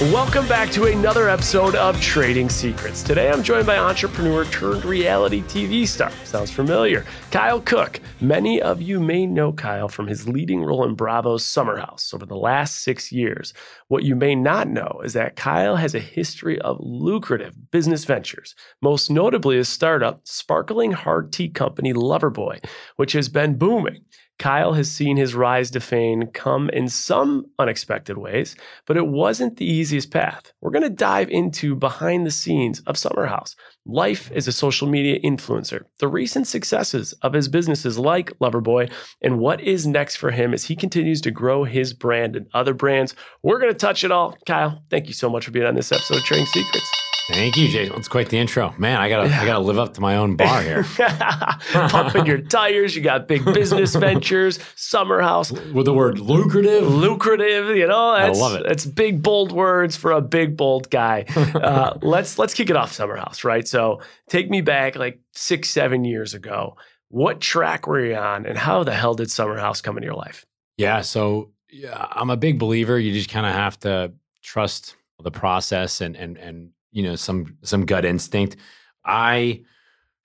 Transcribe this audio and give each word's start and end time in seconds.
Welcome 0.00 0.46
back 0.46 0.70
to 0.70 0.84
another 0.84 1.28
episode 1.28 1.74
of 1.74 2.00
Trading 2.00 2.48
Secrets. 2.48 3.02
Today 3.02 3.32
I'm 3.32 3.42
joined 3.42 3.66
by 3.66 3.78
entrepreneur 3.78 4.44
turned 4.44 4.84
reality 4.84 5.42
TV 5.42 5.88
star. 5.88 6.12
Sounds 6.22 6.52
familiar. 6.52 7.04
Kyle 7.32 7.60
Cooke. 7.60 7.98
Many 8.20 8.62
of 8.62 8.80
you 8.80 9.00
may 9.00 9.26
know 9.26 9.52
Kyle 9.52 9.88
from 9.88 10.06
his 10.06 10.28
leading 10.28 10.62
role 10.62 10.84
in 10.84 10.94
Bravo's 10.94 11.44
Summer 11.44 11.78
House 11.78 12.14
over 12.14 12.24
the 12.24 12.36
last 12.36 12.84
six 12.84 13.10
years. 13.10 13.52
What 13.88 14.04
you 14.04 14.14
may 14.14 14.36
not 14.36 14.68
know 14.68 15.00
is 15.02 15.14
that 15.14 15.34
Kyle 15.34 15.74
has 15.74 15.96
a 15.96 15.98
history 15.98 16.60
of 16.60 16.76
lucrative 16.78 17.72
business 17.72 18.04
ventures, 18.04 18.54
most 18.80 19.10
notably 19.10 19.56
his 19.56 19.68
startup, 19.68 20.20
sparkling 20.22 20.92
hard 20.92 21.32
tea 21.32 21.48
company 21.48 21.92
Loverboy, 21.92 22.64
which 22.94 23.14
has 23.14 23.28
been 23.28 23.58
booming. 23.58 24.04
Kyle 24.38 24.72
has 24.72 24.90
seen 24.90 25.16
his 25.16 25.34
rise 25.34 25.70
to 25.72 25.80
fame 25.80 26.26
come 26.28 26.70
in 26.70 26.88
some 26.88 27.46
unexpected 27.58 28.18
ways, 28.18 28.54
but 28.86 28.96
it 28.96 29.06
wasn't 29.06 29.56
the 29.56 29.64
easiest 29.64 30.10
path. 30.10 30.52
We're 30.60 30.70
going 30.70 30.84
to 30.84 30.90
dive 30.90 31.28
into 31.28 31.74
behind 31.74 32.24
the 32.24 32.30
scenes 32.30 32.80
of 32.86 32.96
Summer 32.96 33.26
House, 33.26 33.56
life 33.84 34.30
as 34.32 34.46
a 34.46 34.52
social 34.52 34.88
media 34.88 35.18
influencer, 35.20 35.82
the 35.98 36.08
recent 36.08 36.46
successes 36.46 37.12
of 37.22 37.32
his 37.32 37.48
businesses 37.48 37.98
like 37.98 38.38
Loverboy, 38.38 38.92
and 39.22 39.38
what 39.38 39.60
is 39.60 39.86
next 39.86 40.16
for 40.16 40.30
him 40.30 40.54
as 40.54 40.64
he 40.64 40.76
continues 40.76 41.20
to 41.22 41.30
grow 41.30 41.64
his 41.64 41.92
brand 41.92 42.36
and 42.36 42.46
other 42.54 42.74
brands. 42.74 43.16
We're 43.42 43.58
going 43.58 43.72
to 43.72 43.78
touch 43.78 44.04
it 44.04 44.12
all. 44.12 44.36
Kyle, 44.46 44.82
thank 44.88 45.08
you 45.08 45.14
so 45.14 45.28
much 45.28 45.46
for 45.46 45.50
being 45.50 45.66
on 45.66 45.74
this 45.74 45.90
episode 45.90 46.18
of 46.18 46.24
Trading 46.24 46.46
Secrets. 46.46 47.07
Thank 47.28 47.58
you, 47.58 47.68
Jason. 47.68 47.94
It's 47.96 48.08
quite 48.08 48.30
the 48.30 48.38
intro, 48.38 48.74
man. 48.78 48.96
I 48.98 49.10
gotta, 49.10 49.28
yeah. 49.28 49.42
I 49.42 49.44
gotta 49.44 49.58
live 49.58 49.78
up 49.78 49.92
to 49.94 50.00
my 50.00 50.16
own 50.16 50.36
bar 50.36 50.62
here. 50.62 50.82
Pumping 51.72 52.24
your 52.24 52.38
tires. 52.38 52.96
You 52.96 53.02
got 53.02 53.28
big 53.28 53.44
business 53.44 53.94
ventures, 53.96 54.58
summer 54.76 55.20
house 55.20 55.52
with 55.52 55.84
the 55.84 55.92
word 55.92 56.20
lucrative. 56.20 56.84
Lucrative, 56.84 57.76
you 57.76 57.86
know. 57.86 58.16
That's, 58.16 58.38
I 58.38 58.40
love 58.40 58.54
it. 58.54 58.66
It's 58.66 58.86
big 58.86 59.22
bold 59.22 59.52
words 59.52 59.94
for 59.94 60.12
a 60.12 60.22
big 60.22 60.56
bold 60.56 60.90
guy. 60.90 61.24
Uh, 61.58 61.98
let's 62.02 62.38
let's 62.38 62.54
kick 62.54 62.70
it 62.70 62.76
off, 62.76 62.92
summer 62.92 63.16
house, 63.16 63.42
right? 63.42 63.66
So 63.66 64.00
take 64.28 64.48
me 64.48 64.60
back 64.60 64.96
like 64.96 65.18
six, 65.32 65.70
seven 65.70 66.04
years 66.04 66.34
ago. 66.34 66.76
What 67.08 67.40
track 67.40 67.86
were 67.86 68.04
you 68.04 68.14
on, 68.14 68.46
and 68.46 68.56
how 68.56 68.84
the 68.84 68.94
hell 68.94 69.14
did 69.14 69.30
summer 69.30 69.58
house 69.58 69.80
come 69.80 69.96
into 69.96 70.06
your 70.06 70.14
life? 70.14 70.46
Yeah, 70.76 71.00
so 71.00 71.50
yeah, 71.70 72.06
I'm 72.12 72.30
a 72.30 72.36
big 72.36 72.58
believer. 72.58 72.98
You 72.98 73.12
just 73.12 73.30
kind 73.30 73.44
of 73.46 73.52
have 73.52 73.78
to 73.80 74.12
trust 74.42 74.94
the 75.22 75.30
process 75.30 76.00
and 76.00 76.16
and 76.16 76.36
and 76.36 76.70
you 76.92 77.02
know 77.02 77.16
some 77.16 77.56
some 77.62 77.86
gut 77.86 78.04
instinct. 78.04 78.56
I 79.04 79.62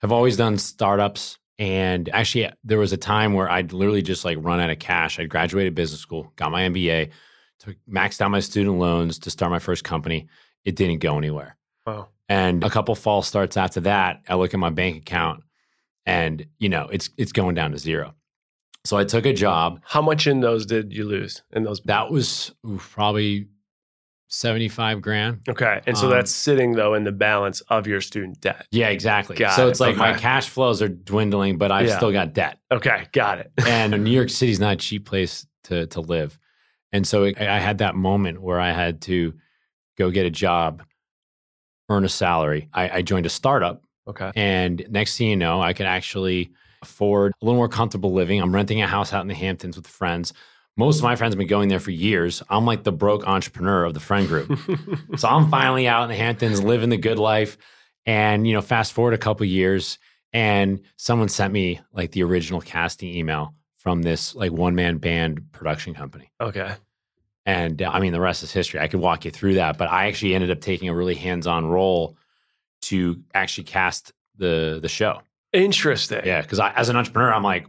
have 0.00 0.12
always 0.12 0.36
done 0.36 0.58
startups 0.58 1.38
and 1.58 2.08
actually 2.10 2.50
there 2.64 2.78
was 2.78 2.92
a 2.92 2.96
time 2.96 3.32
where 3.32 3.48
I'd 3.48 3.72
literally 3.72 4.02
just 4.02 4.24
like 4.24 4.38
run 4.40 4.60
out 4.60 4.70
of 4.70 4.78
cash. 4.78 5.18
I'd 5.18 5.28
graduated 5.28 5.74
business 5.74 6.00
school, 6.00 6.32
got 6.36 6.50
my 6.50 6.62
MBA, 6.62 7.10
took 7.60 7.76
maxed 7.88 8.20
out 8.20 8.30
my 8.30 8.40
student 8.40 8.78
loans 8.78 9.18
to 9.20 9.30
start 9.30 9.52
my 9.52 9.58
first 9.58 9.84
company. 9.84 10.28
It 10.64 10.76
didn't 10.76 10.98
go 10.98 11.16
anywhere. 11.16 11.56
Wow. 11.86 12.08
And 12.28 12.64
a 12.64 12.70
couple 12.70 12.94
false 12.94 13.28
starts 13.28 13.56
after 13.56 13.80
that, 13.80 14.22
I 14.28 14.34
look 14.34 14.54
at 14.54 14.60
my 14.60 14.70
bank 14.70 14.96
account 14.98 15.44
and 16.06 16.46
you 16.58 16.68
know, 16.68 16.88
it's 16.90 17.10
it's 17.16 17.32
going 17.32 17.54
down 17.54 17.72
to 17.72 17.78
zero. 17.78 18.14
So 18.84 18.98
I 18.98 19.04
took 19.04 19.24
a 19.24 19.32
job. 19.32 19.80
How 19.84 20.02
much 20.02 20.26
in 20.26 20.40
those 20.40 20.66
did 20.66 20.92
you 20.92 21.04
lose 21.04 21.42
in 21.52 21.64
those? 21.64 21.80
That 21.82 22.10
was 22.10 22.52
oof, 22.66 22.90
probably 22.92 23.48
75 24.34 25.00
grand. 25.00 25.40
Okay. 25.48 25.80
And 25.86 25.96
so 25.96 26.06
um, 26.06 26.10
that's 26.10 26.30
sitting 26.30 26.72
though 26.72 26.94
in 26.94 27.04
the 27.04 27.12
balance 27.12 27.60
of 27.62 27.86
your 27.86 28.00
student 28.00 28.40
debt. 28.40 28.66
Yeah, 28.70 28.88
exactly. 28.88 29.36
Got 29.36 29.54
so 29.54 29.68
it's 29.68 29.80
like 29.80 29.94
okay. 29.94 30.12
my 30.12 30.14
cash 30.14 30.48
flows 30.48 30.82
are 30.82 30.88
dwindling, 30.88 31.56
but 31.56 31.70
I've 31.70 31.86
yeah. 31.86 31.96
still 31.96 32.12
got 32.12 32.32
debt. 32.32 32.58
Okay. 32.70 33.06
Got 33.12 33.38
it. 33.38 33.52
and 33.66 34.02
New 34.02 34.10
York 34.10 34.30
City's 34.30 34.60
not 34.60 34.74
a 34.74 34.76
cheap 34.76 35.06
place 35.06 35.46
to, 35.64 35.86
to 35.88 36.00
live. 36.00 36.38
And 36.92 37.06
so 37.06 37.24
it, 37.24 37.40
I 37.40 37.60
had 37.60 37.78
that 37.78 37.94
moment 37.94 38.42
where 38.42 38.60
I 38.60 38.72
had 38.72 39.00
to 39.02 39.34
go 39.96 40.10
get 40.10 40.26
a 40.26 40.30
job, 40.30 40.82
earn 41.88 42.04
a 42.04 42.08
salary. 42.08 42.68
I, 42.72 42.88
I 42.90 43.02
joined 43.02 43.26
a 43.26 43.30
startup. 43.30 43.82
Okay. 44.06 44.32
And 44.34 44.84
next 44.90 45.16
thing 45.16 45.28
you 45.28 45.36
know, 45.36 45.62
I 45.62 45.72
could 45.72 45.86
actually 45.86 46.50
afford 46.82 47.32
a 47.40 47.44
little 47.44 47.56
more 47.56 47.68
comfortable 47.68 48.12
living. 48.12 48.40
I'm 48.40 48.54
renting 48.54 48.82
a 48.82 48.86
house 48.86 49.12
out 49.12 49.22
in 49.22 49.28
the 49.28 49.34
Hamptons 49.34 49.76
with 49.76 49.86
friends 49.86 50.32
most 50.76 50.98
of 50.98 51.04
my 51.04 51.16
friends 51.16 51.34
have 51.34 51.38
been 51.38 51.46
going 51.46 51.68
there 51.68 51.80
for 51.80 51.92
years. 51.92 52.42
I'm 52.48 52.66
like 52.66 52.82
the 52.82 52.92
broke 52.92 53.26
entrepreneur 53.26 53.84
of 53.84 53.94
the 53.94 54.00
friend 54.00 54.26
group. 54.26 54.58
so 55.16 55.28
I'm 55.28 55.48
finally 55.48 55.86
out 55.86 56.04
in 56.04 56.08
the 56.08 56.16
Hamptons 56.16 56.62
living 56.62 56.90
the 56.90 56.96
good 56.96 57.18
life. 57.18 57.56
And, 58.06 58.46
you 58.46 58.52
know, 58.54 58.60
fast 58.60 58.92
forward 58.92 59.14
a 59.14 59.18
couple 59.18 59.46
years 59.46 59.98
and 60.32 60.80
someone 60.96 61.28
sent 61.28 61.52
me 61.52 61.80
like 61.92 62.10
the 62.10 62.22
original 62.24 62.60
casting 62.60 63.14
email 63.14 63.54
from 63.78 64.02
this 64.02 64.34
like 64.34 64.52
one 64.52 64.74
man 64.74 64.98
band 64.98 65.52
production 65.52 65.94
company. 65.94 66.30
Okay. 66.40 66.74
And 67.46 67.80
uh, 67.80 67.90
I 67.90 68.00
mean, 68.00 68.12
the 68.12 68.20
rest 68.20 68.42
is 68.42 68.52
history. 68.52 68.80
I 68.80 68.88
could 68.88 69.00
walk 69.00 69.24
you 69.24 69.30
through 69.30 69.54
that, 69.54 69.78
but 69.78 69.90
I 69.90 70.06
actually 70.08 70.34
ended 70.34 70.50
up 70.50 70.60
taking 70.60 70.88
a 70.88 70.94
really 70.94 71.14
hands 71.14 71.46
on 71.46 71.66
role 71.66 72.16
to 72.82 73.22
actually 73.32 73.64
cast 73.64 74.12
the 74.36 74.80
the 74.82 74.88
show. 74.88 75.22
Interesting. 75.52 76.22
Yeah. 76.24 76.42
Cause 76.42 76.58
I, 76.58 76.72
as 76.72 76.88
an 76.88 76.96
entrepreneur, 76.96 77.32
I'm 77.32 77.44
like, 77.44 77.66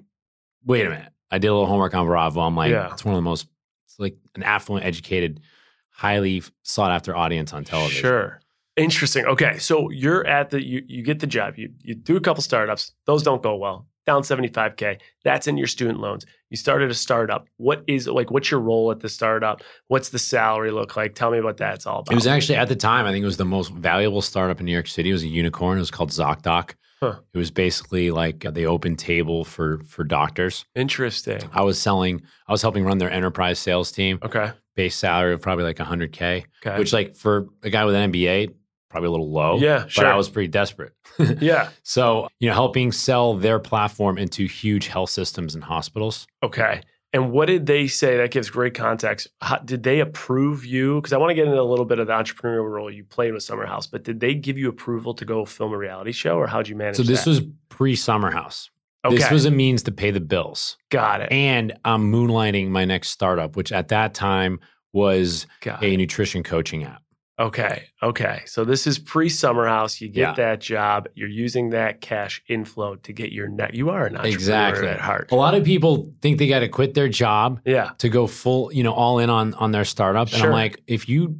wait 0.65 0.85
a 0.85 0.89
minute 0.89 1.11
I 1.31 1.37
did 1.37 1.47
a 1.47 1.53
little 1.53 1.67
homework 1.67 1.93
on 1.95 2.05
Bravo. 2.05 2.41
I'm 2.41 2.55
like, 2.55 2.71
yeah. 2.71 2.91
it's 2.91 3.03
one 3.03 3.15
of 3.15 3.17
the 3.17 3.23
most, 3.23 3.47
it's 3.85 3.99
like 3.99 4.17
an 4.35 4.43
affluent, 4.43 4.85
educated, 4.85 5.41
highly 5.89 6.43
sought 6.63 6.91
after 6.91 7.15
audience 7.15 7.53
on 7.53 7.63
television. 7.63 8.01
Sure. 8.01 8.41
Interesting. 8.77 9.25
Okay. 9.25 9.57
So 9.57 9.89
you're 9.89 10.25
at 10.27 10.49
the, 10.49 10.63
you, 10.63 10.83
you 10.87 11.03
get 11.03 11.19
the 11.19 11.27
job, 11.27 11.57
you, 11.57 11.71
you 11.81 11.95
do 11.95 12.17
a 12.17 12.21
couple 12.21 12.43
startups, 12.43 12.91
those 13.05 13.23
don't 13.23 13.41
go 13.41 13.55
well, 13.55 13.87
down 14.05 14.21
75K. 14.21 14.99
That's 15.23 15.47
in 15.47 15.57
your 15.57 15.67
student 15.67 15.99
loans. 15.99 16.25
You 16.49 16.57
started 16.57 16.91
a 16.91 16.93
startup. 16.93 17.47
What 17.57 17.83
is, 17.87 18.07
like, 18.07 18.31
what's 18.31 18.51
your 18.51 18.59
role 18.59 18.91
at 18.91 18.99
the 18.99 19.09
startup? 19.09 19.61
What's 19.87 20.09
the 20.09 20.19
salary 20.19 20.71
look 20.71 20.95
like? 20.95 21.15
Tell 21.15 21.31
me 21.31 21.37
about 21.37 21.57
that. 21.57 21.75
It's 21.75 21.85
all 21.85 21.99
about. 21.99 22.11
It 22.11 22.15
was 22.15 22.27
actually 22.27 22.57
at 22.57 22.67
the 22.67 22.75
time, 22.75 23.05
I 23.05 23.11
think 23.11 23.23
it 23.23 23.25
was 23.25 23.37
the 23.37 23.45
most 23.45 23.71
valuable 23.71 24.21
startup 24.21 24.59
in 24.59 24.65
New 24.65 24.73
York 24.73 24.87
City. 24.87 25.09
It 25.09 25.13
was 25.13 25.23
a 25.23 25.27
unicorn. 25.27 25.77
It 25.77 25.81
was 25.81 25.91
called 25.91 26.11
ZocDoc. 26.11 26.75
Huh. 27.01 27.19
It 27.33 27.37
was 27.37 27.51
basically 27.51 28.09
like 28.11 28.45
uh, 28.45 28.51
the 28.51 28.65
open 28.67 28.95
table 28.95 29.43
for 29.43 29.79
for 29.87 30.03
doctors. 30.03 30.65
Interesting. 30.75 31.41
I 31.53 31.61
was 31.61 31.79
selling. 31.79 32.21
I 32.47 32.51
was 32.51 32.61
helping 32.61 32.85
run 32.85 32.97
their 32.97 33.11
enterprise 33.11 33.59
sales 33.59 33.91
team. 33.91 34.19
Okay. 34.23 34.51
Base 34.75 34.95
salary 34.95 35.33
of 35.33 35.41
probably 35.41 35.63
like 35.63 35.77
100k. 35.77 36.45
Okay. 36.65 36.79
Which 36.79 36.93
like 36.93 37.15
for 37.15 37.47
a 37.63 37.69
guy 37.69 37.85
with 37.85 37.95
an 37.95 38.11
MBA, 38.11 38.53
probably 38.89 39.07
a 39.07 39.11
little 39.11 39.31
low. 39.31 39.57
Yeah, 39.57 39.87
sure. 39.87 40.05
But 40.05 40.13
I 40.13 40.15
was 40.15 40.29
pretty 40.29 40.47
desperate. 40.47 40.93
yeah. 41.39 41.69
So 41.83 42.29
you 42.39 42.47
know, 42.47 42.53
helping 42.53 42.91
sell 42.91 43.33
their 43.35 43.59
platform 43.59 44.17
into 44.17 44.45
huge 44.45 44.87
health 44.87 45.09
systems 45.09 45.53
and 45.53 45.63
hospitals. 45.63 46.27
Okay. 46.43 46.81
And 47.15 47.31
what 47.31 47.45
did 47.45 47.65
they 47.65 47.87
say? 47.87 48.17
That 48.17 48.31
gives 48.31 48.49
great 48.49 48.73
context. 48.73 49.29
How, 49.39 49.57
did 49.59 49.83
they 49.83 50.01
approve 50.01 50.65
you? 50.65 50.99
Because 50.99 51.13
I 51.13 51.17
want 51.17 51.29
to 51.29 51.33
get 51.33 51.47
into 51.47 51.61
a 51.61 51.63
little 51.63 51.85
bit 51.85 51.97
of 51.97 52.07
the 52.07 52.13
entrepreneurial 52.13 52.69
role 52.69 52.91
you 52.91 53.05
played 53.05 53.33
with 53.33 53.41
Summer 53.41 53.65
House, 53.65 53.87
but 53.87 54.03
did 54.03 54.19
they 54.19 54.35
give 54.35 54.57
you 54.57 54.67
approval 54.67 55.13
to 55.13 55.23
go 55.23 55.45
film 55.45 55.71
a 55.71 55.77
reality 55.77 56.11
show, 56.11 56.35
or 56.37 56.45
how'd 56.45 56.67
you 56.67 56.75
manage? 56.75 56.97
So 56.97 57.03
this 57.03 57.23
that? 57.23 57.29
was 57.29 57.41
pre 57.69 57.95
Summer 57.95 58.31
House. 58.31 58.69
Okay. 59.05 59.15
This 59.15 59.31
was 59.31 59.45
a 59.45 59.51
means 59.51 59.83
to 59.83 59.93
pay 59.93 60.11
the 60.11 60.19
bills. 60.19 60.77
Got 60.89 61.21
it. 61.21 61.31
And 61.31 61.71
I'm 61.85 62.11
moonlighting 62.11 62.67
my 62.67 62.83
next 62.83 63.11
startup, 63.11 63.55
which 63.55 63.71
at 63.71 63.87
that 63.87 64.13
time 64.13 64.59
was 64.91 65.47
Got 65.61 65.81
a 65.83 65.93
it. 65.93 65.97
nutrition 65.97 66.43
coaching 66.43 66.83
app. 66.83 67.01
Okay. 67.37 67.83
Okay. 68.01 68.43
So 68.45 68.63
this 68.63 68.87
is 68.87 68.97
pre 68.97 69.27
Summer 69.27 69.67
House. 69.67 69.99
You 69.99 70.07
get 70.07 70.21
yeah. 70.21 70.33
that 70.33 70.61
job. 70.61 71.09
You're 71.15 71.27
using 71.27 71.71
that 71.71 71.99
cash 71.99 72.41
inflow 72.47 72.95
to 72.95 73.13
get 73.13 73.31
your 73.31 73.49
net. 73.49 73.73
You 73.73 73.89
are 73.89 74.05
an 74.05 74.15
entrepreneur 74.15 74.33
exactly. 74.33 74.87
at 74.87 75.01
heart. 75.01 75.31
A 75.31 75.35
lot 75.35 75.53
of 75.53 75.65
people 75.65 76.13
think 76.21 76.37
they 76.37 76.47
got 76.47 76.59
to 76.59 76.69
quit 76.69 76.93
their 76.93 77.09
job. 77.09 77.59
Yeah. 77.65 77.91
To 77.97 78.09
go 78.09 78.27
full, 78.27 78.71
you 78.71 78.83
know, 78.83 78.93
all 78.93 79.19
in 79.19 79.29
on 79.29 79.53
on 79.55 79.71
their 79.71 79.83
startup. 79.83 80.29
And 80.29 80.37
sure. 80.37 80.47
I'm 80.47 80.53
like, 80.53 80.81
if 80.87 81.09
you 81.09 81.39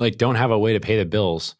like 0.00 0.18
don't 0.18 0.34
have 0.34 0.50
a 0.50 0.58
way 0.58 0.72
to 0.72 0.80
pay 0.80 0.98
the 0.98 1.06
bills, 1.06 1.54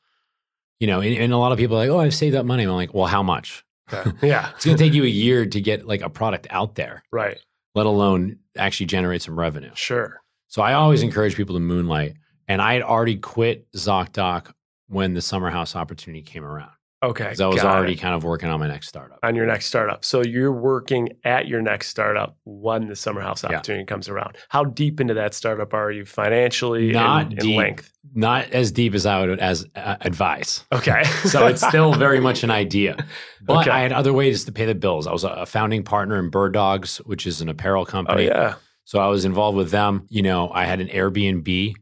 you 0.81 0.89
know, 0.89 1.01
and, 1.01 1.17
and 1.17 1.33
a 1.33 1.39
lot 1.39 1.53
of 1.53 1.59
people 1.59 1.77
are 1.77 1.81
like, 1.81 1.91
oh, 1.91 2.01
I've 2.01 2.15
saved 2.15 2.35
up 2.35 2.47
money. 2.47 2.65
I'm 2.65 2.71
like, 2.71 2.95
well, 2.95 3.07
how 3.07 3.23
much? 3.23 3.65
Okay. 3.93 4.11
Yeah. 4.27 4.51
it's 4.57 4.65
gonna 4.65 4.77
take 4.77 4.93
you 4.93 5.05
a 5.05 5.09
year 5.09 5.47
to 5.47 5.61
get 5.61 5.87
like 5.87 6.03
a 6.03 6.11
product 6.11 6.49
out 6.51 6.75
there. 6.75 7.05
Right. 7.13 7.39
Let 7.77 7.87
alone 7.87 8.39
actually 8.57 8.87
generate 8.87 9.23
some 9.23 9.39
revenue. 9.39 9.71
Sure. 9.75 10.21
So 10.49 10.63
I 10.63 10.73
always 10.73 11.03
encourage 11.03 11.37
people 11.37 11.55
to 11.55 11.61
moonlight 11.61 12.15
And 12.49 12.61
I 12.63 12.73
had 12.73 12.83
already 12.83 13.17
quit 13.17 13.71
ZocDoc 13.73 14.53
when 14.89 15.15
the 15.15 15.21
summer 15.23 15.51
house 15.51 15.77
opportunity 15.77 16.23
came 16.23 16.45
around. 16.45 16.71
Okay. 17.01 17.27
I 17.39 17.47
was 17.47 17.63
already 17.63 17.93
it. 17.93 17.97
kind 18.01 18.13
of 18.17 18.25
working 18.25 18.49
on 18.49 18.59
my 18.59 18.67
next 18.67 18.89
startup. 18.89 19.21
on 19.23 19.37
your 19.37 19.47
next 19.47 19.67
startup. 19.67 20.05
So 20.05 20.21
you're 20.23 20.51
working 20.53 21.11
at 21.23 21.47
your 21.47 21.63
next 21.63 21.89
startup 21.91 22.37
when 22.45 22.89
the 22.89 22.97
summer 22.97 23.21
house 23.21 23.45
Yeah. 23.45 23.51
opportunity 23.51 23.85
comes 23.85 24.09
around. 24.09 24.37
How 24.49 24.65
deep 24.65 25.01
into 25.01 25.15
that 25.15 25.33
startup 25.33 25.73
are 25.75 25.93
you 25.93 26.05
financially 26.05 26.91
Not 26.91 27.23
and, 27.27 27.33
and 27.35 27.41
deep. 27.41 27.57
length? 27.57 27.93
Not 28.15 28.51
as 28.51 28.73
deep 28.73 28.95
as 28.95 29.07
I 29.07 29.21
would 29.25 29.39
as 29.39 29.65
uh, 29.77 29.95
advise. 30.01 30.65
Okay. 30.73 31.05
So 31.29 31.47
it's 31.47 31.65
still 31.65 31.93
very 31.95 32.19
much 32.29 32.43
an 32.43 32.51
idea. 32.51 32.97
But 33.43 33.59
Okay. 33.69 33.71
I 33.71 33.79
had 33.81 33.93
other 33.93 34.13
ways 34.13 34.45
to 34.47 34.53
pay 34.53 34.65
the 34.65 34.75
bills. 34.75 35.07
I 35.07 35.13
was 35.13 35.23
a 35.23 35.47
founding 35.47 35.85
partner 35.85 36.19
in 36.19 36.31
Bird 36.31 36.53
Dogs, 36.55 36.97
which 37.05 37.29
is 37.29 37.41
an 37.41 37.49
apparel 37.49 37.85
company. 37.87 38.29
oh 38.29 38.33
company. 38.33 38.49
yeah. 38.51 38.55
So 38.87 38.99
I 38.99 39.07
was 39.07 39.25
involved 39.25 39.57
with 39.57 39.71
them. 39.71 40.07
You 40.09 40.23
know, 40.23 40.51
I 40.51 40.65
had 40.65 40.81
an 40.81 40.89
Airbnb 40.89 41.75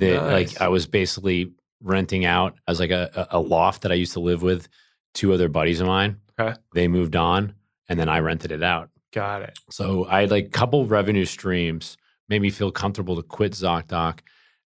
that 0.00 0.22
Nice. 0.24 0.52
like 0.52 0.60
I 0.60 0.68
was 0.68 0.86
basically 0.86 1.52
renting 1.82 2.24
out 2.24 2.58
as 2.68 2.80
like 2.80 2.90
a, 2.90 3.28
a 3.30 3.40
loft 3.40 3.82
that 3.82 3.92
I 3.92 3.94
used 3.94 4.12
to 4.14 4.20
live 4.20 4.42
with 4.42 4.68
two 5.14 5.32
other 5.32 5.48
buddies 5.48 5.80
of 5.80 5.86
mine. 5.86 6.16
Okay. 6.38 6.58
They 6.74 6.88
moved 6.88 7.16
on 7.16 7.54
and 7.88 7.98
then 7.98 8.08
I 8.08 8.20
rented 8.20 8.52
it 8.52 8.62
out. 8.62 8.90
Got 9.12 9.42
it. 9.42 9.58
So 9.70 10.06
I 10.06 10.20
had 10.22 10.30
like 10.30 10.46
a 10.46 10.50
couple 10.50 10.86
revenue 10.86 11.24
streams, 11.24 11.96
made 12.28 12.42
me 12.42 12.50
feel 12.50 12.70
comfortable 12.70 13.16
to 13.16 13.22
quit 13.22 13.52
ZocDoc. 13.52 14.20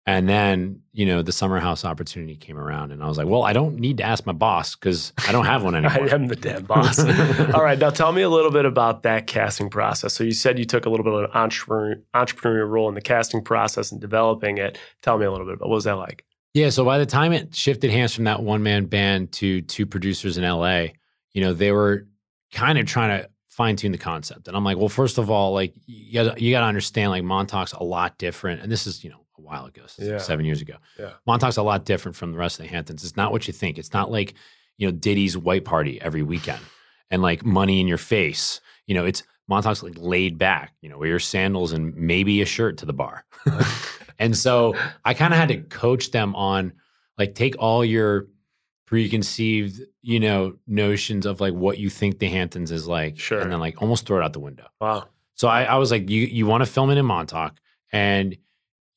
And 0.04 0.28
then, 0.28 0.82
you 0.92 1.06
know, 1.06 1.22
the 1.22 1.30
summer 1.30 1.60
house 1.60 1.84
opportunity 1.84 2.34
came 2.34 2.58
around 2.58 2.90
and 2.90 3.04
I 3.04 3.06
was 3.06 3.18
like, 3.18 3.28
well, 3.28 3.44
I 3.44 3.52
don't 3.52 3.76
need 3.78 3.98
to 3.98 4.02
ask 4.02 4.26
my 4.26 4.32
boss 4.32 4.74
because 4.74 5.12
I 5.28 5.30
don't 5.30 5.44
have 5.44 5.62
one 5.62 5.74
anymore. 5.76 6.10
I 6.10 6.12
am 6.12 6.26
the 6.26 6.34
damn 6.34 6.64
boss. 6.64 6.98
All 7.54 7.62
right. 7.62 7.78
Now 7.78 7.90
tell 7.90 8.10
me 8.10 8.22
a 8.22 8.28
little 8.28 8.50
bit 8.50 8.64
about 8.64 9.04
that 9.04 9.28
casting 9.28 9.70
process. 9.70 10.12
So 10.12 10.24
you 10.24 10.32
said 10.32 10.58
you 10.58 10.64
took 10.64 10.86
a 10.86 10.90
little 10.90 11.04
bit 11.04 11.12
of 11.12 11.20
an 11.24 11.30
entrepreneur, 11.34 12.02
entrepreneurial 12.14 12.68
role 12.68 12.88
in 12.88 12.96
the 12.96 13.00
casting 13.00 13.44
process 13.44 13.92
and 13.92 14.00
developing 14.00 14.58
it. 14.58 14.76
Tell 15.02 15.18
me 15.18 15.24
a 15.24 15.30
little 15.30 15.46
bit 15.46 15.54
about 15.54 15.68
what 15.68 15.74
was 15.76 15.84
that 15.84 15.96
like? 15.96 16.24
Yeah. 16.52 16.70
So 16.70 16.84
by 16.84 16.98
the 16.98 17.06
time 17.06 17.32
it 17.32 17.54
shifted 17.54 17.92
hands 17.92 18.12
from 18.12 18.24
that 18.24 18.42
one 18.42 18.64
man 18.64 18.86
band 18.86 19.30
to 19.32 19.62
two 19.62 19.86
producers 19.86 20.36
in 20.36 20.42
LA, 20.42 20.86
you 21.32 21.42
know, 21.42 21.54
they 21.54 21.70
were 21.70 22.08
kind 22.52 22.76
of 22.76 22.86
trying 22.86 23.20
to 23.20 23.30
fine 23.48 23.76
tune 23.76 23.92
the 23.92 23.98
concept. 23.98 24.48
And 24.48 24.56
I'm 24.56 24.64
like, 24.64 24.78
well, 24.78 24.88
first 24.88 25.18
of 25.18 25.30
all, 25.30 25.52
like 25.52 25.74
you 25.86 26.12
got 26.24 26.40
you 26.40 26.52
got 26.52 26.60
to 26.60 26.66
understand, 26.66 27.10
like 27.10 27.22
Montauk's 27.22 27.72
a 27.72 27.84
lot 27.84 28.18
different. 28.18 28.62
And 28.62 28.72
this 28.72 28.86
is, 28.86 29.04
you 29.04 29.10
know, 29.10 29.21
a 29.42 29.46
while 29.46 29.66
ago, 29.66 29.82
Yeah. 29.98 30.18
seven 30.18 30.44
years 30.46 30.60
ago. 30.60 30.74
Yeah. 30.98 31.10
Montauk's 31.26 31.56
a 31.56 31.62
lot 31.62 31.84
different 31.84 32.16
from 32.16 32.32
the 32.32 32.38
rest 32.38 32.58
of 32.60 32.66
the 32.66 32.70
Hamptons. 32.72 33.04
It's 33.04 33.16
not 33.16 33.32
what 33.32 33.46
you 33.46 33.52
think. 33.52 33.78
It's 33.78 33.92
not 33.92 34.10
like, 34.10 34.34
you 34.78 34.86
know, 34.86 34.92
Diddy's 34.92 35.36
white 35.36 35.64
party 35.64 36.00
every 36.00 36.22
weekend 36.22 36.60
and 37.10 37.22
like 37.22 37.44
money 37.44 37.80
in 37.80 37.88
your 37.88 37.98
face. 37.98 38.60
You 38.86 38.94
know, 38.94 39.04
it's 39.04 39.22
Montauk's 39.48 39.82
like 39.82 39.94
laid 39.98 40.38
back, 40.38 40.72
you 40.80 40.88
know, 40.88 40.98
wear 40.98 41.08
your 41.08 41.18
sandals 41.18 41.72
and 41.72 41.94
maybe 41.96 42.40
a 42.42 42.46
shirt 42.46 42.78
to 42.78 42.86
the 42.86 42.92
bar. 42.92 43.24
and 44.18 44.36
so 44.36 44.74
I 45.04 45.14
kind 45.14 45.32
of 45.34 45.38
had 45.38 45.48
to 45.48 45.58
coach 45.62 46.10
them 46.12 46.34
on 46.36 46.72
like 47.18 47.34
take 47.34 47.54
all 47.58 47.84
your 47.84 48.28
preconceived, 48.86 49.80
you 50.02 50.20
know, 50.20 50.56
notions 50.66 51.26
of 51.26 51.40
like 51.40 51.54
what 51.54 51.78
you 51.78 51.88
think 51.90 52.18
the 52.18 52.28
Hamptons 52.28 52.70
is 52.70 52.86
like, 52.86 53.18
Sure. 53.18 53.40
and 53.40 53.50
then 53.50 53.60
like 53.60 53.80
almost 53.80 54.06
throw 54.06 54.18
it 54.18 54.24
out 54.24 54.32
the 54.32 54.40
window. 54.40 54.66
Wow. 54.80 55.08
So 55.34 55.48
I, 55.48 55.64
I 55.64 55.76
was 55.76 55.90
like, 55.90 56.08
you 56.10 56.22
you 56.22 56.46
want 56.46 56.62
to 56.64 56.70
film 56.70 56.90
it 56.90 56.98
in 56.98 57.06
Montauk, 57.06 57.54
and 57.92 58.36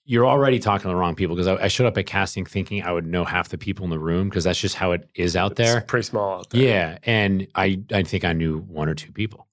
you're 0.05 0.25
already 0.27 0.59
talking 0.59 0.83
to 0.83 0.87
the 0.89 0.95
wrong 0.95 1.15
people 1.15 1.35
because 1.35 1.47
I, 1.47 1.63
I 1.65 1.67
showed 1.67 1.87
up 1.87 1.97
at 1.97 2.05
casting 2.05 2.45
thinking 2.45 2.83
I 2.83 2.91
would 2.91 3.05
know 3.07 3.25
half 3.25 3.49
the 3.49 3.57
people 3.57 3.83
in 3.85 3.89
the 3.89 3.99
room 3.99 4.29
because 4.29 4.43
that's 4.43 4.59
just 4.59 4.75
how 4.75 4.91
it 4.91 5.09
is 5.15 5.35
out 5.35 5.55
there. 5.55 5.79
It's 5.79 5.87
pretty 5.87 6.05
small 6.05 6.39
out 6.39 6.49
there. 6.51 6.61
Yeah, 6.61 6.97
and 7.03 7.47
I 7.55 7.81
I 7.91 8.03
think 8.03 8.23
I 8.23 8.33
knew 8.33 8.59
one 8.59 8.87
or 8.87 8.93
two 8.95 9.11
people. 9.11 9.47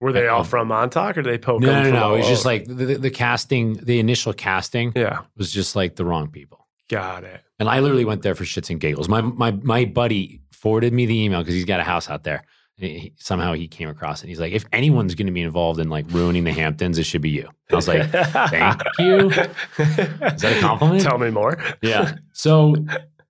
Were 0.00 0.12
they 0.12 0.28
all 0.28 0.44
from 0.44 0.68
Montauk 0.68 1.18
or 1.18 1.22
did 1.22 1.32
they 1.32 1.38
poke 1.38 1.60
No, 1.60 1.82
no, 1.82 1.90
no. 1.90 2.14
It 2.14 2.18
was 2.18 2.28
just 2.28 2.44
like 2.44 2.66
the, 2.66 2.74
the, 2.74 2.94
the 2.98 3.10
casting, 3.10 3.72
the 3.74 3.98
initial 3.98 4.32
casting 4.32 4.92
Yeah. 4.94 5.22
was 5.36 5.50
just 5.50 5.74
like 5.74 5.96
the 5.96 6.04
wrong 6.04 6.28
people. 6.30 6.68
Got 6.88 7.24
it. 7.24 7.42
And 7.58 7.68
I 7.68 7.80
literally 7.80 8.04
went 8.04 8.22
there 8.22 8.36
for 8.36 8.44
shits 8.44 8.70
and 8.70 8.78
giggles. 8.80 9.08
My 9.08 9.20
my 9.20 9.50
my 9.50 9.84
buddy 9.84 10.40
forwarded 10.52 10.92
me 10.92 11.06
the 11.06 11.18
email 11.24 11.40
because 11.40 11.54
he's 11.54 11.64
got 11.64 11.80
a 11.80 11.84
house 11.84 12.08
out 12.08 12.22
there. 12.22 12.44
And 12.80 12.90
he, 12.90 13.12
somehow 13.16 13.54
he 13.54 13.66
came 13.68 13.88
across 13.88 14.22
it. 14.22 14.28
He's 14.28 14.38
like, 14.40 14.52
if 14.52 14.64
anyone's 14.72 15.14
going 15.14 15.26
to 15.26 15.32
be 15.32 15.42
involved 15.42 15.80
in 15.80 15.88
like 15.88 16.06
ruining 16.10 16.44
the 16.44 16.52
Hamptons, 16.52 16.98
it 16.98 17.04
should 17.04 17.22
be 17.22 17.30
you. 17.30 17.42
And 17.46 17.72
I 17.72 17.74
was 17.76 17.88
like, 17.88 18.08
thank 18.50 18.82
you. 18.98 19.30
Is 19.30 20.40
that 20.42 20.56
a 20.56 20.60
compliment? 20.60 21.02
Tell 21.02 21.18
me 21.18 21.30
more. 21.30 21.58
yeah. 21.82 22.16
So, 22.32 22.74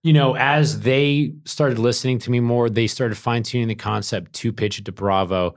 you 0.03 0.12
know, 0.12 0.37
as 0.37 0.81
they 0.81 1.33
started 1.45 1.79
listening 1.79 2.19
to 2.21 2.31
me 2.31 2.41
more, 2.41 2.69
they 2.71 2.87
started 2.87 3.17
fine 3.17 3.43
tuning 3.43 3.69
the 3.69 3.75
concept 3.75 4.33
to 4.35 4.53
pitch 4.53 4.79
it 4.79 4.85
to 4.85 4.93
Bravo. 4.93 5.55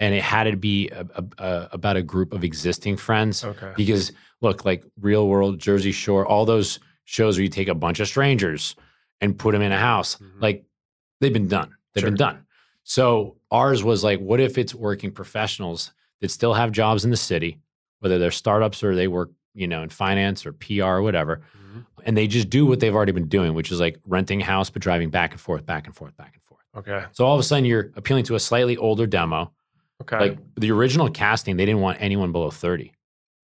And 0.00 0.14
it 0.14 0.22
had 0.22 0.44
to 0.44 0.56
be 0.56 0.88
a, 0.88 1.06
a, 1.14 1.24
a, 1.44 1.68
about 1.72 1.96
a 1.96 2.02
group 2.02 2.32
of 2.32 2.42
existing 2.44 2.96
friends. 2.96 3.44
Okay. 3.44 3.72
Because 3.76 4.12
look, 4.40 4.64
like 4.64 4.84
Real 5.00 5.28
World, 5.28 5.58
Jersey 5.58 5.92
Shore, 5.92 6.26
all 6.26 6.44
those 6.44 6.80
shows 7.04 7.36
where 7.36 7.42
you 7.42 7.48
take 7.48 7.68
a 7.68 7.74
bunch 7.74 8.00
of 8.00 8.08
strangers 8.08 8.74
and 9.20 9.38
put 9.38 9.52
them 9.52 9.62
in 9.62 9.70
a 9.72 9.78
house, 9.78 10.16
Mhm. 10.16 10.40
like 10.40 10.64
they've 11.20 11.32
been 11.32 11.48
done. 11.48 11.72
They've 11.94 12.04
been 12.04 12.14
done. 12.14 12.46
So 12.84 13.36
ours 13.50 13.82
was 13.84 14.02
like, 14.02 14.20
what 14.20 14.40
if 14.40 14.58
it's 14.58 14.74
working 14.74 15.10
professionals 15.12 15.92
that 16.20 16.30
still 16.30 16.54
have 16.54 16.72
jobs 16.72 17.04
in 17.04 17.10
the 17.10 17.16
city, 17.16 17.58
whether 18.00 18.18
they're 18.18 18.30
startups 18.30 18.82
or 18.82 18.94
they 18.94 19.08
work, 19.08 19.30
you 19.54 19.68
know, 19.68 19.82
in 19.82 19.88
finance 19.88 20.44
or 20.46 20.52
PR 20.52 20.84
or 20.84 21.02
whatever, 21.02 21.42
Mhm. 21.56 21.86
and 22.04 22.16
they 22.16 22.26
just 22.26 22.50
do 22.50 22.66
what 22.66 22.80
they've 22.80 22.94
already 22.94 23.12
been 23.12 23.28
doing, 23.28 23.54
which 23.54 23.70
is 23.70 23.80
like 23.80 23.98
renting 24.06 24.40
a 24.42 24.44
house 24.44 24.70
but 24.70 24.82
driving 24.82 25.10
back 25.10 25.32
and 25.32 25.40
forth, 25.40 25.64
back 25.66 25.86
and 25.86 25.94
forth, 25.94 26.16
back 26.16 26.32
and 26.34 26.42
forth. 26.42 26.64
Okay. 26.76 27.04
So 27.12 27.26
all 27.26 27.34
of 27.34 27.40
a 27.40 27.42
sudden 27.44 27.64
you're 27.64 27.90
appealing 27.96 28.24
to 28.24 28.34
a 28.34 28.40
slightly 28.40 28.76
older 28.76 29.06
demo. 29.06 29.52
Okay. 30.00 30.18
Like 30.18 30.38
the 30.56 30.70
original 30.72 31.08
casting, 31.10 31.56
they 31.56 31.66
didn't 31.66 31.80
want 31.82 31.98
anyone 32.00 32.32
below 32.32 32.50
30. 32.50 32.92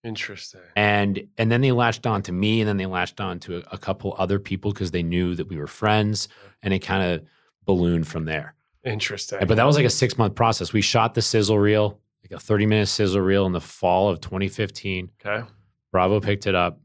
Interesting. 0.04 0.60
And 0.76 1.28
and 1.36 1.50
then 1.52 1.60
they 1.60 1.72
latched 1.72 2.06
on 2.06 2.22
to 2.22 2.32
me, 2.32 2.60
and 2.60 2.68
then 2.68 2.76
they 2.76 2.86
latched 2.86 3.20
on 3.20 3.38
to 3.40 3.58
a, 3.58 3.62
a 3.72 3.78
couple 3.78 4.14
other 4.18 4.38
people 4.38 4.72
because 4.72 4.92
they 4.92 5.02
knew 5.02 5.34
that 5.34 5.48
we 5.48 5.56
were 5.56 5.66
friends, 5.66 6.28
and 6.62 6.72
it 6.72 6.78
kind 6.80 7.02
of 7.12 7.26
ballooned 7.64 8.06
from 8.06 8.24
there. 8.24 8.54
Interesting. 8.84 9.38
But 9.46 9.56
that 9.56 9.64
was 9.66 9.76
like 9.76 9.84
a 9.84 9.90
six 9.90 10.16
month 10.18 10.34
process. 10.34 10.72
We 10.72 10.80
shot 10.80 11.14
the 11.14 11.22
sizzle 11.22 11.58
reel, 11.58 11.98
like 12.22 12.32
a 12.36 12.40
thirty 12.40 12.66
minute 12.66 12.86
sizzle 12.86 13.20
reel, 13.20 13.46
in 13.46 13.52
the 13.52 13.60
fall 13.60 14.08
of 14.08 14.20
2015. 14.20 15.10
okay. 15.24 15.46
Bravo 15.90 16.20
picked 16.20 16.46
it 16.46 16.54
up, 16.54 16.80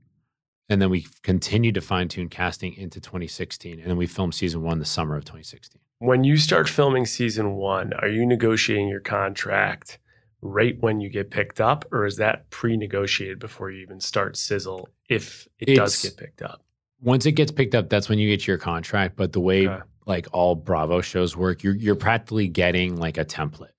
and 0.69 0.81
then 0.81 0.89
we 0.89 1.05
continued 1.23 1.75
to 1.75 1.81
fine 1.81 2.07
tune 2.07 2.29
casting 2.29 2.73
into 2.75 3.01
2016, 3.01 3.79
and 3.79 3.89
then 3.89 3.97
we 3.97 4.07
filmed 4.07 4.33
season 4.33 4.61
one 4.61 4.79
the 4.79 4.85
summer 4.85 5.15
of 5.17 5.25
2016. 5.25 5.79
When 5.99 6.23
you 6.23 6.37
start 6.37 6.67
filming 6.69 7.05
season 7.05 7.53
one, 7.53 7.93
are 7.93 8.07
you 8.07 8.25
negotiating 8.25 8.87
your 8.87 8.99
contract 9.01 9.99
right 10.41 10.77
when 10.81 10.99
you 10.99 11.09
get 11.09 11.31
picked 11.31 11.61
up, 11.61 11.85
or 11.91 12.05
is 12.05 12.17
that 12.17 12.49
pre-negotiated 12.49 13.39
before 13.39 13.71
you 13.71 13.81
even 13.81 13.99
start 13.99 14.35
sizzle? 14.35 14.89
If 15.09 15.47
it 15.59 15.75
does 15.75 16.01
get 16.01 16.17
picked 16.17 16.41
up. 16.41 16.61
Once 17.01 17.25
it 17.25 17.33
gets 17.33 17.51
picked 17.51 17.75
up, 17.75 17.89
that's 17.89 18.07
when 18.07 18.17
you 18.19 18.29
get 18.29 18.47
your 18.47 18.57
contract. 18.57 19.15
But 19.17 19.33
the 19.33 19.41
way 19.41 19.67
Okay. 19.67 19.83
Like 20.05 20.27
all 20.33 20.55
Bravo 20.55 21.01
shows 21.01 21.35
work, 21.35 21.63
you're 21.63 21.75
you're 21.75 21.95
practically 21.95 22.47
getting 22.47 22.97
like 22.97 23.17
a 23.17 23.25
template. 23.25 23.69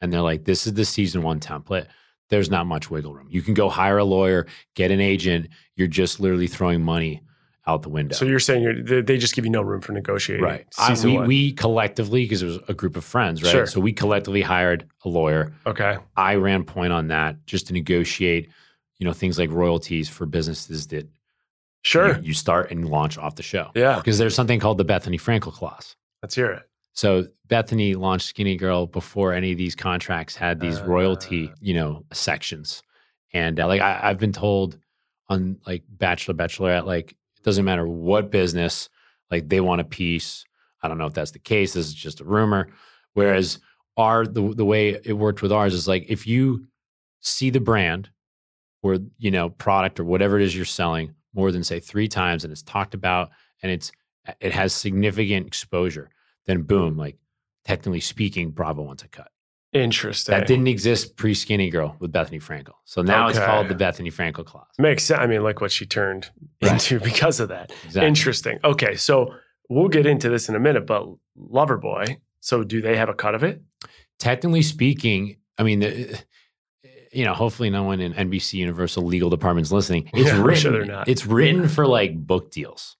And 0.00 0.12
they're 0.12 0.20
like, 0.20 0.44
this 0.44 0.66
is 0.66 0.74
the 0.74 0.84
season 0.84 1.22
one 1.22 1.40
template. 1.40 1.86
There's 2.30 2.50
not 2.50 2.66
much 2.66 2.90
wiggle 2.90 3.14
room. 3.14 3.28
You 3.30 3.42
can 3.42 3.54
go 3.54 3.68
hire 3.68 3.98
a 3.98 4.04
lawyer, 4.04 4.46
get 4.74 4.90
an 4.90 5.00
agent. 5.00 5.48
You're 5.76 5.88
just 5.88 6.20
literally 6.20 6.46
throwing 6.46 6.82
money 6.82 7.22
out 7.66 7.80
the 7.82 7.88
window. 7.88 8.14
So 8.14 8.26
you're 8.26 8.38
saying 8.40 8.62
you're, 8.62 8.82
they- 8.82 9.00
they 9.00 9.16
just 9.18 9.34
give 9.34 9.44
you 9.46 9.50
no 9.50 9.62
room 9.62 9.80
for 9.80 9.92
negotiating. 9.92 10.44
right. 10.44 10.66
I, 10.78 10.94
we, 11.02 11.18
we 11.20 11.52
collectively, 11.52 12.24
because 12.24 12.42
it 12.42 12.46
was 12.46 12.58
a 12.68 12.74
group 12.74 12.96
of 12.96 13.04
friends, 13.04 13.42
right? 13.42 13.50
Sure. 13.50 13.66
So 13.66 13.80
we 13.80 13.92
collectively 13.94 14.42
hired 14.42 14.86
a 15.04 15.08
lawyer. 15.08 15.54
okay. 15.66 15.96
I 16.16 16.34
ran 16.34 16.64
point 16.64 16.92
on 16.92 17.08
that 17.08 17.46
just 17.46 17.68
to 17.68 17.72
negotiate, 17.72 18.50
you 18.98 19.06
know, 19.06 19.14
things 19.14 19.38
like 19.38 19.50
royalties 19.50 20.10
for 20.10 20.26
businesses 20.26 20.88
that 20.88 21.08
Sure. 21.84 22.16
you, 22.16 22.22
you 22.22 22.34
start 22.34 22.70
and 22.70 22.88
launch 22.88 23.16
off 23.18 23.36
the 23.36 23.42
show. 23.42 23.70
yeah. 23.74 23.96
Because 23.96 24.18
there's 24.18 24.34
something 24.34 24.58
called 24.58 24.78
the 24.78 24.84
Bethenny 24.84 25.20
Frankel 25.20 25.52
clause. 25.52 25.96
Let's 26.22 26.34
hear 26.34 26.50
it. 26.50 26.62
So 26.94 27.26
Bethenny 27.48 27.96
launched 27.96 28.34
Skinnygirl 28.34 28.90
before 28.92 29.32
any 29.32 29.52
of 29.52 29.58
these 29.58 29.74
contracts 29.74 30.34
had 30.36 30.60
these 30.60 30.80
royalty, 30.80 31.50
Ah. 31.52 31.56
you 31.60 31.74
know, 31.74 32.04
sections. 32.12 32.82
And 33.32 33.58
uh, 33.60 33.66
like 33.66 33.80
I, 33.80 34.00
I've 34.02 34.18
been 34.18 34.32
told 34.32 34.78
on 35.28 35.58
like 35.66 35.82
Bachelor, 35.88 36.34
Bachelorette, 36.34 36.86
like 36.86 37.12
it 37.36 37.42
doesn't 37.42 37.64
matter 37.64 37.86
what 37.86 38.30
business, 38.30 38.88
like 39.30 39.48
they 39.48 39.60
want 39.60 39.80
a 39.80 39.84
piece. 39.84 40.44
I 40.82 40.88
don't 40.88 40.98
know 40.98 41.06
if 41.06 41.14
that's 41.14 41.32
the 41.32 41.38
case. 41.38 41.72
This 41.72 41.86
is 41.86 41.94
just 41.94 42.20
a 42.20 42.24
rumor. 42.24 42.68
Whereas 43.14 43.58
our 43.96 44.26
the 44.26 44.54
the 44.54 44.64
way 44.64 44.98
it 45.04 45.14
worked 45.14 45.42
with 45.42 45.50
ours 45.52 45.74
is 45.74 45.86
like 45.88 46.06
if 46.08 46.26
you 46.26 46.66
see 47.20 47.50
the 47.50 47.60
brand 47.60 48.10
or 48.82 48.98
you 49.18 49.30
know 49.30 49.50
product 49.50 49.98
or 50.00 50.04
whatever 50.04 50.38
it 50.38 50.42
is 50.44 50.54
you're 50.54 50.64
selling 50.64 51.14
more 51.34 51.52
than 51.52 51.64
say 51.64 51.80
three 51.80 52.08
times 52.08 52.44
and 52.44 52.52
it's 52.52 52.62
talked 52.62 52.94
about 52.94 53.30
and 53.62 53.70
it's 53.70 53.92
it 54.40 54.52
has 54.52 54.72
significant 54.72 55.46
exposure 55.46 56.10
then 56.46 56.62
boom, 56.62 56.94
mm. 56.94 56.98
like 56.98 57.16
technically 57.64 58.00
speaking, 58.00 58.50
Bravo 58.50 58.82
wants 58.82 59.02
a 59.02 59.08
cut. 59.08 59.30
Interesting. 59.72 60.32
That 60.32 60.46
didn't 60.46 60.68
exist 60.68 61.16
pre 61.16 61.34
Skinnygirl 61.34 61.98
with 61.98 62.12
Bethenny 62.12 62.40
Frankel. 62.40 62.74
So 62.84 63.02
now 63.02 63.28
it's 63.28 63.38
called 63.38 63.68
the 63.68 63.74
Bethenny 63.74 64.12
Frankel 64.12 64.44
clause. 64.44 64.68
Makes 64.78 65.04
sense. 65.04 65.18
I 65.20 65.26
mean, 65.26 65.42
like 65.42 65.60
what 65.60 65.72
she 65.72 65.84
turned 65.84 66.30
Right. 66.62 66.72
into 66.72 67.00
because 67.00 67.40
of 67.40 67.48
that. 67.48 67.72
Exactly. 67.84 68.06
Interesting. 68.06 68.58
Okay. 68.62 68.94
So 68.94 69.34
we'll 69.68 69.88
get 69.88 70.06
into 70.06 70.28
this 70.28 70.48
in 70.48 70.54
a 70.54 70.60
minute, 70.60 70.86
but 70.86 71.08
Loverboy. 71.36 72.18
So 72.38 72.62
do 72.62 72.80
they 72.80 72.96
have 72.96 73.08
a 73.08 73.14
cut 73.14 73.34
of 73.34 73.42
it? 73.42 73.62
Technically 74.20 74.62
speaking, 74.62 75.38
I 75.58 75.64
mean, 75.64 75.80
the- 75.80 76.22
you 77.14 77.24
know, 77.24 77.34
hopefully 77.34 77.70
no 77.70 77.82
one 77.84 78.00
in 78.00 78.12
NBC 78.14 78.54
Universal 78.54 79.04
legal 79.04 79.30
department's 79.30 79.70
listening. 79.72 80.10
It's 80.12 80.28
Yeah, 80.28 80.42
written. 80.42 80.54
sure 80.60 80.72
they're 80.72 80.84
not. 80.84 81.08
It's 81.08 81.26
written 81.26 81.68
for 81.68 81.86
like 81.86 82.16
book 82.16 82.50
deals. 82.50 82.96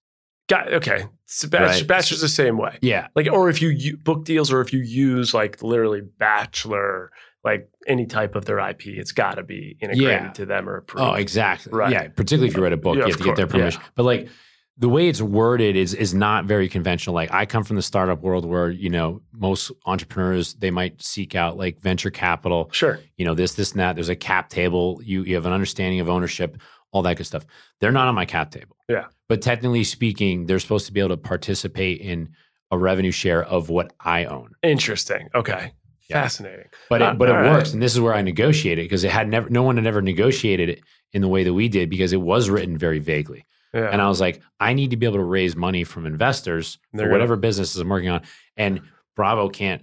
Got 0.49 0.73
okay. 0.75 1.07
Sebast- 1.27 1.61
Right. 1.61 1.75
Sebastian's 1.79 2.21
the 2.21 2.29
same 2.29 2.59
way. 2.59 2.79
Yeah. 2.83 3.09
Like, 3.17 3.29
or 3.33 3.49
if 3.49 3.63
you 3.63 3.71
u- 3.71 3.97
book 3.97 4.25
deals, 4.25 4.53
or 4.53 4.61
if 4.61 4.73
you 4.73 4.81
use 4.81 5.33
like 5.33 5.63
literally 5.63 6.03
Bachelor, 6.19 7.11
like 7.45 7.69
any 7.87 8.07
type 8.07 8.35
of 8.37 8.45
their 8.45 8.59
IP, 8.59 8.87
it's 8.89 9.13
got 9.13 9.37
to 9.37 9.43
be 9.43 9.77
integrated 9.81 10.23
Yeah. 10.23 10.31
to 10.33 10.47
them 10.47 10.69
or 10.69 10.77
oh, 10.77 10.79
approved. 10.79 11.07
Oh, 11.07 11.15
exactly. 11.15 11.73
Right. 11.73 11.93
Yeah. 11.93 12.09
Particularly 12.09 12.49
if 12.49 12.57
you 12.57 12.63
write 12.63 12.73
a 12.73 12.77
book, 12.77 12.97
Yeah, 12.97 13.03
you 13.07 13.13
have 13.13 13.19
to 13.19 13.25
get 13.25 13.37
their 13.37 13.47
course, 13.47 13.53
permission. 13.77 13.83
But 13.95 14.03
like 14.05 14.29
the 14.77 14.89
way 14.89 15.09
it's 15.09 15.23
worded 15.23 15.77
is 15.77 15.95
is 15.95 16.15
not 16.15 16.47
very 16.47 16.69
conventional. 16.69 17.15
Like 17.15 17.33
I 17.33 17.47
come 17.47 17.63
from 17.65 17.77
the 17.77 17.83
startup 17.83 18.21
world 18.23 18.45
where, 18.45 18.71
you 18.71 18.91
know, 18.91 19.21
most 19.33 19.71
entrepreneurs 19.87 20.55
they 20.55 20.71
might 20.71 21.01
seek 21.03 21.35
out 21.35 21.57
like 21.57 21.79
venture 21.81 22.11
capital, 22.11 22.69
Sure. 22.73 22.99
you 23.17 23.25
know, 23.25 23.35
this, 23.35 23.55
this, 23.55 23.71
and 23.73 23.81
that. 23.81 23.95
There's 23.95 24.09
a 24.09 24.17
cap 24.17 24.49
table. 24.49 25.01
You 25.05 25.23
you 25.23 25.35
have 25.37 25.47
an 25.47 25.53
understanding 25.53 26.01
of 26.01 26.09
ownership, 26.09 26.59
all 26.91 27.03
that 27.03 27.17
good 27.17 27.27
stuff. 27.27 27.47
They're 27.81 27.93
not 27.93 28.09
on 28.09 28.15
my 28.17 28.25
cap 28.25 28.51
table. 28.51 28.77
Yeah. 28.89 29.07
But 29.29 29.43
technically 29.43 29.85
speaking, 29.85 30.47
they're 30.47 30.59
supposed 30.59 30.87
to 30.87 30.93
be 30.93 31.01
able 31.01 31.11
to 31.11 31.17
participate 31.17 32.01
in 32.01 32.31
a 32.71 32.77
revenue 32.79 33.13
share 33.13 33.45
of 33.45 33.69
what 33.71 33.93
I 34.01 34.25
own. 34.25 34.51
Interesting. 34.63 35.29
Okay. 35.35 35.73
Yeah. 36.11 36.23
Fascinating. 36.23 36.67
But 36.91 37.01
Uh, 37.01 37.11
it, 37.13 37.19
but 37.19 37.29
it 37.29 37.33
right. 37.33 37.53
works, 37.53 37.73
and 37.73 37.81
this 37.81 37.95
is 37.95 38.01
where 38.01 38.13
I 38.15 38.23
negotiate 38.23 38.79
it 38.79 38.83
because 38.83 39.05
it 39.05 39.11
had 39.11 39.29
never, 39.29 39.49
no 39.49 39.63
one 39.63 39.77
had 39.77 39.87
ever 39.87 40.03
negotiated 40.03 40.69
it 40.69 40.81
in 41.13 41.23
the 41.23 41.29
way 41.29 41.45
that 41.45 41.55
we 41.55 41.69
did 41.69 41.89
because 41.89 42.13
it 42.13 42.21
was 42.21 42.51
written 42.51 42.77
very 42.77 42.99
vaguely. 42.99 43.47
Yeah. 43.75 43.89
And 43.91 44.01
I 44.01 44.09
was 44.09 44.21
like, 44.21 44.41
I 44.61 44.73
need 44.73 44.91
to 44.93 44.97
be 44.97 45.05
able 45.07 45.17
to 45.19 45.25
raise 45.25 45.57
money 45.57 45.85
from 45.85 46.07
investors 46.07 46.79
for 46.97 47.11
whatever 47.11 47.37
businesses 47.37 47.81
I'm 47.81 47.89
working 47.89 48.09
on, 48.11 48.23
and 48.57 48.81
Bravo 49.17 49.49
can't. 49.49 49.83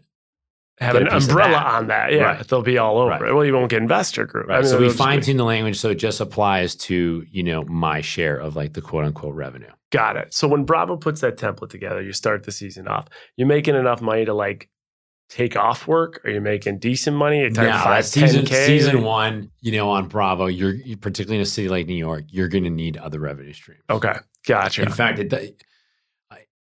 have 0.80 0.96
an 0.96 1.06
a 1.08 1.12
piece 1.12 1.26
of 1.26 1.30
umbrella 1.30 1.52
that. 1.52 1.66
on 1.68 1.88
that. 1.88 2.12
Yeah, 2.12 2.24
Right. 2.24 2.48
they'll 2.48 2.64
be 2.64 2.80
all 2.80 2.98
over 2.98 3.12
Right. 3.12 3.22
it. 3.22 3.34
Well, 3.36 3.46
you 3.46 3.54
won't 3.54 3.70
get 3.70 3.84
investor 3.84 4.26
group. 4.26 4.50
I 4.50 4.54
Right. 4.54 4.62
mean, 4.64 4.70
so 4.72 4.80
we 4.80 4.90
fine 4.90 5.22
tune 5.22 5.38
the 5.38 5.44
language 5.44 5.78
so 5.78 5.90
it 5.92 5.96
just 6.00 6.20
applies 6.20 6.76
to 6.88 7.24
you 7.30 7.44
know 7.44 7.64
my 7.66 8.02
share 8.02 8.36
of 8.36 8.56
like 8.56 8.74
the 8.74 8.82
quote 8.82 9.06
unquote 9.06 9.36
revenue. 9.36 9.70
Got 9.92 10.16
it. 10.18 10.34
So 10.34 10.48
when 10.48 10.64
Bravo 10.64 10.98
puts 10.98 11.22
that 11.22 11.38
template 11.38 11.70
together, 11.70 12.02
you 12.02 12.14
start 12.14 12.46
the 12.46 12.52
season 12.52 12.88
off. 12.88 13.06
You're 13.38 13.48
making 13.48 13.76
enough 13.76 14.02
money 14.02 14.26
to 14.26 14.34
like 14.34 14.70
take 15.32 15.56
off 15.56 15.88
work? 15.88 16.22
Are 16.26 16.30
you 16.30 16.42
making 16.42 16.80
decent 16.80 17.16
money? 17.16 17.50
Talking 17.50 17.70
Now, 17.70 17.84
five, 17.84 18.06
season 18.06 18.46
10K? 18.46 18.66
season 18.68 19.02
one, 19.04 19.50
you 19.62 19.72
know, 19.72 19.90
on 19.90 20.08
Bravo, 20.08 20.46
you're 20.48 20.76
particularly 20.98 21.38
in 21.38 21.42
a 21.42 21.46
city 21.46 21.70
like 21.70 21.88
New 21.88 21.96
York, 21.96 22.26
you're 22.28 22.50
going 22.50 22.66
to 22.66 22.70
need 22.70 22.98
other 22.98 23.20
revenue 23.20 23.54
streams. 23.54 23.82
Okay, 23.90 24.16
gotcha. 24.46 24.84
In 24.84 24.92
fact, 24.92 25.20
it, 25.20 25.64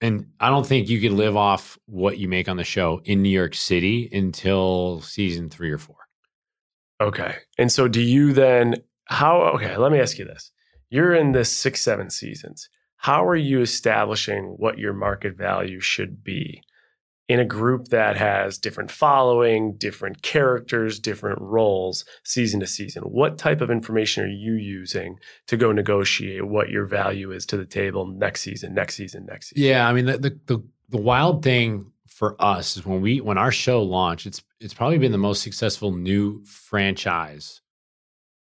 and 0.01 0.27
I 0.39 0.51
don't 0.51 0.67
think 0.67 0.89
you 0.89 1.01
can 1.01 1.17
live 1.17 1.37
off 1.37 1.79
what 1.87 2.19
you 2.19 2.29
make 2.29 2.49
on 2.49 2.57
the 2.57 2.65
show 2.65 3.01
in 3.05 3.23
New 3.23 3.31
York 3.31 3.55
City 3.55 4.09
until 4.13 5.01
season 5.01 5.51
three 5.51 5.71
or 5.71 5.79
four. 5.79 5.97
Okay. 7.01 7.37
And 7.59 7.71
so 7.71 7.89
do 7.89 8.01
you 8.01 8.33
then 8.33 8.83
how 9.07 9.41
okay, 9.55 9.77
let 9.77 9.93
me 9.93 10.01
ask 10.01 10.19
you 10.19 10.25
this. 10.25 10.53
You're 10.91 11.15
in 11.15 11.33
this 11.33 11.51
6 11.51 11.81
7 11.81 12.11
seasons. 12.11 12.69
How 12.97 13.25
are 13.27 13.37
you 13.37 13.61
establishing 13.61 14.55
what 14.57 14.79
your 14.79 14.93
market 14.93 15.37
value 15.37 15.81
should 15.81 16.25
be 16.25 16.63
in 17.29 17.39
a 17.39 17.45
group 17.45 17.89
that 17.89 18.17
has 18.17 18.59
different 18.59 18.91
following, 18.91 19.77
different 19.77 20.23
characters, 20.23 20.99
different 20.99 21.41
roles 21.41 22.05
season 22.25 22.61
to 22.61 22.67
season? 22.67 23.03
What 23.05 23.39
type 23.39 23.61
of 23.61 23.71
information 23.71 24.25
are 24.25 24.29
you 24.29 24.55
using 24.55 25.19
to 25.47 25.57
go 25.57 25.73
negotiate 25.73 26.47
what 26.47 26.71
your 26.71 26.87
value 26.87 27.31
is 27.31 27.47
to 27.47 27.57
the 27.57 27.67
table 27.67 28.07
next 28.07 28.41
season, 28.41 28.75
next 28.75 28.97
season, 28.97 29.27
next 29.27 29.51
season? 29.51 29.69
Yeah, 29.69 29.89
I 29.89 29.93
mean 29.93 30.07
the, 30.07 30.19
the 30.19 30.41
the 30.47 30.65
the 30.91 30.99
wild 30.99 31.43
thing 31.43 31.93
for 32.07 32.35
us 32.43 32.77
is 32.77 32.85
when 32.85 33.01
we 33.01 33.21
when 33.21 33.39
our 33.39 33.53
show 33.53 33.83
launched, 33.83 34.27
it's 34.27 34.43
it's 34.61 34.75
probably 34.75 34.99
been 34.99 35.13
the 35.13 35.19
most 35.19 35.43
successful 35.43 35.93
new 35.93 36.45
franchise 36.45 37.61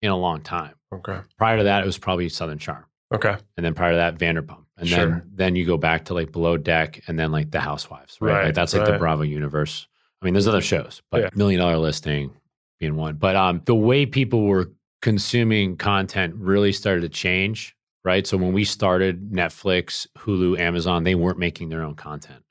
in 0.01 0.11
a 0.11 0.17
long 0.17 0.41
time. 0.41 0.73
Okay. 0.93 1.19
Prior 1.37 1.57
to 1.57 1.63
that, 1.63 1.83
it 1.83 1.85
was 1.85 1.97
probably 1.97 2.27
Southern 2.27 2.57
Charm, 2.57 2.83
Okay. 3.13 3.35
and 3.57 3.65
then 3.65 3.73
prior 3.73 3.91
to 3.91 3.97
that, 3.97 4.17
Vanderpump, 4.17 4.65
and 4.77 4.87
Sure. 4.87 4.97
then 4.97 5.21
then 5.33 5.55
you 5.55 5.65
go 5.65 5.77
back 5.77 6.05
to 6.05 6.13
like 6.13 6.31
Below 6.31 6.57
Deck, 6.57 7.01
and 7.07 7.17
then 7.19 7.31
like 7.31 7.51
The 7.51 7.59
Housewives, 7.59 8.17
right? 8.21 8.33
Right, 8.33 8.45
like 8.45 8.53
that's 8.55 8.73
like 8.73 8.85
the. 8.85 8.97
Bravo 8.97 9.23
universe. 9.23 9.87
I 10.21 10.25
mean, 10.25 10.33
there's 10.33 10.47
other 10.47 10.61
shows, 10.61 11.01
but 11.11 11.21
Yeah. 11.21 11.29
Million 11.35 11.59
Dollar 11.61 11.77
Listing 11.77 12.31
being 12.79 12.95
one. 12.95 13.15
But 13.15 13.35
um, 13.35 13.61
the 13.65 13.75
way 13.75 14.05
people 14.05 14.43
were 14.43 14.71
consuming 15.01 15.77
content 15.77 16.35
really 16.35 16.71
started 16.71 17.01
to 17.01 17.09
change, 17.09 17.75
right? 18.05 18.25
So 18.27 18.37
when 18.37 18.53
we 18.53 18.63
started, 18.63 19.31
Netflix, 19.31 20.05
Hulu, 20.19 20.59
Amazon, 20.59 21.03
they 21.03 21.15
weren't 21.15 21.39
making 21.39 21.69
their 21.69 21.81
own 21.81 21.95
content. 21.95 22.43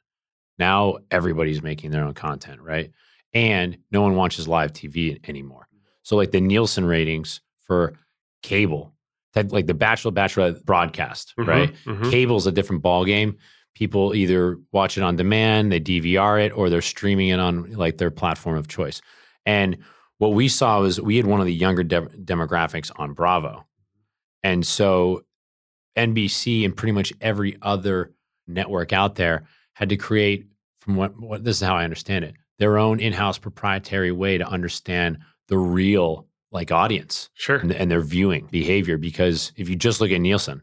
Now 0.58 0.98
everybody's 1.10 1.62
making 1.62 1.90
their 1.92 2.04
own 2.04 2.14
content, 2.14 2.60
right? 2.60 2.90
And 3.32 3.78
no 3.92 4.02
one 4.02 4.16
watches 4.16 4.48
live 4.48 4.72
TV 4.72 5.20
anymore. 5.28 5.68
So 6.02 6.16
like 6.16 6.32
the 6.32 6.40
Nielsen 6.40 6.84
ratings 6.84 7.40
for 7.60 7.94
cable, 8.42 8.92
that 9.34 9.52
like 9.52 9.66
the 9.66 9.74
Bachelor 9.74 10.10
Bachelorette 10.12 10.64
broadcast, 10.64 11.34
Mhm, 11.38 11.46
right? 11.46 11.74
mhm. 11.84 12.10
Cable's 12.10 12.46
a 12.46 12.52
different 12.52 12.82
ballgame. 12.82 13.36
People 13.74 14.14
either 14.14 14.58
watch 14.72 14.98
it 14.98 15.02
on 15.02 15.16
demand, 15.16 15.70
they 15.70 15.80
DVR 15.80 16.44
it, 16.44 16.50
or 16.56 16.68
they're 16.68 16.82
streaming 16.82 17.28
it 17.28 17.38
on 17.38 17.72
like 17.72 17.98
their 17.98 18.10
platform 18.10 18.56
of 18.56 18.66
choice. 18.68 19.00
And 19.46 19.78
what 20.18 20.34
we 20.34 20.48
saw 20.48 20.80
was 20.80 21.00
we 21.00 21.16
had 21.16 21.26
one 21.26 21.40
of 21.40 21.46
the 21.46 21.54
younger 21.54 21.82
de- 21.84 22.02
demographics 22.24 22.90
on 22.96 23.12
Bravo, 23.14 23.64
and 24.42 24.66
so 24.66 25.22
NBC 25.96 26.64
and 26.64 26.76
pretty 26.76 26.92
much 26.92 27.12
every 27.20 27.56
other 27.62 28.12
network 28.46 28.92
out 28.92 29.14
there 29.16 29.44
had 29.74 29.88
to 29.90 29.96
create, 29.96 30.46
from 30.78 30.96
what, 30.96 31.18
what 31.18 31.44
this 31.44 31.60
is 31.60 31.66
how 31.66 31.76
I 31.76 31.84
understand 31.84 32.24
it, 32.24 32.34
their 32.58 32.78
own 32.78 33.00
in-house 33.00 33.38
proprietary 33.38 34.12
way 34.12 34.38
to 34.38 34.46
understand 34.46 35.18
the 35.48 35.58
real 35.58 36.26
like 36.52 36.72
audience 36.72 37.30
Sure. 37.34 37.56
and, 37.56 37.72
and 37.72 37.90
their 37.90 38.00
viewing 38.00 38.48
behavior. 38.50 38.98
Because 38.98 39.52
if 39.56 39.68
you 39.68 39.76
just 39.76 40.00
look 40.00 40.10
at 40.10 40.20
Nielsen, 40.20 40.62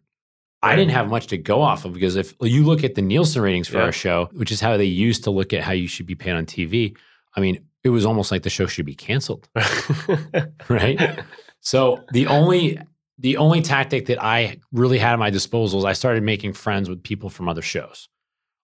I 0.62 0.76
didn't 0.76 0.92
have 0.92 1.10
much 1.10 1.28
to 1.28 1.38
go 1.38 1.60
mm. 1.60 1.64
off 1.64 1.86
of 1.86 1.94
because 1.94 2.16
if 2.16 2.34
you 2.42 2.64
look 2.64 2.84
at 2.84 2.96
the 2.96 3.02
Nielsen 3.02 3.42
ratings 3.42 3.68
for 3.68 3.78
Yeah. 3.78 3.84
our 3.84 3.92
show, 3.92 4.30
which 4.34 4.52
is 4.52 4.60
how 4.60 4.76
they 4.76 4.86
used 4.86 5.24
to 5.26 5.32
look 5.32 5.54
at 5.54 5.62
how 5.64 5.72
you 5.72 5.88
should 5.88 6.06
be 6.08 6.16
paid 6.16 6.32
on 6.34 6.46
TV, 6.46 6.96
I 7.36 7.40
mean, 7.40 7.64
it 7.84 7.90
was 7.90 8.06
almost 8.06 8.32
like 8.32 8.44
the 8.44 8.50
show 8.50 8.66
should 8.66 8.86
be 8.86 8.96
canceled, 8.96 9.48
right? 10.70 11.20
so 11.62 12.04
the 12.12 12.28
only 12.28 12.80
the 13.20 13.38
only 13.38 13.62
tactic 13.62 14.08
that 14.08 14.22
I 14.22 14.60
really 14.72 14.98
had 15.00 15.14
at 15.14 15.20
my 15.20 15.30
disposal 15.30 15.80
is 15.80 15.86
I 15.86 15.94
started 15.94 16.22
making 16.24 16.54
friends 16.54 16.90
with 16.90 17.02
people 17.02 17.30
from 17.30 17.48
other 17.50 17.62
shows 17.62 18.10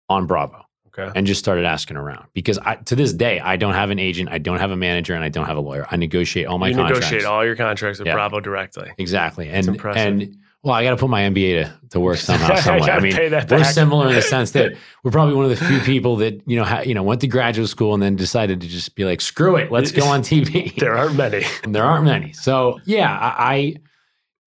on 0.10 0.28
Bravo 0.28 0.64
okay. 0.98 1.12
and 1.16 1.28
just 1.28 1.40
started 1.40 1.66
asking 1.66 1.98
around 1.98 2.28
because 2.34 2.58
I, 2.60 2.76
to 2.76 2.96
this 2.96 3.14
day 3.14 3.40
I 3.40 3.58
don't 3.58 3.74
have 3.74 3.90
an 3.90 4.00
agent, 4.00 4.30
I 4.30 4.38
don't 4.38 4.60
have 4.60 4.72
a 4.72 4.78
manager, 4.78 5.14
and 5.14 5.24
I 5.24 5.30
don't 5.30 5.46
have 5.46 5.58
a 5.58 5.62
lawyer. 5.62 5.88
I 5.90 5.98
negotiate 5.98 6.46
all 6.48 6.58
my 6.58 6.70
you 6.70 6.76
contracts. 6.76 7.06
negotiate 7.06 7.26
all 7.26 7.46
your 7.46 7.56
contracts 7.56 8.00
with 8.00 8.08
Yeah. 8.08 8.14
Bravo 8.14 8.40
directly. 8.40 8.92
Exactly. 8.98 9.50
And 9.50 9.68
impressive. 9.68 10.02
and 10.02 10.38
well, 10.64 10.74
I 10.74 10.84
got 10.86 10.92
to 10.92 10.98
put 10.98 11.10
my 11.10 11.24
MBA 11.24 11.66
to, 11.66 11.80
to 11.90 12.00
work 12.00 12.18
somehow, 12.20 12.54
I. 12.54 12.92
I 12.92 13.00
mean, 13.02 13.16
we're 13.50 13.64
similar 13.66 14.08
in 14.08 14.16
the 14.16 14.22
sense 14.22 14.52
that 14.52 14.74
we're 15.04 15.12
probably 15.12 15.36
one 15.36 15.44
of 15.44 15.52
the 15.52 15.66
few 15.66 15.80
people 15.82 16.16
that 16.18 16.42
you 16.48 16.56
know, 16.56 16.64
ha, 16.64 16.82
you 16.82 16.94
know, 16.94 17.04
went 17.04 17.20
to 17.22 17.28
graduate 17.28 17.68
school 17.68 17.94
and 17.94 18.02
then 18.02 18.16
decided 18.16 18.62
to 18.62 18.68
just 18.68 18.96
be 18.96 19.04
like, 19.04 19.20
screw 19.20 19.58
it, 19.58 19.72
let's 19.72 19.92
go 19.92 20.06
on 20.06 20.22
TV. 20.22 20.74
There 20.80 20.98
aren't 20.98 21.16
many. 21.16 21.44
and 21.64 21.76
there 21.76 21.84
aren't 21.84 22.06
many. 22.06 22.34
So 22.34 22.80
yeah, 22.86 23.12
I, 23.12 23.56
I, 23.56 23.76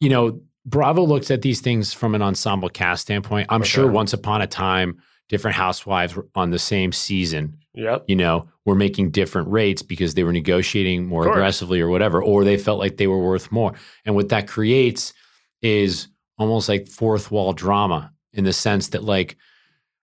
you 0.00 0.08
know, 0.08 0.40
Bravo 0.64 1.04
looks 1.04 1.30
at 1.30 1.42
these 1.42 1.60
things 1.60 1.92
from 1.92 2.14
an 2.14 2.22
ensemble 2.22 2.68
cast 2.68 3.02
standpoint. 3.02 3.46
I'm 3.50 3.62
sure 3.62 3.86
once 3.86 4.12
upon 4.12 4.42
a 4.42 4.46
time, 4.46 4.98
different 5.28 5.56
housewives 5.56 6.16
on 6.34 6.50
the 6.50 6.58
same 6.58 6.92
season 6.92 7.56
Yep. 7.76 8.04
you 8.08 8.16
know, 8.16 8.48
were 8.64 8.74
making 8.74 9.10
different 9.10 9.48
rates 9.48 9.82
because 9.82 10.14
they 10.14 10.24
were 10.24 10.32
negotiating 10.32 11.04
more 11.04 11.28
aggressively 11.28 11.78
or 11.80 11.88
whatever, 11.88 12.22
or 12.22 12.42
they 12.42 12.56
felt 12.56 12.78
like 12.78 12.96
they 12.96 13.06
were 13.06 13.22
worth 13.22 13.52
more. 13.52 13.74
And 14.06 14.14
what 14.14 14.30
that 14.30 14.48
creates 14.48 15.12
is 15.60 16.08
almost 16.38 16.68
like 16.70 16.88
fourth 16.88 17.30
wall 17.30 17.52
drama 17.52 18.12
in 18.32 18.44
the 18.44 18.52
sense 18.54 18.88
that, 18.88 19.04
like, 19.04 19.36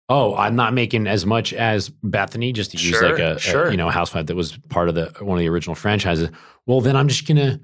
oh, 0.07 0.35
I'm 0.35 0.55
not 0.55 0.73
making 0.75 1.07
as 1.07 1.25
much 1.25 1.51
as 1.51 1.89
Bethenny, 1.89 2.53
just 2.53 2.71
to 2.71 2.77
use 2.77 2.95
Sure, 2.97 3.09
like 3.09 3.19
a, 3.19 3.39
a, 3.67 3.71
you 3.71 3.77
know 3.77 3.89
housewife 3.89 4.27
that 4.27 4.35
was 4.35 4.55
part 4.69 4.87
of 4.87 4.93
the 4.93 5.11
one 5.21 5.37
of 5.37 5.41
the 5.41 5.49
original 5.49 5.75
franchises. 5.75 6.29
Well, 6.67 6.79
then 6.81 6.95
I'm 6.95 7.07
just 7.07 7.27
gonna 7.27 7.59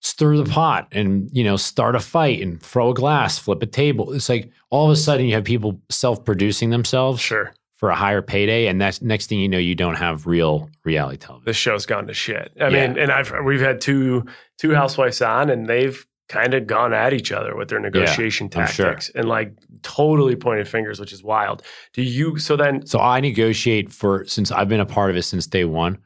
stir 0.00 0.36
the 0.36 0.44
pot 0.44 0.88
and 0.92 1.28
you 1.32 1.42
know 1.44 1.56
start 1.56 1.94
a 1.96 2.00
fight 2.00 2.40
and 2.40 2.62
throw 2.62 2.90
a 2.90 2.94
glass, 2.94 3.38
flip 3.38 3.62
a 3.62 3.66
table. 3.66 4.12
It's 4.12 4.28
like 4.28 4.50
all 4.70 4.86
of 4.86 4.92
a 4.92 4.96
sudden 4.96 5.26
you 5.26 5.34
have 5.34 5.44
people 5.44 5.80
self 5.90 6.24
producing 6.24 6.70
themselves 6.70 7.20
Sure. 7.20 7.52
for 7.74 7.90
a 7.90 7.94
higher 7.96 8.22
payday, 8.22 8.66
and 8.66 8.80
that's 8.80 9.02
next 9.02 9.26
thing 9.28 9.40
you 9.40 9.48
know, 9.48 9.58
you 9.58 9.74
don't 9.74 9.96
have 9.96 10.26
real 10.26 10.70
reality 10.84 11.16
television. 11.18 11.44
The 11.46 11.52
show's 11.52 11.86
gone 11.86 12.06
to 12.06 12.14
shit. 12.14 12.52
I 12.60 12.68
Yeah. 12.68 12.88
mean, 12.88 12.98
and 12.98 13.10
I've 13.12 13.32
we've 13.44 13.60
had 13.60 13.80
two 13.80 14.24
two 14.58 14.74
housewives 14.74 15.20
on, 15.22 15.50
and 15.50 15.66
they've 15.66 16.04
kind 16.28 16.52
of 16.52 16.66
gone 16.66 16.92
at 16.92 17.14
each 17.14 17.32
other 17.32 17.56
with 17.56 17.68
their 17.70 17.80
negotiation 17.80 18.50
sure. 18.50 18.66
tactics 18.66 19.10
and 19.14 19.26
like 19.28 19.52
totally 19.82 20.36
pointed 20.36 20.68
fingers, 20.68 21.00
which 21.00 21.12
is 21.12 21.22
wild. 21.24 21.62
Do 21.94 22.02
you? 22.02 22.36
So 22.38 22.54
then, 22.54 22.84
So 22.86 22.98
I 23.00 23.20
negotiate 23.20 23.90
for 23.90 24.26
since 24.26 24.52
I've 24.52 24.68
been 24.68 24.80
a 24.80 24.84
part 24.86 25.10
of 25.10 25.16
it 25.16 25.22
since 25.22 25.46
day 25.46 25.64
one. 25.64 25.98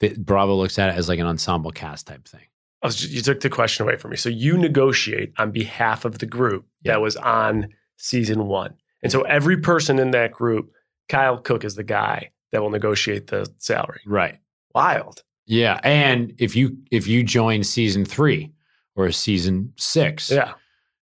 That 0.00 0.24
Bravo 0.26 0.54
looks 0.56 0.78
at 0.78 0.90
it 0.90 0.96
as 0.98 1.08
like 1.08 1.18
an 1.18 1.26
ensemble 1.26 1.70
cast 1.72 2.06
type 2.06 2.26
thing. 2.28 2.42
Oh, 2.82 2.86
I 2.86 2.86
was, 2.88 3.12
you 3.14 3.22
took 3.22 3.40
the 3.40 3.48
question 3.50 3.84
away 3.86 3.96
from 3.96 4.10
me. 4.10 4.16
So 4.16 4.28
you 4.28 4.56
negotiate 4.58 5.32
on 5.38 5.50
behalf 5.50 6.04
of 6.04 6.18
the 6.18 6.26
group 6.26 6.66
Yeah. 6.84 6.92
that 6.92 7.00
was 7.00 7.16
on 7.16 7.68
season 7.96 8.46
one, 8.46 8.74
and 9.02 9.10
so 9.10 9.22
every 9.22 9.56
person 9.56 9.98
in 9.98 10.10
that 10.10 10.32
group, 10.32 10.70
Kyle 11.08 11.38
Cooke 11.38 11.64
is 11.64 11.74
the 11.76 11.84
guy 11.84 12.30
that 12.52 12.60
will 12.62 12.70
negotiate 12.70 13.28
the 13.28 13.50
salary. 13.58 14.00
Right. 14.06 14.38
Wild. 14.74 15.22
Yeah, 15.46 15.80
and 15.84 16.34
if 16.38 16.54
you 16.56 16.76
if 16.90 17.06
you 17.06 17.22
join 17.22 17.62
season 17.64 18.04
three 18.04 18.52
or 18.94 19.10
season 19.12 19.72
six, 19.76 20.30
Yeah. 20.30 20.54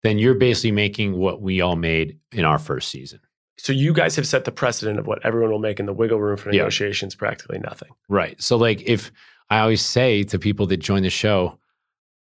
then 0.04 0.20
you're 0.20 0.36
basically 0.36 0.72
making 0.72 1.14
what 1.18 1.42
we 1.42 1.60
all 1.62 1.76
made 1.76 2.20
in 2.32 2.46
our 2.46 2.60
first 2.60 2.90
season. 2.90 3.20
So 3.58 3.74
you 3.74 3.92
guys 3.94 4.16
have 4.16 4.28
set 4.28 4.46
the 4.46 4.52
precedent 4.52 5.00
of 5.00 5.08
what 5.08 5.26
everyone 5.26 5.50
will 5.52 5.60
make 5.60 5.80
in 5.80 5.88
the 5.88 5.94
wiggle 5.94 6.20
room 6.22 6.38
for 6.38 6.52
Yeah. 6.52 6.60
negotiations, 6.62 7.16
practically 7.16 7.58
nothing. 7.60 7.90
Right. 8.08 8.40
So 8.42 8.56
like 8.58 8.84
if 8.84 9.12
I 9.50 9.60
always 9.60 9.82
say 9.82 10.24
to 10.26 10.40
people 10.40 10.68
that 10.68 10.78
join 10.78 11.04
the 11.04 11.10
show, 11.10 11.58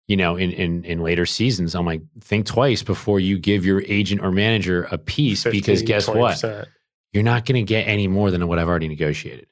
you 0.07 0.17
know, 0.17 0.35
in 0.35 0.51
in 0.51 0.83
in 0.85 0.99
later 0.99 1.25
seasons, 1.25 1.75
I'm 1.75 1.85
like, 1.85 2.01
think 2.21 2.45
twice 2.45 2.83
before 2.83 3.19
you 3.19 3.37
give 3.39 3.65
your 3.65 3.81
agent 3.87 4.21
or 4.21 4.31
manager 4.31 4.87
a 4.91 4.97
piece 4.97 5.43
because 5.43 5.81
guess 5.81 6.07
what? 6.07 6.37
20%. 6.37 6.65
You're 7.11 7.23
not 7.23 7.45
going 7.45 7.55
to 7.55 7.67
get 7.67 7.87
any 7.87 8.07
more 8.07 8.29
than 8.29 8.47
what 8.47 8.59
I've 8.59 8.67
already 8.67 8.87
negotiated. 8.87 9.47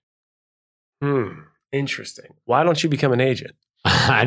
Hmm. 1.01 1.39
Interesting. 1.71 2.35
Why 2.45 2.63
don't 2.63 2.81
you 2.81 2.89
become 2.89 3.11
an 3.11 3.21
agent? 3.21 3.55
I 3.85 4.25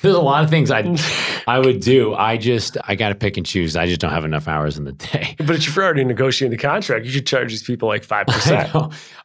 there's 0.00 0.14
a 0.14 0.20
lot 0.20 0.44
of 0.44 0.50
things 0.50 0.70
I 0.70 0.96
I 1.46 1.58
would 1.58 1.80
do. 1.80 2.14
I 2.14 2.36
just 2.36 2.76
I 2.84 2.94
got 2.94 3.10
to 3.10 3.14
pick 3.14 3.36
and 3.36 3.44
choose. 3.44 3.76
I 3.76 3.86
just 3.86 4.00
don't 4.00 4.12
have 4.12 4.24
enough 4.24 4.48
hours 4.48 4.78
in 4.78 4.84
the 4.84 4.92
day. 4.92 5.36
But 5.42 5.56
if 5.56 5.74
you're 5.74 5.84
already 5.84 6.04
negotiating 6.04 6.56
the 6.56 6.62
contract, 6.62 7.04
you 7.04 7.10
should 7.10 7.26
charge 7.26 7.50
these 7.50 7.62
people 7.62 7.88
like 7.88 8.04
five 8.04 8.26
percent. 8.26 8.72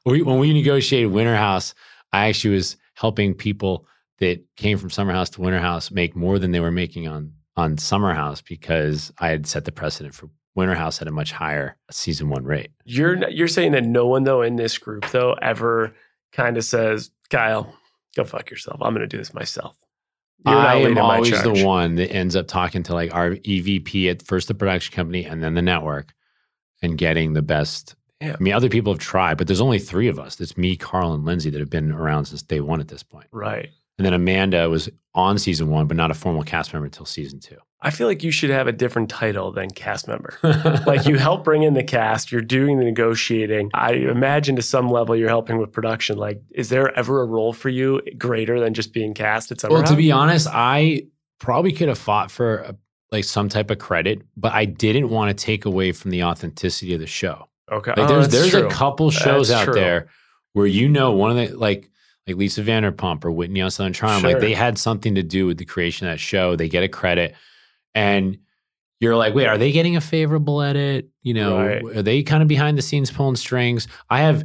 We, 0.05 0.21
when 0.21 0.39
we 0.39 0.53
negotiated 0.53 1.11
Winter 1.11 1.35
House, 1.35 1.75
I 2.13 2.27
actually 2.27 2.55
was 2.55 2.77
helping 2.95 3.33
people 3.33 3.87
that 4.19 4.43
came 4.55 4.77
from 4.77 4.89
Summer 4.89 5.13
House 5.13 5.29
to 5.31 5.41
Winter 5.41 5.59
House 5.59 5.91
make 5.91 6.15
more 6.15 6.39
than 6.39 6.51
they 6.51 6.59
were 6.59 6.71
making 6.71 7.07
on 7.07 7.33
on 7.55 7.77
Summer 7.77 8.13
House 8.13 8.41
because 8.41 9.11
I 9.19 9.29
had 9.29 9.47
set 9.47 9.65
the 9.65 9.71
precedent 9.71 10.13
for 10.13 10.29
Winter 10.55 10.75
House 10.75 11.01
at 11.01 11.07
a 11.07 11.11
much 11.11 11.31
higher 11.31 11.77
season 11.91 12.29
one 12.29 12.43
rate. 12.43 12.71
You're 12.85 13.29
you're 13.29 13.47
saying 13.47 13.73
that 13.73 13.83
no 13.83 14.07
one 14.07 14.23
though 14.23 14.41
in 14.41 14.55
this 14.55 14.77
group 14.77 15.09
though 15.11 15.33
ever 15.41 15.95
kind 16.31 16.57
of 16.57 16.63
says, 16.63 17.11
Kyle, 17.29 17.73
go 18.15 18.23
fuck 18.23 18.49
yourself. 18.49 18.79
I'm 18.81 18.93
going 18.93 19.07
to 19.07 19.07
do 19.07 19.17
this 19.17 19.33
myself. 19.33 19.77
You're 20.45 20.55
I 20.55 20.75
am 20.75 20.97
always 20.97 21.41
the 21.41 21.63
one 21.65 21.95
that 21.95 22.11
ends 22.11 22.35
up 22.35 22.47
talking 22.47 22.83
to 22.83 22.93
like 22.93 23.13
our 23.13 23.31
EVP 23.31 24.09
at 24.09 24.21
first 24.21 24.47
the 24.47 24.53
production 24.53 24.95
company 24.95 25.25
and 25.25 25.43
then 25.43 25.55
the 25.55 25.61
network 25.61 26.13
and 26.81 26.97
getting 26.97 27.33
the 27.33 27.41
best. 27.41 27.95
Yeah. 28.21 28.35
I 28.39 28.43
mean, 28.43 28.53
other 28.53 28.69
people 28.69 28.93
have 28.93 28.99
tried, 28.99 29.37
but 29.37 29.47
there's 29.47 29.61
only 29.61 29.79
three 29.79 30.07
of 30.07 30.17
us. 30.17 30.39
It's 30.39 30.57
me, 30.57 30.75
Carl, 30.75 31.13
and 31.13 31.23
Lindsay 31.23 31.49
that 31.49 31.59
have 31.59 31.69
been 31.69 31.91
around 31.91 32.25
since 32.25 32.41
day 32.41 32.61
one 32.61 32.79
at 32.79 32.87
this 32.87 33.03
point. 33.03 33.27
Right. 33.31 33.69
And 33.97 34.05
then 34.05 34.13
Amanda 34.13 34.69
was 34.69 34.89
on 35.15 35.39
season 35.39 35.69
one, 35.69 35.87
but 35.87 35.97
not 35.97 36.11
a 36.11 36.13
formal 36.13 36.43
cast 36.43 36.73
member 36.73 36.85
until 36.85 37.05
season 37.05 37.39
two. 37.39 37.57
I 37.81 37.91
feel 37.91 38.07
like 38.07 38.23
you 38.23 38.31
should 38.31 38.49
have 38.49 38.67
a 38.67 38.71
different 38.71 39.09
title 39.09 39.51
than 39.51 39.69
cast 39.69 40.07
member. 40.07 40.37
like 40.87 41.05
you 41.05 41.17
help 41.17 41.43
bring 41.43 41.63
in 41.63 41.73
the 41.73 41.83
cast, 41.83 42.31
you're 42.31 42.41
doing 42.41 42.79
the 42.79 42.85
negotiating. 42.85 43.69
I 43.73 43.93
imagine 43.93 44.55
to 44.55 44.61
some 44.63 44.89
level 44.89 45.15
you're 45.15 45.29
helping 45.29 45.59
with 45.59 45.71
production. 45.71 46.17
Like, 46.17 46.41
is 46.51 46.69
there 46.69 46.95
ever 46.97 47.21
a 47.21 47.25
role 47.25 47.53
for 47.53 47.69
you 47.69 48.01
greater 48.17 48.59
than 48.59 48.73
just 48.73 48.93
being 48.93 49.13
cast 49.13 49.51
at 49.51 49.61
Summer 49.61 49.75
well, 49.75 49.83
to 49.83 49.95
be 49.95 50.11
honest, 50.11 50.47
I 50.51 51.03
probably 51.39 51.71
could 51.71 51.87
have 51.87 51.99
fought 51.99 52.31
for 52.31 52.57
a, 52.57 52.75
like 53.11 53.23
some 53.23 53.47
type 53.47 53.69
of 53.69 53.77
credit, 53.77 54.23
but 54.35 54.53
I 54.53 54.65
didn't 54.65 55.09
want 55.09 55.35
to 55.35 55.45
take 55.45 55.65
away 55.65 55.91
from 55.91 56.11
the 56.11 56.23
authenticity 56.23 56.93
of 56.95 56.99
the 56.99 57.07
show. 57.07 57.47
Okay, 57.71 57.91
Like 57.97 57.99
Oh, 57.99 58.07
there's 58.07 58.29
there's 58.29 58.51
true. 58.51 58.67
a 58.67 58.71
couple 58.71 59.11
shows 59.11 59.49
That's 59.49 59.61
out 59.61 59.65
true. 59.65 59.73
there 59.75 60.07
where 60.53 60.67
you 60.67 60.89
know 60.89 61.11
one 61.11 61.31
of 61.31 61.37
the 61.49 61.55
like 61.57 61.89
like 62.25 62.35
Lisa 62.35 62.61
Vanderpump 62.61 63.23
or 63.23 63.31
Whitney 63.31 63.61
on 63.61 63.71
Southern 63.71 63.93
Charm, 63.93 64.21
like 64.23 64.39
they 64.39 64.53
had 64.53 64.77
something 64.77 65.15
to 65.15 65.23
do 65.23 65.45
with 65.45 65.57
the 65.57 65.65
creation 65.65 66.07
of 66.07 66.13
that 66.13 66.19
show. 66.19 66.55
They 66.55 66.67
get 66.67 66.83
a 66.83 66.89
credit, 66.89 67.35
and 67.95 68.37
you're 68.99 69.15
like, 69.15 69.33
wait, 69.35 69.45
are 69.47 69.57
they 69.57 69.71
getting 69.71 69.95
a 69.95 70.01
favorable 70.01 70.61
edit? 70.61 71.09
You 71.21 71.33
know, 71.35 71.57
Right. 71.57 71.83
are 71.97 72.01
they 72.01 72.23
kind 72.23 72.41
of 72.41 72.49
behind 72.49 72.77
the 72.77 72.81
scenes 72.81 73.11
pulling 73.11 73.35
strings? 73.37 73.87
I 74.09 74.19
have 74.21 74.43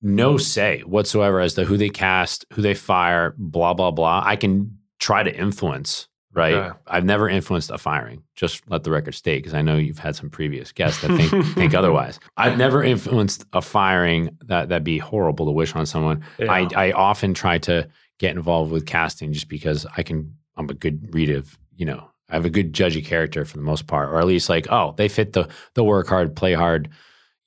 no 0.00 0.36
say 0.36 0.80
whatsoever 0.80 1.38
as 1.40 1.54
to 1.54 1.64
who 1.64 1.76
they 1.76 1.90
cast, 1.90 2.44
who 2.54 2.62
they 2.62 2.74
fire, 2.74 3.34
blah 3.38 3.74
blah 3.74 3.90
blah. 3.92 4.22
I 4.24 4.34
can 4.36 4.78
try 4.98 5.22
to 5.22 5.32
influence. 5.32 6.08
Right, 6.34 6.54
Okay. 6.54 6.78
I've 6.86 7.04
never 7.04 7.28
influenced 7.28 7.70
a 7.70 7.76
firing. 7.78 8.22
Just 8.34 8.62
let 8.70 8.84
the 8.84 8.90
record 8.90 9.14
state, 9.14 9.38
because 9.42 9.52
I 9.54 9.60
know 9.62 9.76
you've 9.76 9.98
had 9.98 10.16
some 10.16 10.30
previous 10.30 10.72
guests 10.72 11.02
that 11.02 11.08
think 11.16 11.46
think 11.54 11.74
otherwise. 11.74 12.18
I've 12.36 12.56
never 12.56 12.82
influenced 12.82 13.44
a 13.52 13.60
firing 13.60 14.36
that 14.46 14.68
that'd 14.70 14.82
be 14.84 14.98
horrible 14.98 15.44
to 15.46 15.52
wish 15.52 15.74
on 15.76 15.84
someone. 15.86 16.24
I, 16.40 16.60
Yeah. 16.60 16.68
I 16.74 16.92
often 16.92 17.34
try 17.34 17.58
to 17.58 17.86
get 18.18 18.34
involved 18.34 18.72
with 18.72 18.86
casting 18.86 19.32
just 19.32 19.48
because 19.48 19.86
I 19.96 20.02
can. 20.02 20.36
I'm 20.56 20.68
a 20.70 20.74
good 20.74 21.14
read 21.14 21.30
of 21.30 21.58
you 21.76 21.84
know. 21.86 22.08
I 22.30 22.34
have 22.36 22.46
a 22.46 22.50
good 22.50 22.72
judge 22.72 22.96
of 22.96 23.04
character 23.04 23.44
for 23.44 23.58
the 23.58 23.62
most 23.62 23.86
part, 23.86 24.08
or 24.08 24.18
at 24.18 24.26
least 24.26 24.48
like, 24.48 24.66
oh, 24.70 24.94
they 24.96 25.08
fit 25.08 25.34
the 25.34 25.48
the 25.74 25.84
work 25.84 26.08
hard, 26.08 26.34
play 26.34 26.54
hard, 26.54 26.88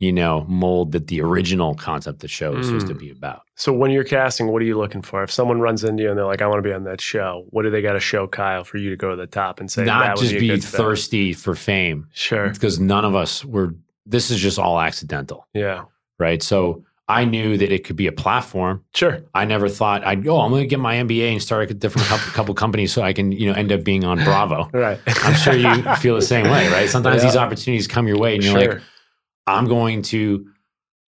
you 0.06 0.14
know, 0.14 0.46
mold 0.48 0.92
that 0.94 1.08
the 1.08 1.20
original 1.22 1.76
concept 1.76 2.16
of 2.18 2.20
the 2.20 2.28
show 2.28 2.56
is 2.56 2.68
supposed 2.68 2.88
to 2.88 2.94
Mm. 2.94 3.00
be 3.00 3.10
about. 3.12 3.42
So 3.56 3.74
when 3.74 3.92
you're 3.92 4.04
casting, 4.04 4.48
what 4.48 4.62
are 4.62 4.66
you 4.66 4.78
looking 4.78 5.02
for? 5.02 5.24
If 5.24 5.32
someone 5.32 5.60
runs 5.60 5.84
into 5.84 6.04
you 6.04 6.10
and 6.10 6.18
they're 6.18 6.26
like, 6.26 6.42
"I 6.42 6.48
want 6.48 6.60
to 6.64 6.70
be 6.70 6.74
on 6.74 6.84
that 6.86 7.02
show," 7.02 7.46
what 7.50 7.64
do 7.64 7.70
they 7.72 7.82
got 7.82 7.94
to 7.94 8.00
show 8.00 8.28
Kyle 8.28 8.64
for 8.64 8.78
you 8.78 8.90
to 8.92 8.96
go 8.96 9.10
to 9.10 9.16
the 9.16 9.28
top 9.28 9.60
and 9.60 9.70
say 9.70 9.84
Not 9.84 10.06
that 10.06 10.18
just 10.18 10.34
be, 10.34 10.40
be 10.40 10.48
good 10.50 10.64
fit"? 10.64 10.78
thirsty 10.78 11.34
for 11.34 11.56
fame, 11.56 12.08
Sure. 12.14 12.50
because 12.50 12.80
none 12.80 13.04
of 13.04 13.16
us 13.16 13.44
were. 13.44 13.76
This 14.06 14.30
is 14.30 14.40
just 14.40 14.60
all 14.60 14.80
accidental, 14.80 15.48
Yeah. 15.54 15.86
right? 16.20 16.44
So 16.44 16.84
I 17.08 17.24
knew 17.26 17.56
that 17.58 17.72
it 17.72 17.84
could 17.84 17.96
be 17.96 18.08
a 18.08 18.12
platform. 18.12 18.84
Sure. 18.96 19.20
I 19.34 19.46
never 19.46 19.70
thought 19.70 20.04
I'd 20.06 20.28
oh 20.28 20.40
I'm 20.42 20.50
going 20.52 20.64
to 20.64 20.68
get 20.68 20.80
my 20.80 20.96
MBA 20.96 21.32
and 21.34 21.42
start 21.42 21.70
a 21.70 21.74
different 21.74 22.08
couple, 22.08 22.32
couple 22.34 22.54
companies 22.56 22.92
so 22.94 23.02
I 23.04 23.14
can 23.14 23.32
you 23.32 23.48
know 23.48 23.54
end 23.54 23.72
up 23.72 23.84
being 23.84 24.04
on 24.04 24.24
Bravo. 24.24 24.70
Right. 24.74 25.00
I'm 25.24 25.36
sure 25.36 25.54
you 25.56 25.84
feel 25.98 26.16
the 26.16 26.22
same 26.24 26.46
way, 26.50 26.68
right? 26.70 26.90
Sometimes 26.96 27.22
Yeah. 27.24 27.30
these 27.30 27.38
opportunities 27.38 27.88
come 27.88 28.08
your 28.08 28.18
way 28.18 28.36
and 28.36 28.44
you're 28.44 28.60
sure. 28.60 28.74
like, 28.74 28.82
I'm 29.48 29.68
going 29.68 30.02
to 30.04 30.48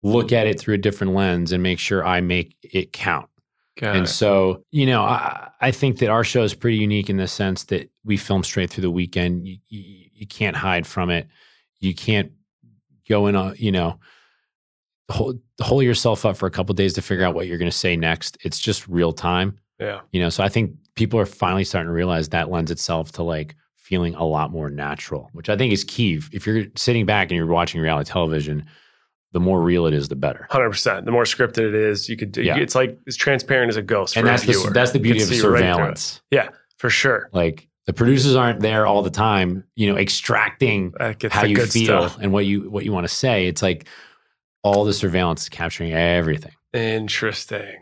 look 0.03 0.31
at 0.31 0.47
it 0.47 0.59
through 0.59 0.75
a 0.75 0.79
different 0.79 1.13
lens 1.13 1.51
and 1.51 1.63
make 1.63 1.79
sure 1.79 2.05
I 2.05 2.21
make 2.21 2.55
it 2.61 2.93
count. 2.93 3.29
Got 3.77 3.95
and 3.95 4.05
it. 4.05 4.09
so, 4.09 4.63
you 4.71 4.85
know, 4.85 5.03
I, 5.03 5.49
I 5.61 5.71
think 5.71 5.99
that 5.99 6.09
our 6.09 6.23
show 6.23 6.43
is 6.43 6.53
pretty 6.53 6.77
unique 6.77 7.09
in 7.09 7.17
the 7.17 7.27
sense 7.27 7.65
that 7.65 7.89
we 8.03 8.17
film 8.17 8.43
straight 8.43 8.69
through 8.69 8.83
the 8.83 8.91
weekend. 8.91 9.47
You, 9.47 9.57
you, 9.67 10.09
you 10.13 10.27
can't 10.27 10.55
hide 10.55 10.87
from 10.87 11.09
it. 11.09 11.27
You 11.79 11.93
can't 11.93 12.31
go 13.07 13.27
in 13.27 13.35
a, 13.35 13.53
you 13.55 13.71
know, 13.71 13.99
hold, 15.09 15.39
hold 15.61 15.83
yourself 15.83 16.25
up 16.25 16.37
for 16.37 16.47
a 16.47 16.51
couple 16.51 16.73
days 16.73 16.93
to 16.93 17.01
figure 17.01 17.23
out 17.23 17.35
what 17.35 17.47
you're 17.47 17.59
going 17.59 17.71
to 17.71 17.77
say 17.77 17.95
next. 17.95 18.37
It's 18.43 18.59
just 18.59 18.87
real 18.87 19.13
time, 19.13 19.59
yeah. 19.79 20.01
you 20.11 20.19
know. 20.21 20.29
So 20.29 20.43
I 20.43 20.49
think 20.49 20.75
people 20.95 21.19
are 21.19 21.25
finally 21.25 21.63
starting 21.63 21.87
to 21.87 21.93
realize 21.93 22.29
that 22.29 22.49
lends 22.49 22.71
itself 22.71 23.11
to 23.13 23.23
like 23.23 23.55
feeling 23.87 24.13
a 24.15 24.25
lot 24.25 24.51
more 24.51 24.69
natural, 24.69 25.29
which 25.31 25.47
I 25.49 25.55
think 25.55 25.71
is 25.71 25.85
key. 25.85 26.19
If 26.33 26.45
you're 26.45 26.65
sitting 26.75 27.05
back 27.05 27.29
and 27.29 27.37
you're 27.37 27.47
watching 27.47 27.79
reality 27.79 28.11
television, 28.11 28.65
the 29.31 29.39
more 29.39 29.61
real 29.61 29.85
it 29.85 29.93
is, 29.93 30.09
the 30.09 30.15
better. 30.15 30.45
Hundred 30.49 30.71
percent. 30.71 31.05
The 31.05 31.11
more 31.11 31.23
scripted 31.23 31.69
it 31.69 31.75
is, 31.75 32.09
you 32.09 32.17
could. 32.17 32.33
do 32.33 32.43
Yeah. 32.43 32.57
It's 32.57 32.75
like 32.75 32.99
as 33.07 33.15
transparent 33.15 33.69
as 33.69 33.77
a 33.77 33.81
ghost. 33.81 34.17
And 34.17 34.25
for 34.25 34.31
that's 34.31 34.43
the 34.45 34.71
that's 34.73 34.91
the 34.91 34.99
beauty 34.99 35.21
of 35.21 35.27
see 35.27 35.35
right 35.35 35.41
surveillance. 35.41 36.21
Yeah, 36.31 36.49
for 36.77 36.89
sure. 36.89 37.29
Like 37.31 37.69
the 37.85 37.93
producers 37.93 38.35
aren't 38.35 38.59
there 38.59 38.85
all 38.85 39.01
the 39.01 39.09
time, 39.09 39.63
you 39.75 39.89
know, 39.89 39.97
extracting 39.97 40.93
how 40.99 41.45
you 41.45 41.55
feel 41.65 42.09
stuff. 42.09 42.17
and 42.21 42.33
what 42.33 42.45
you 42.45 42.69
what 42.69 42.83
you 42.83 42.91
want 42.91 43.07
to 43.07 43.13
say. 43.13 43.47
It's 43.47 43.61
like 43.61 43.87
all 44.63 44.83
the 44.83 44.93
surveillance 44.93 45.43
is 45.43 45.49
capturing 45.49 45.93
everything. 45.93 46.51
Interesting. 46.73 47.77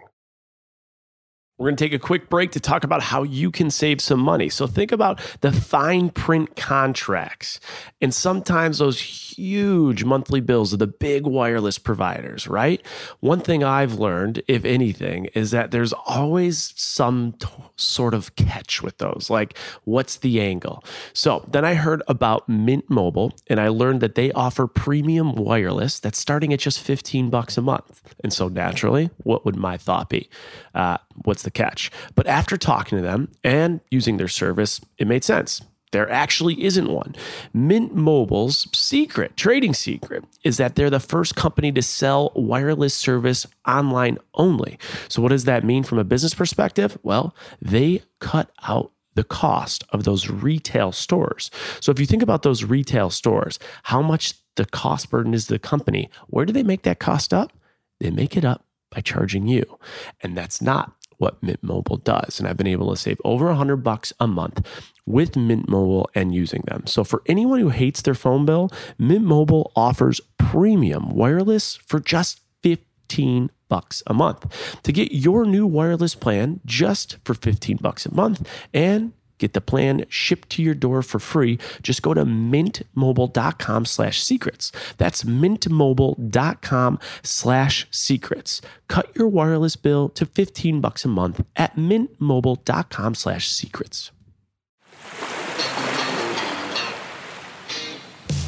We're 1.57 1.67
going 1.67 1.77
to 1.77 1.85
take 1.85 1.93
a 1.93 1.99
quick 1.99 2.29
break 2.29 2.51
to 2.51 2.59
talk 2.59 2.83
about 2.83 3.01
how 3.01 3.23
you 3.23 3.49
can 3.49 3.71
save 3.71 4.01
some 4.01 4.19
money. 4.19 4.49
So, 4.49 4.67
think 4.67 4.91
about 4.91 5.21
the 5.39 5.53
fine 5.53 6.09
print 6.09 6.57
contracts 6.57 7.61
and 8.01 8.13
sometimes 8.13 8.79
those 8.79 8.99
huge 8.99 10.03
monthly 10.03 10.41
bills 10.41 10.73
of 10.73 10.79
the 10.79 10.87
big 10.87 11.25
wireless 11.25 11.77
providers, 11.77 12.45
right? 12.45 12.85
One 13.21 13.39
thing 13.39 13.63
I've 13.63 13.93
learned, 13.93 14.43
if 14.49 14.65
anything, 14.65 15.27
is 15.33 15.51
that 15.51 15.71
there's 15.71 15.93
always 15.93 16.73
some 16.75 17.35
t- 17.39 17.47
sort 17.77 18.13
of 18.13 18.35
catch 18.35 18.81
with 18.81 18.97
those. 18.97 19.29
Like, 19.29 19.57
what's 19.85 20.17
the 20.17 20.41
angle? 20.41 20.83
So, 21.13 21.45
then 21.47 21.63
I 21.63 21.75
heard 21.75 22.03
about 22.09 22.49
Mint 22.49 22.89
Mobile 22.89 23.31
and 23.47 23.61
I 23.61 23.69
learned 23.69 24.01
that 24.01 24.15
they 24.15 24.29
offer 24.33 24.67
premium 24.67 25.35
wireless 25.35 26.01
that's 26.01 26.19
starting 26.19 26.51
at 26.51 26.59
just 26.59 26.81
15 26.81 27.29
bucks 27.29 27.57
a 27.57 27.61
month. 27.61 28.01
And 28.21 28.33
so, 28.33 28.49
naturally, 28.49 29.09
what 29.23 29.45
would 29.45 29.55
my 29.55 29.77
thought 29.77 30.09
be? 30.09 30.29
Uh, 30.73 30.97
what's 31.23 31.44
the 31.45 31.51
catch? 31.51 31.89
But 32.15 32.27
after 32.27 32.57
talking 32.57 32.97
to 32.97 33.01
them 33.01 33.29
and 33.43 33.79
using 33.89 34.17
their 34.17 34.27
service, 34.27 34.81
it 34.97 35.07
made 35.07 35.23
sense. 35.23 35.61
There 35.95 36.11
actually 36.11 36.61
isn't 36.61 36.91
one. 36.91 37.15
Mint 37.53 37.95
Mobile's 37.95 38.67
secret, 38.73 39.37
trading 39.37 39.73
secret, 39.73 40.25
is 40.43 40.57
that 40.57 40.75
they're 40.75 40.89
the 40.89 40.99
first 40.99 41.37
company 41.37 41.71
to 41.71 41.81
sell 41.81 42.33
wireless 42.35 42.93
service 42.93 43.47
online 43.65 44.17
only. 44.33 44.77
So, 45.07 45.21
what 45.21 45.29
does 45.29 45.45
that 45.45 45.63
mean 45.63 45.83
from 45.83 45.97
a 45.97 46.03
business 46.03 46.33
perspective? 46.33 46.97
Well, 47.03 47.33
they 47.61 48.01
cut 48.19 48.51
out 48.67 48.91
the 49.13 49.23
cost 49.23 49.85
of 49.91 50.03
those 50.03 50.29
retail 50.29 50.91
stores. 50.91 51.49
So, 51.79 51.93
if 51.93 51.99
you 52.01 52.05
think 52.05 52.23
about 52.23 52.41
those 52.43 52.65
retail 52.65 53.09
stores, 53.09 53.57
how 53.83 54.01
much 54.01 54.33
the 54.55 54.65
cost 54.65 55.09
burden 55.09 55.33
is 55.33 55.47
the 55.47 55.59
company, 55.59 56.09
where 56.27 56.45
do 56.45 56.51
they 56.51 56.63
make 56.63 56.81
that 56.81 56.99
cost 56.99 57.33
up? 57.33 57.53
They 58.01 58.09
make 58.09 58.35
it 58.35 58.43
up 58.43 58.65
by 58.91 59.01
charging 59.01 59.47
you. 59.47 59.79
And 60.21 60.37
that's 60.37 60.61
not 60.61 60.94
what 61.17 61.41
Mint 61.41 61.61
Mobile 61.63 61.97
does. 61.97 62.39
And 62.39 62.47
I've 62.47 62.57
been 62.57 62.67
able 62.67 62.91
to 62.91 62.97
save 62.97 63.19
over 63.23 63.49
a 63.49 63.55
hundred 63.55 63.77
bucks 63.77 64.13
a 64.19 64.27
month 64.27 64.65
with 65.05 65.35
Mint 65.35 65.69
Mobile 65.69 66.09
and 66.15 66.33
using 66.33 66.63
them. 66.67 66.87
So 66.87 67.03
for 67.03 67.21
anyone 67.27 67.59
who 67.59 67.69
hates 67.69 68.01
their 68.01 68.15
phone 68.15 68.45
bill, 68.45 68.71
Mint 68.97 69.25
Mobile 69.25 69.71
offers 69.75 70.21
premium 70.37 71.09
wireless 71.09 71.75
for 71.75 71.99
just 71.99 72.41
15 72.63 73.51
bucks 73.69 74.03
a 74.07 74.13
month. 74.13 74.81
To 74.83 74.91
get 74.91 75.11
your 75.11 75.45
new 75.45 75.65
wireless 75.65 76.15
plan 76.15 76.59
just 76.65 77.17
for 77.23 77.33
15 77.33 77.77
bucks 77.77 78.05
a 78.05 78.13
month 78.13 78.47
and 78.73 79.13
Get 79.37 79.53
the 79.53 79.61
plan 79.61 80.05
shipped 80.09 80.49
to 80.51 80.63
your 80.63 80.75
door 80.75 81.01
for 81.01 81.19
free. 81.19 81.59
Just 81.81 82.01
go 82.01 82.13
to 82.13 82.25
mintmobile.com 82.25 83.85
slash 83.85 84.21
secrets. 84.21 84.71
That's 84.97 85.23
mintmobile.com 85.23 86.99
slash 87.23 87.87
secrets. 87.91 88.61
Cut 88.87 89.15
your 89.15 89.27
wireless 89.27 89.75
bill 89.75 90.09
to 90.09 90.25
15 90.25 90.81
bucks 90.81 91.05
a 91.05 91.09
month 91.09 91.43
at 91.55 91.75
mintmobile.com 91.75 93.15
slash 93.15 93.49
secrets. 93.49 94.11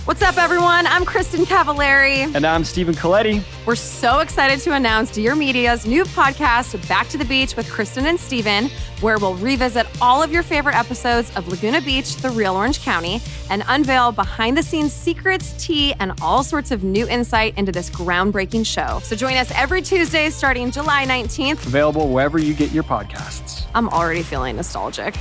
What's 0.08 0.22
up, 0.22 0.38
everyone? 0.38 0.88
I'm 0.88 1.04
Kristin 1.04 1.44
Cavallari. 1.44 2.34
And 2.34 2.48
I'm 2.48 2.64
Stephen 2.64 2.96
Colletti. 2.96 3.44
We're 3.66 3.76
so 3.76 4.20
excited 4.20 4.62
to 4.62 4.72
announce 4.72 5.12
Dear 5.12 5.36
Media's 5.36 5.86
new 5.86 6.06
podcast, 6.06 6.88
Back 6.88 7.10
to 7.10 7.18
the 7.18 7.26
Beach 7.26 7.58
with 7.58 7.68
Kristin 7.68 8.04
and 8.04 8.18
Stephen, 8.18 8.70
where 9.02 9.18
we'll 9.18 9.36
revisit 9.36 9.86
all 10.02 10.24
of 10.24 10.32
your 10.32 10.44
favorite 10.44 10.78
episodes 10.78 11.36
of 11.36 11.50
Laguna 11.50 11.82
Beach, 11.82 12.16
the 12.16 12.30
real 12.30 12.56
Orange 12.56 12.82
County, 12.84 13.20
and 13.50 13.66
unveil 13.68 14.14
behind 14.14 14.56
the 14.56 14.64
scenes 14.64 14.94
secrets, 14.94 15.52
tea, 15.62 15.94
and 16.00 16.14
all 16.22 16.42
sorts 16.42 16.72
of 16.72 16.86
new 16.86 17.06
insight 17.10 17.58
into 17.58 17.74
this 17.74 17.90
groundbreaking 17.90 18.66
show. 18.66 19.00
So 19.04 19.14
join 19.14 19.36
us 19.36 19.52
every 19.56 19.82
Tuesday 19.82 20.30
starting 20.30 20.72
July 20.72 21.06
19th. 21.06 21.66
Available 21.66 22.08
wherever 22.08 22.40
you 22.40 22.54
get 22.54 22.72
your 22.72 22.84
podcasts. 22.84 23.66
I'm 23.76 23.90
already 23.90 24.24
feeling 24.24 24.56
nostalgic. 24.56 25.16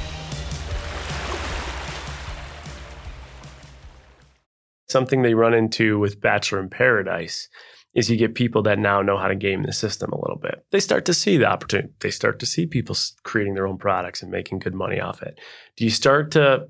Something 4.88 5.22
they 5.22 5.34
run 5.34 5.54
into 5.54 5.98
with 5.98 6.20
Bachelor 6.20 6.60
in 6.60 6.70
Paradise 6.70 7.48
is 7.94 8.10
you 8.10 8.16
get 8.16 8.34
people 8.34 8.62
that 8.62 8.78
now 8.78 9.00
know 9.00 9.16
how 9.16 9.26
to 9.26 9.34
game 9.34 9.62
the 9.62 9.72
system 9.72 10.12
a 10.12 10.20
little 10.20 10.38
bit. 10.38 10.64
They 10.70 10.80
start 10.80 11.06
to 11.06 11.14
see 11.14 11.38
the 11.38 11.46
opportunity. 11.46 11.94
They 12.00 12.10
start 12.10 12.38
to 12.40 12.46
see 12.46 12.66
people 12.66 12.94
creating 13.22 13.54
their 13.54 13.66
own 13.66 13.78
products 13.78 14.22
and 14.22 14.30
making 14.30 14.58
good 14.58 14.74
money 14.74 15.00
off 15.00 15.22
it. 15.22 15.40
Do 15.76 15.84
you 15.84 15.90
start 15.90 16.30
to 16.32 16.68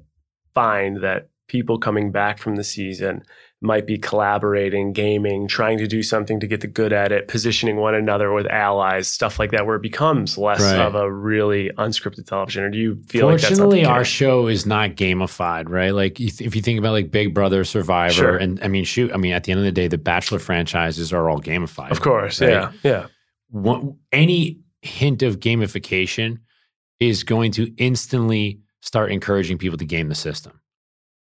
find 0.54 1.02
that 1.02 1.28
people 1.48 1.78
coming 1.78 2.12
back 2.12 2.38
from 2.38 2.56
the 2.56 2.64
season 2.64 3.22
might 3.62 3.86
be 3.86 3.96
collaborating, 3.96 4.92
gaming, 4.92 5.48
trying 5.48 5.78
to 5.78 5.86
do 5.86 6.02
something 6.02 6.40
to 6.40 6.46
get 6.46 6.60
the 6.60 6.66
good 6.66 6.92
at 6.92 7.10
it, 7.10 7.26
positioning 7.26 7.76
one 7.76 7.94
another 7.94 8.32
with 8.32 8.46
allies, 8.46 9.08
stuff 9.08 9.38
like 9.38 9.50
that, 9.50 9.64
where 9.64 9.76
it 9.76 9.82
becomes 9.82 10.36
less 10.36 10.60
right. 10.60 10.78
of 10.78 10.94
a 10.94 11.10
really 11.10 11.70
unscripted 11.78 12.26
television. 12.26 12.64
Or 12.64 12.70
do 12.70 12.78
you 12.78 13.02
feel 13.08 13.28
Fortunately, 13.28 13.82
like 13.82 13.88
our 13.88 14.04
show 14.04 14.46
is 14.46 14.66
not 14.66 14.90
gamified, 14.90 15.70
right? 15.70 15.90
Like 15.90 16.20
if 16.20 16.54
you 16.54 16.60
think 16.60 16.78
about 16.78 16.92
like 16.92 17.10
Big 17.10 17.32
Brother, 17.32 17.64
Survivor, 17.64 18.12
sure. 18.12 18.36
and 18.36 18.62
I 18.62 18.68
mean, 18.68 18.84
shoot, 18.84 19.10
I 19.12 19.16
mean, 19.16 19.32
at 19.32 19.44
the 19.44 19.52
end 19.52 19.60
of 19.60 19.64
the 19.64 19.72
day, 19.72 19.88
the 19.88 19.98
Bachelor 19.98 20.38
franchises 20.38 21.12
are 21.12 21.30
all 21.30 21.40
gamified. 21.40 21.90
Of 21.90 22.02
course, 22.02 22.40
right? 22.42 22.50
yeah, 22.50 22.72
yeah. 22.82 23.06
One, 23.48 23.98
any 24.12 24.60
hint 24.82 25.22
of 25.22 25.40
gamification 25.40 26.40
is 27.00 27.24
going 27.24 27.52
to 27.52 27.74
instantly 27.76 28.60
start 28.82 29.10
encouraging 29.10 29.56
people 29.56 29.78
to 29.78 29.84
game 29.84 30.08
the 30.08 30.14
system. 30.14 30.60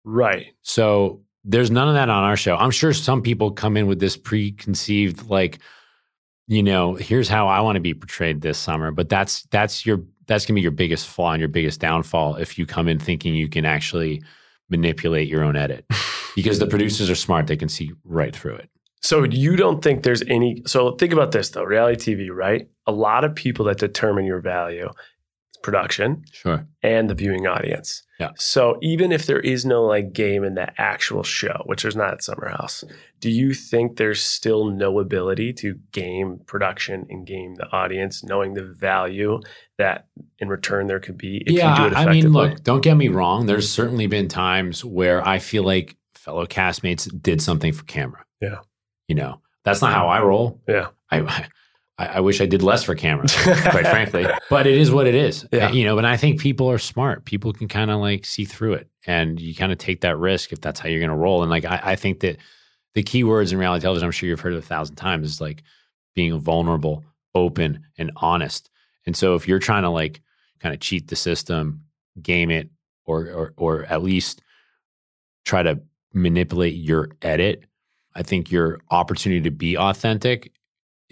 Right. 0.04 0.46
So 0.62 1.21
there's 1.44 1.70
none 1.70 1.88
of 1.88 1.94
that 1.94 2.08
on 2.08 2.24
our 2.24 2.36
show. 2.36 2.56
I'm 2.56 2.70
sure 2.70 2.92
some 2.92 3.22
people 3.22 3.50
come 3.50 3.76
in 3.76 3.86
with 3.86 4.00
this 4.00 4.16
preconceived 4.16 5.28
like 5.28 5.58
you 6.48 6.62
know, 6.62 6.94
here's 6.94 7.28
how 7.28 7.48
I 7.48 7.60
want 7.60 7.76
to 7.76 7.80
be 7.80 7.94
portrayed 7.94 8.40
this 8.42 8.58
summer, 8.58 8.90
but 8.90 9.08
that's 9.08 9.42
that's 9.44 9.86
your 9.86 10.02
that's 10.26 10.44
going 10.44 10.54
to 10.54 10.58
be 10.58 10.62
your 10.62 10.70
biggest 10.70 11.06
flaw 11.06 11.32
and 11.32 11.40
your 11.40 11.48
biggest 11.48 11.80
downfall 11.80 12.36
if 12.36 12.58
you 12.58 12.66
come 12.66 12.88
in 12.88 12.98
thinking 12.98 13.34
you 13.34 13.48
can 13.48 13.64
actually 13.64 14.22
manipulate 14.68 15.28
your 15.28 15.44
own 15.44 15.56
edit. 15.56 15.86
because 16.34 16.58
the 16.58 16.66
producers 16.66 17.10
are 17.10 17.14
smart, 17.14 17.46
they 17.46 17.56
can 17.56 17.68
see 17.68 17.92
right 18.04 18.34
through 18.34 18.56
it. 18.56 18.70
So 19.00 19.24
you 19.24 19.56
don't 19.56 19.82
think 19.82 20.02
there's 20.02 20.22
any 20.22 20.62
so 20.66 20.92
think 20.92 21.12
about 21.12 21.32
this 21.32 21.50
though, 21.50 21.64
reality 21.64 22.14
TV, 22.14 22.30
right? 22.30 22.68
A 22.86 22.92
lot 22.92 23.24
of 23.24 23.34
people 23.34 23.64
that 23.66 23.78
determine 23.78 24.24
your 24.24 24.40
value 24.40 24.90
production 25.62 26.24
sure 26.32 26.66
and 26.82 27.08
the 27.08 27.14
viewing 27.14 27.46
audience 27.46 28.02
yeah. 28.22 28.30
So 28.36 28.78
even 28.82 29.12
if 29.12 29.26
there 29.26 29.40
is 29.40 29.64
no 29.64 29.84
like 29.84 30.12
game 30.12 30.44
in 30.44 30.54
the 30.54 30.68
actual 30.80 31.22
show 31.22 31.62
which 31.66 31.82
there's 31.82 31.96
not 31.96 32.12
at 32.12 32.22
summer 32.22 32.48
house 32.48 32.84
do 33.20 33.30
you 33.30 33.54
think 33.54 33.96
there's 33.96 34.24
still 34.24 34.66
no 34.66 34.98
ability 34.98 35.52
to 35.54 35.74
game 35.92 36.40
production 36.46 37.06
and 37.10 37.26
game 37.26 37.54
the 37.56 37.66
audience 37.72 38.24
knowing 38.24 38.54
the 38.54 38.62
value 38.62 39.40
that 39.78 40.06
in 40.38 40.48
return 40.48 40.86
there 40.86 41.00
could 41.00 41.18
be 41.18 41.42
if 41.46 41.52
yeah, 41.52 41.84
you 41.84 41.90
do 41.90 41.94
it 41.94 41.98
i 41.98 42.10
mean 42.10 42.32
look 42.32 42.62
don't 42.62 42.82
get 42.82 42.96
me 42.96 43.08
wrong. 43.08 43.46
There's 43.46 43.70
certainly 43.70 44.06
been 44.06 44.28
times 44.28 44.84
where 44.84 45.26
i 45.26 45.38
feel 45.38 45.64
like 45.64 45.96
fellow 46.14 46.46
castmates 46.46 47.10
did 47.20 47.42
something 47.42 47.72
for 47.72 47.84
camera. 47.84 48.24
Yeah. 48.40 48.58
You 49.08 49.16
know 49.16 49.40
that's 49.64 49.82
not 49.82 49.92
how 49.92 50.08
i 50.08 50.20
roll. 50.22 50.60
Yeah. 50.68 50.88
I, 51.10 51.46
I, 51.98 52.06
I 52.06 52.20
wish 52.20 52.40
I 52.40 52.46
did 52.46 52.62
less 52.62 52.84
for 52.84 52.94
cameras, 52.94 53.34
quite 53.42 53.86
frankly. 53.86 54.26
But 54.48 54.66
it 54.66 54.76
is 54.76 54.90
what 54.90 55.06
it 55.06 55.14
is. 55.14 55.46
Yeah. 55.52 55.70
You 55.70 55.84
know, 55.84 55.98
And 55.98 56.06
I 56.06 56.16
think 56.16 56.40
people 56.40 56.70
are 56.70 56.78
smart. 56.78 57.24
People 57.24 57.52
can 57.52 57.68
kind 57.68 57.90
of 57.90 58.00
like 58.00 58.24
see 58.24 58.44
through 58.44 58.74
it. 58.74 58.88
And 59.06 59.40
you 59.40 59.54
kind 59.54 59.72
of 59.72 59.78
take 59.78 60.02
that 60.02 60.18
risk 60.18 60.52
if 60.52 60.60
that's 60.60 60.80
how 60.80 60.88
you're 60.88 61.00
going 61.00 61.10
to 61.10 61.16
roll. 61.16 61.42
And 61.42 61.50
like, 61.50 61.64
I, 61.64 61.80
I 61.82 61.96
think 61.96 62.20
that 62.20 62.38
the 62.94 63.02
key 63.02 63.24
words 63.24 63.52
in 63.52 63.58
reality 63.58 63.82
television, 63.82 64.06
I'm 64.06 64.12
sure 64.12 64.28
you've 64.28 64.40
heard 64.40 64.54
it 64.54 64.58
a 64.58 64.62
thousand 64.62 64.96
times, 64.96 65.26
is 65.26 65.40
like 65.40 65.62
being 66.14 66.38
vulnerable, 66.38 67.04
open, 67.34 67.84
and 67.98 68.12
honest. 68.16 68.70
And 69.06 69.16
so 69.16 69.34
if 69.34 69.48
you're 69.48 69.58
trying 69.58 69.82
to 69.82 69.90
like 69.90 70.20
kind 70.60 70.74
of 70.74 70.80
cheat 70.80 71.08
the 71.08 71.16
system, 71.16 71.82
game 72.20 72.50
it, 72.50 72.70
or, 73.04 73.28
or, 73.30 73.52
or 73.56 73.84
at 73.86 74.02
least 74.02 74.42
try 75.44 75.62
to 75.62 75.80
manipulate 76.12 76.74
your 76.74 77.10
edit, 77.20 77.64
I 78.14 78.22
think 78.22 78.50
your 78.50 78.78
opportunity 78.90 79.40
to 79.42 79.50
be 79.50 79.76
authentic 79.76 80.52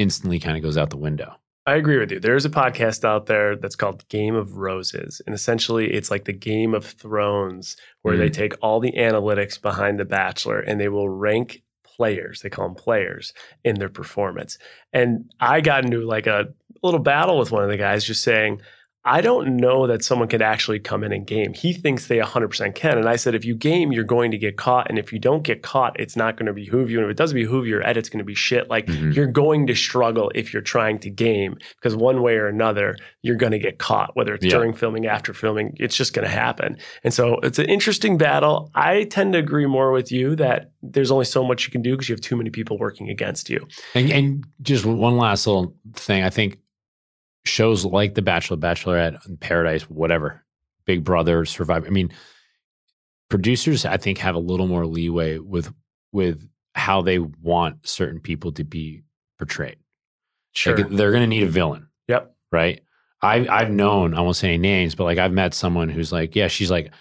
instantly 0.01 0.41
kind 0.41 0.57
of 0.57 0.63
goes 0.63 0.77
out 0.77 0.91
the 0.91 0.97
window. 0.97 1.37
I 1.67 1.77
agree 1.77 1.99
with 1.99 2.11
you. 2.11 2.19
There's 2.19 2.47
a 2.47 2.51
podcast 2.51 3.05
out 3.05 3.27
there 3.27 3.55
that's 3.55 3.77
called 3.77 4.09
Game 4.09 4.35
of 4.35 4.57
Roses. 4.57 5.21
And 5.27 5.35
essentially, 5.35 5.93
it's 5.93 6.11
like 6.11 6.25
the 6.25 6.33
Game 6.33 6.75
of 6.75 6.85
Thrones, 6.85 7.77
where 8.03 8.15
mm-hmm. 8.15 8.23
they 8.23 8.31
take 8.31 8.55
all 8.63 8.81
the 8.81 8.93
analytics 8.93 9.61
behind 9.61 10.01
The 10.01 10.07
Bachelor 10.07 10.61
and 10.61 10.81
they 10.81 10.89
will 10.89 11.09
rank 11.09 11.63
players, 11.85 12.41
they 12.41 12.49
call 12.49 12.67
them 12.67 12.75
players, 12.75 13.35
in 13.63 13.79
their 13.79 13.91
performance. 13.91 14.57
And 14.93 15.31
I 15.39 15.61
got 15.61 15.85
into 15.85 16.01
like 16.01 16.27
a 16.27 16.49
little 16.83 16.99
battle 16.99 17.39
with 17.39 17.53
one 17.53 17.63
of 17.63 17.69
the 17.69 17.77
guys 17.77 18.05
just 18.05 18.23
saying, 18.23 18.63
I 19.05 19.23
don't 19.23 19.57
know 19.57 19.87
that 19.87 20.05
someone 20.05 20.29
could 20.29 20.43
actually 20.43 20.79
come 20.79 21.03
in 21.03 21.13
and 21.13 21.27
game. 21.27 21.55
He 21.55 21.73
thinks 21.73 22.07
they 22.07 22.19
100% 22.19 22.75
can. 22.75 22.99
And 22.99 23.09
I 23.09 23.17
said, 23.17 23.35
if 23.35 23.47
you 23.47 23.55
game, 23.55 23.93
you're 23.93 24.05
going 24.05 24.31
to 24.31 24.37
get 24.37 24.59
caught. 24.59 24.91
And 24.91 24.99
if 24.99 25.11
you 25.11 25.19
don't 25.19 25.43
get 25.43 25.63
caught, 25.63 25.99
it's 25.99 26.17
not 26.17 26.37
going 26.37 26.47
to 26.47 26.53
behoove 26.53 26.91
you. 26.91 26.99
And 26.99 27.07
if 27.07 27.11
it 27.11 27.17
does 27.17 27.33
behoove 27.33 27.65
you, 27.65 27.71
your 27.71 27.87
edit's 27.87 28.11
going 28.11 28.19
to 28.19 28.25
be 28.25 28.35
shit. 28.35 28.69
Like 28.69 28.87
mm-hmm. 28.87 29.13
you're 29.13 29.27
going 29.27 29.67
to 29.69 29.75
struggle 29.75 30.31
if 30.35 30.53
you're 30.53 30.61
trying 30.61 30.99
to 30.99 31.11
game 31.11 31.57
because 31.77 31.97
one 31.97 32.21
way 32.21 32.37
or 32.37 32.47
another, 32.47 32.99
you're 33.23 33.37
going 33.37 33.53
to 33.53 33.59
get 33.59 33.79
caught, 33.79 34.15
whether 34.17 34.35
it's 34.35 34.45
yeah. 34.45 34.51
during 34.51 34.75
filming, 34.75 35.07
after 35.07 35.33
filming, 35.33 35.75
it's 35.81 35.97
just 35.97 36.13
going 36.13 36.27
to 36.27 36.33
happen. 36.33 36.77
And 37.03 37.15
so 37.15 37.39
it's 37.43 37.59
an 37.59 37.67
interesting 37.67 38.19
battle. 38.19 38.71
I 38.75 39.05
tend 39.05 39.33
to 39.33 39.39
agree 39.39 39.67
more 39.67 39.93
with 39.93 40.13
you 40.13 40.37
that 40.37 40.73
there's 40.83 41.11
only 41.11 41.25
so 41.25 41.43
much 41.43 41.67
you 41.67 41.73
can 41.73 41.81
do 41.81 41.93
because 41.93 42.11
you 42.11 42.15
have 42.15 42.21
too 42.21 42.37
many 42.37 42.51
people 42.51 42.79
working 42.79 43.09
against 43.09 43.49
you. 43.49 43.67
And, 43.95 44.11
and 44.11 44.47
just 44.61 44.85
one 44.85 45.17
last 45.17 45.47
little 45.47 45.75
thing. 45.95 46.23
I 46.23 46.31
think 46.31 46.59
shows 47.51 47.85
like 47.85 48.15
The 48.15 48.23
Bachelor, 48.23 48.57
Bachelorette, 48.57 49.41
Paradise, 49.41 49.83
whatever, 49.83 50.45
Big 50.87 51.05
Brother, 51.05 51.45
Survivor. 51.45 51.87
I 51.87 51.91
mean, 51.91 52.13
producers 53.29 53.85
I 53.85 53.97
think 53.97 54.19
have 54.19 54.35
a 54.35 54.41
little 54.41 54.67
more 54.67 54.87
leeway 54.87 55.39
with 55.39 55.73
with 56.13 56.49
how 56.75 57.03
they 57.03 57.19
want 57.19 57.87
certain 57.87 58.21
people 58.21 58.53
to 58.53 58.65
be 58.65 59.03
portrayed. 59.39 59.77
Sure, 60.53 60.77
like 60.77 60.89
they're 60.89 61.11
going 61.11 61.23
to 61.23 61.27
need 61.27 61.43
a 61.43 61.49
villain. 61.49 61.89
Yep. 62.09 62.35
Right. 62.51 62.81
I 63.23 63.47
I've 63.49 63.71
known 63.71 64.15
I 64.15 64.21
won't 64.21 64.37
say 64.37 64.49
any 64.49 64.59
names, 64.59 64.95
but 64.95 65.05
like 65.05 65.19
I've 65.19 65.33
met 65.33 65.55
someone 65.55 65.89
who's 65.89 66.13
like, 66.13 66.35
yeah, 66.35 66.49
she's 66.49 66.71
like, 66.71 66.93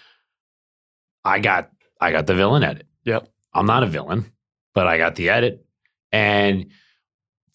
I 1.24 1.40
got 1.40 1.70
I 2.00 2.12
got 2.12 2.26
the 2.26 2.34
villain 2.34 2.62
edit. 2.62 2.86
Yep. 3.04 3.28
I'm 3.52 3.66
not 3.66 3.82
a 3.82 3.86
villain, 3.86 4.30
but 4.74 4.86
I 4.86 4.98
got 4.98 5.16
the 5.16 5.30
edit, 5.30 5.64
and 6.12 6.70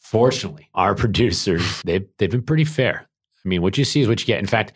Fortunately, 0.05 0.69
our 0.73 0.95
producers, 1.03 1.81
they've, 1.83 2.07
they've 2.17 2.31
been 2.31 2.43
pretty 2.43 2.65
fair. 2.65 3.07
I 3.43 3.47
mean, 3.47 3.61
what 3.61 3.77
you 3.77 3.85
see 3.85 4.01
is 4.01 4.07
what 4.07 4.19
you 4.19 4.25
get. 4.25 4.39
In 4.39 4.47
fact, 4.47 4.73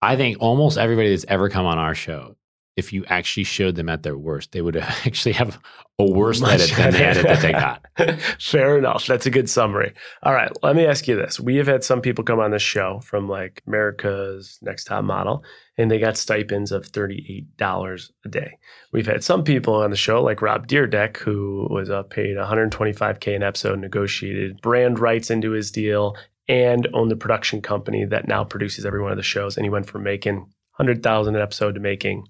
I 0.00 0.16
think 0.16 0.38
almost 0.40 0.78
everybody 0.78 1.10
that's 1.10 1.24
ever 1.28 1.48
come 1.48 1.66
on 1.66 1.78
our 1.78 1.94
show, 1.94 2.36
if 2.78 2.92
you 2.92 3.04
actually 3.08 3.42
showed 3.42 3.74
them 3.74 3.88
at 3.88 4.04
their 4.04 4.16
worst, 4.16 4.52
they 4.52 4.62
would 4.62 4.76
actually 5.04 5.32
have 5.32 5.58
a 5.98 6.04
worse 6.08 6.40
Much 6.40 6.52
edit 6.52 6.76
than 6.76 6.92
the 6.92 7.04
edit 7.04 7.22
that 7.24 7.42
they 7.42 7.52
got. 7.52 7.84
Fair 8.40 8.78
enough. 8.78 9.04
That's 9.04 9.26
a 9.26 9.30
good 9.30 9.50
summary. 9.50 9.92
All 10.22 10.32
right. 10.32 10.50
Let 10.62 10.76
me 10.76 10.86
ask 10.86 11.08
you 11.08 11.16
this. 11.16 11.40
We 11.40 11.56
have 11.56 11.66
had 11.66 11.82
some 11.82 12.00
people 12.00 12.22
come 12.22 12.38
on 12.38 12.52
the 12.52 12.60
show 12.60 13.00
from 13.00 13.28
like 13.28 13.62
America's 13.66 14.60
Next 14.62 14.84
Top 14.84 15.02
Model 15.02 15.42
and 15.76 15.90
they 15.90 15.98
got 15.98 16.16
stipends 16.16 16.70
of 16.70 16.84
$38 16.84 18.10
a 18.24 18.28
day. 18.28 18.58
We've 18.92 19.06
had 19.06 19.24
some 19.24 19.42
people 19.42 19.74
on 19.74 19.90
the 19.90 19.96
show, 19.96 20.22
like 20.22 20.40
Rob 20.40 20.68
Dyrdek, 20.68 21.16
who 21.16 21.66
was 21.68 21.90
uh, 21.90 22.04
paid 22.04 22.36
125K 22.36 23.34
an 23.34 23.42
episode, 23.42 23.80
negotiated 23.80 24.60
brand 24.60 25.00
rights 25.00 25.30
into 25.30 25.50
his 25.50 25.72
deal, 25.72 26.16
and 26.48 26.86
owned 26.94 27.10
the 27.10 27.16
production 27.16 27.60
company 27.60 28.04
that 28.04 28.28
now 28.28 28.44
produces 28.44 28.86
every 28.86 29.02
one 29.02 29.10
of 29.10 29.16
the 29.18 29.22
shows. 29.24 29.56
And 29.56 29.66
he 29.66 29.70
went 29.70 29.86
from 29.86 30.04
making 30.04 30.38
100,000 30.76 31.34
an 31.34 31.42
episode 31.42 31.74
to 31.74 31.80
making 31.80 32.24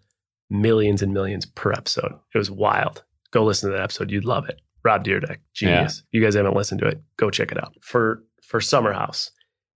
millions 0.51 1.03
and 1.03 1.13
millions 1.13 1.47
per 1.47 1.73
episode. 1.73 2.13
It 2.35 2.39
was 2.39 2.51
wild. 2.51 3.05
Go 3.31 3.45
listen 3.45 3.71
to 3.71 3.77
that 3.77 3.83
episode. 3.83 4.11
You'd 4.11 4.25
love 4.25 4.49
it. 4.49 4.61
Rob 4.85 5.05
Dyrdek, 5.05 5.39
genius. 5.55 6.03
You 6.13 6.23
guys 6.23 6.35
haven't 6.35 6.57
listened 6.57 6.81
to 6.81 6.87
it, 6.87 7.03
go 7.17 7.31
check 7.31 7.53
it 7.53 7.59
out. 7.59 7.75
For 7.81 8.23
for 8.43 8.61
Summer 8.61 8.93
House, 8.93 9.31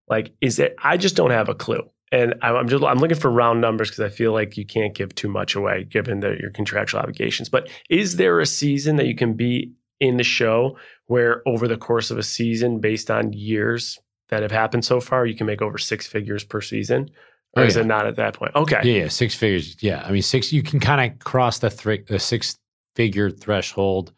like 0.07 0.33
is 0.41 0.59
it? 0.59 0.75
I 0.81 0.97
just 0.97 1.15
don't 1.15 1.31
have 1.31 1.49
a 1.49 1.55
clue, 1.55 1.83
and 2.11 2.35
I'm 2.41 2.55
I'm 2.55 2.67
just 2.69 2.83
I'm 2.83 2.99
looking 2.99 3.17
for 3.17 3.29
round 3.31 3.61
numbers 3.61 3.89
because 3.89 4.05
I 4.05 4.09
feel 4.09 4.31
like 4.31 4.57
you 4.57 4.65
can't 4.65 4.93
give 4.93 5.13
too 5.15 5.27
much 5.27 5.55
away 5.55 5.83
given 5.83 6.21
the, 6.21 6.37
your 6.39 6.51
contractual 6.51 7.01
obligations. 7.01 7.49
But 7.49 7.69
is 7.89 8.15
there 8.17 8.39
a 8.39 8.45
season 8.45 8.95
that 8.97 9.07
you 9.07 9.15
can 9.15 9.33
be 9.33 9.73
in 9.99 10.17
the 10.17 10.23
show 10.23 10.77
where 11.07 11.41
over 11.47 11.67
the 11.67 11.77
course 11.77 12.11
of 12.11 12.17
a 12.17 12.23
season, 12.23 12.79
based 12.79 13.11
on 13.11 13.33
years 13.33 13.99
that 14.29 14.41
have 14.43 14.51
happened 14.51 14.85
so 14.85 15.01
far, 15.01 15.25
you 15.25 15.35
can 15.35 15.47
make 15.47 15.61
over 15.61 15.77
six 15.77 16.07
figures 16.07 16.43
per 16.43 16.61
season? 16.61 17.09
Oh, 17.55 17.61
or 17.61 17.63
Oh, 17.63 17.67
is 17.67 17.75
yeah. 17.75 17.81
it 17.81 17.85
not 17.85 18.07
at 18.07 18.15
that 18.15 18.33
point? 18.35 18.53
Okay. 18.55 18.79
Yeah, 18.83 19.03
yeah, 19.03 19.07
six 19.09 19.35
figures. 19.35 19.75
Yeah, 19.81 20.03
I 20.05 20.11
mean 20.11 20.21
six. 20.21 20.51
You 20.53 20.63
can 20.63 20.79
kind 20.79 21.11
of 21.11 21.19
cross 21.19 21.59
the 21.59 21.69
thr- 21.69 22.03
the 22.07 22.19
six 22.19 22.57
figure 22.95 23.29
threshold. 23.29 24.13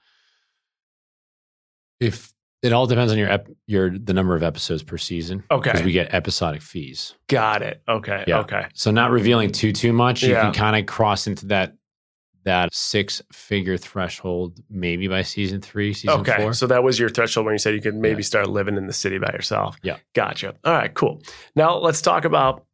If 1.99 2.33
it 2.61 2.73
all 2.73 2.87
depends 2.87 3.11
on 3.11 3.17
your 3.17 3.29
ep- 3.29 3.49
your 3.67 3.89
the 3.97 4.13
number 4.13 4.35
of 4.35 4.43
episodes 4.43 4.83
per 4.83 4.97
season. 4.97 5.43
Okay. 5.51 5.71
because 5.71 5.85
we 5.85 5.91
get 5.91 6.13
episodic 6.13 6.61
fees. 6.61 7.13
Got 7.27 7.61
it. 7.61 7.81
Okay. 7.87 8.23
Yeah. 8.27 8.39
Okay. 8.39 8.65
So 8.73 8.91
not 8.91 9.11
revealing 9.11 9.51
too 9.51 9.71
too 9.73 9.93
much, 9.93 10.23
you 10.23 10.31
Yeah. 10.31 10.43
can 10.43 10.53
kind 10.53 10.75
of 10.77 10.85
cross 10.85 11.27
into 11.27 11.47
that 11.47 11.73
that 12.45 12.73
six 12.73 13.21
figure 13.31 13.77
threshold 13.77 14.59
maybe 14.69 15.07
by 15.07 15.21
season 15.21 15.61
three, 15.61 15.93
season 15.93 16.19
okay. 16.21 16.35
four. 16.37 16.53
So 16.53 16.67
that 16.67 16.83
was 16.83 16.99
your 16.99 17.07
threshold 17.09 17.45
when 17.45 17.53
you 17.53 17.59
said 17.59 17.73
you 17.73 17.79
could 17.81 17.95
maybe 17.95 18.21
Yeah. 18.21 18.25
start 18.27 18.49
living 18.49 18.75
in 18.75 18.85
the 18.87 18.91
city 18.93 19.17
by 19.17 19.31
yourself. 19.31 19.77
Yeah. 19.81 19.97
Gotcha. 20.13 20.53
All 20.65 20.73
right, 20.73 20.93
cool. 20.93 21.21
Now 21.55 21.77
let's 21.77 22.01
talk 22.01 22.25
about 22.25 22.65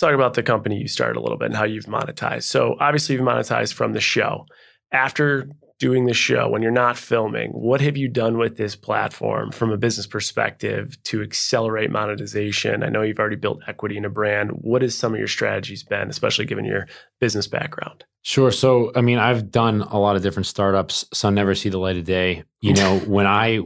talk 0.00 0.14
about 0.14 0.34
the 0.34 0.42
company 0.42 0.78
you 0.78 0.88
started 0.88 1.18
a 1.18 1.22
little 1.22 1.38
bit 1.38 1.46
and 1.46 1.56
how 1.56 1.64
you've 1.64 1.86
monetized. 1.86 2.44
So 2.44 2.76
obviously 2.80 3.14
you've 3.14 3.24
monetized 3.24 3.74
from 3.74 3.92
the 3.92 4.00
show. 4.00 4.46
After 4.92 5.48
doing 5.78 6.04
the 6.04 6.14
show, 6.14 6.48
when 6.48 6.62
you're 6.62 6.70
not 6.70 6.96
filming, 6.96 7.50
what 7.50 7.80
have 7.80 7.96
you 7.96 8.06
done 8.06 8.36
with 8.36 8.56
this 8.56 8.76
platform 8.76 9.50
from 9.50 9.70
a 9.70 9.78
business 9.78 10.06
perspective 10.06 11.02
to 11.04 11.22
accelerate 11.22 11.90
monetization? 11.90 12.82
I 12.82 12.90
know 12.90 13.02
you've 13.02 13.18
already 13.18 13.36
built 13.36 13.60
equity 13.66 13.96
in 13.96 14.04
a 14.04 14.10
brand. 14.10 14.50
What 14.50 14.82
has 14.82 14.96
some 14.96 15.14
of 15.14 15.18
your 15.18 15.28
strategies 15.28 15.82
been, 15.82 16.10
especially 16.10 16.44
given 16.44 16.64
your 16.64 16.86
business 17.18 17.46
background? 17.46 18.04
Sure. 18.22 18.52
So, 18.52 18.92
I 18.94 19.00
mean, 19.00 19.18
I've 19.18 19.50
done 19.50 19.80
a 19.82 19.98
lot 19.98 20.16
of 20.16 20.22
different 20.22 20.46
startups. 20.46 21.06
Some 21.14 21.34
never 21.34 21.54
see 21.54 21.70
the 21.70 21.78
light 21.78 21.96
of 21.96 22.04
day. 22.04 22.44
You 22.60 22.74
know, 22.74 22.98
when 23.06 23.26
I 23.26 23.60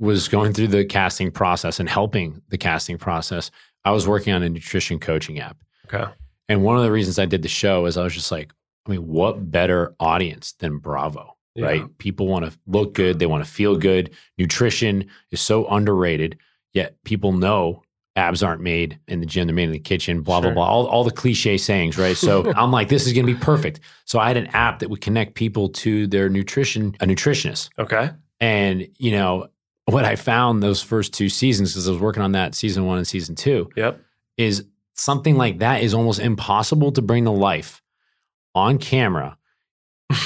was 0.00 0.28
going 0.28 0.52
through 0.52 0.68
the 0.68 0.84
casting 0.84 1.30
process 1.30 1.78
and 1.78 1.88
helping 1.88 2.42
the 2.48 2.58
casting 2.58 2.98
process, 2.98 3.50
I 3.84 3.92
was 3.92 4.08
working 4.08 4.32
on 4.32 4.42
a 4.42 4.48
nutrition 4.48 4.98
coaching 4.98 5.38
app. 5.38 5.56
Okay. 5.92 6.10
And 6.48 6.62
one 6.62 6.76
of 6.76 6.82
the 6.82 6.90
reasons 6.92 7.18
I 7.18 7.26
did 7.26 7.42
the 7.42 7.48
show 7.48 7.86
is 7.86 7.96
I 7.96 8.04
was 8.04 8.14
just 8.14 8.32
like, 8.32 8.52
I 8.86 8.90
mean, 8.92 9.06
what 9.06 9.50
better 9.50 9.94
audience 10.00 10.52
than 10.58 10.78
Bravo, 10.78 11.36
Yeah. 11.54 11.66
right? 11.66 11.98
People 11.98 12.26
want 12.26 12.44
to 12.50 12.58
look 12.66 12.94
good, 12.94 13.18
they 13.18 13.26
want 13.26 13.44
to 13.44 13.50
feel 13.50 13.76
good. 13.76 14.10
Nutrition 14.38 15.06
is 15.30 15.40
so 15.40 15.66
underrated, 15.68 16.38
yet 16.72 16.96
people 17.04 17.32
know 17.32 17.82
abs 18.16 18.42
aren't 18.42 18.60
made 18.62 18.98
in 19.06 19.20
the 19.20 19.26
gym, 19.26 19.46
they're 19.46 19.54
made 19.54 19.64
in 19.64 19.70
the 19.72 19.78
kitchen, 19.78 20.22
blah, 20.22 20.40
Sure. 20.40 20.50
blah, 20.52 20.64
blah. 20.64 20.66
All, 20.68 20.86
all 20.86 21.04
the 21.04 21.10
cliche 21.12 21.56
sayings, 21.56 21.96
right? 21.96 22.16
So 22.16 22.52
I'm 22.56 22.72
like, 22.72 22.88
this 22.88 23.06
is 23.06 23.12
going 23.12 23.26
to 23.26 23.32
be 23.32 23.38
perfect. 23.38 23.80
So 24.04 24.18
I 24.18 24.26
had 24.28 24.36
an 24.36 24.48
app 24.48 24.80
that 24.80 24.90
would 24.90 25.00
connect 25.00 25.34
people 25.34 25.68
to 25.68 26.06
their 26.08 26.28
nutrition, 26.28 26.96
a 27.00 27.06
nutritionist. 27.06 27.70
Okay. 27.78 28.10
And, 28.40 28.88
you 28.98 29.12
know, 29.12 29.46
what 29.84 30.04
I 30.04 30.16
found 30.16 30.62
those 30.62 30.82
first 30.82 31.12
two 31.14 31.28
seasons, 31.28 31.72
because 31.72 31.86
I 31.88 31.92
was 31.92 32.00
working 32.00 32.22
on 32.22 32.32
that 32.32 32.54
season 32.54 32.86
one 32.86 32.98
and 32.98 33.06
season 33.06 33.36
two, 33.36 33.70
Yep. 33.76 34.00
is 34.36 34.64
something 35.00 35.36
like 35.36 35.58
that 35.58 35.82
is 35.82 35.94
almost 35.94 36.20
impossible 36.20 36.92
to 36.92 37.02
bring 37.02 37.24
to 37.24 37.30
life 37.30 37.80
on 38.54 38.78
camera 38.78 39.36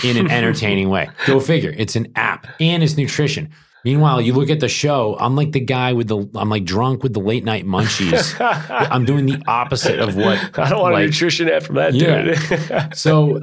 in 0.02 0.16
an 0.16 0.30
entertaining 0.30 0.88
way. 0.88 1.08
Go 1.26 1.40
figure. 1.40 1.72
It's 1.76 1.94
an 1.96 2.12
app 2.16 2.46
and 2.60 2.82
it's 2.82 2.96
nutrition. 2.96 3.50
Meanwhile, 3.84 4.22
you 4.22 4.32
look 4.32 4.48
at 4.48 4.60
the 4.60 4.68
show, 4.68 5.14
I'm 5.20 5.36
like 5.36 5.52
the 5.52 5.60
guy 5.60 5.92
with 5.92 6.08
the 6.08 6.26
I'm 6.34 6.48
like 6.48 6.64
drunk 6.64 7.02
with 7.02 7.12
the 7.12 7.20
late 7.20 7.44
night 7.44 7.66
munchies. 7.66 8.34
I'm 8.70 9.04
doing 9.04 9.26
the 9.26 9.42
opposite 9.46 9.98
of 10.00 10.16
what 10.16 10.38
I 10.58 10.70
don't 10.70 10.80
want 10.80 10.94
a 10.96 11.04
nutrition 11.04 11.50
ad 11.50 11.64
from 11.66 11.74
that 11.76 11.92
Yeah. 11.92 12.22
dude. 12.22 12.96
so 12.96 13.40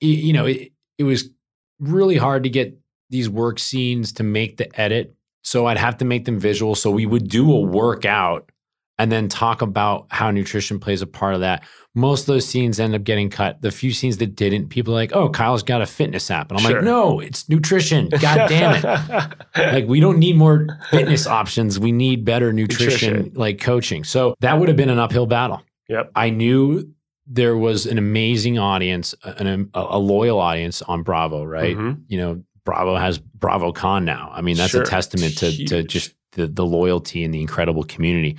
you 0.00 0.32
know, 0.32 0.46
it, 0.46 0.72
it 0.98 1.04
was 1.04 1.30
really 1.78 2.16
hard 2.16 2.42
to 2.44 2.50
get 2.50 2.78
these 3.10 3.28
work 3.28 3.58
scenes 3.58 4.12
to 4.14 4.22
make 4.22 4.56
the 4.56 4.80
edit. 4.80 5.14
So 5.42 5.66
I'd 5.66 5.78
have 5.78 5.98
to 5.98 6.04
make 6.04 6.24
them 6.24 6.38
visual. 6.38 6.74
So 6.74 6.90
we 6.90 7.06
would 7.06 7.28
do 7.28 7.52
a 7.52 7.60
workout 7.60 8.50
and 8.98 9.10
then 9.12 9.28
talk 9.28 9.62
about 9.62 10.06
how 10.10 10.30
nutrition 10.30 10.78
plays 10.80 11.02
a 11.02 11.06
part 11.06 11.34
of 11.34 11.40
that. 11.40 11.62
Most 11.94 12.22
of 12.22 12.26
those 12.26 12.46
scenes 12.46 12.78
end 12.78 12.94
up 12.94 13.02
getting 13.04 13.28
cut. 13.30 13.60
The 13.62 13.70
few 13.70 13.92
scenes 13.92 14.18
that 14.18 14.36
didn't, 14.36 14.68
people 14.68 14.92
are 14.92 14.96
like, 14.96 15.14
"Oh, 15.14 15.28
Kyle's 15.30 15.62
got 15.62 15.82
a 15.82 15.86
fitness 15.86 16.30
app," 16.30 16.50
and 16.50 16.58
I'm 16.60 16.64
Sure. 16.66 16.76
like, 16.76 16.84
"No, 16.84 17.18
it's 17.20 17.48
nutrition. 17.48 18.08
God 18.20 18.48
damn 18.48 18.76
it!" 18.76 19.34
like 19.56 19.86
we 19.86 19.98
don't 20.00 20.18
need 20.18 20.36
more 20.36 20.66
fitness 20.90 21.26
options. 21.40 21.78
We 21.80 21.92
need 21.92 22.24
better 22.24 22.52
nutrition, 22.52 23.12
Nutrition. 23.14 23.32
like 23.34 23.60
coaching. 23.60 24.04
So 24.04 24.34
that 24.40 24.58
would 24.58 24.68
have 24.68 24.76
been 24.76 24.90
an 24.90 24.98
uphill 24.98 25.26
battle. 25.26 25.62
Yep. 25.88 26.10
I 26.14 26.30
knew 26.30 26.92
there 27.26 27.56
was 27.56 27.84
an 27.86 27.98
amazing 27.98 28.58
audience, 28.58 29.14
an, 29.22 29.70
a, 29.74 29.80
a 29.90 29.98
loyal 29.98 30.38
audience 30.38 30.82
on 30.82 31.02
Bravo, 31.02 31.44
right? 31.44 31.76
Mhm. 31.76 32.02
You 32.08 32.18
know, 32.18 32.42
Bravo 32.64 32.96
has 32.96 33.18
BravoCon 33.18 34.04
now. 34.04 34.30
I 34.32 34.40
mean, 34.42 34.56
that's 34.56 34.70
Sure. 34.72 34.82
a 34.82 34.86
testament 34.86 35.36
to, 35.38 35.64
to 35.66 35.82
just 35.82 36.14
the, 36.32 36.46
the 36.46 36.64
loyalty 36.64 37.24
and 37.24 37.32
the 37.34 37.40
incredible 37.40 37.82
community. 37.84 38.36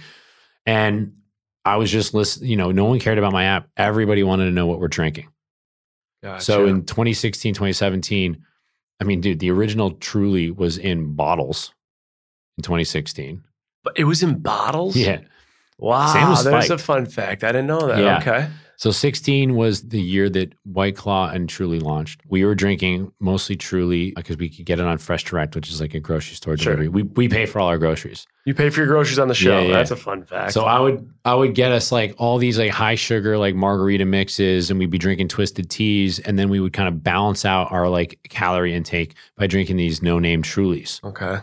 And 0.65 1.13
I 1.65 1.78
was 1.78 1.91
just 1.91 2.13
listening, 2.13 2.50
you 2.50 2.58
know, 2.58 2.72
no 2.72 2.86
one 2.86 3.00
cared 3.00 3.17
about 3.17 3.34
my 3.34 3.45
app. 3.45 3.69
Everybody 3.78 4.24
wanted 4.24 4.45
to 4.45 4.52
know 4.52 4.67
what 4.67 4.80
we're 4.80 4.88
drinking. 4.88 5.28
So 6.39 6.65
in 6.65 6.86
2016, 6.86 7.54
2017, 7.54 8.43
I 9.00 9.04
mean, 9.06 9.22
dude, 9.22 9.39
the 9.39 9.52
original 9.52 9.91
Truly 9.91 10.52
was 10.52 10.78
in 10.78 11.13
bottles 11.13 11.74
in 12.58 12.63
2016. 12.63 13.41
But 13.84 13.98
it 13.98 14.04
was 14.04 14.22
in 14.22 14.39
bottles. 14.39 14.98
Yeah. 14.98 15.22
Wow. 15.78 16.12
Same 16.13 16.30
with 16.30 16.43
There's 16.43 16.65
Spike. 16.65 16.80
a 16.80 16.84
fun 16.84 17.06
fact. 17.06 17.45
I 17.45 17.54
didn't 17.54 17.67
know 17.67 17.88
that. 17.88 18.00
Yeah. 18.00 18.17
Okay. 18.17 18.50
So 18.80 18.92
16 18.92 19.56
was 19.56 19.89
the 19.89 20.00
year 20.02 20.30
that 20.30 20.54
White 20.63 20.96
Claw 20.96 21.28
and 21.32 21.50
Truly 21.50 21.82
launched. 21.82 22.22
We 22.30 22.46
were 22.46 22.56
drinking 22.56 23.12
mostly 23.20 23.58
Truly 23.58 24.13
uh, 24.15 24.22
because 24.22 24.38
we 24.38 24.48
could 24.48 24.65
get 24.65 24.80
it 24.80 24.86
on 24.86 24.98
Fresh 24.98 25.26
Direct, 25.26 25.54
which 25.54 25.70
is 25.70 25.82
like 25.82 25.94
a 25.94 26.00
grocery 26.00 26.36
store 26.36 26.56
Sure. 26.56 26.76
delivery. 26.76 26.88
We 26.88 27.04
we 27.04 27.28
pay 27.28 27.46
for 27.46 27.60
all 27.60 27.68
our 27.68 27.78
groceries. 27.78 28.26
You 28.46 28.54
pay 28.54 28.70
for 28.70 28.80
your 28.80 28.88
groceries 28.88 29.20
on 29.20 29.28
the 29.28 29.34
show. 29.34 29.60
Yeah, 29.60 29.65
yeah. 29.68 29.74
That's 29.74 29.92
a 29.92 29.98
fun 29.98 30.24
fact. 30.24 30.54
So 30.54 30.63
I 30.63 30.80
would 30.80 31.12
I 31.26 31.36
would 31.36 31.56
get 31.56 31.74
us 31.74 31.92
like 31.92 32.15
all 32.18 32.38
these 32.38 32.58
like 32.58 32.72
high 32.72 32.96
sugar 32.96 33.38
like 33.38 33.54
margarita 33.54 34.06
mixes 34.06 34.70
and 34.70 34.80
we'd 34.80 34.89
be 34.89 34.98
drinking 34.98 35.28
twisted 35.28 35.70
teas 35.70 36.20
and 36.20 36.39
then 36.39 36.48
we 36.48 36.62
would 36.62 36.72
kind 36.72 36.88
of 36.88 37.04
balance 37.04 37.44
out 37.44 37.74
our 37.74 37.89
like 37.89 38.18
calorie 38.30 38.74
intake 38.74 39.13
by 39.36 39.46
drinking 39.46 39.76
these 39.76 40.02
no 40.02 40.20
name 40.20 40.42
Trulies. 40.42 41.04
okay. 41.04 41.39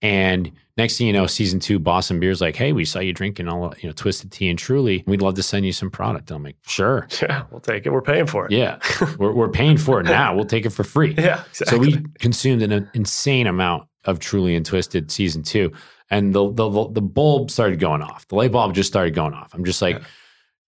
And 0.00 0.50
next 0.76 0.98
thing 0.98 1.06
you 1.06 1.12
know, 1.12 1.26
season 1.26 1.60
two, 1.60 1.78
Boston 1.78 2.20
Beer's 2.20 2.40
like, 2.40 2.56
hey, 2.56 2.72
we 2.72 2.84
saw 2.84 2.98
you 3.00 3.12
drinking 3.12 3.48
all 3.48 3.74
you 3.80 3.88
know 3.88 3.92
twisted 3.92 4.30
tea 4.32 4.48
and 4.48 4.58
Truly. 4.58 5.02
We'd 5.06 5.22
love 5.22 5.34
to 5.34 5.42
send 5.42 5.66
you 5.66 5.72
some 5.72 5.90
product. 5.90 6.30
I'm 6.30 6.42
like, 6.42 6.56
sure. 6.66 7.08
Yeah, 7.22 7.44
we'll 7.50 7.60
take 7.60 7.86
it. 7.86 7.90
We're 7.90 8.02
paying 8.02 8.26
for 8.26 8.46
it. 8.46 8.52
Yeah, 8.52 8.78
we're, 9.18 9.32
we're 9.32 9.48
paying 9.48 9.78
for 9.78 10.00
it 10.00 10.04
now. 10.04 10.34
We'll 10.34 10.44
take 10.44 10.66
it 10.66 10.70
for 10.70 10.82
free. 10.82 11.14
Yeah. 11.16 11.44
So 11.52 11.78
we 11.78 12.04
consumed 12.18 12.62
an 12.62 12.90
insane 12.94 13.46
amount 13.46 13.86
of 14.04 14.18
Truly 14.18 14.56
and 14.56 14.66
Twisted 14.66 15.10
season 15.12 15.42
two, 15.42 15.72
and 16.10 16.34
the 16.34 16.50
the 16.52 16.88
the 16.90 17.02
bulb 17.02 17.50
started 17.50 17.78
going 17.78 18.02
off. 18.02 18.26
The 18.28 18.34
light 18.34 18.50
bulb 18.52 18.74
just 18.74 18.88
started 18.88 19.14
going 19.14 19.34
off. 19.34 19.54
I'm 19.54 19.64
just 19.64 19.80
like, 19.82 20.02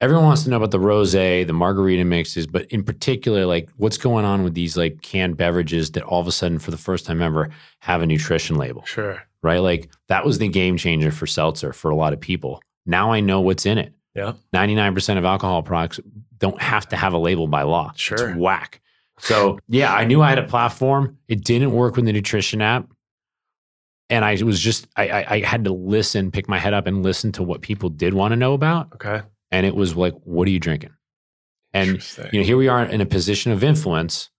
everyone 0.04 0.24
wants 0.26 0.44
to 0.44 0.50
know 0.50 0.56
about 0.58 0.70
the 0.70 0.78
rosé, 0.78 1.46
the 1.46 1.52
margarita 1.52 2.04
mixes, 2.04 2.46
but 2.46 2.66
in 2.66 2.84
particular, 2.84 3.46
like 3.46 3.68
what's 3.76 3.96
going 3.98 4.24
on 4.24 4.44
with 4.44 4.54
these 4.54 4.76
like 4.76 5.00
canned 5.02 5.36
beverages 5.36 5.90
that 5.92 6.02
all 6.04 6.20
of 6.20 6.26
a 6.26 6.32
sudden, 6.32 6.58
for 6.58 6.70
the 6.70 6.76
first 6.76 7.06
time 7.06 7.22
ever, 7.22 7.50
have 7.80 8.02
a 8.02 8.06
nutrition 8.06 8.56
label, 8.56 8.84
Sure. 8.84 9.22
right? 9.42 9.58
Like 9.58 9.88
that 10.08 10.24
was 10.24 10.38
the 10.38 10.48
game 10.48 10.76
changer 10.76 11.10
for 11.10 11.26
seltzer 11.26 11.72
for 11.72 11.90
a 11.90 11.96
lot 11.96 12.12
of 12.12 12.20
people. 12.20 12.62
Now 12.86 13.12
I 13.12 13.20
know 13.20 13.40
what's 13.40 13.64
in 13.66 13.78
it. 13.78 13.92
Yeah. 14.14 14.34
99% 14.54 15.18
of 15.18 15.24
alcohol 15.24 15.62
products 15.62 15.98
don't 16.38 16.60
have 16.60 16.86
to 16.90 16.96
have 16.96 17.14
a 17.14 17.18
label 17.18 17.46
by 17.48 17.62
law. 17.62 17.92
Sure. 17.96 18.28
It's 18.30 18.38
whack. 18.38 18.80
So, 19.18 19.58
yeah, 19.68 19.92
I 19.94 20.04
knew 20.04 20.20
I 20.22 20.28
had 20.28 20.38
a 20.38 20.42
platform. 20.46 21.18
It 21.28 21.44
didn't 21.44 21.72
work 21.72 21.96
with 21.96 22.04
the 22.04 22.12
nutrition 22.12 22.60
app. 22.60 22.88
And 24.10 24.24
I 24.24 24.36
was 24.42 24.60
just, 24.60 24.86
I, 24.96 25.08
I, 25.08 25.26
I 25.36 25.40
had 25.40 25.64
to 25.64 25.72
listen, 25.72 26.30
pick 26.30 26.48
my 26.48 26.58
head 26.58 26.74
up 26.74 26.86
and 26.86 27.02
listen 27.02 27.32
to 27.32 27.42
what 27.42 27.62
people 27.62 27.88
did 27.88 28.12
want 28.12 28.32
to 28.32 28.36
know 28.36 28.52
about. 28.52 28.92
Okay. 28.94 29.22
And 29.54 29.64
it 29.66 29.74
was 29.76 29.94
like, 29.94 30.14
what 30.24 30.48
are 30.48 30.50
you 30.50 30.58
drinking? 30.58 30.90
And, 31.72 32.02
you 32.32 32.40
know, 32.40 32.44
here 32.46 32.56
we 32.56 32.66
are 32.68 32.82
in 32.84 33.00
a 33.00 33.06
position 33.06 33.52
of 33.52 33.62
influence. 33.62 34.30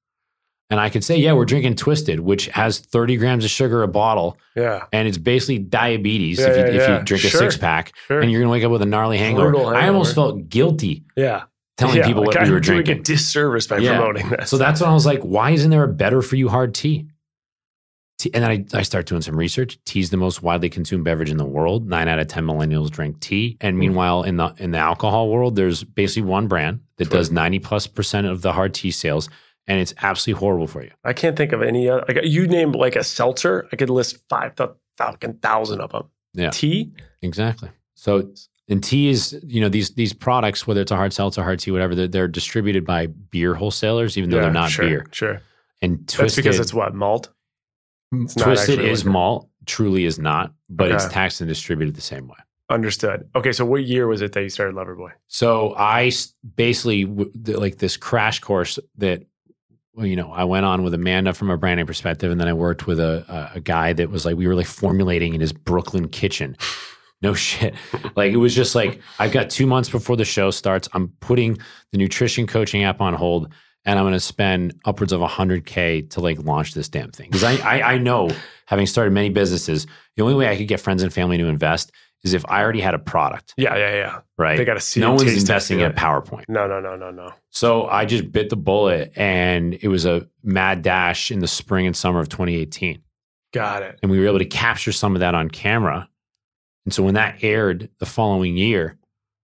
And 0.69 0.79
I 0.79 0.89
could 0.89 1.03
say, 1.03 1.17
yeah, 1.17 1.31
we're 1.33 1.45
drinking 1.45 1.75
Twisted, 1.75 2.19
which 2.19 2.47
has 2.47 2.79
30 2.79 3.15
grams 3.17 3.45
of 3.45 3.51
sugar 3.51 3.81
a 3.83 3.87
bottle. 3.87 4.37
yeah. 4.55 4.85
And 4.91 5.07
it's 5.07 5.17
basically 5.17 5.59
diabetes 5.59 6.39
Yeah, 6.39 6.47
if, 6.47 6.57
you, 6.57 6.63
yeah, 6.63 6.69
if 6.69 6.89
yeah. 6.89 6.97
you 6.99 7.05
drink 7.05 7.23
a 7.23 7.27
Sure. 7.27 7.39
six 7.39 7.55
pack 7.57 7.93
Sure. 8.07 8.19
and 8.19 8.29
you're 8.31 8.41
going 8.41 8.49
to 8.49 8.51
wake 8.51 8.63
up 8.65 8.71
with 8.71 8.81
a 8.81 8.85
gnarly 8.85 9.17
hangover. 9.17 9.51
Brutal 9.51 9.67
I 9.69 9.87
almost 9.87 10.15
felt 10.15 10.49
guilty 10.49 11.05
yeah. 11.15 11.43
telling 11.77 12.01
people 12.03 12.23
like 12.23 12.27
what 12.35 12.37
I'm 12.41 12.47
we 12.47 12.53
were 12.53 12.59
doing 12.59 12.83
drinking. 12.83 12.99
a 13.01 13.03
disservice 13.03 13.67
by 13.67 13.77
promoting 13.77 14.29
this. 14.29 14.49
So 14.49 14.57
that's 14.57 14.81
when 14.81 14.89
I 14.89 14.93
was 14.93 15.05
like, 15.05 15.21
why 15.21 15.51
isn't 15.51 15.69
there 15.69 15.83
a 15.83 15.87
better 15.93 16.21
for 16.21 16.35
you 16.35 16.49
hard 16.49 16.73
tea? 16.73 17.07
Tea 18.17 18.31
and 18.33 18.43
then 18.43 18.51
I, 18.51 18.79
I 18.79 18.81
start 18.83 19.05
doing 19.05 19.21
some 19.21 19.37
research. 19.37 19.77
Tea's 19.85 20.09
the 20.09 20.17
most 20.17 20.41
widely 20.41 20.69
consumed 20.69 21.03
beverage 21.03 21.29
in 21.29 21.37
the 21.37 21.45
world. 21.45 21.87
Nine 21.87 22.07
out 22.07 22.19
of 22.19 22.27
ten 22.27 22.45
millennials 22.45 22.89
drink 22.89 23.19
tea. 23.19 23.57
And 23.61 23.77
meanwhile, 23.77 24.23
in 24.23 24.37
the 24.37 24.53
in 24.57 24.71
the 24.71 24.77
alcohol 24.77 25.29
world, 25.29 25.55
there's 25.55 25.83
basically 25.83 26.29
one 26.29 26.47
brand 26.47 26.81
that 26.97 27.09
does 27.09 27.31
ninety 27.31 27.59
plus 27.59 27.87
percent 27.87 28.27
of 28.27 28.41
the 28.41 28.53
hard 28.53 28.73
tea 28.73 28.91
sales, 28.91 29.29
and 29.67 29.79
it's 29.79 29.93
absolutely 30.01 30.39
horrible 30.39 30.67
for 30.67 30.83
you. 30.83 30.91
I 31.03 31.13
can't 31.13 31.35
think 31.35 31.51
of 31.51 31.61
any 31.61 31.89
other. 31.89 32.05
Like 32.07 32.19
you 32.23 32.47
name 32.47 32.71
like 32.71 32.95
a 32.95 33.03
seltzer, 33.03 33.67
I 33.71 33.75
could 33.75 33.89
list 33.89 34.17
five 34.29 34.53
fucking 34.97 35.35
thousand 35.35 35.81
of 35.81 35.91
them. 35.91 36.09
Yeah. 36.33 36.49
Tea, 36.49 36.91
Exactly. 37.21 37.69
So 37.95 38.31
and 38.67 38.83
tea 38.83 39.09
is, 39.09 39.39
you 39.45 39.61
know, 39.61 39.69
these 39.69 39.91
these 39.91 40.13
products, 40.13 40.65
whether 40.65 40.81
it's 40.81 40.91
a 40.91 40.95
hard 40.95 41.13
seltzer, 41.13 41.43
hard 41.43 41.59
tea, 41.59 41.71
whatever, 41.71 41.95
they're, 41.95 42.07
they're 42.07 42.27
distributed 42.27 42.85
by 42.85 43.07
beer 43.07 43.53
wholesalers, 43.53 44.17
even 44.17 44.29
though 44.29 44.37
Yeah, 44.37 44.43
they're 44.43 44.51
not 44.51 44.71
sure, 44.71 44.85
beer. 44.87 45.05
Sure, 45.11 45.41
And 45.81 46.07
that's 46.07 46.35
because 46.35 46.59
it's 46.59 46.73
what 46.73 46.93
malt. 46.93 47.29
It's 48.23 48.35
twisted 48.35 48.79
is 48.79 48.99
liquor. 48.99 49.11
malt, 49.11 49.49
truly 49.65 50.05
is 50.05 50.19
not, 50.19 50.53
but 50.69 50.91
it's 50.91 51.07
taxed 51.07 51.41
and 51.41 51.47
distributed 51.47 51.95
the 51.95 52.01
same 52.01 52.27
way. 52.27 52.37
Understood. 52.69 53.29
Okay, 53.35 53.51
so 53.51 53.63
what 53.63 53.83
year 53.85 54.07
was 54.07 54.21
it 54.21 54.31
that 54.31 54.41
you 54.41 54.49
started 54.49 54.75
Loverboy? 54.75 55.11
So 55.27 55.75
I 55.77 56.11
basically 56.55 57.05
like 57.05 57.77
this 57.77 57.95
crash 57.95 58.39
course 58.39 58.79
that 58.97 59.23
you 59.97 60.15
know 60.15 60.31
I 60.31 60.45
went 60.45 60.65
on 60.65 60.83
with 60.83 60.93
Amanda 60.93 61.33
from 61.33 61.51
a 61.51 61.57
branding 61.57 61.85
perspective, 61.85 62.31
and 62.31 62.41
then 62.41 62.47
I 62.47 62.53
worked 62.53 62.87
with 62.87 62.99
a, 62.99 63.23
a 63.53 63.57
a 63.57 63.59
guy 63.59 63.93
that 63.93 64.09
was 64.09 64.25
like 64.25 64.35
we 64.35 64.47
were 64.47 64.55
like 64.55 64.65
formulating 64.65 65.35
in 65.35 65.41
his 65.41 65.53
Brooklyn 65.53 66.09
kitchen. 66.09 66.57
No 67.21 67.33
shit. 67.33 67.75
Like 68.15 68.31
it 68.31 68.37
was 68.37 68.55
just 68.55 68.75
like 68.75 69.01
I've 69.19 69.31
got 69.33 69.49
two 69.49 69.67
months 69.67 69.89
before 69.89 70.15
the 70.15 70.25
show 70.25 70.51
starts. 70.51 70.87
I'm 70.93 71.09
putting 71.19 71.57
the 71.91 71.97
nutrition 71.97 72.47
coaching 72.47 72.83
app 72.83 73.01
on 73.01 73.13
hold, 73.13 73.51
and 73.85 73.99
I'm 73.99 74.03
going 74.05 74.13
to 74.13 74.19
spend 74.19 74.79
upwards 74.85 75.11
of 75.13 75.21
100k 75.21 76.09
to 76.11 76.19
like 76.21 76.39
launch 76.43 76.73
this 76.73 76.89
damn 76.89 77.11
thing 77.11 77.29
because 77.29 77.43
I, 77.43 77.55
I 77.57 77.93
I 77.93 77.97
know 77.97 78.29
having 78.65 78.85
started 78.87 79.11
many 79.11 79.29
businesses, 79.29 79.85
the 80.15 80.23
only 80.23 80.35
way 80.35 80.47
I 80.49 80.57
could 80.57 80.67
get 80.67 80.79
friends 80.79 81.03
and 81.03 81.13
family 81.13 81.37
to 81.37 81.45
invest 81.47 81.91
is 82.23 82.33
if 82.33 82.43
I 82.49 82.63
already 82.63 82.81
had 82.81 82.95
a 82.95 82.99
product, 82.99 83.53
Yeah, 83.55 83.75
yeah, 83.77 83.93
yeah. 83.93 84.19
right? 84.37 84.57
They 84.57 84.65
gotta 84.65 84.79
see 84.79 84.99
No 84.99 85.13
one's 85.13 85.31
investing 85.37 85.79
in 85.79 85.91
it. 85.91 85.95
PowerPoint. 85.95 86.45
No, 86.47 86.65
no, 86.67 86.79
no, 86.79 86.95
no, 86.95 87.11
no. 87.11 87.31
So 87.51 87.85
I 87.85 88.05
just 88.05 88.31
bit 88.31 88.49
the 88.49 88.55
bullet 88.55 89.11
and 89.15 89.75
it 89.79 89.89
was 89.89 90.05
a 90.05 90.27
mad 90.43 90.81
dash 90.81 91.29
in 91.29 91.39
the 91.39 91.47
spring 91.47 91.85
and 91.85 91.95
summer 91.95 92.19
of 92.19 92.29
2018. 92.29 93.01
Got 93.53 93.83
it. 93.83 93.99
And 94.01 94.09
we 94.11 94.19
were 94.19 94.25
able 94.25 94.39
to 94.39 94.45
capture 94.45 94.91
some 94.91 95.15
of 95.15 95.19
that 95.19 95.35
on 95.35 95.49
camera. 95.49 96.09
And 96.85 96.93
so 96.93 97.03
when 97.03 97.13
that 97.13 97.43
aired 97.43 97.89
the 97.99 98.05
following 98.07 98.57
year, 98.57 98.97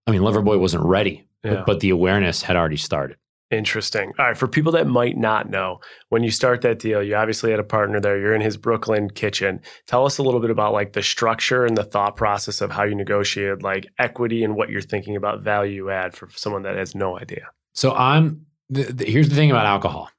I 0.08 0.12
mean, 0.12 0.22
Loverboy 0.22 0.60
wasn't 0.60 0.84
ready, 0.84 1.28
but- 1.44 1.66
but, 1.68 1.80
the 1.82 1.92
awareness 1.92 2.42
had 2.42 2.56
already 2.56 2.78
started. 2.78 3.18
Interesting. 3.52 4.14
All 4.18 4.26
right. 4.26 4.38
For 4.38 4.48
people 4.48 4.72
that 4.72 4.88
might 4.88 5.18
not 5.18 5.50
know, 5.50 5.82
when 6.08 6.24
you 6.24 6.32
start 6.32 6.62
that 6.62 6.80
deal, 6.80 7.04
you 7.04 7.16
obviously 7.16 7.52
had 7.52 7.60
a 7.60 7.66
partner 7.66 8.00
there. 8.00 8.18
You're 8.18 8.34
in 8.34 8.42
his 8.42 8.56
Brooklyn 8.56 9.10
kitchen. 9.10 9.60
Tell 9.88 10.06
us 10.06 10.18
a 10.18 10.24
little 10.24 10.40
bit 10.40 10.50
about 10.50 10.72
like 10.72 10.94
the 10.94 11.04
structure 11.04 11.66
and 11.66 11.76
the 11.76 11.84
thought 11.84 12.16
process 12.16 12.62
of 12.62 12.72
how 12.72 12.84
you 12.84 12.96
negotiated 12.96 13.62
like 13.62 13.88
equity 14.00 14.44
and 14.46 14.56
what 14.56 14.70
you're 14.70 14.82
thinking 14.82 15.18
about 15.18 15.42
value 15.42 15.90
add 15.90 16.16
for 16.16 16.30
someone 16.34 16.64
that 16.64 16.78
has 16.78 16.96
no 16.96 17.20
idea. 17.20 17.50
So 17.74 17.94
I'm, 17.94 18.46
the, 18.70 18.84
the, 18.84 19.06
here's 19.06 19.28
the 19.28 19.36
thing 19.36 19.52
about 19.52 19.66
alcohol 19.66 20.10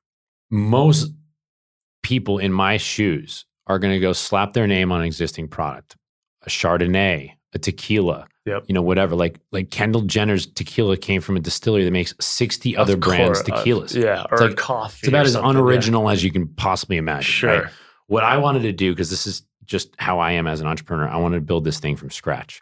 most 0.51 1.11
people 2.03 2.39
in 2.39 2.53
my 2.53 2.77
shoes 2.77 3.47
are 3.67 3.79
going 3.79 3.95
to 3.95 4.01
go 4.01 4.13
slap 4.13 4.53
their 4.53 4.67
name 4.67 4.93
on 4.93 5.01
an 5.01 5.07
existing 5.07 5.49
product 5.49 5.97
a 6.45 6.51
Chardonnay, 6.51 7.33
a 7.55 7.59
tequila, 7.59 8.27
Yep. 8.45 8.65
you 8.67 8.75
know, 8.75 8.83
whatever. 8.83 9.15
Like 9.15 9.39
like 9.53 9.71
Kendall 9.71 10.03
Jenner's 10.03 10.47
tequila 10.47 10.97
came 10.97 11.21
from 11.21 11.37
a 11.37 11.41
distillery 11.41 11.85
that 11.85 11.91
makes 11.93 12.13
60 12.21 12.77
other 12.77 12.95
Of 12.95 13.01
brands 13.01 13.43
course, 13.43 13.49
uh, 13.61 13.65
tequilas. 13.65 13.95
yeah. 13.95 14.23
Or 14.31 14.35
It's 14.35 14.41
like- 14.43 14.57
coffee. 14.57 14.99
It's 15.03 15.09
about 15.09 15.27
as 15.27 15.33
something, 15.35 15.47
yeah. 15.53 15.59
unoriginal 15.59 16.11
as 16.11 16.25
you 16.25 16.31
can 16.33 16.49
possibly 16.49 16.97
imagine. 16.97 17.23
Sure. 17.23 17.63
right? 17.63 17.73
What 18.09 18.25
I 18.25 18.37
wanted 18.39 18.63
to 18.63 18.73
do, 18.73 18.93
because 18.93 19.11
this 19.11 19.27
is 19.27 19.43
just 19.65 19.95
how 19.99 20.19
I 20.19 20.33
am 20.33 20.47
as 20.49 20.61
an 20.61 20.67
entrepreneur, 20.67 21.09
I 21.09 21.17
wanted 21.19 21.37
to 21.37 21.41
build 21.43 21.65
this 21.65 21.79
thing 21.79 21.95
from 21.97 22.11
scratch. 22.11 22.61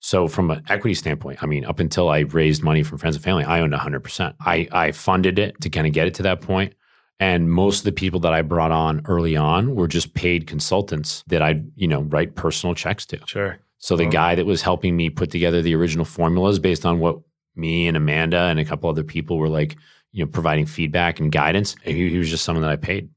So, 0.00 0.28
from 0.28 0.50
an 0.50 0.62
equity 0.68 0.94
standpoint, 0.94 1.42
I 1.42 1.46
mean, 1.46 1.64
up 1.64 1.78
until 1.80 2.08
I 2.08 2.20
raised 2.20 2.62
money 2.62 2.82
from 2.84 2.98
friends 2.98 3.16
and 3.16 3.24
family, 3.24 3.44
I 3.44 3.60
owned 3.60 3.72
100%. 3.74 4.34
I, 4.40 4.66
I 4.72 4.92
funded 4.92 5.38
it 5.40 5.60
to 5.60 5.70
kind 5.70 5.86
of 5.86 5.92
get 5.92 6.06
it 6.06 6.14
to 6.14 6.22
that 6.22 6.40
point. 6.40 6.74
And 7.20 7.50
most 7.50 7.80
of 7.80 7.84
the 7.84 7.92
people 7.92 8.20
that 8.20 8.32
I 8.32 8.42
brought 8.42 8.70
on 8.70 9.02
early 9.06 9.36
on 9.36 9.74
were 9.74 9.88
just 9.88 10.14
paid 10.14 10.46
consultants 10.46 11.24
that 11.26 11.42
I'd, 11.42 11.70
you 11.76 11.88
know, 11.88 12.02
write 12.02 12.36
personal 12.36 12.74
checks 12.76 13.04
to. 13.06 13.18
Sure. 13.26 13.58
So 13.78 13.96
the 13.96 14.06
Oh. 14.06 14.10
guy 14.10 14.34
that 14.34 14.44
was 14.46 14.62
helping 14.62 14.96
me 14.96 15.08
put 15.10 15.30
together 15.30 15.62
the 15.62 15.74
original 15.74 16.04
formulas 16.04 16.58
based 16.58 16.84
on 16.84 16.98
what 16.98 17.18
me 17.56 17.86
and 17.86 17.96
Amanda 17.96 18.38
and 18.42 18.58
a 18.58 18.64
couple 18.64 18.88
other 18.90 19.04
people 19.04 19.38
were 19.38 19.48
like, 19.48 19.76
you 20.12 20.24
know, 20.24 20.30
providing 20.30 20.66
feedback 20.66 21.20
and 21.20 21.30
guidance, 21.30 21.76
he, 21.84 22.08
he 22.10 22.18
was 22.18 22.28
just 22.30 22.44
someone 22.44 22.62
that 22.62 22.70
I 22.70 22.76
paid. 22.76 23.10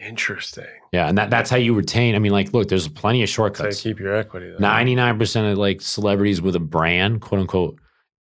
Interesting. 0.00 0.64
Yeah, 0.92 1.08
and 1.08 1.18
that, 1.18 1.28
that's 1.30 1.50
how 1.50 1.56
you 1.56 1.74
retain. 1.74 2.14
I 2.14 2.18
mean, 2.20 2.32
like, 2.32 2.52
look, 2.52 2.68
there's 2.68 2.86
plenty 2.86 3.22
of 3.22 3.28
That's 3.28 3.36
how 3.36 3.44
you 3.44 3.48
shortcuts. 3.48 3.80
keep 3.82 3.98
your 3.98 4.14
equity. 4.14 4.54
Ninety 4.58 4.94
nine 4.94 5.18
percent 5.18 5.48
of 5.50 5.58
like 5.58 5.80
celebrities 5.80 6.40
with 6.40 6.54
a 6.54 6.60
brand, 6.60 7.20
quote 7.20 7.40
unquote, 7.40 7.80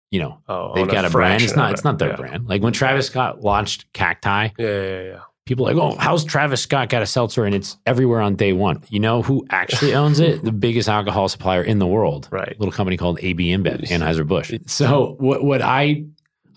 you 0.09 0.21
know, 0.21 0.39
Oh, 0.47 0.73
they've 0.75 0.87
got 0.87 1.03
a 1.05 1.09
brand. 1.09 1.43
It's 1.43 1.55
not. 1.55 1.73
It's 1.73 1.83
not 1.83 1.99
their 1.99 2.11
Yeah. 2.11 2.15
brand. 2.15 2.47
Like 2.47 2.61
when 2.61 2.71
Travis 2.71 3.07
Scott 3.07 3.41
launched 3.41 3.91
Cacti, 3.93 4.49
Yeah, 4.57 4.65
yeah, 4.67 5.01
yeah. 5.03 5.19
People 5.47 5.67
are 5.67 5.73
like, 5.73 5.81
oh, 5.81 5.97
how's 5.99 6.23
Travis 6.23 6.61
Scott 6.61 6.89
got 6.89 7.01
a 7.01 7.05
seltzer 7.07 7.45
and 7.45 7.55
it's 7.55 7.77
everywhere 7.85 8.21
on 8.21 8.35
day 8.35 8.53
one? 8.53 8.83
You 8.89 8.99
know 8.99 9.21
who 9.21 9.45
actually 9.49 9.93
owns 9.95 10.19
it? 10.19 10.43
The 10.43 10.51
biggest 10.51 10.87
alcohol 10.89 11.27
supplier 11.29 11.63
in 11.63 11.79
the 11.79 11.87
world. 11.87 12.27
Right. 12.31 12.55
A 12.55 12.59
little 12.59 12.71
company 12.71 12.97
called 12.97 13.19
AB 13.21 13.45
InBev, 13.55 13.87
Anheuser 13.87 14.27
Busch. 14.27 14.53
So 14.67 15.15
what 15.19 15.43
what 15.43 15.61
I 15.61 16.03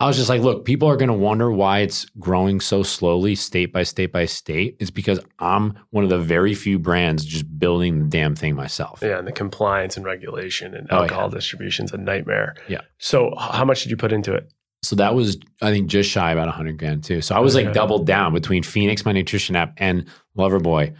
I 0.02 0.06
was 0.06 0.16
just 0.16 0.30
like, 0.30 0.40
look, 0.40 0.64
people 0.64 0.88
are 0.88 0.96
going 0.96 1.08
to 1.10 1.14
wonder 1.14 1.52
why 1.52 1.80
it's 1.80 2.06
growing 2.18 2.60
so 2.60 2.82
slowly, 2.82 3.34
state 3.34 3.70
by 3.70 3.82
state 3.82 4.10
by 4.12 4.24
state. 4.24 4.76
It's 4.80 4.90
because 4.90 5.20
I'm 5.38 5.78
one 5.90 6.04
of 6.04 6.10
the 6.10 6.18
very 6.18 6.54
few 6.54 6.78
brands 6.78 7.22
just 7.22 7.58
building 7.58 7.98
the 7.98 8.04
damn 8.06 8.34
thing 8.34 8.54
myself. 8.56 9.00
Yeah, 9.02 9.18
and 9.18 9.26
the 9.28 9.32
compliance 9.32 9.98
and 9.98 10.06
regulation 10.06 10.74
and 10.74 10.88
Oh, 10.90 10.96
yeah. 10.96 11.02
alcohol 11.02 11.28
distribution's 11.28 11.92
a 11.92 11.98
nightmare. 11.98 12.54
Yeah. 12.66 12.80
So, 12.96 13.34
how 13.38 13.66
much 13.66 13.82
did 13.82 13.90
you 13.90 13.98
put 13.98 14.10
into 14.10 14.32
it? 14.32 14.50
So 14.82 14.96
that 14.96 15.14
was, 15.14 15.38
I 15.60 15.70
think, 15.70 15.88
just 15.88 16.10
shy 16.10 16.32
about 16.32 16.46
100 16.48 16.78
grand 16.78 17.04
too. 17.04 17.20
So 17.20 17.34
I 17.34 17.40
was 17.40 17.54
Okay. 17.54 17.66
like 17.66 17.74
doubled 17.74 18.06
down 18.06 18.32
between 18.32 18.62
Phoenix, 18.62 19.04
my 19.04 19.12
nutrition 19.12 19.54
app, 19.56 19.74
and 19.76 20.06
Loverboy. 20.36 20.94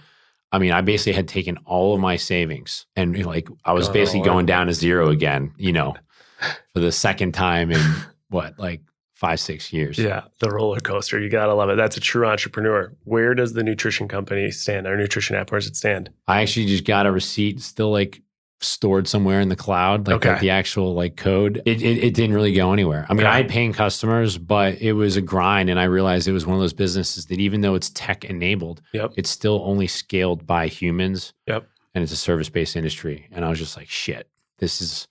I 0.52 0.58
mean, 0.58 0.72
I 0.72 0.80
basically 0.80 1.12
had 1.14 1.28
taken 1.28 1.56
all 1.64 1.94
of 1.94 2.00
my 2.00 2.16
savings 2.16 2.84
and 2.96 3.24
like 3.24 3.48
I 3.64 3.72
was 3.72 3.88
basically 3.88 4.22
going 4.22 4.46
down 4.46 4.66
to 4.66 4.74
zero 4.74 5.08
again, 5.08 5.52
you 5.56 5.72
know, 5.72 5.94
for 6.74 6.80
the 6.80 6.92
second 6.92 7.32
time 7.32 7.70
in 7.70 7.80
what, 8.28 8.58
like 8.58 8.82
five, 9.14 9.38
six 9.40 9.72
years. 9.72 9.96
Yeah, 9.98 10.24
the 10.40 10.50
roller 10.50 10.80
coaster. 10.80 11.18
You 11.20 11.28
gotta 11.30 11.54
love 11.54 11.70
it. 11.70 11.76
That's 11.76 11.96
a 11.96 12.00
true 12.00 12.26
entrepreneur. 12.26 12.92
Where 13.04 13.34
does 13.34 13.52
the 13.52 13.62
nutrition 13.62 14.08
company 14.08 14.50
stand? 14.50 14.86
Our 14.86 14.96
nutrition 14.96 15.36
app, 15.36 15.52
where 15.52 15.60
does 15.60 15.68
it 15.68 15.76
stand? 15.76 16.10
I 16.26 16.42
actually 16.42 16.66
just 16.66 16.84
got 16.84 17.06
a 17.06 17.12
receipt 17.12 17.60
still 17.60 17.90
like 17.92 18.20
stored 18.62 19.08
somewhere 19.08 19.40
in 19.40 19.48
the 19.48 19.56
cloud, 19.56 20.06
like, 20.06 20.16
Okay. 20.16 20.30
like 20.32 20.40
the 20.40 20.50
actual 20.50 20.94
like 20.94 21.16
code. 21.16 21.62
It, 21.64 21.80
it 21.82 22.04
it 22.04 22.14
didn't 22.14 22.34
really 22.34 22.52
go 22.52 22.72
anywhere. 22.72 23.06
I 23.08 23.14
mean, 23.14 23.26
Okay. 23.26 23.32
I 23.32 23.36
had 23.38 23.48
paying 23.48 23.72
customers, 23.72 24.36
but 24.38 24.80
it 24.82 24.92
was 24.92 25.16
a 25.16 25.22
grind, 25.22 25.70
and 25.70 25.80
I 25.80 25.84
realized 25.84 26.28
it 26.28 26.32
was 26.32 26.46
one 26.46 26.56
of 26.56 26.60
those 26.60 26.72
businesses 26.74 27.26
that 27.26 27.40
even 27.40 27.62
though 27.62 27.74
it's 27.74 27.90
tech 27.90 28.24
enabled, 28.24 28.82
Yep. 28.92 29.12
it's 29.16 29.30
still 29.30 29.62
only 29.64 29.86
scaled 29.86 30.46
by 30.46 30.66
humans. 30.68 31.32
Yep. 31.46 31.66
and 31.94 32.02
it's 32.04 32.12
a 32.12 32.16
service 32.16 32.48
based 32.48 32.76
industry. 32.76 33.26
And 33.32 33.44
I 33.44 33.48
was 33.48 33.58
just 33.58 33.76
like, 33.76 33.88
shit, 33.88 34.28
this 34.58 34.80
is 34.80 35.08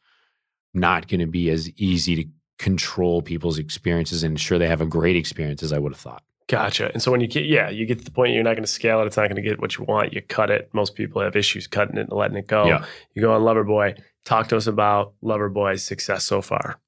not 0.73 1.07
going 1.09 1.19
to 1.19 1.25
be 1.27 1.49
as 1.49 1.69
easy 1.71 2.15
to 2.15 2.25
control 2.57 3.21
people's 3.21 3.57
experiences 3.57 4.23
and 4.23 4.31
ensure 4.33 4.57
they 4.59 4.67
have 4.67 4.79
a 4.79 4.85
great 4.85 5.15
experience 5.17 5.61
as 5.63 5.73
I 5.73 5.77
would 5.79 5.91
have 5.91 5.99
thought. 5.99 6.23
Gotcha. 6.49 6.91
And 6.91 7.01
so 7.01 7.11
when 7.11 7.21
you 7.21 7.27
get, 7.27 7.45
yeah, 7.45 7.69
you 7.69 7.85
get 7.85 7.99
to 7.99 8.03
the 8.03 8.09
point 8.11 8.33
you're 8.33 8.43
not 8.43 8.53
going 8.53 8.63
to 8.63 8.67
scale 8.67 9.01
it. 9.01 9.05
It's 9.05 9.17
not 9.17 9.29
going 9.29 9.35
to 9.35 9.41
get 9.43 9.61
what 9.61 9.77
you 9.77 9.85
want. 9.85 10.13
You 10.13 10.21
cut 10.23 10.49
it. 10.49 10.67
Most 10.73 10.95
people 10.95 11.21
have 11.21 11.35
issues 11.35 11.67
cutting 11.67 11.95
it 11.97 12.09
and 12.09 12.11
letting 12.11 12.37
it 12.37 12.47
go. 12.47 12.65
Yeah. 12.65 12.85
You 13.13 13.21
go 13.21 13.33
on 13.33 13.41
Loverboy. 13.41 13.99
Talk 14.25 14.47
to 14.47 14.57
us 14.57 14.65
about 14.65 15.13
Loverboy's 15.23 15.83
success 15.83 16.23
so 16.23 16.41
far. 16.41 16.79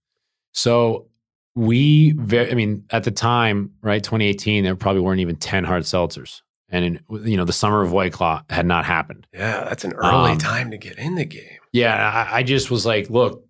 So 0.51 1.09
we, 1.53 2.13
very, 2.13 2.51
I 2.51 2.55
mean, 2.55 2.85
at 2.89 3.03
the 3.03 3.11
time, 3.11 3.71
right, 3.83 4.03
2018, 4.03 4.63
there 4.63 4.75
probably 4.75 5.01
weren't 5.01 5.21
even 5.21 5.35
10 5.35 5.63
hard 5.63 5.83
seltzers. 5.83 6.41
And, 6.69 6.83
in, 6.83 6.99
you 7.23 7.37
know, 7.37 7.45
the 7.45 7.53
summer 7.53 7.83
of 7.83 7.91
White 7.91 8.13
Claw 8.13 8.43
had 8.49 8.65
not 8.65 8.85
happened. 8.85 9.27
Yeah, 9.31 9.65
that's 9.65 9.83
an 9.83 9.93
early 9.93 10.31
Um, 10.31 10.37
time 10.39 10.71
to 10.71 10.77
get 10.77 10.97
in 10.97 11.15
the 11.15 11.25
game. 11.25 11.59
Yeah, 11.71 12.27
I, 12.31 12.37
I 12.39 12.43
just 12.43 12.71
was 12.71 12.85
like, 12.85 13.09
look, 13.11 13.45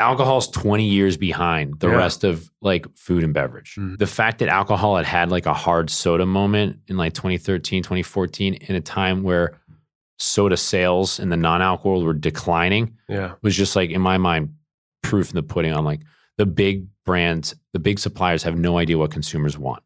alcohol's 0.00 0.48
20 0.48 0.84
years 0.84 1.16
behind 1.16 1.78
the 1.80 1.88
Yeah. 1.88 1.94
rest 1.96 2.24
of 2.24 2.50
like 2.62 2.86
food 2.96 3.22
and 3.22 3.32
beverage. 3.34 3.76
Mhm. 3.78 3.98
The 3.98 4.06
fact 4.06 4.38
that 4.38 4.48
alcohol 4.48 4.96
had 4.96 5.06
had 5.06 5.30
like 5.30 5.46
a 5.46 5.54
hard 5.54 5.90
soda 5.90 6.26
moment 6.26 6.78
in 6.88 6.96
like 6.96 7.12
2013, 7.12 7.82
2014, 7.82 8.54
in 8.54 8.74
a 8.74 8.80
time 8.80 9.22
where 9.22 9.58
soda 10.18 10.56
sales 10.56 11.18
in 11.18 11.28
the 11.30 11.36
non 11.36 11.62
alcohol 11.62 11.92
world 11.92 12.04
were 12.04 12.12
declining 12.14 12.94
Yeah. 13.08 13.32
was 13.42 13.56
just 13.56 13.76
like, 13.76 13.90
in 13.90 14.00
my 14.00 14.18
mind, 14.18 14.50
proof 15.02 15.30
in 15.30 15.36
the 15.36 15.42
pudding 15.42 15.72
on 15.72 15.84
like 15.84 16.00
the 16.38 16.46
big 16.46 16.86
brands, 17.06 17.54
the 17.72 17.78
big 17.78 17.98
suppliers 17.98 18.42
have 18.42 18.58
no 18.58 18.78
idea 18.78 18.98
what 18.98 19.10
consumers 19.10 19.56
want. 19.58 19.82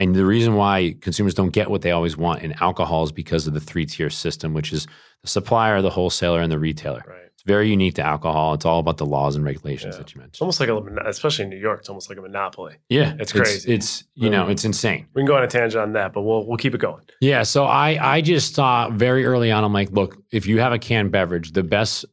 And 0.00 0.14
the 0.14 0.24
reason 0.26 0.54
why 0.54 0.94
consumers 1.00 1.34
don't 1.34 1.50
get 1.52 1.70
what 1.70 1.82
they 1.82 1.90
always 1.92 2.16
want 2.16 2.42
in 2.42 2.52
alcohol 2.60 3.04
is 3.04 3.12
because 3.12 3.46
of 3.46 3.54
the 3.54 3.60
three 3.60 3.86
tier 3.86 4.10
system, 4.10 4.52
which 4.52 4.72
is 4.72 4.86
the 5.22 5.28
supplier, 5.28 5.80
the 5.80 5.90
wholesaler, 5.90 6.40
and 6.40 6.50
the 6.50 6.58
retailer. 6.58 7.02
Right. 7.06 7.18
It's 7.42 7.48
very 7.48 7.68
unique 7.68 7.94
to 7.96 8.02
alcohol. 8.02 8.54
It's 8.54 8.64
all 8.64 8.78
about 8.78 8.98
the 8.98 9.04
laws 9.06 9.34
and 9.34 9.44
regulations 9.44 9.96
Yeah. 9.96 9.98
that 10.02 10.14
you 10.14 10.20
mentioned. 10.20 10.34
It's 10.34 10.40
almost 10.42 10.60
like 10.60 10.68
a, 10.68 10.76
especially 11.08 11.42
in 11.44 11.50
New 11.50 11.56
York, 11.58 11.80
it's 11.80 11.88
almost 11.88 12.08
like 12.08 12.16
a 12.16 12.22
monopoly. 12.22 12.76
Yeah, 12.88 13.14
It's 13.18 13.32
crazy. 13.32 13.72
It's, 13.74 14.04
you 14.14 14.30
know, 14.30 14.46
it's 14.48 14.64
insane. 14.64 15.06
We 15.14 15.22
can 15.22 15.26
go 15.26 15.36
on 15.36 15.42
a 15.42 15.48
tangent 15.48 15.82
on 15.82 15.92
that, 15.94 16.12
but 16.12 16.22
we'll 16.22 16.46
we'll 16.46 16.56
keep 16.56 16.72
it 16.72 16.78
going. 16.78 17.02
Yeah. 17.20 17.42
So 17.42 17.64
I 17.64 17.98
I 18.00 18.20
just 18.20 18.54
saw 18.54 18.90
very 18.90 19.24
early 19.24 19.50
on. 19.50 19.64
I'm 19.64 19.72
like, 19.72 19.90
look, 19.90 20.22
if 20.30 20.46
you 20.46 20.60
have 20.60 20.72
a 20.72 20.78
canned 20.78 21.10
beverage, 21.10 21.50
the 21.50 21.64
best 21.64 22.04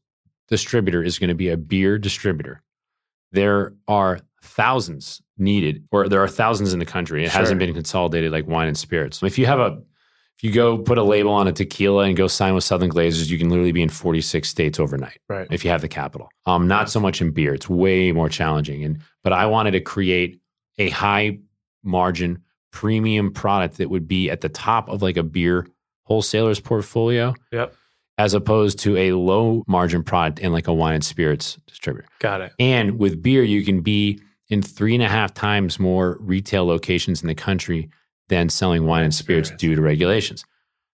distributor 0.48 1.04
is 1.04 1.20
going 1.20 1.28
to 1.28 1.36
be 1.36 1.50
a 1.50 1.58
beer 1.58 2.00
distributor. 2.00 2.64
There 3.32 3.76
are 3.88 4.20
thousands 4.42 5.22
needed, 5.38 5.84
or 5.92 6.10
there 6.10 6.24
are 6.24 6.28
thousands 6.28 6.74
in 6.74 6.80
the 6.80 6.86
country. 6.86 7.24
It 7.24 7.30
Sure. 7.32 7.40
hasn't 7.42 7.60
been 7.60 7.74
consolidated 7.76 8.32
like 8.32 8.48
wine 8.48 8.68
and 8.68 8.76
spirits. 8.78 9.22
If 9.22 9.38
you 9.38 9.46
have 9.46 9.60
a, 9.60 9.80
if 10.40 10.44
you 10.46 10.52
go 10.54 10.78
put 10.78 10.98
a 10.98 11.04
label 11.04 11.32
on 11.32 11.48
a 11.48 11.52
tequila 11.52 12.06
and 12.06 12.16
go 12.16 12.28
sign 12.28 12.56
with 12.56 12.64
Southern 12.64 12.90
Glazer's, 12.90 13.30
you 13.30 13.38
can 13.38 13.50
literally 13.50 13.74
be 13.74 13.82
in 13.82 13.90
46 13.90 14.48
states 14.48 14.80
overnight 14.80 15.20
Right. 15.28 15.48
if 15.52 15.66
you 15.66 15.70
have 15.70 15.82
the 15.82 15.90
capital. 15.90 16.30
Um, 16.46 16.66
not 16.68 16.90
so 16.90 17.00
much 17.02 17.22
in 17.22 17.32
beer; 17.32 17.54
it's 17.54 17.68
way 17.70 18.12
more 18.14 18.30
challenging. 18.30 18.84
And 18.86 19.02
but 19.24 19.34
I 19.34 19.46
wanted 19.48 19.72
to 19.72 19.82
create 19.82 20.40
a 20.78 20.90
high 20.90 21.40
margin 21.84 22.42
premium 22.72 23.32
product 23.34 23.78
that 23.78 23.90
would 23.90 24.08
be 24.08 24.30
at 24.30 24.42
the 24.42 24.50
top 24.50 24.90
of 24.90 25.02
like 25.02 25.18
a 25.18 25.24
beer 25.24 25.68
wholesaler's 26.04 26.60
portfolio, 26.60 27.36
Yep. 27.52 27.74
as 28.18 28.34
opposed 28.34 28.80
to 28.80 28.96
a 28.98 29.12
low 29.14 29.64
margin 29.68 30.04
product 30.04 30.40
in 30.40 30.52
like 30.54 30.68
a 30.68 30.74
wine 30.74 30.96
and 30.96 31.04
spirits 31.04 31.58
distributor. 31.68 32.08
Got 32.20 32.42
it. 32.42 32.54
And 32.60 32.98
with 33.00 33.22
beer, 33.22 33.44
you 33.44 33.64
can 33.66 33.82
be 33.82 34.22
in 34.50 34.62
three 34.62 34.94
and 34.96 35.04
a 35.04 35.08
half 35.10 35.34
times 35.34 35.80
more 35.80 36.18
retail 36.22 36.66
locations 36.66 37.22
in 37.22 37.28
the 37.28 37.36
country 37.36 37.90
than 38.30 38.50
selling 38.50 38.86
wine 38.86 39.04
and 39.04 39.14
spirits 39.14 39.52
due 39.52 39.76
to 39.76 39.82
regulations. 39.82 40.46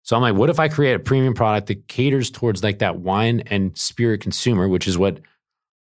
So 0.03 0.15
I'm 0.15 0.21
like, 0.21 0.35
what 0.35 0.49
if 0.49 0.59
I 0.59 0.67
create 0.67 0.93
a 0.93 0.99
premium 0.99 1.33
product 1.33 1.67
that 1.67 1.87
caters 1.87 2.29
towards 2.29 2.63
like 2.63 2.79
that 2.79 2.97
wine 2.99 3.41
and 3.47 3.77
spirit 3.77 4.21
consumer, 4.21 4.67
which 4.67 4.87
is 4.87 4.97
what 4.97 5.19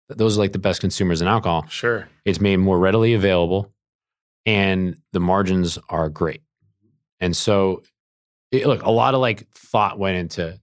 those 0.10 0.38
are 0.38 0.41
like 0.41 0.51
the 0.51 0.60
best 0.60 0.82
consumers 0.82 1.22
in 1.22 1.28
alcohol. 1.28 1.66
Sure. 1.70 2.08
It's 2.26 2.39
made 2.39 2.58
more 2.58 2.78
readily 2.78 3.14
available 3.14 3.72
and 4.45 4.97
the 5.14 5.20
margins 5.20 5.80
are 5.89 6.10
great. 6.10 6.41
And 7.20 7.36
so, 7.36 7.84
it, 8.51 8.68
look, 8.68 8.84
a 8.84 8.91
lot 8.91 9.14
of 9.14 9.22
like 9.22 9.47
thought 9.51 9.97
went 9.97 10.18
into 10.18 10.60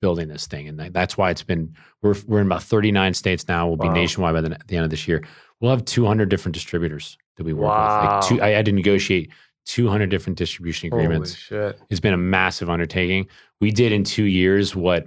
building 0.00 0.28
this 0.28 0.46
thing. 0.46 0.68
And 0.68 0.78
that's 0.78 1.16
why 1.16 1.30
it's 1.30 1.42
been, 1.42 1.74
we're, 2.02 2.16
we're 2.26 2.40
in 2.40 2.46
about 2.46 2.62
39 2.62 3.14
states 3.14 3.46
now. 3.48 3.66
We'll 3.68 3.76
be 3.76 3.88
Wow. 3.88 3.94
nationwide 3.94 4.34
by 4.34 4.40
the, 4.42 4.58
the 4.66 4.76
end 4.76 4.84
of 4.84 4.90
this 4.90 5.06
year. 5.08 5.24
We'll 5.60 5.70
have 5.70 5.84
200 5.84 6.28
different 6.28 6.54
distributors 6.54 7.16
that 7.36 7.44
we 7.44 7.52
work 7.52 7.70
with. 7.70 7.78
Wow. 7.78 8.16
Like 8.20 8.28
two, 8.28 8.42
I 8.42 8.48
had 8.48 8.66
to 8.66 8.72
negotiate 8.72 9.30
200 9.66 10.08
different 10.08 10.38
distribution 10.38 10.88
agreements. 10.88 11.48
Holy 11.48 11.70
shit. 11.72 11.80
It's 11.90 12.00
been 12.00 12.14
a 12.14 12.18
massive 12.18 12.70
undertaking. 12.70 13.28
We 13.60 13.70
did 13.70 13.92
in 13.92 14.04
two 14.04 14.24
years 14.24 14.74
what 14.74 15.06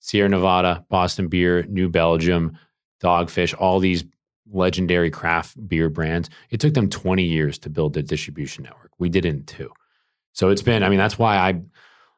Sierra 0.00 0.28
Nevada, 0.28 0.84
Boston 0.88 1.28
Beer, 1.28 1.62
New 1.64 1.88
Belgium, 1.88 2.58
Dogfish, 3.02 3.54
all 3.58 3.78
these 3.78 4.04
legendary 4.50 5.10
craft 5.10 5.56
beer 5.68 5.88
brands. 5.88 6.28
It 6.50 6.60
took 6.60 6.74
them 6.74 6.88
20 6.88 7.22
years 7.22 7.58
to 7.60 7.70
build 7.70 7.94
their 7.94 8.02
distribution 8.02 8.64
network. 8.64 8.90
We 8.98 9.08
did 9.08 9.24
it 9.24 9.30
in 9.30 9.44
two. 9.44 9.70
So 10.32 10.48
it's 10.48 10.62
been, 10.62 10.82
I 10.82 10.88
mean, 10.88 10.98
that's 10.98 11.18
why 11.18 11.36
I 11.36 11.52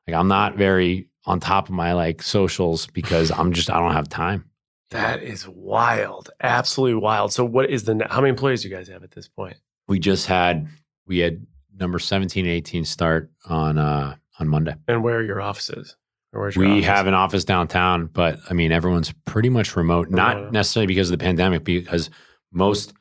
like 0.07 0.17
I'm 0.17 0.29
not 0.29 0.57
very 0.57 1.09
on 1.25 1.41
top 1.41 1.69
of 1.69 1.75
my 1.75 1.93
like 1.93 2.23
socials 2.23 2.87
because 2.87 3.31
I'm 3.31 3.53
just 3.53 3.71
I 3.71 3.79
don't 3.79 3.93
have 3.93 4.09
time. 4.09 4.45
That 4.91 5.23
is 5.23 5.49
wild. 5.49 6.31
Absolutely 6.41 7.01
wild. 7.01 7.33
So 7.33 7.45
what 7.45 7.71
is 7.71 7.85
the 7.85 8.07
how 8.09 8.21
many 8.21 8.31
employees 8.31 8.63
do 8.63 8.69
you 8.69 8.75
guys 8.75 8.89
have 8.89 9.03
at 9.03 9.11
this 9.11 9.29
point? 9.29 9.57
We 9.89 9.99
just 9.99 10.27
had 10.27 10.69
we 11.07 11.19
had 11.19 11.47
number 11.79 11.99
17 11.99 12.45
and 12.45 12.53
18 12.55 12.85
start 12.85 13.31
on 13.49 13.79
uh 13.79 14.17
on 14.39 14.49
Monday. 14.49 14.75
And 14.89 15.03
where 15.03 15.17
are 15.19 15.23
your 15.25 15.41
offices? 15.41 15.97
Your 16.33 16.51
We 16.57 16.67
office? 16.73 16.85
have 16.85 17.07
an 17.07 17.15
office 17.15 17.45
downtown, 17.45 18.07
but 18.07 18.39
I 18.51 18.53
mean, 18.55 18.71
everyone's 18.73 19.13
pretty 19.25 19.49
much 19.49 19.75
remote. 19.77 20.11
Not 20.11 20.37
Remote. 20.37 20.53
necessarily 20.53 20.87
because 20.87 21.11
of 21.11 21.19
the 21.19 21.25
pandemic, 21.25 21.65
because 21.65 22.11
most 22.53 22.93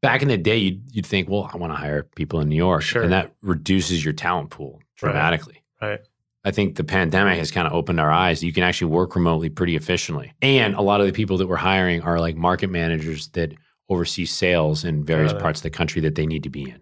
back 0.00 0.22
in 0.22 0.28
the 0.28 0.36
day, 0.38 0.56
you'd, 0.56 0.82
you'd 0.94 1.06
think, 1.06 1.28
well, 1.28 1.50
I 1.52 1.56
want 1.56 1.72
to 1.72 1.76
hire 1.76 2.04
people 2.04 2.38
in 2.40 2.48
New 2.48 2.54
York, 2.56 2.82
Sure. 2.82 3.02
and 3.02 3.12
that 3.12 3.32
reduces 3.42 4.04
your 4.04 4.14
talent 4.14 4.50
pool 4.50 4.80
dramatically. 4.96 5.64
Right. 5.82 6.00
I 6.44 6.52
think 6.52 6.76
the 6.76 6.84
pandemic 6.84 7.36
has 7.38 7.50
kind 7.50 7.66
of 7.66 7.72
opened 7.72 7.98
our 7.98 8.10
eyes. 8.12 8.44
You 8.44 8.52
can 8.52 8.62
actually 8.62 8.92
work 8.92 9.16
remotely 9.16 9.48
pretty 9.48 9.74
efficiently, 9.74 10.32
and 10.40 10.74
a 10.76 10.80
lot 10.82 11.00
of 11.00 11.06
the 11.08 11.12
people 11.12 11.36
that 11.38 11.48
we're 11.48 11.56
hiring 11.56 12.02
are 12.02 12.20
like 12.20 12.36
market 12.36 12.70
managers 12.70 13.28
that 13.30 13.52
oversee 13.88 14.24
sales 14.24 14.84
in 14.84 15.04
various 15.04 15.32
parts 15.32 15.58
of 15.60 15.62
the 15.64 15.70
country 15.70 16.00
that 16.02 16.14
they 16.14 16.26
need 16.26 16.44
to 16.44 16.50
be 16.50 16.62
in. 16.70 16.80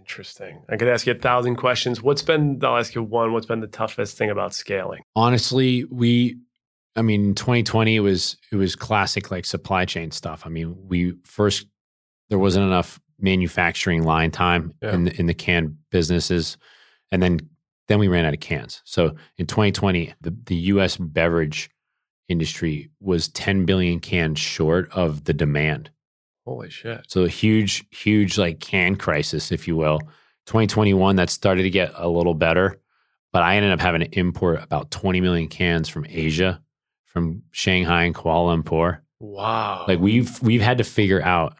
Interesting. 0.00 0.62
I 0.68 0.76
could 0.76 0.88
ask 0.88 1.06
you 1.06 1.12
a 1.12 1.16
thousand 1.16 1.56
questions. 1.56 2.02
What's 2.02 2.22
been 2.22 2.58
I'll 2.64 2.78
ask 2.78 2.94
you 2.94 3.02
one, 3.02 3.32
what's 3.32 3.46
been 3.46 3.60
the 3.60 3.66
toughest 3.66 4.16
thing 4.18 4.30
about 4.30 4.54
scaling? 4.54 5.02
honestly 5.16 5.84
we 5.84 6.36
i 6.96 7.02
mean 7.02 7.34
2020 7.34 7.94
it 7.96 8.00
was 8.00 8.36
it 8.50 8.56
was 8.56 8.74
classic 8.74 9.30
like 9.30 9.44
supply 9.44 9.84
chain 9.84 10.10
stuff 10.10 10.42
i 10.44 10.48
mean 10.48 10.76
we 10.88 11.14
first 11.24 11.66
there 12.30 12.38
wasn't 12.38 12.64
enough 12.64 13.00
manufacturing 13.20 14.02
line 14.02 14.30
time 14.30 14.72
Yeah. 14.82 14.94
in, 14.94 15.04
the, 15.04 15.20
in 15.20 15.26
the 15.26 15.34
can 15.34 15.78
businesses 15.90 16.56
and 17.12 17.22
then 17.22 17.38
then 17.88 17.98
we 18.00 18.08
ran 18.08 18.24
out 18.24 18.34
of 18.34 18.40
cans 18.40 18.82
so 18.84 19.14
in 19.36 19.46
2020 19.46 20.14
the, 20.20 20.36
the 20.46 20.56
us 20.56 20.96
beverage 20.96 21.70
industry 22.28 22.90
was 23.00 23.28
10 23.28 23.64
billion 23.66 24.00
cans 24.00 24.38
short 24.40 24.90
of 24.92 25.24
the 25.24 25.32
demand 25.34 25.90
Holy 26.50 26.68
shit. 26.68 27.04
so 27.06 27.22
a 27.22 27.28
huge, 27.28 27.84
huge 27.90 28.36
like 28.36 28.58
can 28.58 28.96
crisis, 28.96 29.52
if 29.52 29.68
you 29.68 29.76
will. 29.76 30.00
2021, 30.46 31.14
that 31.16 31.30
started 31.30 31.62
to 31.62 31.70
get 31.70 31.92
a 31.94 32.08
little 32.08 32.34
better, 32.34 32.80
but 33.32 33.42
I 33.42 33.54
ended 33.54 33.70
up 33.70 33.78
having 33.78 34.00
to 34.00 34.18
import 34.18 34.60
about 34.60 34.90
20 34.90 35.20
million 35.20 35.46
cans 35.46 35.88
from 35.88 36.06
Asia, 36.08 36.60
from 37.04 37.42
Shanghai 37.52 38.02
and 38.02 38.14
Kuala 38.14 38.60
Lumpur. 38.60 38.98
Wow. 39.20 39.84
Like 39.86 40.00
we've 40.00 40.42
we've 40.42 40.60
had 40.60 40.78
to 40.78 40.84
figure 40.84 41.22
out 41.22 41.56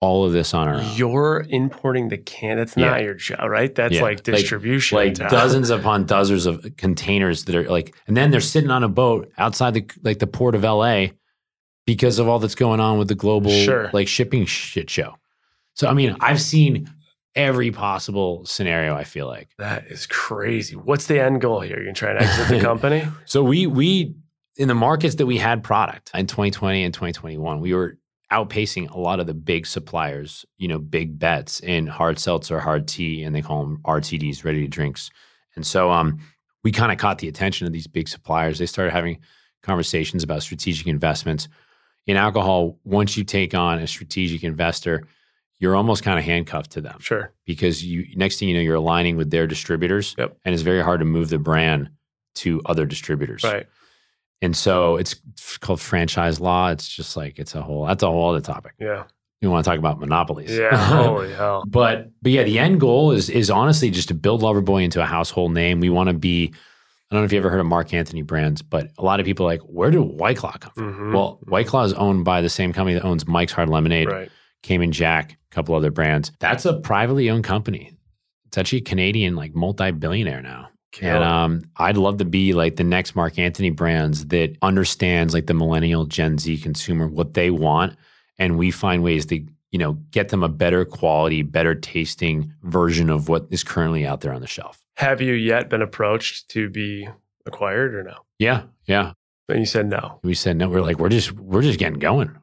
all 0.00 0.24
of 0.24 0.32
this 0.32 0.54
on 0.54 0.66
our 0.66 0.76
own. 0.76 0.96
You're 0.96 1.44
importing 1.48 2.08
the 2.08 2.16
can. 2.16 2.56
That's 2.56 2.74
Yeah. 2.74 2.90
not 2.90 3.02
your 3.02 3.14
job, 3.14 3.48
right? 3.50 3.74
That's 3.74 3.94
Yeah. 3.94 4.02
like 4.02 4.18
Like- 4.18 4.24
distribution. 4.24 4.96
like 4.96 5.14
job. 5.14 5.30
dozens 5.30 5.68
upon 5.68 6.04
dozens 6.04 6.46
of 6.46 6.64
containers 6.78 7.44
that 7.44 7.54
are 7.54 7.68
like, 7.68 7.94
and 8.06 8.16
then 8.16 8.30
they're 8.30 8.40
mm. 8.40 8.44
sitting 8.50 8.70
on 8.70 8.82
a 8.82 8.88
boat 8.88 9.30
outside 9.36 9.74
the 9.74 9.84
like 10.02 10.20
the 10.20 10.26
port 10.26 10.54
of 10.54 10.64
LA 10.64 11.08
because 11.86 12.18
of 12.18 12.28
all 12.28 12.38
that's 12.38 12.54
going 12.54 12.80
on 12.80 12.98
with 12.98 13.08
the 13.08 13.14
global 13.14 13.50
Sure. 13.50 13.90
like 13.92 14.08
shipping 14.08 14.44
shit 14.46 14.90
show. 14.90 15.14
So 15.74 15.88
I 15.88 15.94
mean, 15.94 16.16
I've 16.20 16.40
seen 16.40 16.90
every 17.34 17.70
possible 17.70 18.44
scenario. 18.46 18.94
I 18.94 19.04
feel 19.04 19.26
like 19.26 19.48
That 19.58 19.86
is 19.88 20.06
crazy. 20.06 20.74
What's 20.76 21.06
the 21.06 21.20
end 21.20 21.40
goal 21.40 21.60
here? 21.60 21.78
You 21.78 21.86
can 21.86 21.94
try 21.94 22.10
and 22.10 22.18
exit 22.20 22.48
the 22.48 22.60
company? 22.70 23.06
so. 23.24 23.42
We 23.42 23.66
we 23.66 24.14
in 24.56 24.68
the 24.68 24.74
markets 24.74 25.16
that 25.16 25.26
we 25.26 25.36
had 25.38 25.62
product 25.62 26.10
in 26.14 26.26
2020 26.26 26.82
and 26.84 26.94
2021, 26.94 27.60
we 27.60 27.74
were 27.74 27.98
outpacing 28.32 28.90
a 28.90 28.98
lot 28.98 29.20
of 29.20 29.26
the 29.26 29.34
big 29.34 29.66
suppliers. 29.66 30.44
You 30.56 30.66
know, 30.68 30.78
big 30.78 31.18
bets 31.18 31.60
in 31.60 31.86
hard 31.86 32.18
seltzer, 32.18 32.58
hard 32.58 32.88
tea, 32.88 33.22
and 33.22 33.34
they 33.36 33.42
call 33.42 33.62
them 33.64 33.80
RTDs, 33.84 34.44
ready 34.44 34.62
to 34.62 34.68
drinks. 34.68 35.10
And 35.54 35.66
so 35.66 35.90
um, 35.90 36.18
we 36.64 36.72
kind 36.72 36.90
of 36.90 36.98
caught 36.98 37.18
the 37.18 37.28
attention 37.28 37.66
of 37.66 37.72
these 37.72 37.86
big 37.86 38.08
suppliers. 38.08 38.58
They 38.58 38.66
started 38.66 38.92
having 38.92 39.18
conversations 39.62 40.22
about 40.24 40.42
strategic 40.42 40.86
investments 40.86 41.48
in 42.06 42.16
alcohol. 42.16 42.78
Once 42.84 43.16
you 43.16 43.24
take 43.24 43.54
on 43.54 43.78
a 43.78 43.86
strategic 43.86 44.44
investor, 44.44 45.06
you're 45.58 45.74
almost 45.74 46.02
kind 46.02 46.18
of 46.18 46.24
handcuffed 46.24 46.72
to 46.72 46.80
them 46.80 46.98
Sure. 47.00 47.32
because 47.46 47.84
you 47.84 48.06
next 48.16 48.38
thing 48.38 48.48
you 48.48 48.54
know, 48.54 48.60
you're 48.60 48.74
aligning 48.76 49.16
with 49.16 49.30
their 49.30 49.46
distributors, 49.46 50.14
Yep. 50.18 50.36
and 50.44 50.52
it's 50.54 50.62
very 50.62 50.82
hard 50.82 51.00
to 51.00 51.06
move 51.06 51.28
the 51.30 51.38
brand 51.38 51.90
to 52.36 52.60
other 52.66 52.84
distributors. 52.86 53.42
Right. 53.42 53.66
And 54.42 54.54
so 54.54 54.96
it's 54.96 55.14
called 55.60 55.80
franchise 55.80 56.40
law. 56.40 56.68
It's 56.68 56.86
just 56.86 57.16
like 57.16 57.38
it's 57.38 57.54
a 57.54 57.62
whole 57.62 57.86
that's 57.86 58.02
a 58.02 58.06
whole 58.06 58.30
other 58.30 58.42
topic. 58.42 58.72
Yeah. 58.78 59.04
You 59.40 59.50
want 59.50 59.64
to 59.64 59.70
talk 59.70 59.78
about 59.78 59.98
monopolies? 59.98 60.50
Yeah. 60.56 60.76
Holy 61.04 61.32
hell. 61.32 61.64
But 61.66 62.10
but 62.22 62.32
yeah, 62.32 62.42
the 62.42 62.58
end 62.58 62.78
goal 62.80 63.12
is 63.12 63.30
is 63.30 63.50
honestly 63.50 63.90
just 63.90 64.08
to 64.08 64.14
build 64.14 64.42
Loverboy 64.42 64.84
into 64.84 65.00
a 65.02 65.06
household 65.06 65.52
name. 65.52 65.80
We 65.80 65.88
want 65.90 66.08
to 66.08 66.14
be. 66.14 66.52
I 67.10 67.14
don't 67.14 67.22
know 67.22 67.26
if 67.26 67.32
you 67.32 67.38
ever 67.38 67.50
heard 67.50 67.60
of 67.60 67.66
Mark 67.66 67.94
Anthony 67.94 68.22
brands, 68.22 68.62
but 68.62 68.88
a 68.98 69.04
lot 69.04 69.20
of 69.20 69.26
people 69.26 69.46
are 69.46 69.50
like, 69.50 69.60
where 69.60 69.90
did 69.90 70.00
White 70.00 70.36
Claw 70.38 70.52
come 70.58 70.72
from? 70.74 70.94
Mhm. 70.94 71.14
Well, 71.14 71.38
White 71.44 71.66
Claw 71.68 71.84
is 71.84 71.92
owned 71.92 72.24
by 72.24 72.40
the 72.40 72.48
same 72.48 72.72
company 72.72 72.94
that 72.94 73.04
owns 73.04 73.26
Mike's 73.28 73.52
Hard 73.52 73.68
Lemonade, 73.68 74.08
Right. 74.10 74.30
Cayman 74.62 74.90
Jack, 74.90 75.32
a 75.50 75.54
couple 75.54 75.74
other 75.76 75.92
brands. 75.92 76.32
That's 76.40 76.64
a 76.64 76.74
privately 76.80 77.30
owned 77.30 77.44
company. 77.44 77.92
It's 78.46 78.58
actually 78.58 78.78
a 78.80 78.84
Canadian, 78.84 79.36
like 79.36 79.54
multi-billionaire 79.54 80.42
now. 80.42 80.68
And 81.00 81.22
um, 81.22 81.62
I'd 81.76 81.98
love 81.98 82.16
to 82.18 82.24
be 82.24 82.54
like 82.54 82.76
the 82.76 82.82
next 82.84 83.14
Mark 83.14 83.38
Anthony 83.38 83.68
brands 83.70 84.26
that 84.28 84.56
understands 84.62 85.34
like 85.34 85.46
the 85.46 85.52
millennial 85.54 86.06
Gen 86.06 86.38
Z 86.38 86.56
consumer, 86.58 87.06
what 87.06 87.34
they 87.34 87.50
want, 87.50 87.96
and 88.38 88.56
we 88.56 88.70
find 88.70 89.02
ways 89.02 89.26
to 89.26 89.36
you 89.72 89.78
know 89.78 89.92
get 90.10 90.30
them 90.30 90.42
a 90.42 90.48
better 90.48 90.86
quality, 90.86 91.42
better 91.42 91.74
tasting 91.74 92.52
version 92.62 93.10
of 93.10 93.28
what 93.28 93.46
is 93.50 93.62
currently 93.62 94.06
out 94.06 94.22
there 94.22 94.32
on 94.32 94.40
the 94.40 94.46
shelf. 94.46 94.85
Have 94.96 95.20
you 95.20 95.34
yet 95.34 95.68
been 95.68 95.82
approached 95.82 96.50
to 96.50 96.68
be 96.68 97.08
acquired 97.44 97.94
or 97.94 98.02
no? 98.02 98.16
Yeah, 98.38 98.62
yeah. 98.86 99.12
And 99.48 99.60
you 99.60 99.66
said 99.66 99.86
no. 99.86 100.20
We 100.22 100.34
said 100.34 100.56
no. 100.56 100.68
We're 100.68 100.80
like 100.80 100.98
we're 100.98 101.08
just 101.08 101.32
we're 101.32 101.62
just 101.62 101.78
getting 101.78 101.98
going. 101.98 102.36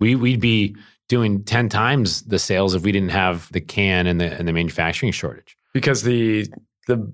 We 0.00 0.14
we'd 0.14 0.40
be 0.40 0.76
doing 1.08 1.44
ten 1.44 1.68
times 1.68 2.22
the 2.22 2.38
sales 2.38 2.74
if 2.74 2.82
we 2.82 2.92
didn't 2.92 3.10
have 3.10 3.50
the 3.52 3.60
can 3.60 4.06
and 4.06 4.20
the 4.20 4.32
and 4.32 4.46
the 4.46 4.52
manufacturing 4.52 5.12
shortage. 5.12 5.56
Because 5.72 6.02
the 6.02 6.46
the 6.86 7.10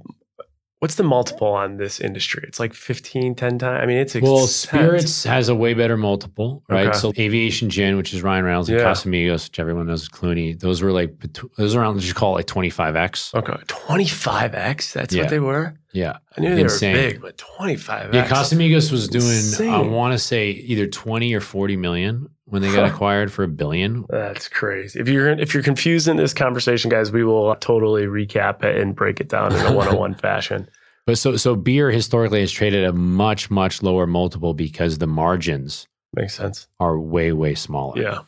what's 0.80 0.94
the 0.94 1.02
multiple 1.02 1.48
on 1.48 1.76
this 1.76 1.98
industry? 2.00 2.44
It's 2.46 2.60
like 2.60 2.72
15, 2.74 3.34
10 3.34 3.58
times. 3.58 3.80
I 3.82 3.86
mean, 3.86 3.98
it's 3.98 4.14
Well, 4.14 4.34
intense. 4.34 4.52
spirits 4.54 5.24
has 5.24 5.48
a 5.48 5.54
way 5.54 5.74
better 5.74 5.96
multiple, 5.96 6.62
right? 6.68 6.88
Okay. 6.88 6.98
So 6.98 7.12
aviation 7.18 7.68
gin, 7.70 7.96
which 7.96 8.14
is 8.14 8.22
Ryan 8.22 8.44
Reynolds 8.44 8.68
and 8.68 8.78
Yeah. 8.78 8.84
Casamigos, 8.86 9.48
which 9.48 9.58
everyone 9.58 9.86
knows 9.86 10.02
is 10.02 10.08
Clooney, 10.08 10.58
those 10.58 10.80
were 10.82 10.92
like 10.92 11.14
those 11.56 11.74
around. 11.74 11.94
Let's 11.94 12.04
just 12.04 12.16
call 12.16 12.32
it 12.32 12.36
like 12.36 12.46
twenty 12.46 12.70
five 12.70 12.96
x. 12.96 13.32
Okay. 13.34 13.54
25x. 13.66 14.92
That's 14.92 15.14
Yeah. 15.14 15.22
what 15.22 15.30
they 15.30 15.40
were? 15.40 15.74
Yeah, 15.92 16.18
I 16.36 16.40
knew 16.40 16.54
they 16.54 16.62
Insane. 16.62 16.94
were 16.94 17.02
big, 17.12 17.20
but 17.22 17.38
25x. 17.38 18.14
yeah. 18.14 18.28
Casamigos 18.28 18.92
was 18.92 19.08
doing, 19.08 19.70
I 19.72 19.80
want 19.80 20.12
to 20.12 20.18
say 20.18 20.50
either 20.50 20.86
twenty 20.86 21.34
or 21.34 21.40
forty 21.40 21.76
million 21.76 22.28
when 22.48 22.62
they 22.62 22.72
got 22.72 22.88
acquired 22.90 23.32
for 23.32 23.42
a 23.44 23.48
billion. 23.48 24.04
That's 24.08 24.48
crazy. 24.48 24.98
If 25.00 25.08
you're 25.08 25.28
if 25.30 25.54
you're 25.54 25.62
confused 25.62 26.08
in 26.08 26.16
this 26.16 26.34
conversation, 26.34 26.90
guys, 26.90 27.12
we 27.12 27.24
will 27.24 27.54
totally 27.56 28.04
recap 28.06 28.64
it 28.64 28.76
and 28.80 28.94
break 28.94 29.20
it 29.20 29.28
down 29.28 29.54
in 29.54 29.64
a 29.66 29.72
one-on-one 29.72 30.14
fashion. 30.26 30.68
But 31.06 31.18
so 31.18 31.36
so 31.36 31.56
beer 31.56 31.90
historically 31.90 32.40
has 32.40 32.52
traded 32.52 32.84
a 32.84 32.92
much 32.92 33.50
much 33.50 33.82
lower 33.82 34.06
multiple 34.06 34.54
because 34.54 34.98
the 34.98 35.06
margins 35.06 35.86
Makes 36.14 36.34
sense. 36.34 36.68
are 36.80 36.98
way 36.98 37.32
way 37.32 37.54
smaller. 37.54 38.00
Yeah. 38.00 38.18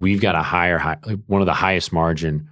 we've 0.00 0.20
got 0.20 0.34
a 0.34 0.42
higher 0.42 0.78
high, 0.78 0.98
like 1.04 1.18
one 1.26 1.40
of 1.42 1.46
the 1.46 1.54
highest 1.54 1.92
margin, 1.92 2.48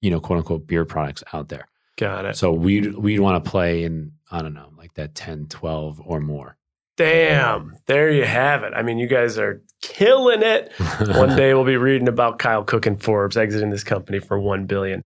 you 0.00 0.10
know, 0.10 0.20
quote 0.20 0.38
unquote 0.38 0.66
beer 0.66 0.84
products 0.84 1.24
out 1.32 1.48
there. 1.48 1.66
Got 1.96 2.24
it. 2.26 2.36
So 2.36 2.52
we'd 2.52 2.94
we'd 2.96 3.20
want 3.20 3.42
to 3.42 3.50
play 3.50 3.84
in 3.84 4.12
I 4.30 4.42
don't 4.42 4.54
know 4.54 4.70
like 4.76 4.94
that 4.94 5.14
10, 5.14 5.46
12 5.46 6.00
or 6.04 6.20
more. 6.20 6.55
Damn. 6.96 7.76
There 7.86 8.10
you 8.10 8.24
have 8.24 8.62
it. 8.62 8.72
I 8.74 8.82
mean, 8.82 8.98
you 8.98 9.06
guys 9.06 9.38
are 9.38 9.62
killing 9.82 10.42
it. 10.42 10.72
One 11.00 11.36
day 11.36 11.54
we'll 11.54 11.64
be 11.64 11.76
reading 11.76 12.08
about 12.08 12.38
Kyle 12.38 12.64
Cooke 12.64 12.86
and 12.86 13.02
Forbes 13.02 13.36
exiting 13.36 13.70
this 13.70 13.84
company 13.84 14.18
for 14.18 14.38
one 14.38 14.66
billion. 14.66 15.02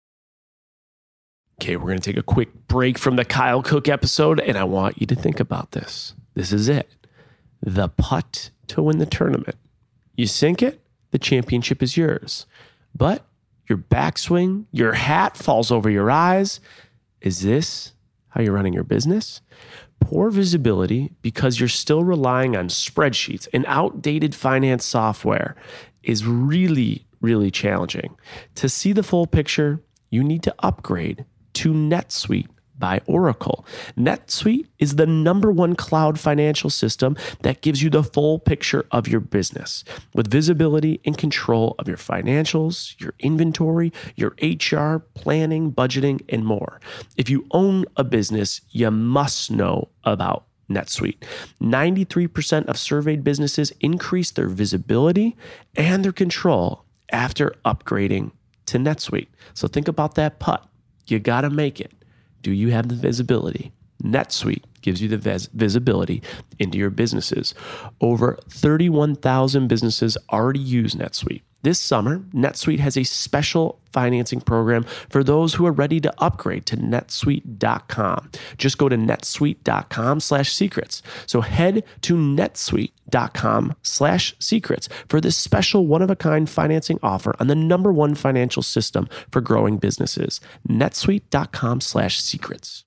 Okay, 1.61 1.76
we're 1.76 1.88
going 1.88 1.99
to 1.99 2.11
take 2.11 2.16
a 2.16 2.22
quick 2.22 2.68
break 2.68 2.97
from 2.97 3.16
the 3.16 3.24
Kyle 3.24 3.62
Cooke 3.62 3.88
episode, 3.88 4.41
and 4.41 4.57
I 4.57 4.64
want 4.64 4.99
you 4.99 5.07
to 5.09 5.14
think 5.14 5.41
about 5.41 5.72
this. 5.72 6.14
This 6.34 6.53
is 6.53 6.68
it 6.68 6.88
the 7.62 7.88
putt 7.88 8.51
to 8.68 8.82
win 8.82 8.99
the 8.99 9.07
tournament. 9.07 9.57
You 10.16 10.26
sink 10.26 10.62
it, 10.62 10.80
the 11.11 11.18
championship 11.18 11.82
is 11.82 11.97
yours. 11.97 12.47
But 12.95 13.24
your 13.68 13.78
backswing, 13.78 14.64
your 14.72 14.95
hat 14.95 15.36
falls 15.36 15.70
over 15.70 15.91
your 15.91 16.11
eyes. 16.11 16.61
Is 17.20 17.43
this 17.43 17.93
how 18.28 18.41
you're 18.41 18.55
running 18.55 18.72
your 18.72 18.84
business? 18.84 19.41
Poor 20.01 20.30
visibility 20.30 21.12
because 21.22 21.61
you're 21.61 21.68
still 21.68 22.03
relying 22.03 22.57
on 22.57 22.68
spreadsheets 22.68 23.46
and 23.53 23.64
outdated 23.68 24.34
finance 24.34 24.84
software 24.84 25.55
is 26.03 26.26
really, 26.26 27.07
really 27.20 27.51
challenging. 27.51 28.16
To 28.57 28.68
see 28.68 28.92
the 28.92 29.03
full 29.03 29.26
picture, 29.26 29.80
you 30.11 30.24
need 30.24 30.42
to 30.42 30.55
upgrade 30.61 31.24
to 31.55 31.72
NetSuite 31.72 32.48
by 32.81 33.01
Oracle. 33.07 33.64
NetSuite 33.97 34.66
is 34.81 34.97
the 34.97 35.07
number 35.07 35.53
one 35.53 35.76
cloud 35.76 36.18
financial 36.18 36.70
system 36.70 37.16
that 37.43 37.61
gives 37.61 37.83
you 37.83 37.91
the 37.91 38.03
full 38.03 38.41
picture 38.41 38.87
of 38.91 39.07
your 39.07 39.20
business 39.20 39.85
with 40.14 40.31
visibility 40.31 41.01
and 41.05 41.16
control 41.16 41.76
of 41.78 41.87
your 41.87 41.97
financials, 41.97 42.99
your 43.01 43.14
inventory, 43.20 43.93
your 44.16 44.35
HR, 44.43 44.99
planning, 45.14 45.70
budgeting, 45.70 46.22
and 46.28 46.45
more. 46.45 46.81
If 47.16 47.31
you 47.31 47.47
own 47.53 47.85
a 47.97 48.03
business, 48.03 48.62
you 48.70 48.91
must 48.91 49.51
know 49.51 49.91
about 50.03 50.47
NetSuite. 50.70 51.22
93% 51.61 52.66
of 52.66 52.78
surveyed 52.78 53.22
businesses 53.22 53.72
increase 53.81 54.31
their 54.31 54.49
visibility 54.49 55.37
and 55.76 56.05
their 56.05 56.12
control 56.12 56.85
after 57.12 57.55
upgrading 57.64 58.31
to 58.66 58.78
NetSuite. 58.78 59.28
So 59.53 59.68
think 59.68 59.89
about 59.89 60.14
that 60.14 60.39
putt. 60.39 60.66
You 61.07 61.18
got 61.18 61.41
to 61.43 61.51
make 61.51 61.81
it. 61.81 61.93
Do 62.43 62.53
you 62.53 62.70
have 62.70 62.88
the 62.88 62.95
visibility? 62.95 63.72
NetSuite 64.03 64.64
gives 64.80 65.03
you 65.03 65.09
the 65.09 65.18
vis- 65.18 65.49
visibility 65.53 66.22
into 66.59 66.78
your 66.78 66.91
businesses. 66.91 67.55
Over 68.01 68.38
31,000 68.49 69.68
businesses 69.68 70.16
already 70.30 70.61
use 70.61 70.95
NetSuite. 70.95 71.43
This 71.62 71.78
summer, 71.78 72.20
NetSuite 72.34 72.78
has 72.78 72.96
a 72.96 73.04
special 73.04 73.80
financing 73.92 74.40
program 74.40 74.84
for 75.11 75.22
those 75.22 75.54
who 75.54 75.66
are 75.66 75.72
ready 75.72 76.00
to 76.00 76.14
upgrade 76.18 76.64
to 76.66 76.76
netsuite.com. 76.76 78.30
Just 78.56 78.78
go 78.78 78.88
to 78.88 78.96
netsuite.com 78.96 80.20
slash 80.20 80.52
secrets. 80.52 81.02
So 81.26 81.42
head 81.42 81.84
to 82.02 82.14
netsuite.com 82.14 83.74
slash 83.82 84.34
secrets 84.38 84.88
for 85.08 85.20
this 85.20 85.36
special 85.36 85.86
one-of-a-kind 85.86 86.48
financing 86.48 86.98
offer 87.02 87.34
on 87.38 87.48
the 87.48 87.54
number 87.54 87.92
one 87.92 88.14
financial 88.14 88.62
system 88.62 89.08
for 89.30 89.40
growing 89.40 89.76
businesses. 89.76 90.40
netsuite.com 90.68 91.80
slash 91.80 92.20
secrets. 92.20 92.84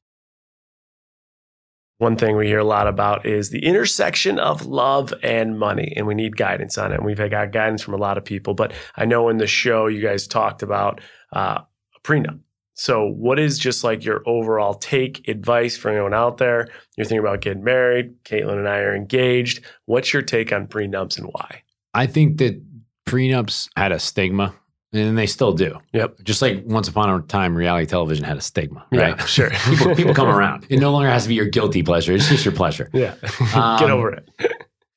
One 1.99 2.17
thing 2.17 2.35
we 2.35 2.47
hear 2.47 2.59
a 2.59 2.65
lot 2.65 2.87
about 2.87 3.25
is 3.25 3.49
the 3.49 3.65
intersection 3.65 4.39
of 4.39 4.65
love 4.65 5.13
and 5.23 5.57
money, 5.57 5.93
and 5.95 6.07
we 6.07 6.15
need 6.15 6.35
guidance 6.35 6.77
on 6.77 6.91
it. 6.91 6.95
And 6.95 7.05
we've 7.05 7.17
got 7.17 7.51
guidance 7.51 7.81
from 7.81 7.93
a 7.93 7.97
lot 7.97 8.17
of 8.17 8.25
people, 8.25 8.53
but 8.53 8.73
I 8.95 9.05
know 9.05 9.29
in 9.29 9.37
the 9.37 9.47
show 9.47 9.87
you 9.87 10.01
guys 10.01 10.27
talked 10.27 10.63
about 10.63 11.01
uh, 11.33 11.59
a 11.95 11.99
prenup. 12.01 12.39
So, 12.75 13.05
what 13.07 13.37
is 13.37 13.59
just 13.59 13.83
like 13.83 14.03
your 14.03 14.23
overall 14.25 14.73
take, 14.73 15.27
advice 15.27 15.77
for 15.77 15.89
anyone 15.91 16.13
out 16.13 16.39
there? 16.39 16.67
You're 16.97 17.05
thinking 17.05 17.19
about 17.19 17.41
getting 17.41 17.63
married. 17.63 18.23
Caitlin 18.23 18.57
and 18.57 18.67
I 18.67 18.79
are 18.79 18.95
engaged. 18.95 19.63
What's 19.85 20.11
your 20.11 20.23
take 20.23 20.51
on 20.51 20.67
prenups 20.67 21.19
and 21.19 21.27
why? 21.27 21.61
I 21.93 22.07
think 22.07 22.39
that 22.39 22.59
prenups 23.05 23.69
had 23.77 23.91
a 23.91 23.99
stigma 23.99 24.55
and 24.93 25.17
they 25.17 25.25
still 25.25 25.53
do. 25.53 25.79
Yep. 25.93 26.19
Just 26.23 26.41
like 26.41 26.63
once 26.65 26.87
upon 26.87 27.09
a 27.09 27.21
time, 27.23 27.55
reality 27.55 27.85
television 27.87 28.23
had 28.23 28.37
a 28.37 28.41
stigma, 28.41 28.85
right? 28.91 29.17
Yeah, 29.17 29.25
sure. 29.25 29.49
people, 29.49 29.95
people 29.95 30.13
come 30.13 30.27
around. 30.29 30.65
It 30.69 30.79
no 30.79 30.91
longer 30.91 31.09
has 31.09 31.23
to 31.23 31.29
be 31.29 31.35
your 31.35 31.47
guilty 31.47 31.83
pleasure. 31.83 32.13
It's 32.13 32.29
just 32.29 32.45
your 32.45 32.53
pleasure. 32.53 32.89
Yeah. 32.93 33.15
Um, 33.55 33.79
Get 33.79 33.89
over 33.89 34.11
it. 34.13 34.29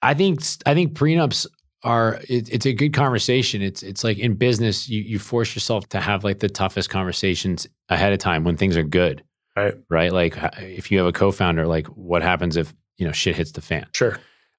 I 0.03 0.15
think 0.15 0.41
I 0.67 0.75
think 0.75 0.95
prenups 0.95 1.47
are 1.83 2.21
it, 2.29 2.49
it's 2.53 2.67
a 2.67 2.73
good 2.73 2.93
conversation. 2.93 3.63
It's 3.63 3.83
it's 3.83 4.05
like 4.05 4.19
in 4.19 4.35
business, 4.35 4.89
you 4.89 5.01
you 5.03 5.19
force 5.19 5.55
yourself 5.55 5.89
to 5.91 6.01
have 6.01 6.25
like 6.25 6.39
the 6.41 6.49
toughest 6.49 6.91
conversations 6.91 7.67
ahead 7.89 8.13
of 8.13 8.19
time 8.19 8.45
when 8.45 8.57
things 8.57 8.77
are 8.77 8.83
good, 8.83 9.23
Right. 9.57 9.75
right? 9.89 10.13
Like 10.13 10.37
if 10.59 10.91
you 10.91 10.99
have 10.99 11.07
a 11.07 11.13
co-founder, 11.13 11.67
like 11.67 11.87
what 11.89 12.23
happens 12.23 12.57
if 12.57 12.75
you 12.99 13.07
know 13.07 13.13
shit 13.13 13.37
hits 13.37 13.53
the 13.53 13.61
fan? 13.63 13.87
Sure. 13.93 14.19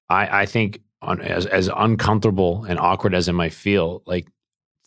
I 0.10 0.42
I 0.42 0.46
think 0.46 0.80
on, 1.02 1.22
as 1.22 1.46
as 1.46 1.70
uncomfortable 1.76 2.64
and 2.66 2.80
awkward 2.80 3.14
as 3.14 3.28
it 3.28 3.34
might 3.34 3.54
feel, 3.54 4.02
like 4.06 4.28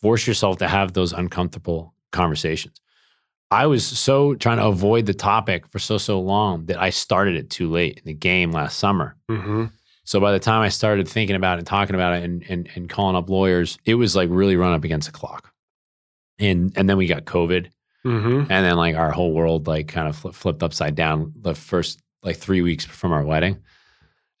force 0.01 0.27
yourself 0.27 0.57
to 0.57 0.67
have 0.67 0.93
those 0.93 1.13
uncomfortable 1.13 1.93
conversations. 2.11 2.79
I 3.49 3.67
was 3.67 3.85
so 3.85 4.35
trying 4.35 4.57
to 4.57 4.65
avoid 4.65 5.05
the 5.05 5.13
topic 5.13 5.67
for 5.67 5.79
so 5.79 5.97
so 5.97 6.21
long 6.21 6.65
that 6.67 6.79
I 6.81 6.89
started 6.89 7.35
it 7.35 7.49
too 7.49 7.69
late 7.69 7.97
in 7.97 8.03
the 8.05 8.13
game 8.13 8.51
last 8.51 8.79
summer. 8.79 9.17
Mm-hmm. 9.29 9.65
So 10.03 10.19
by 10.19 10.31
the 10.31 10.39
time 10.39 10.61
I 10.61 10.69
started 10.69 11.07
thinking 11.07 11.35
about 11.35 11.55
it 11.55 11.59
and 11.59 11.67
talking 11.67 11.95
about 11.95 12.13
it 12.13 12.23
and, 12.23 12.43
and, 12.49 12.69
and 12.75 12.89
calling 12.89 13.15
up 13.15 13.29
lawyers, 13.29 13.77
it 13.85 13.95
was 13.95 14.15
like 14.15 14.29
really 14.31 14.55
run 14.55 14.73
up 14.73 14.83
against 14.83 15.07
the 15.07 15.17
clock. 15.17 15.51
And 16.39 16.71
and 16.75 16.89
then 16.89 16.97
we 16.97 17.07
got 17.07 17.25
COVID, 17.25 17.69
Mm-hmm. 18.03 18.51
and 18.51 18.65
then 18.65 18.77
like 18.77 18.95
our 18.95 19.11
whole 19.11 19.31
world 19.31 19.67
like 19.67 19.87
kind 19.87 20.07
of 20.07 20.15
flipped, 20.15 20.35
flipped 20.37 20.63
upside 20.63 20.95
down 20.95 21.33
the 21.39 21.53
first 21.53 21.99
like 22.23 22.37
three 22.37 22.63
weeks 22.63 22.83
from 22.83 23.11
our 23.11 23.23
wedding. 23.23 23.59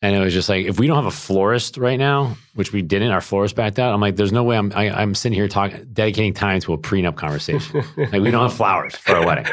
And 0.03 0.15
it 0.15 0.19
was 0.19 0.33
just 0.33 0.49
like 0.49 0.65
if 0.65 0.79
we 0.79 0.87
don't 0.87 0.95
have 0.95 1.05
a 1.05 1.11
florist 1.15 1.77
right 1.77 1.97
now, 1.99 2.35
which 2.55 2.73
we 2.73 2.81
didn't, 2.81 3.11
our 3.11 3.21
florist 3.21 3.55
backed 3.55 3.77
out. 3.77 3.93
I'm 3.93 4.01
like, 4.01 4.15
there's 4.15 4.31
no 4.31 4.43
way 4.43 4.57
I'm 4.57 4.71
I, 4.75 4.89
I'm 4.89 5.13
sitting 5.13 5.35
here 5.35 5.47
talking 5.47 5.85
dedicating 5.93 6.33
time 6.33 6.59
to 6.61 6.73
a 6.73 6.77
prenup 6.77 7.15
conversation. 7.17 7.83
like 7.97 8.13
we 8.13 8.31
don't 8.31 8.41
have 8.41 8.53
flowers 8.53 8.95
for 8.95 9.15
our 9.17 9.25
wedding. 9.25 9.45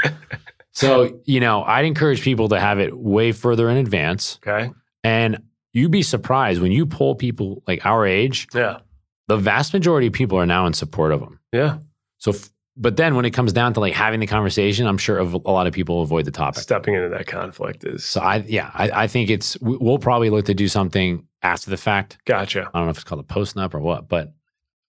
So 0.72 1.20
you 1.24 1.40
know, 1.40 1.62
I'd 1.64 1.84
encourage 1.84 2.22
people 2.22 2.48
to 2.50 2.60
have 2.60 2.78
it 2.78 2.96
way 2.96 3.32
further 3.32 3.68
in 3.68 3.76
advance. 3.76 4.38
Okay. 4.46 4.70
And 5.04 5.42
you'd 5.72 5.90
be 5.90 6.02
surprised 6.02 6.62
when 6.62 6.72
you 6.72 6.86
pull 6.86 7.14
people 7.14 7.62
like 7.66 7.84
our 7.84 8.06
age, 8.06 8.46
Yeah. 8.54 8.78
the 9.26 9.36
vast 9.36 9.72
majority 9.74 10.06
of 10.06 10.12
people 10.12 10.38
are 10.38 10.46
now 10.46 10.66
in 10.66 10.72
support 10.72 11.12
of 11.12 11.20
them. 11.20 11.40
Yeah. 11.52 11.78
So, 12.18 12.32
f- 12.32 12.48
but 12.80 12.96
then 12.96 13.16
when 13.16 13.24
it 13.24 13.30
comes 13.32 13.52
down 13.52 13.74
to 13.74 13.80
like 13.80 13.92
having 13.92 14.20
the 14.20 14.26
conversation, 14.26 14.86
I'm 14.86 14.98
sure 14.98 15.18
a 15.18 15.24
lot 15.24 15.66
of 15.66 15.72
people 15.74 16.00
avoid 16.02 16.24
the 16.24 16.30
topic. 16.30 16.62
Stepping 16.62 16.94
into 16.94 17.08
that 17.08 17.26
conflict 17.26 17.84
is 17.84 18.04
So 18.04 18.20
I, 18.20 18.36
yeah, 18.46 18.70
I, 18.72 18.90
I 19.04 19.06
think 19.08 19.28
it's, 19.30 19.60
we- 19.60 19.76
we'll 19.78 19.98
probably 19.98 20.30
look 20.30 20.46
to 20.46 20.54
do 20.54 20.68
something 20.68 21.26
after 21.42 21.70
the 21.70 21.76
fact. 21.76 22.18
gotcha. 22.24 22.60
I 22.72 22.78
don't 22.78 22.86
know 22.86 22.90
if 22.90 22.96
it's 22.98 23.04
called 23.04 23.20
a 23.20 23.24
post 23.24 23.56
nup 23.56 23.74
or 23.74 23.80
what, 23.80 24.08
but 24.08 24.32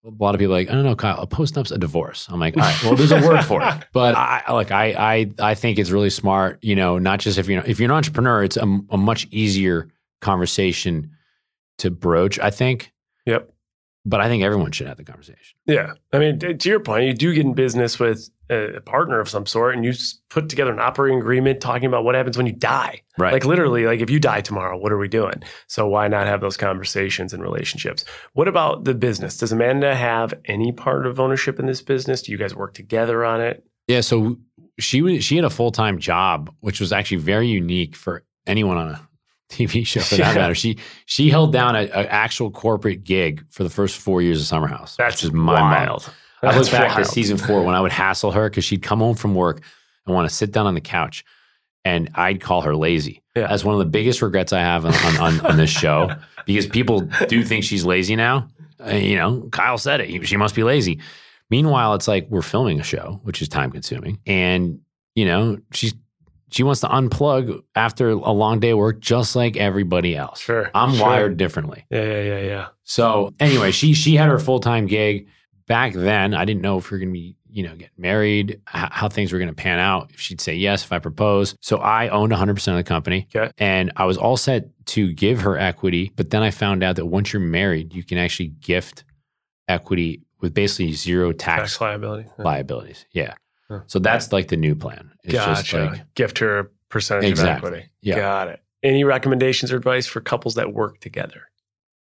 a 0.06 0.12
lot 0.18 0.34
of 0.34 0.40
people 0.40 0.54
are 0.56 0.60
like, 0.60 0.70
I 0.70 0.74
don't 0.74 0.84
know, 0.86 0.96
Kyle, 0.96 1.20
a 1.20 1.28
post 1.28 1.56
nup's 1.56 1.72
a 1.72 1.78
divorce. 1.78 2.28
I'm 2.30 2.40
like, 2.40 2.56
all 2.56 2.64
right, 2.64 2.84
well, 2.84 2.96
there's 2.96 3.12
a 3.12 3.20
word 3.22 3.44
for 3.44 3.62
it. 3.62 3.74
But 3.92 4.16
I 4.16 4.52
like, 4.54 4.72
I, 4.72 4.86
I, 4.94 5.32
I 5.40 5.56
think 5.56 5.78
it's 5.78 5.90
really 5.90 6.10
smart, 6.10 6.60
you 6.62 6.76
know, 6.76 7.00
not 7.00 7.20
just 7.20 7.38
if 7.38 7.48
you're, 7.50 7.64
if 7.66 7.80
you're 7.80 7.90
an 7.92 7.96
entrepreneur, 7.98 8.44
it's 8.44 8.56
a, 8.56 8.80
a 8.92 8.98
much 8.98 9.28
easier 9.32 9.90
conversation 10.22 11.12
to 11.80 11.90
broach, 11.92 12.40
I 12.40 12.50
think. 12.52 12.94
Yep. 13.26 13.52
But 14.10 14.22
I 14.22 14.28
think 14.28 14.44
everyone 14.44 14.72
should 14.72 14.88
have 14.88 14.98
the 14.98 15.04
conversation. 15.04 15.58
Yeah. 15.68 15.94
I 16.12 16.18
mean, 16.18 16.40
to 16.40 16.70
your 16.70 16.80
point, 16.80 17.06
you 17.06 17.14
do 17.14 17.34
get 17.34 17.46
in 17.46 17.54
business 17.54 18.00
with 18.00 18.30
a 18.50 18.82
partner 18.82 19.20
of 19.20 19.30
some 19.30 19.46
sort 19.46 19.76
and 19.76 19.86
you 19.86 19.94
put 20.30 20.50
together 20.50 20.74
an 20.74 20.80
operating 20.80 21.20
agreement 21.20 21.62
talking 21.62 21.86
about 21.86 22.04
what 22.04 22.16
happens 22.16 22.36
when 22.36 22.48
you 22.48 22.54
die. 22.54 23.04
Right. 23.20 23.32
Like 23.32 23.46
literally, 23.46 23.86
like 23.86 24.00
if 24.00 24.10
you 24.10 24.20
die 24.20 24.42
tomorrow, 24.42 24.78
what 24.78 24.92
are 24.92 24.98
we 24.98 25.08
doing? 25.08 25.44
So 25.68 25.86
why 25.88 26.08
not 26.08 26.26
have 26.26 26.42
those 26.42 26.58
conversations 26.58 27.34
and 27.34 27.44
relationships? 27.44 28.04
What 28.34 28.48
about 28.48 28.86
the 28.86 28.96
business? 28.96 29.38
Does 29.38 29.52
Amanda 29.52 29.94
have 29.94 30.34
any 30.46 30.72
part 30.72 31.06
of 31.06 31.20
ownership 31.20 31.60
in 31.60 31.68
this 31.68 31.84
business? 31.84 32.24
Do 32.24 32.32
you 32.32 32.40
guys 32.40 32.56
work 32.56 32.74
together 32.74 33.24
on 33.24 33.42
it? 33.42 33.64
Yeah, 33.88 34.02
so 34.02 34.38
she 34.80 35.20
she 35.20 35.36
had 35.36 35.46
a 35.46 35.50
full 35.52 35.72
time 35.72 36.00
job, 36.00 36.52
which 36.62 36.80
was 36.80 36.92
actually 36.92 37.18
very 37.18 37.48
unique 37.48 37.96
for 37.96 38.24
anyone 38.48 38.78
on 38.78 38.90
a 38.90 39.09
TV 39.50 39.86
show 39.88 40.02
for 40.02 40.16
that 40.18 40.36
Yeah. 40.36 40.42
matter. 40.42 40.56
She 40.56 40.78
she 41.06 41.30
held 41.30 41.52
down 41.54 41.76
an 41.76 41.90
actual 41.92 42.52
corporate 42.52 43.04
gig 43.04 43.44
for 43.50 43.64
the 43.64 43.70
first 43.70 43.98
four 43.98 44.22
years 44.22 44.40
of 44.42 44.48
Summer 44.48 44.68
House. 44.68 44.96
That's 44.98 45.22
just 45.22 45.34
my 45.34 45.60
mind 45.60 45.88
wild. 45.90 46.14
I 46.42 46.58
look 46.58 46.72
back 46.72 46.96
wild. 46.96 47.06
to 47.06 47.12
season 47.12 47.38
four 47.38 47.64
when 47.64 47.76
I 47.76 47.82
would 47.82 47.92
hassle 47.92 48.32
her 48.32 48.50
because 48.50 48.64
she'd 48.64 48.82
come 48.82 49.00
home 49.00 49.16
from 49.16 49.36
work 49.36 49.62
and 50.06 50.16
want 50.16 50.30
to 50.30 50.34
sit 50.34 50.52
down 50.52 50.68
on 50.68 50.74
the 50.74 50.82
couch, 50.82 51.26
and 51.84 52.10
I'd 52.16 52.40
call 52.42 52.62
her 52.62 52.76
lazy. 52.76 53.22
Yeah. 53.36 53.48
That's 53.48 53.64
one 53.66 53.76
of 53.76 53.80
the 53.80 53.86
biggest 53.86 54.22
regrets 54.22 54.54
I 54.54 54.60
have 54.60 54.86
on, 54.86 54.94
on, 54.94 55.18
on, 55.18 55.46
on 55.46 55.58
this 55.58 55.70
show 55.70 56.12
because 56.46 56.66
people 56.68 57.02
do 57.28 57.44
think 57.44 57.64
she's 57.64 57.86
lazy 57.86 58.16
now. 58.16 58.48
Uh, 58.86 58.92
you 58.92 59.18
know, 59.18 59.48
Kyle 59.52 59.78
said 59.78 60.00
it. 60.02 60.26
She 60.28 60.38
must 60.38 60.56
be 60.56 60.64
lazy. 60.64 61.00
Meanwhile, 61.50 61.96
it's 61.96 62.08
like 62.08 62.28
we're 62.30 62.42
filming 62.42 62.80
a 62.80 62.84
show, 62.84 63.20
which 63.24 63.42
is 63.42 63.50
time 63.50 63.72
consuming. 63.72 64.20
And, 64.26 64.80
you 65.16 65.26
know, 65.26 65.58
she's 65.74 65.94
she 66.52 66.64
wants 66.64 66.82
to 66.82 66.88
unplug 66.88 67.62
after 67.76 68.10
a 68.10 68.32
long 68.32 68.60
day 68.60 68.72
of 68.72 68.78
work 68.78 69.00
just 69.00 69.36
like 69.36 69.58
everybody 69.58 70.16
else. 70.16 70.40
Sure. 70.40 70.70
I'm 70.74 70.96
sure. 70.96 71.06
wired 71.06 71.38
differently. 71.38 71.86
Yeah, 71.90 72.04
yeah, 72.04 72.22
yeah, 72.24 72.40
yeah. 72.40 72.68
So 72.84 73.34
anyway, 73.40 73.72
she 73.72 73.94
she 73.94 74.16
had 74.16 74.30
her 74.30 74.40
full 74.40 74.60
time 74.60 74.86
gig 74.88 75.28
back 75.68 75.94
then. 75.94 76.34
I 76.34 76.46
didn't 76.46 76.62
know 76.62 76.78
if 76.78 76.90
we 76.92 76.96
are 76.96 77.00
going 77.00 77.10
to 77.10 77.14
be 77.14 77.36
you 77.52 77.64
know 77.64 77.76
get 77.76 77.90
married, 77.98 78.52
h- 78.76 78.90
how 78.92 79.10
things 79.10 79.32
were 79.34 79.40
going 79.40 79.50
to 79.50 79.56
pan 79.56 79.80
out. 79.80 80.12
If 80.14 80.20
she'd 80.20 80.42
say 80.42 80.56
yes, 80.56 80.84
if 80.84 80.92
I 80.92 81.00
propose. 81.00 81.56
So 81.62 81.78
I 81.78 82.10
owned 82.10 82.32
100 82.32 82.54
percent 82.56 82.78
of 82.78 82.84
the 82.86 82.88
company, 82.88 83.28
Okay. 83.36 83.52
and 83.58 83.92
I 83.96 84.06
was 84.06 84.18
all 84.18 84.38
set 84.38 84.70
to 84.88 85.12
give 85.14 85.42
her 85.42 85.58
equity. 85.58 86.12
But 86.16 86.30
then 86.32 86.42
I 86.44 86.52
found 86.52 86.84
out 86.84 86.96
that 86.98 87.06
once 87.06 87.32
you're 87.34 87.40
married, 87.42 87.94
you 87.94 88.04
can 88.04 88.18
actually 88.18 88.48
gift 88.50 89.04
equity 89.68 90.22
with 90.42 90.54
basically 90.54 90.94
zero 90.94 91.32
tax, 91.32 91.62
Tax 91.74 91.82
liability. 91.82 92.30
Liabilities. 92.38 93.06
Yeah. 93.12 93.34
Huh. 93.70 93.82
So 93.88 94.00
that's 94.00 94.32
like 94.32 94.48
the 94.48 94.58
new 94.58 94.76
plan. 94.76 95.12
It's 95.24 95.34
Gotcha. 95.34 95.62
just 95.62 95.74
like 95.74 96.14
Gift 96.16 96.40
her 96.40 96.60
a 96.60 96.66
percentage 96.90 97.30
Exactly. 97.30 97.68
of 97.70 97.74
equity. 97.76 97.92
Yeah. 98.02 98.16
Got 98.16 98.48
it. 98.50 98.60
Any 98.82 99.04
recommendations 99.04 99.72
or 99.72 99.78
advice 99.78 100.08
for 100.08 100.22
couples 100.22 100.56
that 100.56 100.74
work 100.74 101.00
together, 101.00 101.44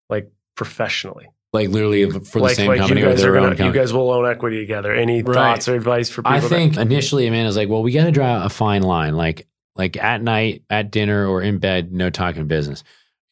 like 0.10 0.32
professionally? 0.56 1.28
like 1.54 1.70
literally 1.70 2.10
for 2.12 2.20
the 2.40 2.40
like, 2.40 2.56
same 2.58 2.68
like 2.68 2.80
company 2.80 3.00
you 3.00 3.08
or 3.08 3.12
guys 3.12 3.22
their 3.22 3.34
are 3.34 3.38
own 3.38 3.44
gonna, 3.44 3.54
you 3.56 3.58
company. 3.60 3.80
guys 3.80 3.94
will 3.94 4.12
own 4.12 4.30
equity 4.30 4.60
together. 4.60 4.94
Any 4.94 5.24
Right. 5.24 5.34
thoughts 5.34 5.70
or 5.70 5.76
advice 5.76 6.10
for 6.10 6.22
people? 6.22 6.34
I 6.34 6.40
that- 6.42 6.50
think 6.50 6.76
initially 6.78 7.28
Amanda's 7.28 7.56
like, 7.56 7.70
well, 7.70 7.82
we 7.82 7.94
got 7.94 8.04
to 8.04 8.12
draw 8.12 8.44
a 8.44 8.50
fine 8.50 8.82
line. 8.84 9.16
Like, 9.16 9.48
like 9.74 9.96
at 9.96 10.22
night, 10.22 10.64
at 10.70 10.92
dinner, 10.92 11.26
or 11.26 11.42
in 11.42 11.60
bed, 11.60 11.94
no 11.94 12.10
talking 12.10 12.46
business. 12.48 12.84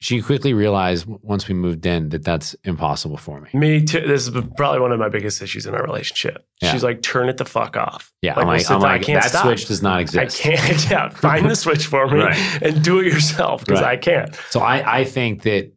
She 0.04 0.22
quickly 0.22 0.54
realized 0.54 1.06
once 1.08 1.48
we 1.48 1.54
moved 1.54 1.86
in 1.86 2.10
that 2.10 2.26
that's 2.26 2.58
impossible 2.66 3.16
for 3.16 3.40
me. 3.40 3.50
Me 3.54 3.82
too. 3.82 4.02
This 4.06 4.28
is 4.28 4.32
probably 4.58 4.82
one 4.82 4.92
of 4.92 5.00
my 5.00 5.08
biggest 5.08 5.42
issues 5.42 5.66
in 5.66 5.74
our 5.74 5.82
relationship. 5.82 6.46
Yeah. 6.62 6.74
She's 6.74 6.84
like, 6.84 7.02
turn 7.02 7.30
it 7.30 7.38
the 7.38 7.46
fuck 7.46 7.78
off. 7.78 8.12
Yeah, 8.22 8.34
Like, 8.36 8.42
I'm 8.42 8.48
like, 8.48 8.70
I'm 8.72 8.82
down. 8.82 8.92
I 8.92 9.00
can't 9.00 9.22
that 9.24 9.30
stop. 9.30 9.46
switch 9.46 9.66
does 9.68 9.82
not 9.82 10.02
exist. 10.02 10.46
I 10.46 10.56
can't. 10.58 10.90
Yeah, 10.92 11.08
find 11.30 11.50
the 11.50 11.56
switch 11.56 11.86
for 11.88 12.06
me 12.08 12.20
Right. 12.20 12.62
and 12.62 12.84
do 12.84 13.00
it 13.00 13.06
yourself 13.06 13.64
because 13.66 13.80
Right. 13.80 13.94
I 13.94 13.96
can't. 13.98 14.36
So 14.50 14.60
I, 14.60 15.00
I 15.00 15.04
think 15.06 15.44
that 15.44 15.72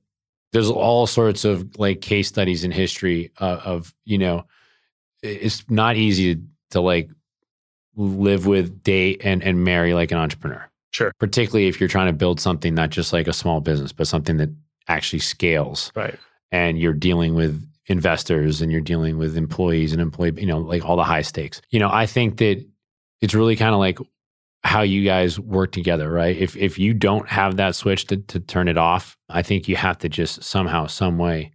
there's 0.53 0.70
all 0.70 1.07
sorts 1.07 1.45
of 1.45 1.79
like 1.79 2.01
case 2.01 2.27
studies 2.27 2.64
in 2.64 2.72
history 2.72 3.31
uh, 3.41 3.61
of 3.64 3.95
you 4.05 4.18
know, 4.18 4.45
it's 5.22 5.62
not 5.70 5.95
easy 5.95 6.41
to 6.70 6.81
like 6.81 7.11
live 7.95 8.45
with, 8.45 8.83
date, 8.83 9.20
and 9.22 9.41
and 9.45 9.62
marry 9.62 9.95
like 9.95 10.11
an 10.11 10.18
entrepreneur. 10.18 10.68
Sure. 10.97 11.12
Particularly 11.20 11.68
if 11.68 11.78
you're 11.78 11.90
trying 11.90 12.07
to 12.07 12.14
build 12.14 12.40
something 12.40 12.74
not 12.74 12.88
just 12.88 13.12
like 13.12 13.28
a 13.28 13.32
small 13.34 13.61
business, 13.61 13.92
but 13.92 14.07
something 14.07 14.38
that 14.38 14.49
actually 14.88 15.18
scales. 15.18 15.92
Right. 15.94 16.18
and 16.51 16.78
you're 16.78 16.94
dealing 16.94 17.34
with 17.34 17.62
investors 17.86 18.62
and 18.62 18.72
you're 18.72 18.80
dealing 18.80 19.18
with 19.18 19.36
employees 19.36 19.92
and 19.92 20.01
employee, 20.01 20.32
you 20.38 20.47
know, 20.47 20.59
like 20.59 20.86
all 20.86 20.97
the 20.97 21.05
high 21.05 21.20
stakes. 21.20 21.61
You 21.70 21.80
know, 21.80 21.90
I 21.92 22.07
think 22.07 22.38
that 22.38 22.64
it's 23.20 23.34
really 23.34 23.57
kind 23.57 23.74
of 23.74 23.78
like 23.78 23.99
how 24.64 24.80
you 24.80 25.05
guys 25.05 25.38
work 25.38 25.72
together, 25.72 26.11
right? 26.11 26.34
If 26.34 26.57
if 26.57 26.78
you 26.78 26.94
don't 26.94 27.28
have 27.28 27.57
that 27.59 27.74
switch 27.74 28.07
to 28.07 28.16
to 28.16 28.40
turn 28.40 28.66
it 28.66 28.78
off, 28.78 29.18
I 29.28 29.42
think 29.42 29.68
you 29.68 29.76
have 29.76 29.99
to 29.99 30.09
just 30.09 30.44
somehow, 30.44 30.86
some 30.86 31.18
way, 31.18 31.53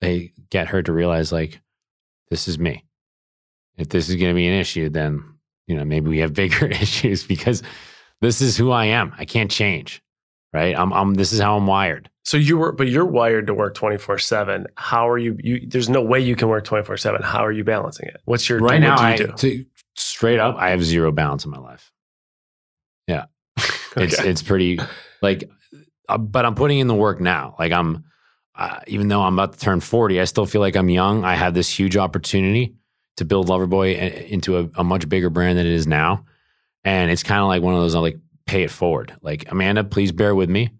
they 0.00 0.32
get 0.50 0.68
her 0.68 0.82
to 0.82 0.92
realize 0.92 1.30
like 1.30 1.60
this 2.28 2.48
is 2.48 2.58
me. 2.58 2.84
If 3.76 3.90
this 3.90 4.08
is 4.08 4.16
going 4.16 4.30
to 4.30 4.34
be 4.34 4.48
an 4.48 4.60
issue, 4.60 4.88
then 4.88 5.22
you 5.68 5.76
know 5.76 5.84
maybe 5.84 6.08
we 6.10 6.18
have 6.18 6.34
bigger 6.34 6.66
issues 6.86 7.22
because 7.24 7.62
this 8.20 8.40
is 8.40 8.56
who 8.56 8.70
I 8.70 8.86
am. 8.86 9.12
I 9.18 9.24
can't 9.24 9.50
change, 9.50 10.02
right? 10.52 10.76
I'm, 10.78 10.92
I'm 10.92 11.14
this 11.14 11.32
is 11.32 11.40
how 11.40 11.56
I'm 11.56 11.66
wired. 11.66 12.10
So 12.24 12.36
you 12.36 12.58
were, 12.58 12.72
but 12.72 12.88
you're 12.88 13.06
wired 13.06 13.46
to 13.48 13.54
work 13.54 13.74
24 13.74 14.18
seven. 14.18 14.66
How 14.76 15.08
are 15.08 15.18
you, 15.18 15.36
you, 15.42 15.66
there's 15.66 15.88
no 15.88 16.02
way 16.02 16.20
you 16.20 16.36
can 16.36 16.48
work 16.48 16.64
24 16.64 16.96
seven. 16.98 17.22
How 17.22 17.44
are 17.44 17.52
you 17.52 17.64
balancing 17.64 18.08
it? 18.08 18.20
What's 18.26 18.48
your, 18.48 18.60
right 18.60 18.80
now 18.80 19.00
you 19.00 19.06
I, 19.06 19.16
do? 19.16 19.32
to, 19.38 19.64
straight 19.96 20.38
up 20.38 20.56
i 20.56 20.70
have 20.70 20.82
zero 20.82 21.12
balance 21.12 21.44
in 21.44 21.50
my 21.50 21.58
life 21.58 21.92
yeah 23.06 23.24
it's 23.96 24.18
Okay. 24.18 24.30
it's 24.30 24.40
pretty 24.40 24.78
like 25.20 25.50
uh, 26.08 26.16
but 26.16 26.46
i'm 26.46 26.54
putting 26.54 26.78
in 26.78 26.86
the 26.86 26.94
work 26.94 27.20
now 27.20 27.54
like 27.58 27.72
i'm 27.72 28.04
uh, 28.54 28.78
even 28.86 29.08
though 29.08 29.20
i'm 29.20 29.34
about 29.34 29.52
to 29.54 29.58
turn 29.58 29.80
40 29.80 30.20
i 30.20 30.24
still 30.24 30.46
feel 30.46 30.60
like 30.62 30.76
i'm 30.76 30.88
young 30.88 31.24
i 31.24 31.34
have 31.34 31.52
this 31.54 31.68
huge 31.68 31.96
opportunity 31.98 32.74
to 33.18 33.24
build 33.26 33.48
loverboy 33.48 34.26
into 34.28 34.58
a, 34.58 34.70
a 34.76 34.84
much 34.84 35.06
bigger 35.08 35.28
brand 35.28 35.58
than 35.58 35.66
it 35.66 35.72
is 35.72 35.86
now 35.86 36.24
and 36.84 37.10
it's 37.10 37.22
kind 37.22 37.40
of 37.40 37.48
like 37.48 37.62
one 37.62 37.74
of 37.74 37.80
those 37.80 37.94
like 37.94 38.18
pay 38.46 38.62
it 38.64 38.70
forward. 38.70 39.14
Like 39.22 39.50
amanda 39.52 39.84
please 39.84 40.12
bear 40.12 40.34
with 40.34 40.50
me 40.50 40.70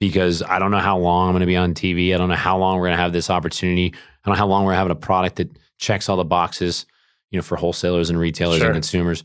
because 0.00 0.42
i 0.42 0.58
don't 0.58 0.70
know 0.72 0.78
how 0.78 0.98
long 0.98 1.28
i'm 1.28 1.32
going 1.34 1.40
to 1.40 1.46
be 1.46 1.56
on 1.56 1.72
tv 1.72 2.12
i 2.14 2.18
don't 2.18 2.28
know 2.28 2.34
how 2.34 2.58
long 2.58 2.76
we're 2.78 2.86
going 2.88 2.96
to 2.96 3.02
have 3.02 3.12
this 3.12 3.30
opportunity. 3.30 3.92
I 3.94 4.28
don't 4.28 4.34
know 4.34 4.38
how 4.38 4.46
long 4.48 4.64
we're 4.64 4.74
having 4.74 4.90
a 4.90 4.96
product 4.96 5.36
that 5.36 5.50
checks 5.78 6.08
all 6.08 6.16
the 6.16 6.24
boxes 6.24 6.86
you 7.30 7.38
know 7.38 7.42
for 7.42 7.56
wholesalers 7.56 8.10
and 8.10 8.18
retailers 8.18 8.58
Sure. 8.58 8.68
and 8.68 8.74
consumers. 8.74 9.24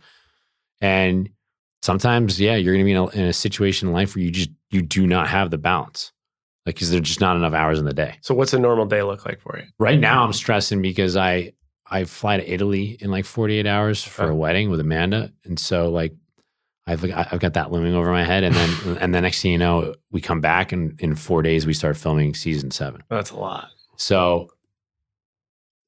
And 0.82 1.30
sometimes 1.82 2.40
yeah 2.40 2.56
you're 2.56 2.74
going 2.74 2.86
to 2.86 2.86
be 2.86 2.92
in 2.92 2.98
a, 2.98 3.08
in 3.24 3.26
a 3.30 3.34
situation 3.34 3.88
in 3.88 3.94
life 3.94 4.16
where 4.16 4.24
you 4.24 4.32
just 4.32 4.50
you 4.72 4.82
do 4.82 5.08
not 5.08 5.28
have 5.28 5.50
the 5.50 5.58
balance. 5.58 6.12
Like 6.66 6.76
because 6.76 6.92
there's 6.92 7.02
just 7.08 7.22
not 7.22 7.36
enough 7.36 7.54
hours 7.54 7.80
in 7.80 7.86
the 7.86 7.94
day. 7.94 8.18
So 8.22 8.36
what's 8.36 8.54
a 8.54 8.60
normal 8.60 8.86
day 8.86 9.02
look 9.02 9.26
like 9.26 9.40
for 9.42 9.58
you? 9.58 9.66
right 9.80 10.00
now 10.00 10.24
i'm 10.24 10.34
stressing 10.34 10.82
because 10.82 11.16
i 11.18 11.52
i 11.90 12.04
fly 12.04 12.38
to 12.38 12.52
italy 12.54 12.98
in 13.00 13.12
like 13.12 13.26
48 13.26 13.66
hours 13.68 14.04
for 14.04 14.24
Okay. 14.24 14.30
a 14.32 14.34
oh. 14.34 14.36
wedding 14.38 14.70
with 14.70 14.80
amanda 14.80 15.32
and 15.46 15.60
so 15.60 15.90
like 15.90 16.14
i've 16.88 17.04
i've 17.04 17.40
got 17.40 17.54
that 17.54 17.72
looming 17.72 17.94
over 17.96 18.12
my 18.12 18.24
head 18.24 18.44
and 18.44 18.56
then 18.56 18.98
and 19.02 19.14
the 19.16 19.22
next 19.22 19.42
thing 19.42 19.52
you 19.52 19.58
know 19.58 19.94
we 20.12 20.22
come 20.22 20.42
back 20.42 20.72
and 20.72 21.00
in 21.02 21.16
four 21.16 21.42
days 21.42 21.66
we 21.66 21.74
start 21.74 21.98
filming 21.98 22.34
season 22.34 22.72
seven 22.72 23.04
That's 23.10 23.32
a 23.32 23.38
lot. 23.38 23.70
so 23.96 24.50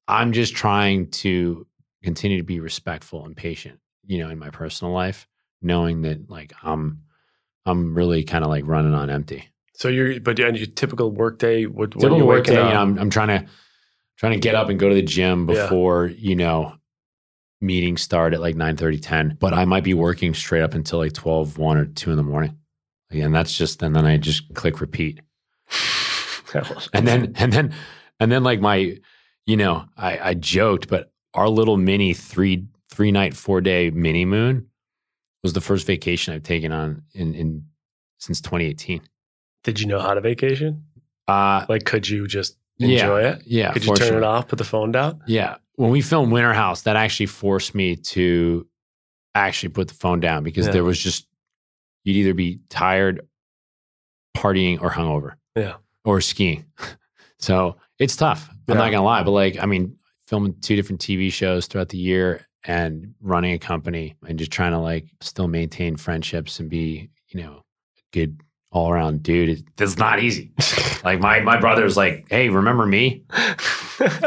i'm 0.08 0.32
just 0.32 0.54
trying 0.54 1.10
to 1.10 1.66
continue 2.02 2.38
to 2.38 2.44
be 2.44 2.60
respectful 2.60 3.24
and 3.24 3.36
patient 3.36 3.78
you 4.06 4.18
know 4.18 4.28
in 4.30 4.38
my 4.38 4.50
personal 4.50 4.92
life 4.92 5.26
knowing 5.60 6.02
that 6.02 6.28
like 6.28 6.52
i'm 6.62 7.02
i'm 7.66 7.94
really 7.94 8.24
kind 8.24 8.44
of 8.44 8.50
like 8.50 8.66
running 8.66 8.94
on 8.94 9.08
empty 9.10 9.44
So 9.74 9.88
you're, 9.88 10.20
but 10.20 10.38
on 10.40 10.54
your 10.54 10.66
typical 10.66 11.10
work 11.10 11.38
day, 11.38 11.66
what, 11.66 11.94
what 11.96 12.00
typical 12.00 12.18
you 12.18 12.24
work 12.26 12.40
waking 12.46 12.54
day, 12.54 12.66
you 12.68 12.74
know, 12.74 12.80
I'm, 12.80 12.98
I'm 12.98 13.10
trying 13.10 13.28
to 13.28 13.46
trying 14.22 14.34
to 14.34 14.38
get 14.38 14.54
up 14.54 14.68
and 14.68 14.78
go 14.78 14.88
to 14.88 14.94
the 14.94 15.02
gym 15.02 15.48
Yeah. 15.50 15.64
before 15.64 16.06
you 16.06 16.36
know 16.36 16.76
meetings 17.60 18.02
start 18.02 18.34
at 18.34 18.40
like 18.40 18.54
9 18.56 18.76
30 18.76 18.98
10 18.98 19.36
but 19.40 19.52
i 19.52 19.64
might 19.64 19.84
be 19.84 19.94
working 19.94 20.32
straight 20.34 20.62
up 20.62 20.74
until 20.74 21.00
like 21.00 21.12
12 21.12 21.58
1 21.58 21.76
or 21.76 21.86
2 21.86 22.10
in 22.10 22.16
the 22.16 22.22
morning 22.22 22.56
and 23.10 23.34
that's 23.34 23.56
just 23.58 23.82
and 23.82 23.94
then 23.96 24.06
i 24.06 24.16
just 24.16 24.52
click 24.54 24.80
repeat 24.80 25.20
and 26.92 27.06
then 27.06 27.32
and 27.36 27.52
then 27.52 27.74
and 28.20 28.30
then 28.32 28.42
like 28.44 28.60
my 28.60 28.96
you 29.46 29.56
know 29.56 29.84
i 29.96 30.18
i 30.30 30.34
joked 30.34 30.88
but 30.88 31.12
our 31.34 31.48
little 31.48 31.76
mini 31.76 32.14
three 32.14 32.66
three 32.90 33.10
night 33.10 33.34
four 33.34 33.60
day 33.60 33.90
mini 33.90 34.24
moon 34.24 34.66
was 35.42 35.52
the 35.52 35.60
first 35.60 35.86
vacation 35.86 36.32
i've 36.34 36.42
taken 36.42 36.70
on 36.72 37.02
in 37.14 37.34
in 37.34 37.64
since 38.18 38.40
2018 38.40 39.00
Did 39.64 39.80
you 39.80 39.86
know 39.86 39.98
how 40.00 40.14
to 40.14 40.20
vacation? 40.20 40.84
uh 41.28 41.64
Like, 41.68 41.84
could 41.84 42.08
you 42.08 42.26
just 42.28 42.56
Yeah. 42.90 43.16
it? 43.16 43.42
yeah 43.46 43.72
Could 43.72 43.82
you 43.84 43.88
turn 43.88 43.96
fortunately. 43.96 44.16
it 44.18 44.24
off, 44.24 44.48
put 44.48 44.58
the 44.58 44.64
phone 44.64 44.92
down? 44.92 45.22
Yeah. 45.26 45.56
When 45.76 45.90
we 45.90 46.00
filmed 46.02 46.32
Winter 46.32 46.52
House, 46.52 46.82
that 46.82 46.96
actually 46.96 47.26
forced 47.26 47.74
me 47.74 47.96
to 47.96 48.66
actually 49.34 49.70
put 49.70 49.88
the 49.88 49.94
phone 49.94 50.20
down 50.20 50.42
because 50.44 50.66
Yeah. 50.66 50.72
there 50.72 50.84
was 50.84 50.98
just, 50.98 51.26
you'd 52.04 52.16
either 52.16 52.34
be 52.34 52.60
tired, 52.68 53.20
partying, 54.36 54.80
or 54.82 54.90
hungover. 54.90 55.34
Yeah. 55.56 55.74
Or 56.04 56.20
skiing. 56.20 56.64
so 57.38 57.76
it's 57.98 58.16
tough. 58.16 58.48
I'm 58.50 58.56
Yeah. 58.68 58.74
not 58.74 58.90
going 58.90 58.92
to 58.94 59.00
lie. 59.02 59.22
But 59.22 59.30
like, 59.32 59.58
I 59.60 59.66
mean, 59.66 59.96
filming 60.26 60.54
two 60.60 60.76
different 60.76 61.00
TV 61.00 61.32
shows 61.32 61.66
throughout 61.66 61.88
the 61.90 61.98
year 61.98 62.46
and 62.64 63.14
running 63.20 63.52
a 63.52 63.58
company 63.58 64.14
and 64.26 64.38
just 64.38 64.50
trying 64.52 64.72
to 64.72 64.78
like 64.78 65.06
still 65.20 65.48
maintain 65.48 65.96
friendships 65.96 66.60
and 66.60 66.70
be, 66.70 67.10
you 67.28 67.42
know, 67.42 67.64
a 67.98 68.02
good 68.12 68.40
all 68.72 68.90
around 68.90 69.22
dude. 69.22 69.64
It's 69.78 69.98
not 69.98 70.20
easy. 70.20 70.50
like 71.04 71.20
my, 71.20 71.40
my 71.40 71.60
brother's 71.60 71.96
like, 71.96 72.26
Hey, 72.28 72.48
remember 72.48 72.86
me? 72.86 73.24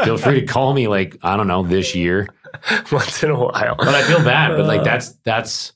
Feel 0.04 0.16
free 0.16 0.40
to 0.40 0.46
call 0.52 0.72
me 0.72 0.88
like, 0.88 1.18
I 1.22 1.36
don't 1.36 1.48
know, 1.48 1.62
this 1.62 1.94
year. 1.94 2.28
once 2.92 3.22
in 3.22 3.30
a 3.30 3.38
while. 3.38 3.76
But 3.76 3.88
I 3.94 4.02
feel 4.04 4.22
bad. 4.24 4.56
But 4.56 4.66
like 4.66 4.80
Uh, 4.80 4.84
that's 4.84 5.12
that's 5.24 5.72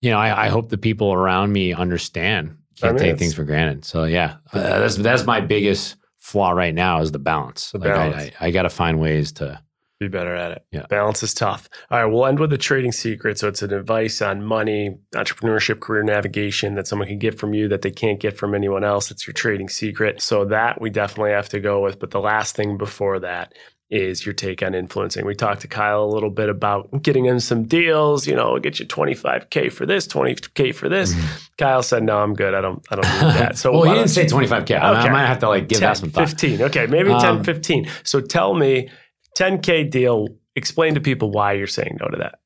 you 0.00 0.10
know, 0.10 0.18
I, 0.18 0.46
I 0.46 0.48
hope 0.48 0.68
the 0.68 0.76
people 0.76 1.14
around 1.14 1.52
me 1.52 1.72
understand. 1.72 2.58
Can't 2.78 2.96
mean, 2.96 3.02
take 3.02 3.18
things 3.18 3.34
for 3.34 3.44
granted. 3.44 3.84
So 3.86 4.04
yeah, 4.04 4.36
uh, 4.52 4.80
that's 4.80 4.96
that's 4.96 5.24
my 5.24 5.40
biggest 5.40 5.96
flaw 6.18 6.50
right 6.50 6.74
now 6.74 7.00
is 7.00 7.12
the 7.12 7.18
balance. 7.18 7.70
The 7.70 7.78
like 7.78 7.88
balance. 7.88 8.32
I, 8.38 8.44
I, 8.44 8.48
I 8.48 8.50
got 8.50 8.62
to 8.62 8.70
find 8.70 9.00
ways 9.00 9.32
to. 9.32 9.62
Be 10.00 10.08
better 10.08 10.34
at 10.34 10.52
it. 10.52 10.64
Yeah. 10.72 10.86
Balance 10.88 11.22
is 11.22 11.34
tough. 11.34 11.68
All 11.90 11.98
right, 11.98 12.12
we'll 12.12 12.26
end 12.26 12.38
with 12.40 12.52
a 12.52 12.58
trading 12.58 12.92
secret. 12.92 13.38
So 13.38 13.48
it's 13.48 13.62
an 13.62 13.72
advice 13.72 14.20
on 14.20 14.42
money, 14.44 14.96
entrepreneurship, 15.14 15.80
career 15.80 16.02
navigation 16.02 16.74
that 16.74 16.86
someone 16.86 17.08
can 17.08 17.18
get 17.18 17.38
from 17.38 17.54
you 17.54 17.68
that 17.68 17.82
they 17.82 17.90
can't 17.92 18.18
get 18.20 18.36
from 18.36 18.54
anyone 18.54 18.84
else. 18.84 19.10
It's 19.10 19.26
your 19.26 19.34
trading 19.34 19.68
secret. 19.68 20.20
So 20.20 20.44
that 20.46 20.80
we 20.80 20.90
definitely 20.90 21.30
have 21.32 21.48
to 21.50 21.60
go 21.60 21.80
with. 21.80 21.98
But 21.98 22.10
the 22.10 22.20
last 22.20 22.56
thing 22.56 22.76
before 22.76 23.20
that 23.20 23.52
is 23.90 24.24
your 24.26 24.32
take 24.32 24.62
on 24.62 24.74
influencing? 24.74 25.24
We 25.24 25.34
talked 25.36 25.60
to 25.60 25.68
Kyle 25.68 26.02
a 26.02 26.06
little 26.12 26.30
bit 26.30 26.48
about 26.48 27.02
getting 27.02 27.26
him 27.26 27.38
some 27.38 27.64
deals. 27.64 28.26
You 28.26 28.34
know, 28.34 28.50
we'll 28.52 28.60
get 28.60 28.80
you 28.80 28.86
25k 28.86 29.70
for 29.70 29.86
this, 29.86 30.08
20k 30.08 30.74
for 30.74 30.88
this. 30.88 31.14
Kyle 31.58 31.82
said, 31.82 32.02
"No, 32.02 32.18
I'm 32.18 32.34
good. 32.34 32.54
I 32.54 32.60
don't. 32.60 32.84
I 32.90 32.96
don't 32.96 33.04
need 33.04 33.34
that." 33.40 33.58
So 33.58 33.70
well, 33.72 33.84
he 33.84 33.90
didn't 33.94 34.08
say 34.08 34.22
you- 34.22 34.28
25K. 34.28 34.80
I, 34.80 34.90
mean, 34.90 35.00
I 35.06 35.08
might 35.10 35.26
have 35.26 35.38
to 35.40 35.48
like 35.48 35.68
give 35.68 35.78
10, 35.78 35.88
that 35.88 35.96
some 35.98 36.10
thought. 36.10 36.28
15. 36.30 36.62
Okay, 36.62 36.86
maybe 36.86 37.10
10, 37.10 37.24
Um, 37.24 37.44
15. 37.44 37.88
So 38.02 38.20
tell 38.20 38.54
me, 38.54 38.88
10K 39.36 39.90
deal, 39.90 40.28
explain 40.56 40.94
to 40.94 41.00
people 41.00 41.30
why 41.30 41.52
you're 41.52 41.66
saying 41.66 41.98
no 42.00 42.08
to 42.08 42.16
that. 42.18 42.38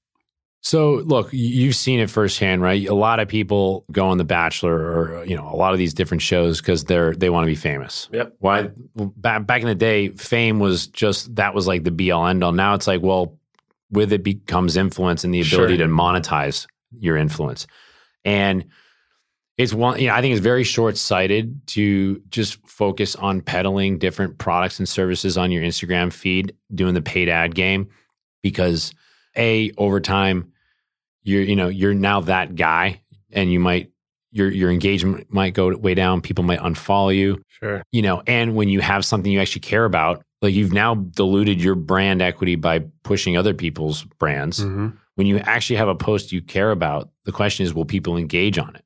So, 0.61 0.95
look, 1.05 1.28
you've 1.32 1.76
seen 1.76 2.01
it 2.01 2.11
firsthand, 2.11 2.62
right? 2.62 2.84
A 2.89 2.95
lot 2.95 3.20
of 3.20 3.28
people 3.28 3.84
go 3.93 4.09
on 4.09 4.18
The 4.18 4.24
Bachelor 4.24 4.74
or 4.74 5.24
you 5.24 5.36
know 5.36 5.49
a 5.49 5.55
lot 5.55 5.72
of 5.72 5.78
these 5.78 5.95
different 5.95 6.20
shows 6.20 6.61
because 6.61 6.84
they're 6.84 7.14
they 7.14 7.30
want 7.30 7.45
to 7.45 7.47
be 7.47 7.55
famous. 7.55 8.09
Yep. 8.12 8.34
Why? 8.41 8.70
Back 8.97 9.47
back 9.47 9.62
in 9.62 9.68
the 9.68 9.76
day, 9.76 10.09
fame 10.09 10.59
was 10.59 10.89
just 10.89 11.36
that 11.36 11.55
was 11.55 11.68
like 11.68 11.84
the 11.84 11.93
be 11.93 12.11
all 12.11 12.26
end 12.26 12.43
all. 12.43 12.51
Now 12.53 12.74
it's 12.74 12.89
like, 12.89 13.03
well, 13.03 13.39
with 13.93 14.12
it 14.12 14.24
becomes 14.24 14.76
influence 14.76 15.22
and 15.22 15.32
the 15.32 15.41
ability 15.41 15.76
Sure. 15.76 15.86
to 15.86 15.93
monetize 15.93 16.66
your 16.99 17.16
influence, 17.16 17.68
and 18.24 18.64
it's 19.59 19.74
one. 19.74 19.98
You 20.00 20.06
know, 20.09 20.14
I 20.14 20.20
think 20.22 20.32
it's 20.32 20.40
very 20.42 20.64
short 20.64 20.96
sighted 20.96 21.66
to 21.68 22.22
just 22.30 22.64
focus 22.66 23.16
on 23.16 23.40
peddling 23.42 23.98
different 23.98 24.38
products 24.38 24.78
and 24.78 24.88
services 24.88 25.36
on 25.36 25.50
your 25.50 25.62
Instagram 25.62 26.12
feed, 26.12 26.54
doing 26.74 26.94
the 26.94 27.02
paid 27.02 27.28
ad 27.28 27.54
game, 27.54 27.88
because 28.42 28.94
a 29.36 29.70
over 29.76 30.00
time 30.00 30.52
you're 31.22 31.42
you 31.42 31.56
know 31.56 31.68
you're 31.68 31.94
now 31.94 32.20
that 32.20 32.54
guy 32.54 33.00
and 33.32 33.52
you 33.52 33.61
might 33.61 33.90
your 34.30 34.50
your 34.50 34.70
engagement 34.70 35.26
might 35.32 35.54
go 35.54 35.76
way 35.76 35.94
down 35.94 36.20
people 36.20 36.44
might 36.44 36.61
unfollow 36.61 37.14
you 37.14 37.42
Sure. 37.61 37.82
you 37.92 38.02
know 38.02 38.22
and 38.26 38.54
when 38.56 38.68
you 38.68 38.80
have 38.80 39.04
something 39.04 39.30
you 39.30 39.40
actually 39.40 39.61
care 39.61 39.84
about 39.84 40.22
like 40.42 40.54
you've 40.54 40.72
now 40.72 40.94
diluted 40.94 41.61
your 41.62 41.74
brand 41.74 42.22
equity 42.22 42.56
by 42.56 42.84
pushing 43.04 43.36
other 43.36 43.52
people's 43.54 44.04
brands 44.18 44.61
Mm-hmm. 44.64 44.88
when 45.16 45.26
you 45.26 45.38
actually 45.38 45.76
have 45.76 45.88
a 45.88 45.94
post 45.94 46.32
you 46.32 46.40
care 46.40 46.70
about 46.70 47.11
the 47.24 47.32
question 47.32 47.64
is 47.66 47.74
will 47.74 47.84
people 47.84 48.16
engage 48.16 48.59
on 48.59 48.74
it 48.74 48.84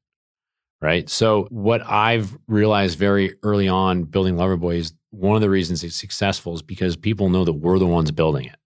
right? 0.82 1.08
So 1.08 1.46
what 1.50 1.86
i've 1.88 2.36
realized 2.48 2.98
very 2.98 3.36
early 3.42 3.68
on 3.68 4.02
building 4.02 4.34
loverboy 4.34 4.76
is 4.76 4.92
one 5.10 5.36
of 5.36 5.40
the 5.40 5.48
reasons 5.48 5.84
it's 5.84 5.96
successful 5.96 6.54
is 6.54 6.62
because 6.62 6.96
people 6.96 7.28
know 7.28 7.44
that 7.44 7.52
we're 7.52 7.78
the 7.78 7.86
ones 7.86 8.10
building 8.10 8.46
it. 8.46 8.56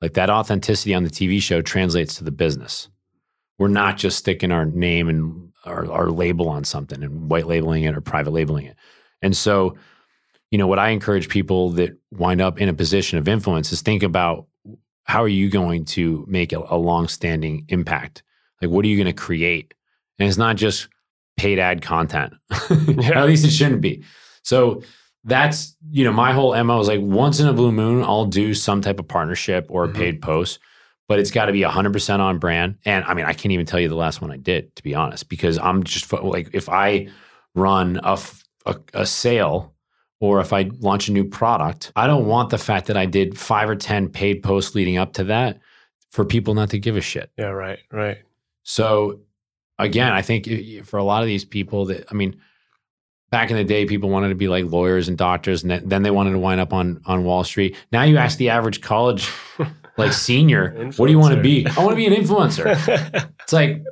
Like 0.00 0.14
that 0.14 0.30
authenticity 0.30 0.94
on 0.94 1.02
the 1.02 1.10
tv 1.10 1.42
show 1.42 1.60
translates 1.60 2.14
to 2.14 2.24
the 2.24 2.30
business. 2.30 2.88
We're 3.58 3.68
not 3.68 3.98
just 3.98 4.18
sticking 4.18 4.52
our 4.52 4.64
name 4.64 5.08
and 5.08 5.52
our, 5.64 5.90
our 5.90 6.10
label 6.10 6.48
on 6.48 6.64
something 6.64 7.02
and 7.02 7.30
white 7.30 7.46
labeling 7.46 7.84
it 7.84 7.94
or 7.94 8.00
private 8.00 8.32
labeling 8.32 8.66
it. 8.66 8.76
And 9.20 9.36
so 9.36 9.76
you 10.52 10.58
know 10.58 10.66
what 10.66 10.78
i 10.78 10.90
encourage 10.90 11.28
people 11.28 11.70
that 11.70 11.98
wind 12.12 12.40
up 12.40 12.60
in 12.60 12.68
a 12.68 12.74
position 12.74 13.18
of 13.18 13.26
influence 13.26 13.72
is 13.72 13.82
think 13.82 14.02
about 14.02 14.46
how 15.04 15.22
are 15.22 15.28
you 15.28 15.50
going 15.50 15.84
to 15.84 16.24
make 16.28 16.52
a, 16.52 16.62
a 16.70 16.76
long-standing 16.76 17.64
impact? 17.68 18.22
Like 18.60 18.70
what 18.70 18.84
are 18.84 18.88
you 18.88 18.96
going 18.96 19.12
to 19.12 19.20
create? 19.20 19.74
And 20.18 20.28
it's 20.28 20.38
not 20.38 20.56
just 20.56 20.88
paid 21.36 21.58
ad 21.58 21.82
content. 21.82 22.34
At 22.70 23.26
least 23.26 23.44
it 23.44 23.50
shouldn't 23.50 23.80
be. 23.80 24.04
So 24.42 24.82
that's 25.24 25.76
you 25.90 26.04
know 26.04 26.12
my 26.12 26.32
whole 26.32 26.60
mo 26.64 26.80
is 26.80 26.88
like 26.88 27.00
once 27.00 27.38
in 27.38 27.46
a 27.46 27.52
blue 27.52 27.70
moon 27.70 28.02
i'll 28.02 28.24
do 28.24 28.52
some 28.54 28.80
type 28.80 28.98
of 28.98 29.06
partnership 29.06 29.66
or 29.70 29.84
a 29.84 29.88
Mhm. 29.88 29.94
paid 29.94 30.20
post 30.20 30.58
but 31.06 31.20
it's 31.20 31.30
got 31.30 31.44
to 31.46 31.52
be 31.52 31.60
100% 31.62 32.18
on 32.20 32.38
brand. 32.38 32.74
And 32.84 33.04
i 33.04 33.14
mean 33.14 33.24
i 33.24 33.32
can't 33.32 33.52
even 33.52 33.64
tell 33.64 33.78
you 33.78 33.88
the 33.88 33.94
last 33.94 34.20
one 34.20 34.32
i 34.32 34.36
did 34.36 34.74
to 34.74 34.82
be 34.82 34.96
honest 34.96 35.28
because 35.28 35.58
i'm 35.58 35.84
just 35.84 36.12
like 36.12 36.50
if 36.52 36.68
i 36.68 37.06
run 37.54 38.00
a 38.02 38.18
a 38.94 39.06
sale 39.06 39.72
or 40.18 40.40
if 40.40 40.52
i 40.52 40.68
launch 40.80 41.06
a 41.08 41.12
new 41.12 41.24
product 41.24 41.92
i 41.94 42.08
don't 42.08 42.26
want 42.26 42.50
the 42.50 42.58
fact 42.58 42.88
that 42.88 42.96
i 42.96 43.06
did 43.06 43.38
five 43.38 43.70
or 43.70 43.76
10 43.76 44.08
paid 44.08 44.42
posts 44.42 44.74
leading 44.74 44.96
up 44.98 45.12
to 45.12 45.22
that 45.22 45.60
for 46.10 46.24
people 46.24 46.54
not 46.54 46.70
to 46.70 46.80
give 46.80 46.96
a 46.96 47.00
shit. 47.00 47.30
Yeah, 47.38 47.46
right, 47.50 47.78
right. 47.92 48.18
so 48.64 49.20
again, 49.78 50.12
I 50.12 50.22
think 50.22 50.48
for 50.84 50.98
a 50.98 51.04
lot 51.04 51.22
of 51.22 51.28
these 51.28 51.44
people 51.44 51.86
that 51.86 52.06
I 52.10 52.14
mean, 52.14 52.40
back 53.30 53.50
in 53.50 53.56
the 53.56 53.64
day, 53.64 53.86
people 53.86 54.10
wanted 54.10 54.28
to 54.28 54.34
be 54.34 54.48
like 54.48 54.66
lawyers 54.66 55.08
and 55.08 55.18
doctors, 55.18 55.62
and 55.62 55.70
then- 55.70 56.02
they 56.02 56.10
wanted 56.10 56.32
to 56.32 56.38
wind 56.38 56.60
up 56.60 56.72
on 56.72 57.00
on 57.06 57.24
Wall 57.24 57.44
Street. 57.44 57.76
Now 57.90 58.02
you 58.02 58.16
ask 58.16 58.38
the 58.38 58.46
mm-hmm. 58.46 58.58
average 58.58 58.80
college 58.80 59.30
like 59.96 60.12
senior, 60.12 60.90
what 60.96 61.06
do 61.06 61.12
you 61.12 61.18
want 61.18 61.34
to 61.34 61.40
be? 61.40 61.66
I 61.66 61.78
want 61.80 61.90
to 61.90 61.96
be 61.96 62.06
an 62.06 62.14
influencer. 62.14 63.28
It's 63.42 63.52
like, 63.52 63.82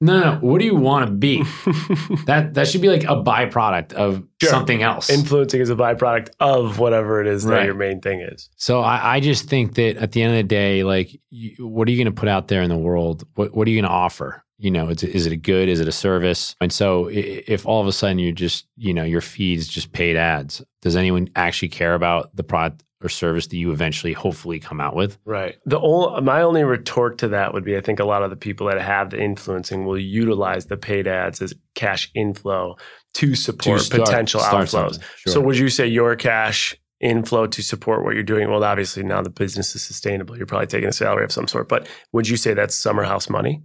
no, 0.00 0.18
no, 0.18 0.32
no. 0.32 0.38
What 0.40 0.58
do 0.58 0.66
you 0.66 0.74
want 0.74 1.06
to 1.06 1.12
be? 1.12 1.44
That 2.26 2.54
that 2.54 2.66
should 2.66 2.82
be 2.82 2.88
like 2.88 3.04
a 3.04 3.22
byproduct 3.22 3.92
of 3.92 4.24
Sure. 4.42 4.50
something 4.50 4.82
else. 4.82 5.08
Influencing 5.08 5.60
is 5.60 5.70
a 5.70 5.76
byproduct 5.76 6.30
of 6.40 6.78
whatever 6.78 7.20
it 7.20 7.26
is 7.26 7.44
that 7.44 7.64
your 7.64 7.74
main 7.74 8.00
thing 8.00 8.20
is. 8.20 8.50
So 8.56 8.80
I, 8.80 9.16
I 9.16 9.20
just 9.20 9.48
think 9.48 9.76
that 9.76 9.96
at 9.96 10.12
the 10.12 10.22
end 10.22 10.32
of 10.32 10.36
the 10.38 10.42
day, 10.42 10.82
like, 10.84 11.18
you, 11.30 11.66
what 11.66 11.88
are 11.88 11.90
you 11.90 11.96
going 11.96 12.12
to 12.14 12.20
put 12.20 12.28
out 12.28 12.48
there 12.48 12.60
in 12.60 12.68
the 12.68 12.76
world? 12.76 13.24
What 13.34 13.56
What 13.56 13.66
are 13.66 13.70
you 13.70 13.80
going 13.80 13.90
to 13.90 13.96
offer? 13.96 14.44
You 14.58 14.70
know, 14.70 14.88
is 14.88 15.26
it 15.26 15.32
a 15.32 15.36
good? 15.36 15.68
Is 15.68 15.80
it 15.80 15.88
a 15.88 15.92
service? 15.92 16.56
And 16.62 16.72
so, 16.72 17.08
if 17.12 17.66
all 17.66 17.80
of 17.82 17.86
a 17.86 17.92
sudden 17.92 18.18
you're 18.18 18.32
just, 18.32 18.66
you 18.76 18.94
know, 18.94 19.04
your 19.04 19.20
feed's 19.20 19.68
just 19.68 19.92
paid 19.92 20.16
ads, 20.16 20.62
does 20.80 20.96
anyone 20.96 21.28
actually 21.36 21.68
care 21.68 21.94
about 21.94 22.34
the 22.34 22.42
product 22.42 22.82
or 23.02 23.10
service 23.10 23.46
that 23.48 23.56
you 23.58 23.70
eventually, 23.72 24.14
hopefully, 24.14 24.58
come 24.58 24.80
out 24.80 24.96
with? 24.96 25.18
Right. 25.26 25.56
The 25.66 25.78
only, 25.78 26.22
my 26.22 26.40
only 26.40 26.64
retort 26.64 27.18
to 27.18 27.28
that 27.28 27.52
would 27.52 27.64
be 27.64 27.76
I 27.76 27.82
think 27.82 28.00
a 28.00 28.06
lot 28.06 28.22
of 28.22 28.30
the 28.30 28.36
people 28.36 28.66
that 28.68 28.80
have 28.80 29.10
the 29.10 29.20
influencing 29.22 29.84
will 29.84 29.98
utilize 29.98 30.64
the 30.66 30.78
paid 30.78 31.06
ads 31.06 31.42
as 31.42 31.52
cash 31.74 32.10
inflow 32.14 32.76
to 33.14 33.34
support 33.34 33.80
To 33.80 33.84
start- 33.84 34.04
potential 34.06 34.40
start 34.40 34.68
outflows. 34.68 35.02
sure. 35.18 35.32
So 35.34 35.40
would 35.42 35.58
you 35.58 35.68
say 35.68 35.86
your 35.86 36.16
cash 36.16 36.74
inflow 37.00 37.46
to 37.46 37.62
support 37.62 38.04
what 38.04 38.14
you're 38.14 38.22
doing? 38.22 38.48
Well, 38.50 38.64
obviously 38.64 39.02
now 39.02 39.20
the 39.20 39.28
business 39.28 39.76
is 39.76 39.82
sustainable. 39.82 40.34
You're 40.38 40.46
probably 40.46 40.66
taking 40.66 40.88
a 40.88 40.92
salary 40.92 41.24
of 41.24 41.32
some 41.32 41.46
sort, 41.46 41.68
but 41.68 41.86
would 42.12 42.26
you 42.26 42.38
say 42.38 42.54
that's 42.54 42.74
summer 42.74 43.02
house 43.02 43.28
money? 43.28 43.62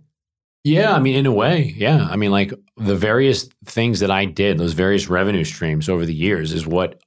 Yeah, 0.63 0.93
I 0.93 0.99
mean, 0.99 1.15
in 1.15 1.25
a 1.25 1.31
way, 1.31 1.73
yeah. 1.75 2.07
I 2.09 2.15
mean, 2.15 2.31
like 2.31 2.53
the 2.77 2.95
various 2.95 3.49
things 3.65 3.99
that 4.01 4.11
I 4.11 4.25
did, 4.25 4.57
those 4.59 4.73
various 4.73 5.07
revenue 5.09 5.43
streams 5.43 5.89
over 5.89 6.05
the 6.05 6.13
years, 6.13 6.53
is 6.53 6.67
what 6.67 7.01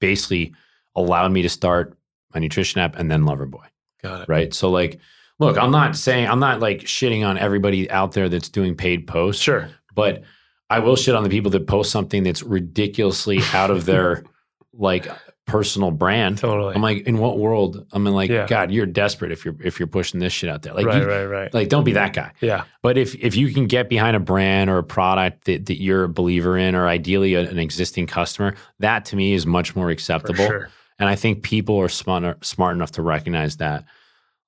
basically 0.00 0.54
allowed 0.94 1.32
me 1.32 1.42
to 1.42 1.48
start 1.48 1.96
my 2.34 2.40
nutrition 2.40 2.80
app 2.80 2.96
and 2.96 3.10
then 3.10 3.22
Loverboy. 3.22 3.64
Got 4.02 4.22
it. 4.22 4.28
right? 4.28 4.52
So 4.52 4.70
like, 4.70 4.98
look, 5.38 5.56
I'm 5.58 5.70
not 5.70 5.96
saying 5.96 6.28
I'm 6.28 6.40
not 6.40 6.60
like 6.60 6.80
shitting 6.80 7.26
on 7.26 7.38
everybody 7.38 7.90
out 7.90 8.12
there 8.12 8.28
that's 8.28 8.48
doing 8.48 8.74
paid 8.76 9.06
posts, 9.06 9.42
Sure. 9.42 9.70
but 9.94 10.22
I 10.68 10.78
will 10.78 10.96
shit 10.96 11.14
on 11.14 11.22
the 11.24 11.30
people 11.30 11.50
that 11.52 11.66
post 11.66 11.90
something 11.90 12.22
that's 12.22 12.42
ridiculously 12.42 13.40
out 13.52 13.70
of 13.70 13.84
their 13.86 14.24
like 14.72 15.08
personal 15.50 15.90
brand. 15.90 16.38
Totally. 16.38 16.74
I'm 16.74 16.82
like, 16.82 17.06
in 17.06 17.18
what 17.18 17.38
world? 17.38 17.86
I 17.92 17.98
mean, 17.98 18.14
like, 18.14 18.30
Yeah. 18.30 18.46
God, 18.46 18.70
you're 18.70 18.86
desperate 18.86 19.32
if 19.32 19.44
you're 19.44 19.56
if 19.62 19.78
you're 19.80 19.86
pushing 19.86 20.20
this 20.20 20.32
shit 20.32 20.48
out 20.48 20.62
there. 20.62 20.74
Like, 20.74 20.86
right, 20.86 21.02
you, 21.02 21.08
right, 21.08 21.24
right. 21.24 21.54
like, 21.54 21.68
don't 21.68 21.84
be 21.84 21.92
mm-hmm. 21.92 21.96
that 21.96 22.12
guy. 22.12 22.32
yeah. 22.40 22.64
But 22.82 22.96
if 22.96 23.14
if 23.16 23.36
you 23.36 23.52
can 23.52 23.66
get 23.66 23.88
behind 23.88 24.16
a 24.16 24.20
brand 24.20 24.70
or 24.70 24.78
a 24.78 24.84
product 24.84 25.44
that, 25.44 25.66
that 25.66 25.82
you're 25.82 26.04
a 26.04 26.08
believer 26.08 26.56
in, 26.56 26.74
or 26.74 26.86
ideally 26.86 27.34
an 27.34 27.58
existing 27.58 28.06
customer, 28.06 28.54
that 28.78 29.04
to 29.06 29.16
me 29.16 29.34
is 29.34 29.46
much 29.46 29.74
more 29.74 29.90
acceptable. 29.90 30.46
sure. 30.46 30.70
And 30.98 31.08
I 31.08 31.16
think 31.16 31.42
people 31.42 31.78
are 31.80 31.88
smart 31.88 32.44
smart 32.44 32.76
enough 32.76 32.92
to 32.92 33.02
recognize 33.02 33.56
that. 33.56 33.84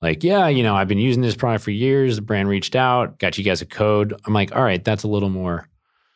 Like, 0.02 0.24
yeah, 0.24 0.48
you 0.48 0.64
know, 0.64 0.74
I've 0.74 0.88
been 0.88 0.98
using 0.98 1.22
this 1.22 1.36
product 1.36 1.64
for 1.64 1.70
years. 1.70 2.16
The 2.16 2.22
brand 2.22 2.48
reached 2.48 2.74
out, 2.74 3.20
got 3.20 3.38
you 3.38 3.44
guys 3.44 3.62
a 3.62 3.66
code. 3.66 4.20
I'm 4.26 4.34
like, 4.34 4.54
all 4.54 4.62
right, 4.62 4.82
that's 4.84 5.04
a 5.04 5.08
little 5.08 5.28
more, 5.28 5.68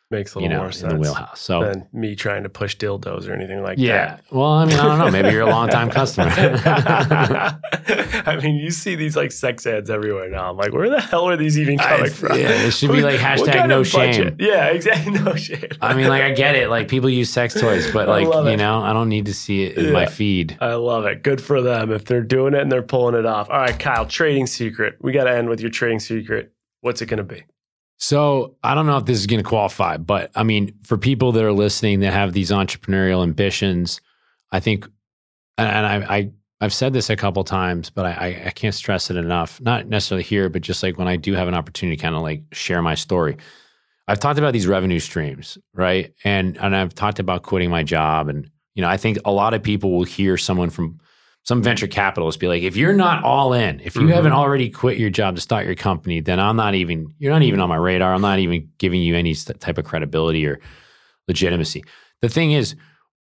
Makes 0.09 0.37
a 0.37 0.39
you 0.39 0.43
little 0.43 0.55
know, 0.55 0.59
more 0.61 0.67
in 0.67 0.73
sense. 0.73 0.93
the 0.93 0.99
wheelhouse. 0.99 1.41
So, 1.41 1.63
Than 1.63 1.85
me 1.91 2.15
trying 2.15 2.43
to 2.43 2.49
push 2.49 2.77
dildos 2.77 3.27
or 3.27 3.33
anything 3.33 3.61
like 3.61 3.77
yeah. 3.77 4.15
that. 4.15 4.21
Yeah. 4.31 4.37
Well, 4.37 4.51
I 4.51 4.63
mean, 4.65 4.79
I 4.79 4.83
don't 4.85 4.99
know. 4.99 5.11
Maybe 5.11 5.31
you're 5.35 5.41
a 5.41 5.49
long 5.49 5.67
time 5.67 5.89
customer. 5.89 6.31
I 6.33 8.39
mean, 8.41 8.55
you 8.55 8.71
see 8.71 8.95
these 8.95 9.17
like 9.17 9.33
sex 9.33 9.67
ads 9.67 9.89
everywhere 9.89 10.29
now. 10.29 10.49
I'm 10.49 10.55
like, 10.57 10.71
where 10.71 10.89
the 10.89 11.01
hell 11.01 11.27
are 11.27 11.35
these 11.35 11.59
even 11.59 11.77
coming 11.77 12.05
I- 12.05 12.09
from? 12.09 12.39
yeah, 12.39 12.49
it 12.51 12.71
should 12.71 12.91
be 12.91 13.01
like 13.01 13.19
hashtag 13.19 13.53
kind 13.53 13.69
no 13.69 13.81
of 13.81 13.91
budget? 13.91 14.15
shame. 14.15 14.35
Yeah, 14.39 14.67
exactly. 14.67 15.19
No 15.27 15.35
shame. 15.35 15.67
I 15.81 15.93
mean, 15.93 16.07
like, 16.07 16.23
I 16.23 16.31
get 16.31 16.55
it. 16.55 16.69
Like, 16.69 16.87
people 16.87 17.09
use 17.09 17.29
sex 17.29 17.53
toys, 17.59 17.91
but 17.91 18.07
like, 18.07 18.25
you 18.49 18.55
know, 18.57 18.81
I 18.81 18.93
don't 18.93 19.09
need 19.09 19.25
to 19.25 19.33
see 19.33 19.63
it 19.63 19.77
in 19.77 19.91
my 19.91 20.05
feed. 20.05 20.57
I 20.61 20.75
love 20.75 21.05
it. 21.05 21.21
Good 21.23 21.41
for 21.41 21.61
them 21.61 21.91
if 21.91 22.05
they're 22.05 22.21
doing 22.23 22.53
it 22.53 22.61
and 22.61 22.71
they're 22.71 22.81
pulling 22.81 23.15
it 23.15 23.25
off. 23.25 23.49
All 23.49 23.59
right, 23.59 23.77
Kyle, 23.77 24.05
trading 24.05 24.47
secret. 24.47 24.95
We 25.01 25.11
got 25.11 25.25
to 25.25 25.31
end 25.31 25.49
with 25.49 25.59
your 25.59 25.69
trading 25.69 25.99
secret. 25.99 26.53
What's 26.81 27.01
it 27.01 27.07
going 27.07 27.17
to 27.17 27.23
be? 27.23 27.43
So 27.97 28.55
I 28.63 28.75
don't 28.75 28.85
know 28.85 28.97
if 28.97 29.05
this 29.05 29.17
is 29.17 29.25
going 29.25 29.43
to 29.43 29.47
qualify, 29.47 29.97
but 29.97 30.31
I 30.35 30.43
mean, 30.43 30.75
for 30.83 30.97
people 30.97 31.31
that 31.31 31.43
are 31.43 31.51
listening 31.51 32.01
that 32.01 32.13
have 32.13 32.33
these 32.33 32.51
entrepreneurial 32.51 33.23
ambitions, 33.23 34.01
I 34.51 34.59
think, 34.59 34.87
and 35.57 35.85
I, 35.85 36.17
I 36.17 36.31
I've 36.61 36.73
said 36.73 36.93
this 36.93 37.09
a 37.09 37.15
couple 37.15 37.43
times, 37.43 37.89
but 37.89 38.05
I 38.05 38.43
I 38.45 38.49
can't 38.51 38.75
stress 38.75 39.09
it 39.09 39.17
enough. 39.17 39.59
Not 39.61 39.87
necessarily 39.87 40.23
here, 40.23 40.47
but 40.49 40.61
just 40.61 40.83
like 40.83 40.97
when 40.97 41.07
I 41.07 41.15
do 41.15 41.33
have 41.33 41.47
an 41.47 41.55
opportunity 41.55 41.97
to 41.97 42.01
kind 42.01 42.15
of 42.15 42.21
like 42.21 42.43
share 42.51 42.81
my 42.81 42.95
story. 42.95 43.37
I've 44.07 44.19
talked 44.19 44.39
about 44.39 44.53
these 44.53 44.67
revenue 44.67 44.99
streams, 44.99 45.57
right? 45.73 46.13
And 46.23 46.57
and 46.57 46.75
I've 46.75 46.93
talked 46.93 47.19
about 47.19 47.43
quitting 47.43 47.71
my 47.71 47.83
job, 47.83 48.29
and 48.29 48.49
you 48.75 48.81
know, 48.81 48.87
I 48.87 48.97
think 48.97 49.17
a 49.25 49.31
lot 49.31 49.55
of 49.55 49.63
people 49.63 49.91
will 49.91 50.03
hear 50.03 50.37
someone 50.37 50.69
from 50.69 50.99
some 51.47 51.63
venture 51.63 51.87
capitalists 51.87 52.37
be 52.37 52.49
like, 52.49 52.61
if 52.63 52.75
you're 52.75 52.91
not 52.91 53.23
all 53.23 53.53
in, 53.53 53.79
if 53.79 53.95
you 53.95 54.01
Mhm. 54.01 54.13
haven't 54.13 54.33
already 54.33 54.69
quit 54.69 54.97
your 54.97 55.09
job 55.09 55.33
to 55.35 55.41
start 55.41 55.65
your 55.65 55.75
company, 55.75 56.19
then 56.19 56.41
I'm 56.41 56.57
not 56.57 56.75
even, 56.75 57.13
you're 57.19 57.31
not 57.31 57.41
even 57.43 57.61
on 57.61 57.69
my 57.69 57.77
radar. 57.77 58.13
I'm 58.13 58.19
not 58.21 58.39
even 58.39 58.67
giving 58.79 59.01
you 59.01 59.15
any 59.15 59.33
type 59.33 59.77
of 59.77 59.85
credibility 59.85 60.45
or 60.45 60.59
legitimacy. 61.29 61.85
The 62.21 62.27
thing 62.27 62.51
is, 62.51 62.75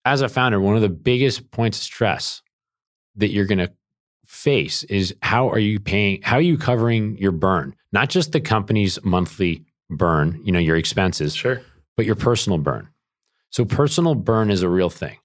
as 0.04 0.20
a 0.20 0.28
founder, 0.28 0.60
one 0.60 0.76
of 0.76 0.82
the 0.82 0.90
biggest 0.90 1.50
points 1.52 1.78
of 1.78 1.84
stress 1.84 2.42
that 3.16 3.30
you're 3.30 3.46
going 3.46 3.58
to 3.66 3.72
face 4.26 4.84
is 4.84 5.14
how 5.22 5.48
are 5.48 5.58
you 5.58 5.80
paying 5.80 6.20
how 6.22 6.36
are 6.36 6.40
you 6.42 6.56
covering 6.56 7.18
your 7.18 7.32
burn 7.32 7.74
not 7.92 8.08
just 8.08 8.32
the 8.32 8.40
company's 8.40 8.98
monthly 9.04 9.62
burn 9.90 10.40
you 10.42 10.50
know 10.52 10.58
your 10.58 10.76
expenses 10.76 11.34
Sure. 11.34 11.60
but 11.98 12.06
your 12.06 12.14
personal 12.14 12.56
burn 12.58 12.88
so 13.50 13.66
personal 13.66 14.14
burn 14.14 14.50
is 14.50 14.62
a 14.62 14.70
real 14.70 14.88
thing 14.88 15.18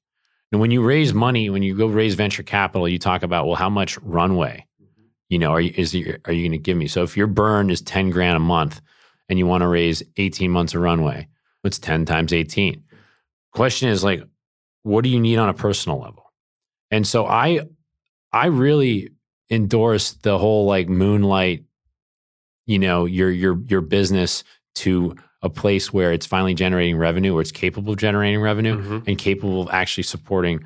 and 0.52 0.62
when 0.62 0.72
you 0.72 0.82
raise 0.82 1.14
money 1.14 1.50
when 1.50 1.64
you 1.64 1.76
go 1.76 1.88
raise 1.88 2.16
venture 2.16 2.44
capital 2.44 2.88
you 2.88 3.00
talk 3.00 3.24
about 3.24 3.46
well 3.46 3.56
how 3.56 3.70
much 3.70 3.98
runway 4.00 4.66
mm-hmm. 4.82 5.04
you 5.30 5.40
know 5.40 5.52
are 5.52 5.62
you 5.62 5.74
is 5.76 5.94
your, 5.94 6.18
are 6.26 6.34
you 6.34 6.44
going 6.44 6.52
to 6.52 6.58
give 6.58 6.78
me? 6.78 6.88
So 6.88 7.04
if 7.04 7.18
your 7.18 7.28
burn 7.28 7.70
is 7.70 7.82
10 7.82 8.10
grand 8.10 8.38
a 8.38 8.40
month 8.40 8.82
and 9.30 9.38
you 9.38 9.46
want 9.46 9.62
to 9.62 9.68
raise 9.68 10.04
18 10.18 10.52
months 10.52 10.74
of 10.74 10.82
runway 10.82 11.28
what's 11.62 11.80
10 11.80 12.06
times 12.06 12.34
18 12.34 12.84
question 13.52 13.90
is 13.90 14.04
like 14.04 14.24
what 14.84 15.04
do 15.04 15.10
you 15.10 15.20
need 15.20 15.38
on 15.38 15.50
a 15.50 15.54
personal 15.54 16.00
level? 16.00 16.32
And 16.92 17.06
so 17.06 17.26
i 17.26 17.62
i 18.32 18.48
really 18.48 19.10
endorse 19.50 20.14
the 20.14 20.38
whole 20.38 20.66
like 20.66 20.90
moonlight 20.90 21.64
you 22.66 22.80
know 22.80 23.06
your 23.06 23.32
your 23.32 23.60
your 23.68 23.82
business 23.82 24.44
to 24.76 25.16
a 25.42 25.50
place 25.50 25.94
where 25.94 26.12
it's 26.12 26.26
finally 26.26 26.54
generating 26.54 26.98
revenue 26.98 27.36
or 27.38 27.42
it's 27.42 27.52
capable 27.52 27.94
of 27.94 28.00
generating 28.00 28.42
revenue 28.42 28.78
Mhm. 28.82 29.08
and 29.08 29.18
capable 29.18 29.62
of 29.62 29.70
actually 29.72 30.04
supporting 30.04 30.64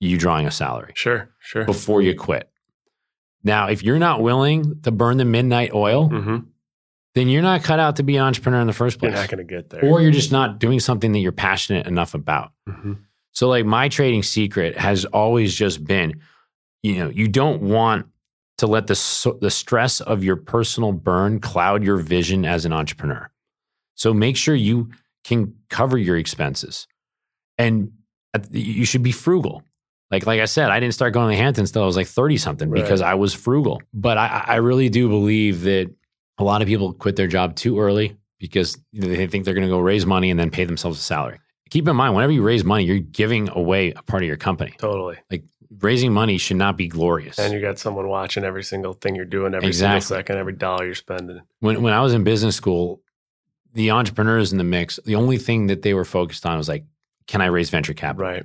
you 0.00 0.18
drawing 0.18 0.46
a 0.46 0.50
salary 0.50 0.92
Sure. 0.96 1.30
Sure. 1.38 1.64
before 1.64 2.02
you 2.02 2.14
quit 2.14 2.50
now 3.44 3.68
if 3.68 3.82
you're 3.82 3.98
not 4.00 4.20
willing 4.20 4.80
to 4.82 4.90
burn 4.90 5.16
the 5.16 5.24
midnight 5.24 5.72
oil 5.74 6.08
hmm 6.08 6.36
then 7.14 7.28
you're 7.28 7.42
not 7.42 7.62
cut 7.62 7.78
out 7.78 7.94
to 7.94 8.02
be 8.02 8.16
an 8.16 8.24
entrepreneur 8.24 8.60
in 8.60 8.66
the 8.66 8.72
first 8.72 8.98
place. 8.98 9.12
You're 9.12 9.20
not 9.20 9.28
going 9.30 9.46
to 9.46 9.54
get 9.54 9.70
there. 9.70 9.84
or 9.84 10.00
you're 10.00 10.10
just 10.10 10.32
not 10.32 10.58
doing 10.58 10.80
something 10.80 11.12
that 11.12 11.20
you're 11.20 11.30
passionate 11.30 11.86
enough 11.86 12.12
about 12.14 12.50
Mhm. 12.68 12.98
so 13.30 13.48
like 13.48 13.64
my 13.64 13.88
trading 13.88 14.24
secret 14.24 14.76
has 14.76 15.04
always 15.04 15.54
just 15.54 15.84
been, 15.84 16.14
you 16.82 16.96
know, 16.98 17.08
you 17.10 17.28
don't 17.28 17.62
want 17.62 18.06
to 18.58 18.66
let 18.66 18.88
the 18.88 19.36
the 19.40 19.50
stress 19.50 20.00
of 20.00 20.24
your 20.24 20.34
personal 20.36 20.90
burn 20.92 21.38
cloud 21.38 21.84
your 21.84 21.98
vision 21.98 22.44
as 22.44 22.64
an 22.64 22.72
entrepreneur. 22.72 23.30
So 23.94 24.12
make 24.14 24.36
sure 24.36 24.54
you 24.54 24.90
can 25.24 25.54
cover 25.70 25.96
your 25.98 26.16
expenses, 26.16 26.86
and 27.58 27.92
uh, 28.34 28.40
you 28.50 28.84
should 28.84 29.02
be 29.02 29.12
frugal. 29.12 29.62
Like 30.10 30.26
like 30.26 30.40
I 30.40 30.44
said, 30.44 30.70
I 30.70 30.80
didn't 30.80 30.94
start 30.94 31.12
going 31.14 31.30
to 31.30 31.36
the 31.36 31.42
Hamptons 31.42 31.72
till 31.72 31.82
I 31.82 31.86
was 31.86 31.96
like 31.96 32.06
thirty 32.06 32.36
something 32.36 32.70
Right. 32.70 32.82
because 32.82 33.00
I 33.00 33.14
was 33.14 33.34
frugal. 33.34 33.82
But 33.92 34.18
I, 34.18 34.44
I 34.46 34.56
really 34.56 34.88
do 34.88 35.08
believe 35.08 35.62
that 35.62 35.90
a 36.38 36.44
lot 36.44 36.62
of 36.62 36.68
people 36.68 36.92
quit 36.92 37.16
their 37.16 37.26
job 37.28 37.56
too 37.56 37.78
early 37.80 38.16
because 38.40 38.76
they 38.92 39.26
think 39.26 39.44
they're 39.44 39.54
going 39.54 39.66
to 39.66 39.72
go 39.72 39.78
raise 39.78 40.04
money 40.04 40.30
and 40.30 40.38
then 40.38 40.50
pay 40.50 40.64
themselves 40.64 40.98
a 40.98 41.02
salary 41.02 41.38
keep 41.70 41.86
in 41.88 41.96
mind 41.96 42.14
whenever 42.14 42.32
you 42.32 42.42
raise 42.42 42.64
money 42.64 42.84
you're 42.84 42.98
giving 42.98 43.48
away 43.50 43.92
a 43.92 44.02
part 44.02 44.22
of 44.22 44.26
your 44.26 44.36
company 44.36 44.74
Totally. 44.78 45.16
Like 45.30 45.44
raising 45.80 46.12
money 46.12 46.36
should 46.38 46.56
not 46.58 46.76
be 46.76 46.88
glorious 46.88 47.38
And 47.38 47.52
you 47.54 47.60
got 47.60 47.78
someone 47.78 48.08
watching 48.08 48.44
every 48.44 48.62
single 48.64 48.92
thing 48.92 49.14
you're 49.14 49.24
doing, 49.24 49.54
every 49.54 49.68
Exactly. 49.68 50.00
single 50.02 50.18
second, 50.18 50.36
every 50.38 50.52
dollar 50.52 50.84
you're 50.84 50.94
spending. 50.96 51.40
when, 51.60 51.80
when 51.82 51.92
i 51.94 52.00
was 52.02 52.12
in 52.12 52.22
business 52.24 52.54
school 52.56 53.00
the 53.74 53.90
entrepreneurs 53.90 54.52
in 54.52 54.58
the 54.58 54.64
mix 54.64 54.98
the 55.04 55.14
only 55.16 55.36
thing 55.38 55.66
that 55.66 55.82
they 55.82 55.94
were 55.94 56.04
focused 56.04 56.46
on 56.46 56.56
was 56.58 56.68
like 56.68 56.84
can 57.26 57.40
i 57.40 57.46
raise 57.46 57.70
venture 57.70 57.94
capital 57.94 58.30
Right. 58.30 58.44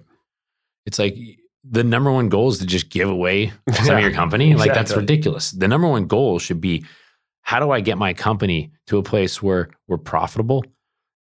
it's 0.86 1.00
like 1.00 1.16
the 1.64 1.84
number 1.84 2.12
one 2.12 2.30
goal 2.30 2.50
is 2.50 2.60
to 2.60 2.66
just 2.66 2.90
give 2.90 3.10
away 3.10 3.52
some 3.74 3.96
of 3.98 4.02
your 4.02 4.12
company 4.14 4.56
like 4.56 4.74
that's 4.74 4.96
ridiculous 4.96 5.52
the 5.52 5.68
number 5.68 5.88
one 5.88 6.06
goal 6.08 6.40
should 6.40 6.60
be 6.62 6.84
how 7.42 7.60
do 7.60 7.72
i 7.72 7.80
get 7.82 7.98
my 7.98 8.14
company 8.14 8.72
to 8.88 8.98
a 8.98 9.04
place 9.04 9.42
where 9.42 9.70
we're 9.88 9.98
profitable 9.98 10.64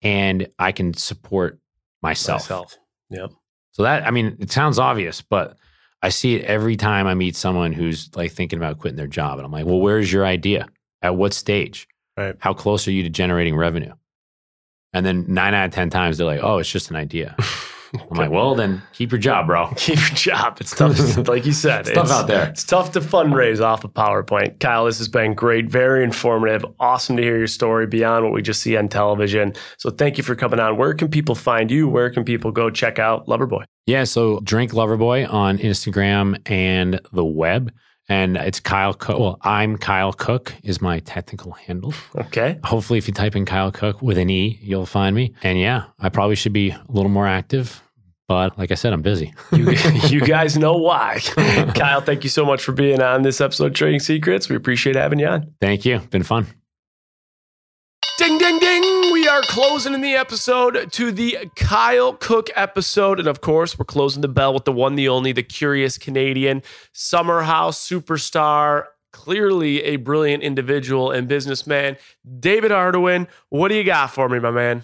and 0.02 0.48
i 0.58 0.72
can 0.72 0.94
support 0.94 1.58
myself. 2.02 2.42
Myself. 2.42 2.78
Yep. 3.10 3.30
So 3.72 3.84
that 3.84 4.04
I 4.06 4.10
mean, 4.10 4.36
it 4.40 4.50
sounds 4.50 4.78
obvious, 4.78 5.22
but 5.22 5.56
I 6.02 6.08
see 6.08 6.34
it 6.34 6.44
every 6.44 6.76
time 6.76 7.06
I 7.06 7.14
meet 7.14 7.36
someone 7.36 7.72
who's 7.72 8.10
like 8.16 8.32
thinking 8.32 8.58
about 8.58 8.78
quitting 8.78 8.96
their 8.96 9.06
job, 9.06 9.38
and 9.38 9.46
I'm 9.46 9.52
like, 9.52 9.64
"Well, 9.64 9.80
where's 9.80 10.12
your 10.12 10.26
idea? 10.26 10.66
At 11.00 11.14
what 11.16 11.32
stage? 11.32 11.86
Right. 12.16 12.36
How 12.38 12.52
close 12.54 12.86
are 12.88 12.92
you 12.92 13.02
to 13.02 13.10
generating 13.10 13.56
revenue?" 13.56 13.94
And 14.92 15.06
then 15.06 15.24
nine 15.28 15.54
out 15.54 15.66
of 15.66 15.70
ten 15.72 15.90
times 15.90 16.18
they're 16.18 16.26
like, 16.26 16.42
"Oh, 16.42 16.58
it's 16.58 16.70
just 16.70 16.90
an 16.90 16.96
idea." 16.96 17.36
I'm 17.94 18.16
like, 18.16 18.30
"Well, 18.30 18.54
then 18.54 18.82
keep 18.94 19.12
your 19.12 19.18
job, 19.18 19.46
bro." 19.46 19.68
Keep 19.76 19.96
your 19.98 20.16
job. 20.16 20.58
It's 20.60 20.74
tough, 20.74 21.28
like 21.28 21.44
you 21.44 21.52
said. 21.52 21.80
It's 21.80 21.92
tough 21.92 22.10
out 22.10 22.26
there. 22.26 22.48
It's 22.48 22.64
tough 22.64 22.92
to 22.92 23.00
fundraise 23.00 23.60
off 23.62 23.84
of 23.84 23.92
PowerPoint. 23.92 24.60
Kyle, 24.60 24.86
this 24.86 24.96
has 24.98 25.08
been 25.08 25.34
great, 25.34 25.66
very 25.66 26.02
informative. 26.02 26.64
Awesome 26.80 27.16
to 27.16 27.22
hear 27.22 27.36
your 27.36 27.46
story 27.46 27.86
beyond 27.86 28.24
what 28.24 28.32
we 28.32 28.40
just 28.40 28.62
see 28.62 28.76
on 28.78 28.88
television. 28.88 29.52
So 29.76 29.90
thank 29.90 30.16
you 30.16 30.24
for 30.24 30.34
coming 30.34 30.58
on. 30.58 30.78
Where 30.78 30.94
can 30.94 31.08
people 31.08 31.34
find 31.34 31.70
you? 31.70 31.86
Where 31.86 32.08
can 32.08 32.24
people 32.24 32.50
go 32.50 32.70
check 32.70 32.98
out 32.98 33.26
Loverboy? 33.26 33.64
Yeah, 33.86 34.04
so 34.04 34.40
drink 34.40 34.72
Loverboy 34.72 35.30
on 35.30 35.58
Instagram 35.58 36.40
and 36.50 37.00
the 37.12 37.24
web, 37.24 37.72
and 38.12 38.36
it's 38.36 38.60
Kyle 38.60 38.92
Cooke. 38.92 39.18
Well, 39.18 39.38
I'm 39.40 39.78
Kyle 39.78 40.12
Cooke 40.12 40.54
is 40.62 40.82
my 40.82 40.98
technical 41.00 41.52
handle. 41.52 41.94
Okay. 42.32 42.58
Hopefully, 42.64 42.98
if 42.98 43.08
you 43.08 43.14
type 43.14 43.34
in 43.36 43.44
Kyle 43.44 43.72
Cooke 43.72 44.00
with 44.00 44.16
an 44.16 44.30
E, 44.30 44.58
you'll 44.62 44.86
find 44.86 45.14
me. 45.16 45.34
And 45.42 45.58
yeah, 45.58 45.84
I 45.98 46.08
probably 46.08 46.36
should 46.36 46.52
be 46.52 46.70
a 46.70 46.82
little 46.88 47.10
more 47.10 47.26
active, 47.26 47.82
but 48.28 48.56
like 48.58 48.70
I 48.70 48.74
said, 48.74 48.92
I'm 48.92 49.02
busy. 49.02 49.34
You, 49.52 49.70
you 50.08 50.20
guys 50.20 50.56
know 50.56 50.76
why. 50.76 51.18
Kyle, 51.74 52.00
thank 52.00 52.22
you 52.24 52.30
so 52.30 52.44
much 52.44 52.62
for 52.62 52.72
being 52.72 53.02
on 53.02 53.22
this 53.22 53.40
episode 53.40 53.66
of 53.66 53.74
Trading 53.74 54.00
Secrets. 54.00 54.48
We 54.48 54.56
appreciate 54.56 54.96
having 54.96 55.18
you 55.18 55.26
on. 55.26 55.52
Thank 55.60 55.84
you. 55.84 55.98
Been 56.10 56.22
fun. 56.22 56.46
Ding, 58.18 58.38
ding, 58.38 58.58
ding. 58.58 58.91
Are 59.32 59.40
closing 59.40 59.94
in 59.94 60.02
the 60.02 60.12
episode 60.12 60.92
to 60.92 61.10
the 61.10 61.38
Kyle 61.56 62.12
Cooke 62.12 62.50
episode. 62.54 63.18
And 63.18 63.26
of 63.26 63.40
course, 63.40 63.78
we're 63.78 63.86
closing 63.86 64.20
the 64.20 64.28
bell 64.28 64.52
with 64.52 64.66
the 64.66 64.72
one, 64.72 64.94
the 64.94 65.08
only, 65.08 65.32
the 65.32 65.42
curious 65.42 65.96
Canadian, 65.96 66.62
summer 66.92 67.40
house 67.40 67.88
superstar, 67.88 68.88
clearly 69.10 69.82
a 69.84 69.96
brilliant 69.96 70.42
individual 70.42 71.10
and 71.10 71.28
businessman. 71.28 71.96
David 72.40 72.72
Arduin, 72.72 73.26
what 73.48 73.68
do 73.68 73.74
you 73.74 73.84
got 73.84 74.10
for 74.10 74.28
me, 74.28 74.38
my 74.38 74.50
man? 74.50 74.82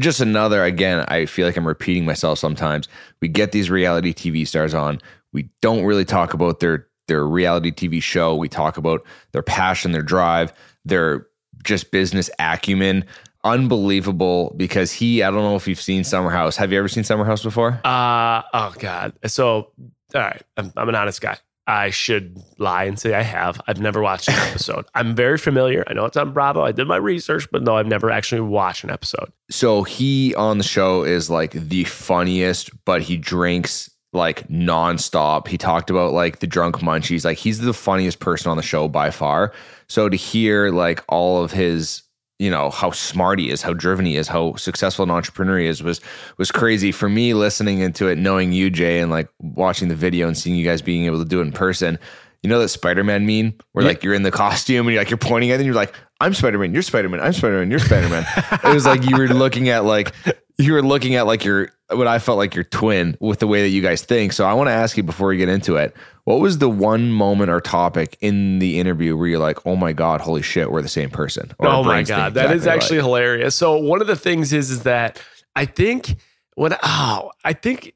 just 0.00 0.18
another 0.18 0.64
again 0.64 1.04
i 1.06 1.24
feel 1.24 1.46
like 1.46 1.56
i'm 1.56 1.68
repeating 1.68 2.04
myself 2.04 2.36
sometimes 2.36 2.88
we 3.22 3.28
get 3.28 3.52
these 3.52 3.70
reality 3.70 4.12
tv 4.12 4.44
stars 4.44 4.74
on 4.74 5.00
we 5.32 5.48
don't 5.62 5.84
really 5.84 6.04
talk 6.04 6.34
about 6.34 6.58
their 6.58 6.88
their 7.06 7.24
reality 7.24 7.70
tv 7.70 8.02
show 8.02 8.34
we 8.34 8.48
talk 8.48 8.76
about 8.76 9.06
their 9.30 9.40
passion 9.40 9.92
their 9.92 10.02
drive 10.02 10.52
their 10.84 11.28
just 11.62 11.92
business 11.92 12.28
acumen 12.40 13.04
unbelievable 13.44 14.52
because 14.56 14.90
he 14.92 15.22
i 15.22 15.30
don't 15.30 15.42
know 15.42 15.56
if 15.56 15.68
you've 15.68 15.80
seen 15.80 16.02
summer 16.04 16.30
house 16.30 16.56
have 16.56 16.72
you 16.72 16.78
ever 16.78 16.88
seen 16.88 17.04
summer 17.04 17.24
house 17.24 17.42
before 17.42 17.78
Uh, 17.84 18.42
oh, 18.52 18.74
God. 18.78 19.12
So, 19.26 19.70
all 20.14 20.20
right, 20.20 20.42
I'm, 20.56 20.72
I'm 20.76 20.88
an 20.88 20.94
honest 20.94 21.20
guy. 21.20 21.36
I 21.66 21.90
should 21.90 22.38
lie 22.58 22.84
and 22.84 22.98
say 22.98 23.14
I 23.14 23.22
have. 23.22 23.58
I've 23.66 23.80
never 23.80 24.02
watched 24.02 24.28
an 24.28 24.34
episode. 24.48 24.84
I'm 24.94 25.14
very 25.14 25.38
familiar. 25.38 25.82
I 25.86 25.94
know 25.94 26.04
it's 26.04 26.16
on 26.16 26.32
Bravo. 26.32 26.62
I 26.62 26.72
did 26.72 26.86
my 26.86 26.96
research, 26.96 27.48
but 27.50 27.62
no, 27.62 27.76
I've 27.76 27.86
never 27.86 28.10
actually 28.10 28.42
watched 28.42 28.84
an 28.84 28.90
episode. 28.90 29.32
so 29.50 29.82
he 29.82 30.34
on 30.34 30.58
the 30.58 30.64
show 30.64 31.04
is 31.04 31.30
like 31.30 31.52
the 31.52 31.84
funniest, 31.84 32.70
but 32.84 33.02
he 33.02 33.16
drinks 33.16 33.90
like 34.12 34.46
nonstop. 34.48 35.48
He 35.48 35.58
talked 35.58 35.90
about 35.90 36.12
like 36.12 36.38
the 36.40 36.46
drunk 36.46 36.76
munchies. 36.76 37.24
Like 37.24 37.38
he's 37.38 37.58
the 37.60 37.72
funniest 37.74 38.20
person 38.20 38.50
on 38.50 38.56
the 38.56 38.62
show 38.62 38.86
by 38.86 39.10
far. 39.10 39.52
So 39.88 40.08
to 40.08 40.16
hear 40.16 40.70
like 40.70 41.02
all 41.08 41.42
of 41.42 41.50
his, 41.50 42.02
you 42.38 42.50
know, 42.50 42.70
how 42.70 42.90
smart 42.90 43.38
he 43.38 43.50
is, 43.50 43.62
how 43.62 43.72
driven 43.72 44.04
he 44.04 44.16
is, 44.16 44.26
how 44.26 44.54
successful 44.56 45.04
an 45.04 45.10
entrepreneur 45.10 45.58
he 45.58 45.66
is 45.66 45.82
was 45.82 46.00
was 46.36 46.50
crazy 46.50 46.90
for 46.90 47.08
me 47.08 47.34
listening 47.34 47.80
into 47.80 48.08
it, 48.08 48.18
knowing 48.18 48.52
you, 48.52 48.70
Jay, 48.70 49.00
and 49.00 49.10
like 49.10 49.28
watching 49.40 49.88
the 49.88 49.94
video 49.94 50.26
and 50.26 50.36
seeing 50.36 50.56
you 50.56 50.64
guys 50.64 50.82
being 50.82 51.04
able 51.06 51.18
to 51.18 51.24
do 51.24 51.40
it 51.40 51.42
in 51.42 51.52
person. 51.52 51.98
You 52.42 52.50
know 52.50 52.58
that 52.58 52.68
Spider-Man 52.68 53.24
meme 53.24 53.54
where 53.72 53.86
like 53.86 54.04
you're 54.04 54.12
in 54.12 54.22
the 54.22 54.30
costume 54.30 54.86
and 54.86 54.92
you're 54.92 55.00
like 55.00 55.08
you're 55.08 55.16
pointing 55.16 55.50
at 55.50 55.54
it 55.54 55.56
and 55.60 55.66
you're 55.66 55.74
like, 55.74 55.94
I'm 56.20 56.34
Spider-Man, 56.34 56.74
you're 56.74 56.82
Spider-Man, 56.82 57.20
I'm 57.20 57.32
Spider-Man, 57.32 57.70
you're 57.70 57.80
Spider-Man. 57.80 58.26
it 58.64 58.74
was 58.74 58.84
like 58.84 59.08
you 59.08 59.16
were 59.16 59.28
looking 59.28 59.70
at 59.70 59.84
like 59.84 60.12
you 60.58 60.72
were 60.72 60.82
looking 60.82 61.14
at 61.14 61.26
like 61.26 61.44
your 61.44 61.70
what 61.90 62.06
I 62.06 62.18
felt 62.18 62.38
like 62.38 62.54
your 62.54 62.64
twin 62.64 63.16
with 63.20 63.40
the 63.40 63.46
way 63.46 63.62
that 63.62 63.68
you 63.68 63.82
guys 63.82 64.02
think. 64.02 64.32
So 64.32 64.46
I 64.46 64.54
want 64.54 64.68
to 64.68 64.72
ask 64.72 64.96
you 64.96 65.02
before 65.02 65.28
we 65.28 65.36
get 65.36 65.48
into 65.48 65.76
it, 65.76 65.94
what 66.24 66.40
was 66.40 66.58
the 66.58 66.68
one 66.68 67.10
moment 67.10 67.50
or 67.50 67.60
topic 67.60 68.16
in 68.20 68.58
the 68.58 68.78
interview 68.78 69.16
where 69.16 69.28
you're 69.28 69.38
like, 69.38 69.66
oh 69.66 69.76
my 69.76 69.92
God, 69.92 70.20
holy 70.20 70.42
shit, 70.42 70.70
we're 70.70 70.82
the 70.82 70.88
same 70.88 71.10
person? 71.10 71.52
Or 71.58 71.68
oh 71.68 71.82
my 71.84 72.02
god, 72.02 72.34
that 72.34 72.50
is 72.50 72.62
exactly 72.62 72.78
actually 72.78 72.98
alike? 72.98 73.06
hilarious. 73.06 73.54
So 73.54 73.76
one 73.76 74.00
of 74.00 74.06
the 74.06 74.16
things 74.16 74.52
is 74.52 74.70
is 74.70 74.82
that 74.84 75.20
I 75.54 75.66
think 75.66 76.16
when 76.54 76.74
oh 76.82 77.30
I 77.44 77.52
think 77.52 77.94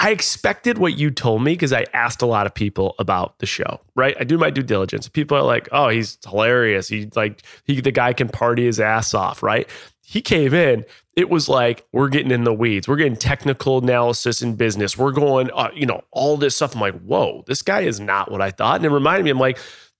I 0.00 0.10
expected 0.10 0.78
what 0.78 0.96
you 0.96 1.10
told 1.10 1.42
me 1.42 1.54
because 1.54 1.72
I 1.72 1.84
asked 1.92 2.22
a 2.22 2.26
lot 2.26 2.46
of 2.46 2.54
people 2.54 2.94
about 3.00 3.40
the 3.40 3.46
show. 3.46 3.80
Right, 3.96 4.16
I 4.18 4.24
do 4.24 4.38
my 4.38 4.50
due 4.50 4.62
diligence. 4.62 5.08
People 5.08 5.36
are 5.36 5.42
like, 5.42 5.68
"Oh, 5.72 5.88
he's 5.88 6.18
hilarious. 6.24 6.88
He's 6.88 7.14
like 7.16 7.42
he 7.64 7.80
the 7.80 7.90
guy 7.90 8.12
can 8.12 8.28
party 8.28 8.64
his 8.64 8.78
ass 8.78 9.12
off." 9.12 9.42
Right. 9.42 9.68
He 10.10 10.22
came 10.22 10.54
in. 10.54 10.86
It 11.16 11.28
was 11.28 11.50
like 11.50 11.84
we're 11.92 12.08
getting 12.08 12.30
in 12.30 12.44
the 12.44 12.54
weeds. 12.54 12.88
We're 12.88 12.96
getting 12.96 13.14
technical 13.14 13.76
analysis 13.76 14.40
in 14.40 14.54
business. 14.54 14.96
We're 14.96 15.12
going, 15.12 15.50
uh, 15.50 15.68
you 15.74 15.84
know, 15.84 16.00
all 16.12 16.38
this 16.38 16.56
stuff. 16.56 16.74
I'm 16.74 16.80
like, 16.80 16.98
whoa, 17.00 17.44
this 17.46 17.60
guy 17.60 17.80
is 17.80 18.00
not 18.00 18.30
what 18.30 18.40
I 18.40 18.50
thought. 18.50 18.76
And 18.76 18.86
it 18.86 18.88
reminded 18.88 19.24
me, 19.24 19.30
I'm 19.30 19.38
like, 19.38 19.58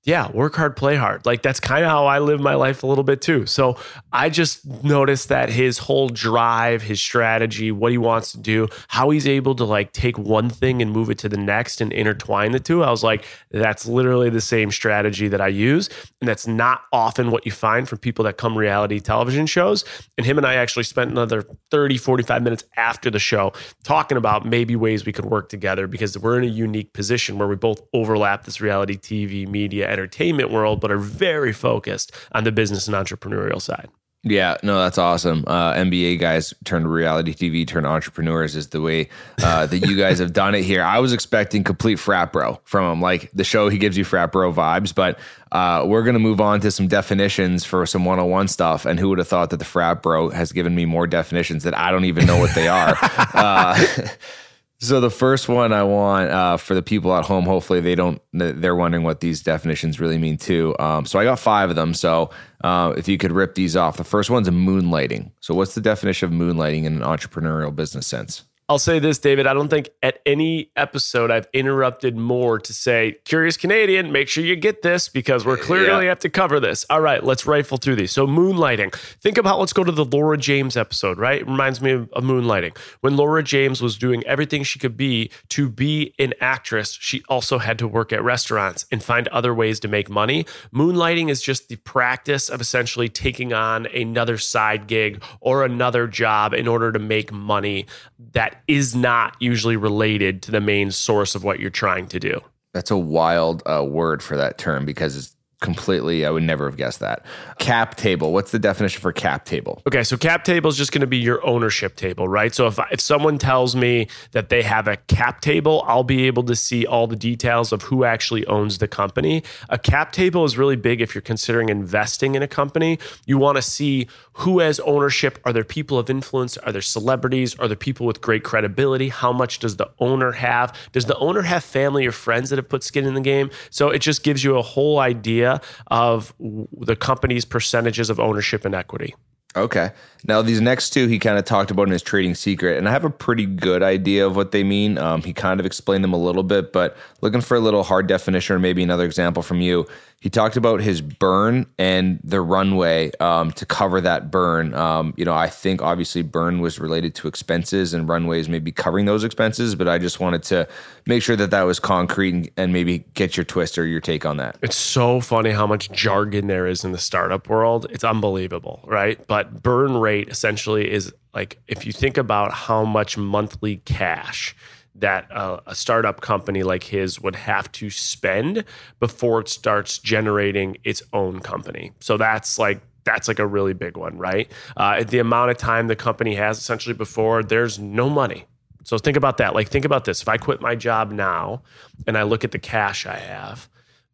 yeah, 0.08 0.30
work 0.30 0.56
hard, 0.56 0.74
play 0.74 0.96
hard. 0.96 1.26
Like 1.26 1.42
that's 1.42 1.60
kind 1.60 1.84
of 1.84 1.90
how 1.90 2.06
I 2.06 2.18
live 2.18 2.40
my 2.40 2.54
life 2.54 2.82
a 2.82 2.86
little 2.86 3.04
bit 3.04 3.20
too. 3.20 3.44
So 3.44 3.76
I 4.10 4.30
just 4.30 4.64
noticed 4.82 5.28
that 5.28 5.50
his 5.50 5.76
whole 5.76 6.08
drive, 6.08 6.80
his 6.80 6.98
strategy, 6.98 7.70
what 7.70 7.92
he 7.92 7.98
wants 7.98 8.32
to 8.32 8.38
do, 8.38 8.68
how 8.88 9.10
he's 9.10 9.28
able 9.28 9.54
to 9.56 9.66
like 9.66 9.92
take 9.92 10.16
one 10.16 10.48
thing 10.48 10.80
and 10.80 10.90
move 10.90 11.10
it 11.10 11.18
to 11.18 11.28
the 11.28 11.36
next 11.36 11.82
and 11.82 11.92
intertwine 11.92 12.52
the 12.52 12.58
two. 12.58 12.82
I 12.82 12.90
was 12.90 13.04
like, 13.04 13.26
that's 13.50 13.84
literally 13.84 14.30
the 14.30 14.40
same 14.40 14.70
strategy 14.70 15.28
that 15.28 15.42
I 15.42 15.48
use. 15.48 15.90
And 16.22 16.28
that's 16.28 16.46
not 16.46 16.84
often 16.90 17.30
what 17.30 17.44
you 17.44 17.52
find 17.52 17.86
from 17.86 17.98
people 17.98 18.24
that 18.24 18.38
come 18.38 18.56
reality 18.56 19.00
television 19.00 19.44
shows. 19.44 19.84
And 20.16 20.24
him 20.24 20.38
and 20.38 20.46
I 20.46 20.54
actually 20.54 20.84
spent 20.84 21.10
another 21.10 21.44
30, 21.70 21.98
45 21.98 22.42
minutes 22.42 22.64
after 22.78 23.10
the 23.10 23.18
show 23.18 23.52
talking 23.84 24.16
about 24.16 24.46
maybe 24.46 24.74
ways 24.74 25.04
we 25.04 25.12
could 25.12 25.26
work 25.26 25.50
together 25.50 25.86
because 25.86 26.16
we're 26.16 26.38
in 26.38 26.44
a 26.44 26.50
unique 26.50 26.94
position 26.94 27.36
where 27.36 27.46
we 27.46 27.56
both 27.56 27.82
overlap 27.92 28.46
this 28.46 28.62
reality 28.62 28.96
TV 28.96 29.46
media 29.46 29.97
entertainment 29.98 30.50
world, 30.50 30.80
but 30.80 30.90
are 30.90 30.98
very 30.98 31.52
focused 31.52 32.12
on 32.32 32.44
the 32.44 32.52
business 32.52 32.86
and 32.86 32.94
entrepreneurial 32.94 33.60
side. 33.60 33.88
Yeah, 34.24 34.56
no, 34.64 34.78
that's 34.80 34.98
awesome. 34.98 35.44
Uh, 35.46 35.74
MBA 35.74 36.18
guys 36.18 36.52
turned 36.64 36.90
reality 36.90 37.32
TV, 37.32 37.66
turned 37.66 37.86
entrepreneurs 37.86 38.56
is 38.56 38.68
the 38.68 38.80
way 38.80 39.08
uh, 39.42 39.66
that 39.66 39.78
you 39.78 39.96
guys 39.96 40.18
have 40.18 40.32
done 40.32 40.56
it 40.56 40.62
here. 40.64 40.82
I 40.82 40.98
was 40.98 41.12
expecting 41.12 41.62
complete 41.62 42.00
frat 42.00 42.32
bro 42.32 42.60
from 42.64 42.90
him. 42.90 43.00
Like 43.00 43.30
the 43.32 43.44
show, 43.44 43.68
he 43.68 43.78
gives 43.78 43.96
you 43.96 44.02
frat 44.02 44.32
bro 44.32 44.52
vibes, 44.52 44.92
but 44.92 45.20
uh, 45.52 45.84
we're 45.86 46.02
going 46.02 46.14
to 46.14 46.20
move 46.20 46.40
on 46.40 46.60
to 46.60 46.70
some 46.72 46.88
definitions 46.88 47.64
for 47.64 47.86
some 47.86 48.04
101 48.04 48.48
stuff. 48.48 48.86
And 48.86 48.98
who 48.98 49.08
would 49.10 49.18
have 49.18 49.28
thought 49.28 49.50
that 49.50 49.58
the 49.58 49.64
frat 49.64 50.02
bro 50.02 50.30
has 50.30 50.50
given 50.50 50.74
me 50.74 50.84
more 50.84 51.06
definitions 51.06 51.62
that 51.62 51.78
I 51.78 51.92
don't 51.92 52.04
even 52.04 52.26
know 52.26 52.38
what 52.38 52.52
they 52.56 52.66
are? 52.66 52.96
so 54.80 55.00
the 55.00 55.10
first 55.10 55.48
one 55.48 55.72
I 55.72 55.82
want 55.82 56.30
uh, 56.30 56.56
for 56.56 56.74
the 56.74 56.82
people 56.82 57.14
at 57.16 57.24
home, 57.24 57.44
hopefully 57.44 57.80
they 57.80 57.94
don't, 57.94 58.20
they're 58.32 58.76
wondering 58.76 59.02
what 59.02 59.20
these 59.20 59.42
definitions 59.42 59.98
really 59.98 60.18
mean 60.18 60.36
too. 60.36 60.74
Um, 60.78 61.04
so 61.04 61.18
I 61.18 61.24
got 61.24 61.38
five 61.38 61.70
of 61.70 61.76
them. 61.76 61.94
So 61.94 62.30
uh, 62.62 62.94
if 62.96 63.08
you 63.08 63.18
could 63.18 63.32
rip 63.32 63.54
these 63.54 63.76
off, 63.76 63.96
the 63.96 64.04
first 64.04 64.30
one's 64.30 64.48
moonlighting. 64.48 65.32
So 65.40 65.54
what's 65.54 65.74
the 65.74 65.80
definition 65.80 66.32
of 66.32 66.38
moonlighting 66.38 66.84
in 66.84 66.94
an 66.94 67.02
entrepreneurial 67.02 67.74
business 67.74 68.06
sense? 68.06 68.44
I'll 68.70 68.78
say 68.78 68.98
this, 68.98 69.18
David. 69.18 69.46
I 69.46 69.54
don't 69.54 69.68
think 69.68 69.88
at 70.02 70.20
any 70.26 70.70
episode 70.76 71.30
I've 71.30 71.46
interrupted 71.54 72.18
more 72.18 72.58
to 72.58 72.74
say, 72.74 73.16
Curious 73.24 73.56
Canadian, 73.56 74.12
make 74.12 74.28
sure 74.28 74.44
you 74.44 74.56
get 74.56 74.82
this 74.82 75.08
because 75.08 75.46
we're 75.46 75.56
clearly 75.56 76.04
Yeah. 76.04 76.10
have 76.10 76.18
to 76.18 76.28
cover 76.28 76.60
this. 76.60 76.84
All 76.90 77.00
right, 77.00 77.24
let's 77.24 77.46
rifle 77.46 77.78
through 77.78 77.96
these. 77.96 78.12
So, 78.12 78.26
moonlighting. 78.26 78.94
Think 79.22 79.38
about, 79.38 79.58
let's 79.58 79.72
go 79.72 79.84
to 79.84 79.92
the 79.92 80.04
Laura 80.04 80.36
James 80.36 80.76
episode, 80.76 81.16
right? 81.16 81.40
It 81.40 81.46
reminds 81.46 81.80
me 81.80 81.92
of, 81.92 82.12
of 82.12 82.24
moonlighting. 82.24 82.76
When 83.00 83.16
Laura 83.16 83.42
James 83.42 83.80
was 83.80 83.96
doing 83.96 84.22
everything 84.26 84.62
she 84.64 84.78
could 84.78 84.98
be 84.98 85.30
to 85.48 85.70
be 85.70 86.12
an 86.18 86.34
actress, 86.38 86.98
she 87.00 87.22
also 87.26 87.56
had 87.56 87.78
to 87.78 87.88
work 87.88 88.12
at 88.12 88.22
restaurants 88.22 88.84
and 88.92 89.02
find 89.02 89.28
other 89.28 89.54
ways 89.54 89.80
to 89.80 89.88
make 89.88 90.10
money. 90.10 90.44
Moonlighting 90.74 91.30
is 91.30 91.40
just 91.40 91.68
the 91.70 91.76
practice 91.76 92.50
of 92.50 92.60
essentially 92.60 93.08
taking 93.08 93.54
on 93.54 93.86
another 93.86 94.36
side 94.36 94.86
gig 94.88 95.22
or 95.40 95.64
another 95.64 96.06
job 96.06 96.52
in 96.52 96.68
order 96.68 96.92
to 96.92 96.98
make 96.98 97.32
money 97.32 97.86
that 98.32 98.56
is 98.66 98.94
not 98.94 99.36
usually 99.40 99.76
related 99.76 100.42
to 100.42 100.50
the 100.50 100.60
main 100.60 100.90
source 100.90 101.34
of 101.34 101.44
what 101.44 101.60
you're 101.60 101.70
trying 101.70 102.06
to 102.08 102.18
do. 102.18 102.40
That's 102.74 102.90
a 102.90 102.96
wild 102.96 103.62
uh, 103.66 103.84
word 103.84 104.22
for 104.22 104.36
that 104.36 104.58
term 104.58 104.84
because 104.84 105.16
it's 105.16 105.36
completely, 105.60 106.24
I 106.24 106.30
would 106.30 106.42
never 106.42 106.66
have 106.66 106.76
guessed 106.76 107.00
that. 107.00 107.24
Cap 107.58 107.96
table. 107.96 108.32
What's 108.32 108.52
the 108.52 108.58
definition 108.58 109.00
for 109.00 109.12
cap 109.12 109.44
table? 109.44 109.82
Okay, 109.86 110.04
so 110.04 110.16
cap 110.16 110.44
table 110.44 110.70
is 110.70 110.76
just 110.76 110.92
going 110.92 111.00
to 111.00 111.06
be 111.06 111.16
your 111.16 111.44
ownership 111.44 111.96
table, 111.96 112.28
right? 112.28 112.54
So 112.54 112.66
if 112.66 112.78
if 112.90 113.00
someone 113.00 113.38
tells 113.38 113.74
me 113.74 114.08
that 114.32 114.48
they 114.50 114.62
have 114.62 114.86
a 114.86 114.96
cap 114.96 115.40
table, 115.40 115.84
I'll 115.86 116.04
be 116.04 116.26
able 116.26 116.44
to 116.44 116.56
see 116.56 116.86
all 116.86 117.06
the 117.06 117.16
details 117.16 117.72
of 117.72 117.82
who 117.82 118.04
actually 118.04 118.46
owns 118.46 118.78
the 118.78 118.88
company. 118.88 119.42
A 119.68 119.78
cap 119.78 120.12
table 120.12 120.44
is 120.44 120.56
really 120.56 120.76
big 120.76 121.00
if 121.00 121.14
you're 121.14 121.22
considering 121.22 121.68
investing 121.68 122.34
in 122.34 122.42
a 122.42 122.48
company. 122.48 122.98
You 123.26 123.38
want 123.38 123.56
to 123.56 123.62
see 123.62 124.06
who 124.34 124.60
has 124.60 124.78
ownership. 124.80 125.40
Are 125.44 125.52
there 125.52 125.64
people 125.64 125.98
of 125.98 126.08
influence? 126.08 126.56
Are 126.58 126.70
there 126.70 126.82
celebrities? 126.82 127.58
Are 127.58 127.66
there 127.66 127.76
people 127.76 128.06
with 128.06 128.20
great 128.20 128.44
credibility? 128.44 129.08
How 129.08 129.32
much 129.32 129.58
does 129.58 129.76
the 129.76 129.90
owner 129.98 130.32
have? 130.32 130.72
Does 130.92 131.06
the 131.06 131.16
owner 131.18 131.42
have 131.42 131.64
family 131.64 132.06
or 132.06 132.12
friends 132.12 132.50
that 132.50 132.56
have 132.56 132.68
put 132.68 132.84
skin 132.84 133.04
in 133.04 133.14
the 133.14 133.20
game? 133.20 133.50
So 133.70 133.90
it 133.90 133.98
just 133.98 134.22
gives 134.22 134.44
you 134.44 134.56
a 134.56 134.62
whole 134.62 135.00
idea 135.00 135.47
of 135.88 136.34
the 136.38 136.96
company's 136.96 137.44
percentages 137.44 138.10
of 138.10 138.18
ownership 138.20 138.64
and 138.64 138.74
equity. 138.74 139.14
Okay. 139.56 139.90
Now, 140.24 140.42
these 140.42 140.60
next 140.60 140.90
two 140.90 141.06
he 141.06 141.18
kind 141.18 141.38
of 141.38 141.44
talked 141.44 141.70
about 141.70 141.84
in 141.84 141.92
his 141.92 142.02
trading 142.02 142.34
secret, 142.34 142.78
and 142.78 142.88
I 142.88 142.92
have 142.92 143.04
a 143.04 143.10
pretty 143.10 143.46
good 143.46 143.82
idea 143.82 144.26
of 144.26 144.36
what 144.36 144.52
they 144.52 144.64
mean. 144.64 144.98
Um, 144.98 145.22
he 145.22 145.32
kind 145.32 145.60
of 145.60 145.66
explained 145.66 146.04
them 146.04 146.12
a 146.12 146.18
little 146.18 146.42
bit, 146.42 146.72
but 146.72 146.96
looking 147.20 147.40
for 147.40 147.56
a 147.56 147.60
little 147.60 147.82
hard 147.82 148.06
definition 148.06 148.56
or 148.56 148.58
maybe 148.58 148.82
another 148.82 149.04
example 149.04 149.42
from 149.42 149.60
you. 149.60 149.86
He 150.20 150.28
talked 150.28 150.56
about 150.56 150.80
his 150.80 151.00
burn 151.00 151.64
and 151.78 152.18
the 152.24 152.40
runway 152.40 153.12
um, 153.20 153.52
to 153.52 153.64
cover 153.64 154.00
that 154.00 154.32
burn. 154.32 154.74
Um, 154.74 155.14
you 155.16 155.24
know, 155.24 155.32
I 155.32 155.48
think 155.48 155.80
obviously 155.80 156.22
burn 156.22 156.60
was 156.60 156.80
related 156.80 157.14
to 157.16 157.28
expenses 157.28 157.94
and 157.94 158.08
runways 158.08 158.48
maybe 158.48 158.72
covering 158.72 159.06
those 159.06 159.22
expenses, 159.22 159.76
but 159.76 159.86
I 159.86 159.98
just 159.98 160.18
wanted 160.18 160.42
to 160.44 160.66
make 161.06 161.22
sure 161.22 161.36
that 161.36 161.52
that 161.52 161.62
was 161.62 161.78
concrete 161.78 162.34
and, 162.34 162.50
and 162.56 162.72
maybe 162.72 163.04
get 163.14 163.36
your 163.36 163.44
twist 163.44 163.78
or 163.78 163.86
your 163.86 164.00
take 164.00 164.26
on 164.26 164.38
that. 164.38 164.58
It's 164.60 164.74
so 164.74 165.20
funny 165.20 165.50
how 165.50 165.68
much 165.68 165.88
jargon 165.92 166.48
there 166.48 166.66
is 166.66 166.84
in 166.84 166.90
the 166.90 166.98
startup 166.98 167.48
world. 167.48 167.86
It's 167.90 168.02
unbelievable, 168.02 168.80
right? 168.86 169.24
But 169.28 169.62
burn 169.62 169.96
rate 169.98 170.07
essentially 170.16 170.90
is 170.90 171.12
like 171.34 171.58
if 171.66 171.86
you 171.86 171.92
think 171.92 172.16
about 172.16 172.52
how 172.52 172.84
much 172.84 173.16
monthly 173.16 173.76
cash 173.78 174.54
that 174.94 175.30
uh, 175.30 175.60
a 175.66 175.74
startup 175.74 176.20
company 176.20 176.62
like 176.62 176.82
his 176.82 177.20
would 177.20 177.36
have 177.36 177.70
to 177.72 177.90
spend 177.90 178.64
before 179.00 179.40
it 179.40 179.48
starts 179.48 179.98
generating 179.98 180.76
its 180.84 181.02
own 181.12 181.40
company. 181.40 181.92
So 182.00 182.16
that's 182.16 182.58
like 182.58 182.80
that's 183.04 183.28
like 183.28 183.38
a 183.38 183.46
really 183.46 183.72
big 183.72 183.96
one, 183.96 184.18
right? 184.18 184.50
Uh, 184.76 185.02
the 185.02 185.18
amount 185.18 185.50
of 185.50 185.56
time 185.56 185.86
the 185.86 185.96
company 185.96 186.34
has 186.34 186.58
essentially 186.58 186.94
before 186.94 187.42
there's 187.42 187.78
no 187.78 188.10
money. 188.10 188.46
So 188.84 188.98
think 188.98 189.16
about 189.16 189.38
that. 189.38 189.54
Like 189.54 189.68
think 189.68 189.84
about 189.84 190.04
this. 190.04 190.20
If 190.20 190.28
I 190.28 190.36
quit 190.36 190.60
my 190.60 190.74
job 190.74 191.10
now 191.10 191.62
and 192.06 192.18
I 192.18 192.24
look 192.24 192.44
at 192.44 192.52
the 192.52 192.58
cash 192.58 193.06
I 193.06 193.16
have, 193.16 193.68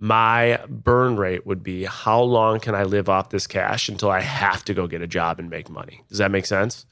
my 0.04 0.60
burn 0.68 1.16
rate 1.16 1.46
would 1.46 1.62
be 1.62 1.84
how 1.84 2.20
long 2.20 2.60
can 2.60 2.74
I 2.74 2.82
live 2.82 3.08
off 3.08 3.30
this 3.30 3.46
cash 3.46 3.88
until 3.88 4.10
I 4.10 4.20
have 4.20 4.62
to 4.66 4.74
go 4.74 4.86
get 4.86 5.00
a 5.00 5.06
job 5.06 5.38
and 5.38 5.48
make 5.48 5.70
money? 5.70 6.02
Does 6.10 6.18
that 6.18 6.30
make 6.30 6.44
sense? 6.44 6.84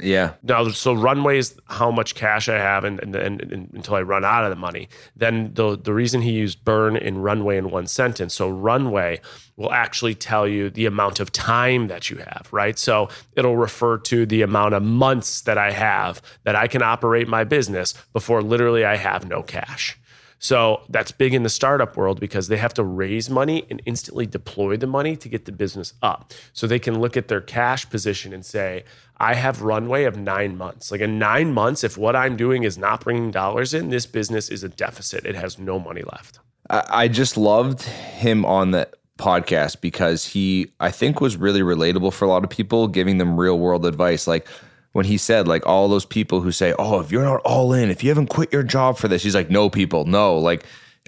Yeah. 0.00 0.32
Now, 0.42 0.68
so 0.70 0.92
runway 0.92 1.38
is 1.38 1.56
how 1.66 1.92
much 1.92 2.16
cash 2.16 2.48
I 2.48 2.58
have 2.58 2.82
and, 2.82 2.98
and, 3.00 3.14
and, 3.14 3.40
and 3.40 3.70
until 3.72 3.94
I 3.94 4.02
run 4.02 4.24
out 4.24 4.42
of 4.42 4.50
the 4.50 4.56
money. 4.56 4.88
Then 5.14 5.54
the 5.54 5.78
the 5.78 5.94
reason 5.94 6.22
he 6.22 6.32
used 6.32 6.64
burn 6.64 6.96
and 6.96 7.22
runway 7.22 7.56
in 7.56 7.70
one 7.70 7.86
sentence. 7.86 8.34
So 8.34 8.50
runway 8.50 9.20
will 9.56 9.72
actually 9.72 10.16
tell 10.16 10.48
you 10.48 10.68
the 10.68 10.86
amount 10.86 11.20
of 11.20 11.30
time 11.30 11.86
that 11.86 12.10
you 12.10 12.16
have, 12.16 12.48
right? 12.50 12.76
So 12.76 13.08
it'll 13.36 13.56
refer 13.56 13.96
to 13.98 14.26
the 14.26 14.42
amount 14.42 14.74
of 14.74 14.82
months 14.82 15.42
that 15.42 15.56
I 15.56 15.70
have 15.70 16.20
that 16.42 16.56
I 16.56 16.66
can 16.66 16.82
operate 16.82 17.28
my 17.28 17.44
business 17.44 17.94
before 18.12 18.42
literally 18.42 18.84
I 18.84 18.96
have 18.96 19.28
no 19.28 19.44
cash. 19.44 19.96
So 20.38 20.82
that's 20.88 21.12
big 21.12 21.34
in 21.34 21.42
the 21.42 21.48
startup 21.48 21.96
world 21.96 22.20
because 22.20 22.48
they 22.48 22.58
have 22.58 22.74
to 22.74 22.84
raise 22.84 23.30
money 23.30 23.66
and 23.70 23.80
instantly 23.86 24.26
deploy 24.26 24.76
the 24.76 24.86
money 24.86 25.16
to 25.16 25.28
get 25.28 25.46
the 25.46 25.52
business 25.52 25.94
up. 26.02 26.32
So 26.52 26.66
they 26.66 26.78
can 26.78 27.00
look 27.00 27.16
at 27.16 27.28
their 27.28 27.40
cash 27.40 27.88
position 27.88 28.32
and 28.32 28.44
say, 28.44 28.84
I 29.18 29.34
have 29.34 29.62
runway 29.62 30.04
of 30.04 30.16
nine 30.16 30.56
months. 30.56 30.90
Like 30.90 31.00
in 31.00 31.18
nine 31.18 31.52
months, 31.52 31.84
if 31.84 31.96
what 31.96 32.14
I'm 32.14 32.36
doing 32.36 32.64
is 32.64 32.76
not 32.76 33.02
bringing 33.02 33.30
dollars 33.30 33.72
in, 33.72 33.88
this 33.88 34.04
business 34.06 34.50
is 34.50 34.62
a 34.62 34.68
deficit. 34.68 35.24
It 35.24 35.36
has 35.36 35.58
no 35.58 35.78
money 35.78 36.02
left. 36.02 36.40
I, 36.68 37.06
just 37.06 37.36
loved 37.36 37.82
him 37.82 38.44
on 38.44 38.72
the 38.72 38.88
podcast 39.18 39.80
because 39.80 40.24
he, 40.24 40.72
I 40.80 40.90
think, 40.90 41.20
was 41.20 41.36
really 41.36 41.60
relatable 41.60 42.12
for 42.12 42.24
a 42.24 42.28
lot 42.28 42.42
of 42.42 42.50
people, 42.50 42.88
giving 42.88 43.18
them 43.18 43.38
real 43.38 43.58
world 43.58 43.86
advice. 43.86 44.26
Like 44.26 44.48
when 44.96 45.04
he 45.04 45.18
said, 45.18 45.46
like 45.46 45.66
all 45.66 45.88
those 45.88 46.06
people 46.06 46.40
who 46.40 46.50
say, 46.50 46.74
"Oh, 46.78 47.00
if 47.00 47.12
you're 47.12 47.22
not 47.22 47.42
all 47.44 47.74
in, 47.74 47.90
if 47.90 48.02
you 48.02 48.08
haven't 48.08 48.28
quit 48.28 48.50
your 48.50 48.62
job 48.62 48.96
for 48.96 49.08
this," 49.08 49.22
he's 49.22 49.34
like, 49.34 49.50
"No, 49.50 49.68
people, 49.68 50.06
no." 50.06 50.38
Like 50.38 50.64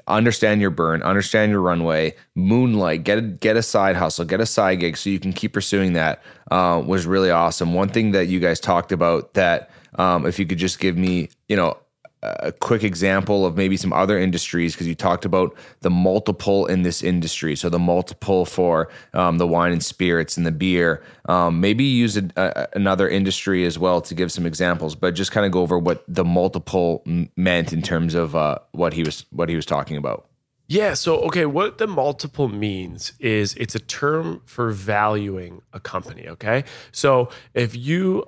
understand 0.07 0.61
your 0.61 0.68
burn, 0.68 1.03
understand 1.03 1.53
your 1.53 1.62
runway, 1.62 2.14
moonlight, 2.34 3.03
get 3.03 3.16
a, 3.16 3.22
get 3.22 3.57
a 3.57 3.62
side 3.62 3.97
hustle, 3.97 4.26
get 4.26 4.41
a 4.41 4.47
side 4.47 4.80
gig 4.80 4.99
so 4.99 5.09
you 5.09 5.18
can 5.18 5.32
keep 5.32 5.55
pursuing 5.55 5.95
that. 5.95 6.22
Uh, 6.51 6.82
was 6.84 7.07
really 7.07 7.30
awesome. 7.30 7.72
One 7.72 7.89
thing 7.89 8.12
that 8.12 8.26
you 8.26 8.41
guys 8.41 8.61
talked 8.61 8.93
about 8.93 9.32
that, 9.34 9.70
um, 9.95 10.26
if 10.26 10.39
you 10.39 10.45
could 10.45 10.59
just 10.59 10.80
give 10.80 10.99
me, 10.99 11.30
you 11.49 11.57
know, 11.57 11.78
a 12.22 12.52
quick 12.52 12.82
example 12.82 13.46
of 13.46 13.56
maybe 13.56 13.76
some 13.76 13.92
other 13.92 14.18
industries 14.18 14.74
because 14.74 14.88
you 14.88 14.94
talked 14.94 15.24
about 15.24 15.54
the 15.80 15.90
multiple 15.90 16.66
in 16.66 16.82
this 16.82 17.02
industry. 17.02 17.54
So 17.54 17.68
the 17.68 17.78
multiple 17.78 18.44
for 18.44 18.88
um, 19.14 19.38
the 19.38 19.46
wine 19.46 19.72
and 19.72 19.82
spirits 19.82 20.36
and 20.36 20.44
the 20.44 20.52
beer. 20.52 21.02
Um, 21.26 21.60
maybe 21.60 21.84
use 21.84 22.16
a, 22.16 22.28
a, 22.36 22.68
another 22.74 23.08
industry 23.08 23.64
as 23.64 23.78
well 23.78 24.00
to 24.00 24.14
give 24.14 24.32
some 24.32 24.46
examples, 24.46 24.94
but 24.94 25.14
just 25.14 25.30
kind 25.30 25.46
of 25.46 25.52
go 25.52 25.60
over 25.60 25.78
what 25.78 26.04
the 26.08 26.24
multiple 26.24 27.02
m- 27.06 27.30
meant 27.36 27.72
in 27.72 27.82
terms 27.82 28.14
of 28.14 28.34
uh, 28.34 28.58
what 28.72 28.92
he 28.92 29.02
was 29.02 29.24
what 29.30 29.48
he 29.48 29.56
was 29.56 29.66
talking 29.66 29.96
about. 29.96 30.26
Yeah. 30.66 30.94
So, 30.94 31.20
okay, 31.20 31.46
what 31.46 31.78
the 31.78 31.86
multiple 31.86 32.48
means 32.48 33.14
is 33.20 33.54
it's 33.54 33.74
a 33.74 33.80
term 33.80 34.42
for 34.44 34.70
valuing 34.70 35.62
a 35.72 35.80
company. 35.80 36.28
Okay. 36.28 36.64
So, 36.92 37.30
if 37.54 37.74
you 37.74 38.24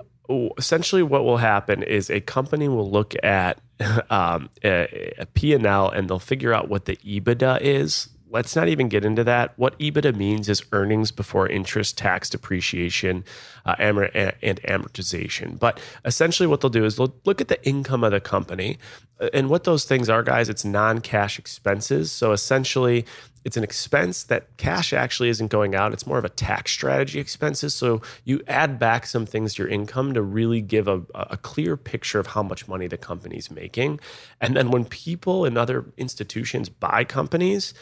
essentially 0.57 1.03
what 1.03 1.23
will 1.23 1.37
happen 1.37 1.83
is 1.83 2.09
a 2.09 2.21
company 2.21 2.67
will 2.67 2.89
look 2.89 3.13
at 3.23 3.59
um, 4.09 4.49
a, 4.63 5.13
a 5.17 5.25
P&L 5.25 5.89
and 5.89 6.09
they'll 6.09 6.19
figure 6.19 6.53
out 6.53 6.69
what 6.69 6.85
the 6.85 6.97
EBITDA 6.97 7.61
is 7.61 8.09
let's 8.31 8.55
not 8.55 8.69
even 8.69 8.87
get 8.87 9.05
into 9.05 9.23
that. 9.25 9.53
What 9.57 9.77
EBITDA 9.77 10.15
means 10.15 10.49
is 10.49 10.63
earnings 10.71 11.11
before 11.11 11.47
interest, 11.47 11.97
tax, 11.97 12.29
depreciation, 12.29 13.25
uh, 13.65 13.75
and 13.77 14.61
amortization. 14.63 15.59
But 15.59 15.79
essentially, 16.05 16.47
what 16.47 16.61
they'll 16.61 16.69
do 16.69 16.85
is 16.85 16.95
they'll 16.95 17.13
look 17.25 17.41
at 17.41 17.49
the 17.49 17.63
income 17.67 18.03
of 18.03 18.11
the 18.11 18.21
company. 18.21 18.79
Uh, 19.19 19.29
And 19.33 19.49
what 19.49 19.65
those 19.65 19.83
things 19.85 20.09
are, 20.09 20.23
guys, 20.23 20.49
it's 20.49 20.65
non 20.65 21.01
cash 21.01 21.37
expenses. 21.37 22.11
So 22.11 22.31
essentially, 22.31 23.05
it's 23.43 23.57
an 23.57 23.63
expense 23.63 24.23
that 24.23 24.55
cash 24.57 24.93
actually 24.93 25.29
isn't 25.29 25.47
going 25.49 25.73
out. 25.73 25.93
It's 25.93 26.05
more 26.05 26.17
of 26.17 26.25
a 26.25 26.29
tax 26.29 26.71
strategy 26.71 27.19
expenses. 27.19 27.73
So 27.73 28.01
you 28.23 28.41
add 28.47 28.77
back 28.77 29.05
some 29.05 29.25
things 29.25 29.55
to 29.55 29.63
your 29.63 29.71
income 29.71 30.13
to 30.13 30.21
really 30.21 30.61
give 30.61 30.87
a, 30.87 31.01
a 31.15 31.37
clear 31.37 31.75
picture 31.75 32.19
of 32.19 32.27
how 32.27 32.43
much 32.43 32.67
money 32.67 32.87
the 32.87 32.97
company's 32.97 33.49
making. 33.49 33.99
And 34.39 34.55
then 34.55 34.69
when 34.69 34.85
people 34.85 35.45
and 35.45 35.57
other 35.57 35.85
institutions 35.97 36.69
buy 36.69 37.03
companies, 37.03 37.73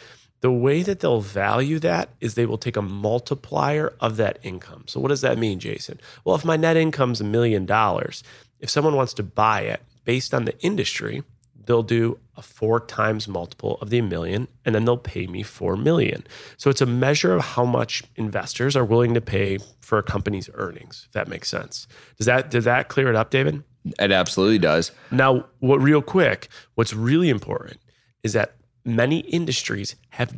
the 0.41 0.51
way 0.51 0.81
that 0.83 1.01
they'll 1.01 1.21
value 1.21 1.79
that 1.79 2.09
is 2.21 2.35
they 2.35 2.45
will 2.45 2.57
take 2.57 2.77
a 2.77 2.81
multiplier 2.81 3.93
of 3.99 4.15
that 4.17 4.39
income. 4.41 4.83
So 4.87 4.99
what 4.99 5.09
does 5.09 5.21
that 5.21 5.37
mean, 5.37 5.59
Jason? 5.59 5.99
Well, 6.23 6.35
if 6.35 6.45
my 6.45 6.55
net 6.55 6.77
income's 6.77 7.19
a 7.19 7.25
million 7.25 7.65
dollars, 7.65 8.23
if 8.59 8.69
someone 8.69 8.95
wants 8.95 9.13
to 9.15 9.23
buy 9.23 9.61
it 9.61 9.81
based 10.05 10.33
on 10.33 10.45
the 10.45 10.57
industry, 10.61 11.23
they'll 11.65 11.83
do 11.83 12.19
a 12.39 12.41
four 12.41 12.79
times 12.79 13.27
multiple 13.27 13.77
of 13.81 13.89
the 13.89 14.01
million 14.01 14.47
and 14.65 14.73
then 14.73 14.85
they'll 14.85 14.97
pay 14.97 15.27
me 15.27 15.43
4 15.43 15.75
million. 15.75 16.25
So 16.57 16.69
it's 16.69 16.81
a 16.81 16.85
measure 16.85 17.35
of 17.35 17.41
how 17.41 17.65
much 17.65 18.03
investors 18.15 18.75
are 18.75 18.85
willing 18.85 19.13
to 19.13 19.21
pay 19.21 19.59
for 19.81 19.97
a 19.97 20.03
company's 20.03 20.49
earnings, 20.53 21.03
if 21.07 21.11
that 21.11 21.27
makes 21.27 21.49
sense. 21.49 21.87
Does 22.17 22.25
that 22.25 22.49
does 22.49 22.63
that 22.63 22.87
clear 22.87 23.09
it 23.09 23.15
up, 23.15 23.29
David? 23.29 23.63
It 23.99 24.11
absolutely 24.11 24.59
does. 24.59 24.91
Now, 25.11 25.45
what 25.59 25.81
real 25.81 26.01
quick, 26.01 26.47
what's 26.75 26.93
really 26.93 27.29
important 27.29 27.79
is 28.23 28.33
that 28.33 28.55
many 28.85 29.19
industries 29.19 29.95
have 30.11 30.33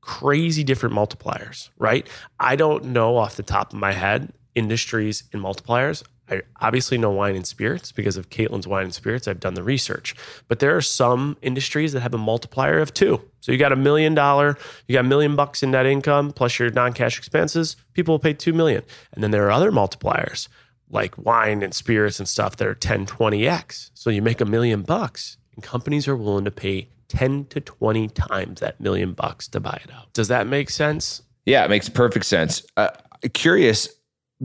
crazy 0.00 0.64
different 0.64 0.94
multipliers, 0.94 1.68
right? 1.78 2.08
I 2.40 2.56
don't 2.56 2.86
know 2.86 3.16
off 3.16 3.36
the 3.36 3.42
top 3.42 3.72
of 3.72 3.78
my 3.78 3.92
head 3.92 4.32
industries 4.54 5.24
and 5.32 5.42
multipliers. 5.42 6.02
I 6.30 6.42
obviously 6.60 6.98
know 6.98 7.10
wine 7.10 7.36
and 7.36 7.46
spirits 7.46 7.92
because 7.92 8.16
of 8.16 8.30
Kaitlyn's 8.30 8.66
wine 8.66 8.84
and 8.84 8.94
spirits. 8.94 9.26
I've 9.26 9.40
done 9.40 9.54
the 9.54 9.62
research, 9.62 10.14
but 10.48 10.58
there 10.58 10.76
are 10.76 10.82
some 10.82 11.36
industries 11.42 11.92
that 11.92 12.00
have 12.00 12.14
a 12.14 12.18
multiplier 12.18 12.78
of 12.80 12.92
two. 12.92 13.20
So 13.40 13.52
you 13.52 13.58
got 13.58 13.72
a 13.72 13.76
million 13.76 14.14
dollar, 14.14 14.58
you 14.86 14.94
got 14.94 15.04
a 15.04 15.08
million 15.08 15.36
bucks 15.36 15.62
in 15.62 15.70
net 15.70 15.86
income 15.86 16.32
plus 16.32 16.58
your 16.58 16.70
non-cash 16.70 17.18
expenses. 17.18 17.76
People 17.94 18.14
will 18.14 18.18
pay 18.18 18.34
two 18.34 18.52
million, 18.52 18.82
and 19.12 19.22
then 19.22 19.30
there 19.30 19.46
are 19.46 19.50
other 19.50 19.72
multipliers 19.72 20.48
like 20.90 21.16
wine 21.18 21.62
and 21.62 21.74
spirits 21.74 22.18
and 22.18 22.28
stuff 22.28 22.56
that 22.56 22.66
are 22.66 22.74
10, 22.74 23.06
20x. 23.06 23.90
So 23.94 24.10
you 24.10 24.22
make 24.22 24.40
a 24.40 24.44
million 24.44 24.82
bucks, 24.82 25.36
and 25.54 25.62
companies 25.62 26.08
are 26.08 26.16
willing 26.16 26.44
to 26.44 26.50
pay 26.50 26.88
10 27.08 27.46
to 27.46 27.60
20 27.60 28.08
times 28.08 28.60
that 28.60 28.80
million 28.80 29.12
bucks 29.12 29.48
to 29.48 29.60
buy 29.60 29.80
it 29.84 29.92
out. 29.92 30.12
Does 30.12 30.28
that 30.28 30.46
make 30.46 30.70
sense? 30.70 31.22
Yeah, 31.46 31.64
it 31.64 31.70
makes 31.70 31.88
perfect 31.88 32.26
sense. 32.26 32.62
Uh, 32.76 32.90
curious, 33.32 33.88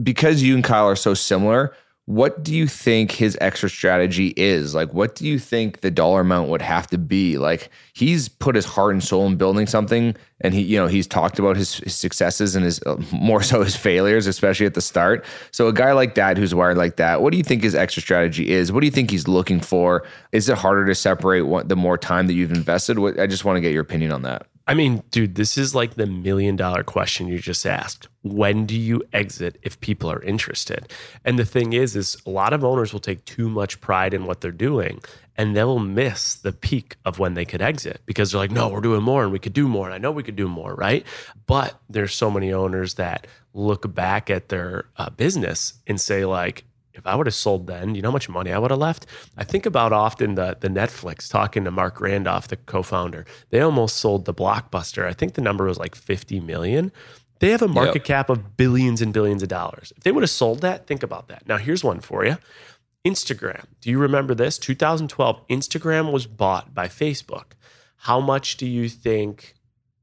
because 0.02 0.42
you 0.42 0.54
and 0.54 0.64
Kyle 0.64 0.86
are 0.86 0.96
so 0.96 1.14
similar, 1.14 1.74
what 2.06 2.42
do 2.42 2.54
you 2.54 2.66
think 2.66 3.12
his 3.12 3.38
exit 3.40 3.70
strategy 3.70 4.34
is? 4.36 4.74
Like, 4.74 4.92
what 4.92 5.14
do 5.14 5.26
you 5.26 5.38
think 5.38 5.80
the 5.80 5.90
dollar 5.90 6.20
amount 6.20 6.50
would 6.50 6.60
have 6.60 6.86
to 6.88 6.98
be? 6.98 7.38
Like, 7.38 7.70
he's 7.94 8.28
put 8.28 8.54
his 8.54 8.66
heart 8.66 8.92
and 8.92 9.02
soul 9.02 9.26
in 9.26 9.36
building 9.36 9.66
something, 9.66 10.14
and 10.42 10.52
he, 10.52 10.60
you 10.60 10.76
know, 10.76 10.86
he's 10.86 11.06
talked 11.06 11.38
about 11.38 11.56
his, 11.56 11.76
his 11.78 11.94
successes 11.94 12.54
and 12.56 12.64
his 12.64 12.78
uh, 12.84 13.00
more 13.12 13.42
so 13.42 13.62
his 13.62 13.74
failures, 13.74 14.26
especially 14.26 14.66
at 14.66 14.74
the 14.74 14.82
start. 14.82 15.24
So, 15.50 15.66
a 15.66 15.72
guy 15.72 15.92
like 15.92 16.14
that 16.16 16.36
who's 16.36 16.54
wired 16.54 16.76
like 16.76 16.96
that, 16.96 17.22
what 17.22 17.30
do 17.30 17.38
you 17.38 17.44
think 17.44 17.62
his 17.62 17.74
exit 17.74 18.04
strategy 18.04 18.50
is? 18.50 18.70
What 18.70 18.80
do 18.80 18.86
you 18.86 18.92
think 18.92 19.10
he's 19.10 19.26
looking 19.26 19.60
for? 19.60 20.04
Is 20.32 20.50
it 20.50 20.58
harder 20.58 20.84
to 20.84 20.94
separate 20.94 21.42
what, 21.42 21.70
the 21.70 21.76
more 21.76 21.96
time 21.96 22.26
that 22.26 22.34
you've 22.34 22.52
invested? 22.52 22.98
What, 22.98 23.18
I 23.18 23.26
just 23.26 23.46
want 23.46 23.56
to 23.56 23.62
get 23.62 23.72
your 23.72 23.82
opinion 23.82 24.12
on 24.12 24.22
that. 24.22 24.46
I 24.66 24.72
mean, 24.72 25.02
dude, 25.10 25.34
this 25.34 25.58
is 25.58 25.74
like 25.74 25.94
the 25.94 26.06
million 26.06 26.56
dollar 26.56 26.82
question 26.82 27.28
you 27.28 27.38
just 27.38 27.66
asked. 27.66 28.08
When 28.22 28.64
do 28.64 28.74
you 28.74 29.02
exit 29.12 29.58
if 29.62 29.78
people 29.80 30.10
are 30.10 30.22
interested? 30.22 30.90
And 31.24 31.38
the 31.38 31.44
thing 31.44 31.74
is, 31.74 31.94
is 31.94 32.16
a 32.24 32.30
lot 32.30 32.54
of 32.54 32.64
owners 32.64 32.92
will 32.92 33.00
take 33.00 33.24
too 33.26 33.50
much 33.50 33.80
pride 33.82 34.14
in 34.14 34.24
what 34.24 34.40
they're 34.40 34.50
doing 34.50 35.00
and 35.36 35.54
they'll 35.54 35.78
miss 35.78 36.36
the 36.36 36.52
peak 36.52 36.96
of 37.04 37.18
when 37.18 37.34
they 37.34 37.44
could 37.44 37.60
exit 37.60 38.00
because 38.06 38.30
they're 38.30 38.40
like, 38.40 38.50
no, 38.50 38.68
we're 38.68 38.80
doing 38.80 39.02
more 39.02 39.22
and 39.22 39.32
we 39.32 39.38
could 39.38 39.52
do 39.52 39.68
more. 39.68 39.86
And 39.86 39.94
I 39.94 39.98
know 39.98 40.12
we 40.12 40.22
could 40.22 40.36
do 40.36 40.48
more, 40.48 40.74
right? 40.74 41.04
But 41.46 41.78
there's 41.90 42.14
so 42.14 42.30
many 42.30 42.52
owners 42.52 42.94
that 42.94 43.26
look 43.52 43.92
back 43.94 44.30
at 44.30 44.48
their 44.48 44.86
uh, 44.96 45.10
business 45.10 45.74
and 45.86 46.00
say, 46.00 46.24
like, 46.24 46.64
if 46.94 47.06
I 47.06 47.14
would 47.14 47.26
have 47.26 47.34
sold 47.34 47.66
then, 47.66 47.94
you 47.94 48.02
know 48.02 48.08
how 48.08 48.12
much 48.12 48.28
money 48.28 48.52
I 48.52 48.58
would 48.58 48.70
have 48.70 48.80
left? 48.80 49.06
I 49.36 49.44
think 49.44 49.66
about 49.66 49.92
often 49.92 50.34
the 50.36 50.56
the 50.60 50.68
Netflix 50.68 51.28
talking 51.28 51.64
to 51.64 51.70
Marc 51.70 52.00
Randolph, 52.00 52.48
the 52.48 52.56
co-founder. 52.56 53.26
They 53.50 53.60
almost 53.60 53.96
sold 53.96 54.24
the 54.24 54.34
Blockbuster. 54.34 55.04
I 55.06 55.12
think 55.12 55.34
the 55.34 55.42
number 55.42 55.64
was 55.64 55.78
like 55.78 55.94
50 55.94 56.40
million. 56.40 56.92
They 57.40 57.50
have 57.50 57.62
a 57.62 57.68
market 57.68 57.96
Yep. 57.96 58.04
cap 58.04 58.30
of 58.30 58.56
billions 58.56 59.02
and 59.02 59.12
billions 59.12 59.42
of 59.42 59.48
dollars. 59.48 59.92
If 59.96 60.04
they 60.04 60.12
would 60.12 60.22
have 60.22 60.30
sold 60.30 60.60
that, 60.60 60.86
think 60.86 61.02
about 61.02 61.28
that. 61.28 61.46
Now 61.48 61.58
here's 61.58 61.82
one 61.84 62.00
for 62.00 62.24
you. 62.24 62.38
Instagram. 63.04 63.64
Do 63.80 63.90
you 63.90 63.98
remember 63.98 64.34
this? 64.34 64.56
2012, 64.56 65.46
Instagram 65.48 66.10
was 66.12 66.26
bought 66.26 66.74
by 66.74 66.88
Facebook. 66.88 67.52
How 67.96 68.20
much 68.20 68.56
do 68.56 68.66
you 68.66 68.88
think 68.88 69.54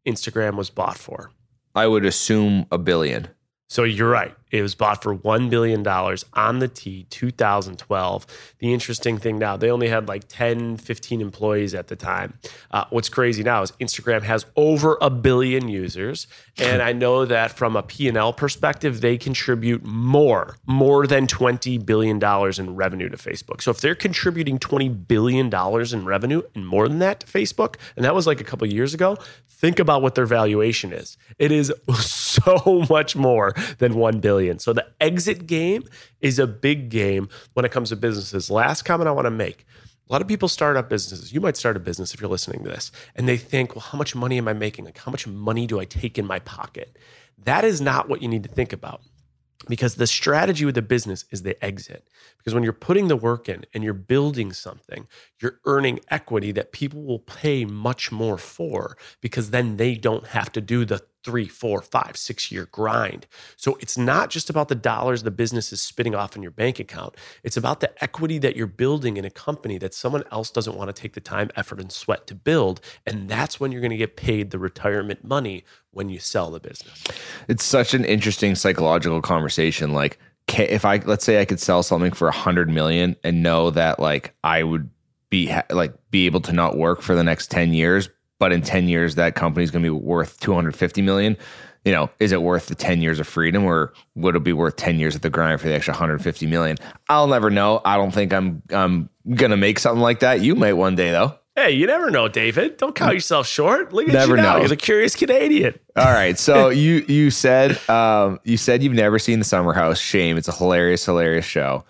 Instagram 0.06 0.56
was 0.56 0.70
bought 0.70 0.98
for? 0.98 1.32
I 1.74 1.88
would 1.88 2.06
assume 2.06 2.66
a 2.72 2.78
billion. 2.78 3.30
So 3.70 3.84
you're 3.84 4.10
right. 4.10 4.36
It 4.52 4.62
was 4.62 4.76
bought 4.76 5.02
for 5.02 5.16
$1 5.16 5.50
billion 5.50 5.86
on 5.88 6.60
the 6.60 6.68
T, 6.68 7.06
2012. 7.10 8.28
The 8.60 8.74
interesting 8.74 9.18
thing 9.18 9.40
now, 9.40 9.58
they 9.58 9.72
only 9.72 9.88
had 9.88 10.08
like 10.08 10.26
10, 10.28 10.78
15 10.78 11.22
employees 11.22 11.74
at 11.74 11.88
the 11.88 11.96
time. 11.96 12.34
Uh, 12.70 12.86
what's 12.90 13.10
crazy 13.10 13.44
now 13.44 13.62
is 13.62 13.72
Instagram 13.74 14.24
has 14.24 14.46
over 14.56 14.98
a 15.02 15.10
billion 15.10 15.68
users. 15.68 16.28
And 16.58 16.82
I 16.82 16.94
know 16.94 17.26
that 17.26 17.52
from 17.52 17.76
a 17.76 17.84
P&L 17.84 18.34
perspective, 18.34 19.02
they 19.02 19.18
contribute 19.18 19.84
more, 19.86 20.58
more 20.66 21.08
than 21.08 21.28
$20 21.28 21.86
billion 21.86 22.18
in 22.22 22.76
revenue 22.76 23.10
to 23.10 23.18
Facebook. 23.18 23.62
So 23.62 23.72
if 23.72 23.80
they're 23.82 23.96
contributing 23.96 24.60
$20 24.60 25.08
billion 25.08 25.52
in 25.52 26.06
revenue 26.06 26.42
and 26.56 26.68
more 26.68 26.88
than 26.88 27.00
that 27.00 27.22
to 27.22 27.28
Facebook, 27.28 27.76
and 27.96 28.04
that 28.04 28.14
was 28.14 28.28
like 28.28 28.42
a 28.42 28.44
couple 28.44 28.68
years 28.68 28.94
ago, 28.94 29.18
think 29.48 29.80
about 29.80 30.02
what 30.02 30.16
their 30.16 30.26
valuation 30.26 30.92
is. 30.92 31.18
It 31.38 31.52
is 31.52 31.72
so 31.96 32.86
much 32.90 33.16
more 33.16 33.54
than 33.78 33.96
1 33.96 34.20
billion. 34.20 34.41
So 34.60 34.74
the 34.74 34.88
exit 35.00 35.48
game 35.48 35.84
is 36.20 36.40
a 36.40 36.48
big 36.48 36.90
game 36.90 37.30
when 37.54 37.66
it 37.66 37.72
comes 37.72 37.90
to 37.90 37.96
businesses. 37.96 38.50
Last 38.50 38.84
comment 38.84 39.08
I 39.08 39.12
want 39.12 39.26
to 39.26 39.32
make. 39.32 39.66
A 40.10 40.12
lot 40.12 40.22
of 40.22 40.28
people 40.28 40.50
start 40.50 40.76
up 40.76 40.90
businesses. 40.90 41.32
You 41.32 41.40
might 41.40 41.56
start 41.56 41.78
a 41.78 41.80
business 41.80 42.14
if 42.14 42.20
you're 42.20 42.30
listening 42.30 42.64
to 42.64 42.70
this, 42.70 42.92
and 43.16 43.30
they 43.30 43.38
think, 43.38 43.76
well, 43.76 43.84
how 43.84 43.98
much 43.98 44.14
money 44.14 44.38
am 44.38 44.48
I 44.48 44.54
making? 44.54 44.84
Like, 44.84 44.98
how 44.98 45.10
much 45.10 45.26
money 45.26 45.66
do 45.68 45.80
I 45.80 45.86
take 45.86 46.18
in 46.18 46.26
my 46.26 46.40
pocket? 46.40 46.98
That 47.38 47.64
is 47.64 47.80
not 47.80 48.10
what 48.10 48.22
you 48.22 48.28
need 48.28 48.44
to 48.44 48.50
think 48.50 48.74
about 48.74 49.02
because 49.68 49.96
the 49.96 50.08
strategy 50.08 50.66
with 50.66 50.76
the 50.76 50.82
business 50.82 51.26
is 51.32 51.44
the 51.44 51.64
exit. 51.64 52.08
Because 52.38 52.54
when 52.54 52.64
you're 52.64 52.74
putting 52.74 53.08
the 53.08 53.16
work 53.16 53.48
in 53.48 53.66
and 53.74 53.84
you're 53.84 53.94
building 53.94 54.52
something, 54.54 55.08
you're 55.40 55.60
earning 55.66 56.00
equity 56.10 56.52
that 56.54 56.72
people 56.72 57.04
will 57.04 57.20
pay 57.20 57.66
much 57.66 58.12
more 58.12 58.38
for 58.38 58.98
because 59.22 59.52
then 59.52 59.78
they 59.78 59.96
don't 59.96 60.28
have 60.28 60.52
to 60.54 60.62
do 60.62 60.86
the 60.86 61.02
three, 61.24 61.48
four, 61.48 61.82
five, 61.82 62.18
six 62.18 62.52
year 62.52 62.68
grind. 62.72 63.28
So 63.56 63.78
it's 63.80 63.98
not 63.98 64.30
just 64.30 64.50
about 64.50 64.68
the 64.68 64.76
dollars 64.76 65.24
the 65.24 65.32
business 65.32 65.72
is 65.72 65.82
spitting 65.82 66.16
off 66.16 66.36
in 66.36 66.42
your 66.42 66.52
bank 66.52 66.80
account. 66.80 67.16
It's 67.44 67.58
about 67.58 67.80
the 67.80 68.04
equity 68.04 68.38
that 68.40 68.56
you're 68.56 68.68
building 68.68 69.18
in 69.18 69.26
a 69.26 69.30
company 69.30 69.78
that 69.80 69.94
someone 69.94 70.24
else 70.32 70.50
doesn't 70.50 70.76
want 70.76 70.94
to 70.94 71.00
take 71.00 71.14
the 71.14 71.22
time, 71.22 71.50
effort, 71.56 71.80
and 71.80 71.92
sweat 71.92 72.28
to 72.28 72.36
build. 72.36 72.82
And 73.06 73.30
that's 73.30 73.60
when 73.60 73.72
you're 73.72 73.82
going 73.82 73.92
to 73.92 73.98
get 73.98 74.16
paid 74.16 74.52
the 74.52 74.60
retirement 74.60 75.24
money 75.24 75.64
when 75.92 76.10
you 76.10 76.20
sell 76.20 76.52
the 76.52 76.60
business. 76.60 77.04
It's 77.48 77.64
such 77.64 77.94
an 77.94 78.06
interesting 78.06 78.56
psychological 78.56 79.22
conversation. 79.22 79.94
Like, 79.94 80.18
if 80.48 80.86
I 80.86 80.98
let's 81.06 81.24
say 81.24 81.40
I 81.40 81.46
could 81.46 81.60
sell 81.60 81.84
something 81.84 82.12
for 82.12 82.28
a 82.28 82.34
hundred 82.34 82.70
million 82.70 83.16
and 83.24 83.44
know 83.44 83.70
that 83.70 84.00
like 84.00 84.34
I 84.44 84.64
would 84.64 84.90
be 85.30 85.54
like 85.70 85.94
be 86.10 86.26
able 86.26 86.42
to 86.42 86.52
not 86.52 86.78
work 86.78 87.02
for 87.02 87.16
the 87.16 87.24
next 87.24 87.52
ten 87.52 87.74
years, 87.74 88.10
but 88.42 88.52
in 88.52 88.64
ten 88.64 88.88
years 88.88 89.14
that 89.16 89.36
company 89.36 89.64
is 89.64 89.70
going 89.70 89.84
to 89.84 89.86
be 89.86 89.92
worth 90.04 90.40
two 90.40 90.56
hundred 90.56 90.76
fifty 90.76 91.04
million. 91.04 91.38
You 91.86 91.92
know, 91.92 92.10
is 92.20 92.32
it 92.32 92.42
worth 92.42 92.66
the 92.66 92.76
ten 92.76 93.00
years 93.00 93.20
of 93.20 93.28
freedom, 93.28 93.64
or 93.64 93.94
would 94.16 94.36
it 94.36 94.44
be 94.44 94.52
worth 94.52 94.78
ten 94.78 94.98
years 94.98 95.14
of 95.14 95.22
the 95.22 95.30
grind 95.30 95.62
for 95.62 95.68
the 95.68 95.76
extra 95.76 95.94
hundred 95.94 96.24
fifty 96.24 96.48
million? 96.48 96.78
I'll 97.08 97.28
never 97.28 97.52
know. 97.52 97.82
I 97.86 97.98
don't 97.98 98.12
think 98.12 98.34
I'm 98.34 98.64
I'm 98.72 99.10
gonna 99.36 99.58
make 99.58 99.78
something 99.78 100.02
like 100.02 100.22
that. 100.22 100.42
You 100.42 100.56
might 100.56 100.74
one 100.74 100.96
day 100.96 101.12
though. 101.12 101.36
Hey, 101.56 101.72
you 101.72 101.86
never 101.86 102.10
know, 102.10 102.28
David. 102.28 102.78
Don't 102.78 102.96
count 102.96 103.14
yourself 103.14 103.46
short. 103.46 103.94
Look 103.94 104.08
at 104.08 104.14
Never 104.14 104.38
you 104.38 104.42
now. 104.42 104.54
know. 104.54 104.60
You're 104.60 104.70
the 104.70 104.76
curious 104.78 105.16
Canadian. 105.16 105.78
All 105.96 106.06
right. 106.06 106.40
So 106.40 106.70
you 106.86 107.06
you 107.08 107.30
said 107.30 107.78
um, 107.90 108.40
you 108.44 108.58
said 108.58 108.82
you've 108.82 108.94
never 108.94 109.20
seen 109.20 109.38
the 109.38 109.46
Summer 109.46 109.74
House. 109.74 110.00
Shame. 110.00 110.38
It's 110.38 110.48
a 110.48 110.54
hilarious, 110.54 111.06
hilarious 111.06 111.46
show, 111.46 111.84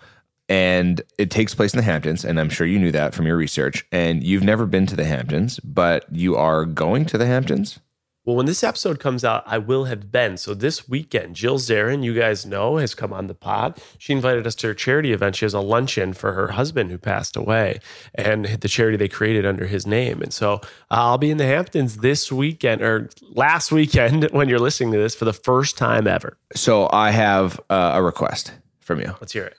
and 0.52 1.00
it 1.16 1.30
takes 1.30 1.54
place 1.54 1.72
in 1.72 1.78
the 1.78 1.82
Hamptons. 1.82 2.26
And 2.26 2.38
I'm 2.38 2.50
sure 2.50 2.66
you 2.66 2.78
knew 2.78 2.92
that 2.92 3.14
from 3.14 3.26
your 3.26 3.38
research. 3.38 3.86
And 3.90 4.22
you've 4.22 4.42
never 4.42 4.66
been 4.66 4.84
to 4.84 4.94
the 4.94 5.06
Hamptons, 5.06 5.58
but 5.60 6.04
you 6.12 6.36
are 6.36 6.66
going 6.66 7.06
to 7.06 7.16
the 7.16 7.24
Hamptons. 7.24 7.80
Well, 8.26 8.36
when 8.36 8.44
this 8.44 8.62
episode 8.62 9.00
comes 9.00 9.24
out, 9.24 9.44
I 9.46 9.56
will 9.56 9.84
have 9.84 10.12
been. 10.12 10.36
So 10.36 10.52
this 10.52 10.86
weekend, 10.86 11.36
Jill 11.36 11.58
Zarin, 11.58 12.04
you 12.04 12.12
guys 12.12 12.44
know, 12.44 12.76
has 12.76 12.94
come 12.94 13.14
on 13.14 13.28
the 13.28 13.34
pod. 13.34 13.80
She 13.96 14.12
invited 14.12 14.46
us 14.46 14.54
to 14.56 14.66
her 14.66 14.74
charity 14.74 15.12
event. 15.12 15.36
She 15.36 15.46
has 15.46 15.54
a 15.54 15.60
luncheon 15.60 16.12
for 16.12 16.34
her 16.34 16.48
husband 16.48 16.90
who 16.90 16.98
passed 16.98 17.34
away 17.34 17.80
and 18.14 18.44
the 18.44 18.68
charity 18.68 18.98
they 18.98 19.08
created 19.08 19.46
under 19.46 19.66
his 19.66 19.86
name. 19.86 20.20
And 20.20 20.34
so 20.34 20.56
uh, 20.56 20.58
I'll 20.90 21.18
be 21.18 21.30
in 21.30 21.38
the 21.38 21.46
Hamptons 21.46 21.96
this 21.96 22.30
weekend 22.30 22.82
or 22.82 23.08
last 23.30 23.72
weekend 23.72 24.24
when 24.32 24.50
you're 24.50 24.60
listening 24.60 24.92
to 24.92 24.98
this 24.98 25.14
for 25.14 25.24
the 25.24 25.32
first 25.32 25.78
time 25.78 26.06
ever. 26.06 26.36
So 26.54 26.90
I 26.92 27.10
have 27.10 27.58
uh, 27.70 27.92
a 27.94 28.02
request 28.02 28.52
from 28.80 29.00
you. 29.00 29.14
Let's 29.18 29.32
hear 29.32 29.44
it. 29.44 29.56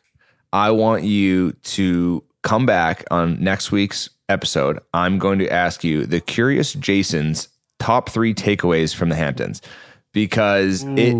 I 0.54 0.70
want 0.70 1.04
you 1.04 1.54
to 1.64 2.24
come 2.44 2.66
back 2.66 3.04
on 3.10 3.44
next 3.44 3.72
week's 3.72 4.10
episode. 4.30 4.80
I'm 4.94 5.18
going 5.18 5.40
to 5.40 5.52
ask 5.52 5.84
you 5.84 6.06
the 6.06 6.22
Curious 6.22 6.74
Jason's 6.74 7.50
top 7.80 8.10
three 8.10 8.34
takeaways 8.36 8.96
from 8.96 9.10
the 9.10 9.16
Hamptons 9.16 9.62
because 10.14 10.84
it 10.84 11.16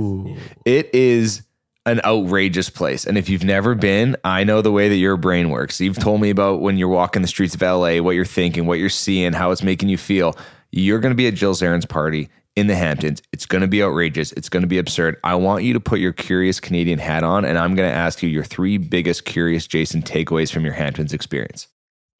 it 0.66 0.94
is 0.94 1.42
an 1.86 2.00
outrageous 2.06 2.70
place. 2.70 3.06
And 3.06 3.18
if 3.18 3.28
you've 3.28 3.44
never 3.44 3.76
been, 3.76 4.16
I 4.24 4.44
know 4.44 4.62
the 4.62 4.72
way 4.72 4.88
that 4.88 4.96
your 4.96 5.18
brain 5.18 5.50
works. 5.50 5.82
You've 5.82 6.00
told 6.00 6.22
me 6.22 6.30
about 6.30 6.62
when 6.62 6.78
you're 6.78 6.88
walking 6.88 7.22
the 7.24 7.28
streets 7.28 7.56
of 7.56 7.62
LA, 7.62 7.98
what 7.98 8.12
you're 8.12 8.24
thinking, 8.24 8.68
what 8.68 8.80
you're 8.80 8.88
seeing, 8.88 9.34
how 9.34 9.52
it's 9.52 9.64
making 9.64 9.90
you 9.90 9.98
feel. 9.98 10.38
You're 10.72 11.00
going 11.00 11.12
to 11.12 11.16
be 11.16 11.28
at 11.28 11.34
Jill 11.34 11.56
Zarin's 11.56 11.86
party 11.86 12.30
in 12.56 12.68
the 12.68 12.76
Hamptons. 12.76 13.22
It's 13.32 13.46
going 13.46 13.62
to 13.62 13.68
be 13.68 13.82
outrageous. 13.84 14.32
It's 14.34 14.50
going 14.50 14.62
to 14.62 14.68
be 14.68 14.78
absurd. 14.78 15.18
I 15.24 15.36
want 15.36 15.64
you 15.64 15.74
to 15.74 15.80
put 15.80 16.00
your 16.00 16.14
curious 16.14 16.60
Canadian 16.60 17.00
hat 17.00 17.24
on, 17.24 17.46
and 17.46 17.58
I'm 17.58 17.76
going 17.76 17.90
to 17.90 17.96
ask 17.96 18.22
you 18.22 18.30
your 18.30 18.44
three 18.44 18.78
biggest 18.78 19.26
curious 19.26 19.66
Jason 19.68 20.02
takeaways 20.02 20.52
from 20.52 20.64
your 20.64 20.74
Hamptons 20.74 21.14
experience. 21.14 21.68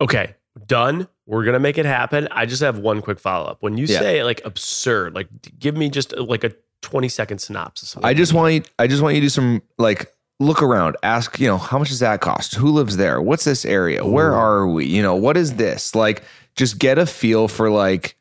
Okay, 0.02 0.36
done. 0.68 1.08
We're 1.26 1.46
gonna 1.46 1.60
make 1.60 1.78
it 1.78 1.86
happen. 1.86 2.28
I 2.32 2.46
just 2.46 2.62
have 2.62 2.80
one 2.80 3.02
quick 3.02 3.18
follow 3.18 3.46
up. 3.46 3.58
When 3.62 3.78
you 3.78 3.86
Yeah. 3.86 4.00
say 4.00 4.24
like 4.26 4.42
absurd, 4.44 5.16
like 5.16 5.30
give 5.58 5.78
me 5.78 5.90
just 5.90 6.14
like 6.18 6.44
a 6.44 6.52
20 6.82 7.08
second 7.08 7.40
synopsis. 7.40 7.96
I 8.04 8.14
just 8.14 8.34
want 8.34 8.54
you. 8.54 8.64
I 8.78 8.88
just 8.88 9.02
want 9.02 9.16
you 9.16 9.22
to 9.22 9.26
do 9.26 9.30
some 9.30 9.62
like 9.78 10.12
look 10.42 10.62
around. 10.62 10.98
Ask 11.02 11.40
you 11.40 11.48
know 11.48 11.58
how 11.58 11.80
much 11.80 11.88
does 11.88 12.00
that 12.00 12.20
cost? 12.20 12.56
Who 12.56 12.68
lives 12.72 12.98
there? 12.98 13.22
What's 13.22 13.46
this 13.46 13.64
area? 13.64 14.06
Where 14.06 14.34
are 14.34 14.68
we? 14.68 14.86
You 14.86 15.02
know 15.02 15.16
what 15.16 15.38
is 15.38 15.54
this? 15.54 15.96
Like 15.96 16.24
just 16.58 16.78
get 16.78 16.98
a 16.98 17.06
feel 17.06 17.48
for 17.48 17.70
like 17.70 18.18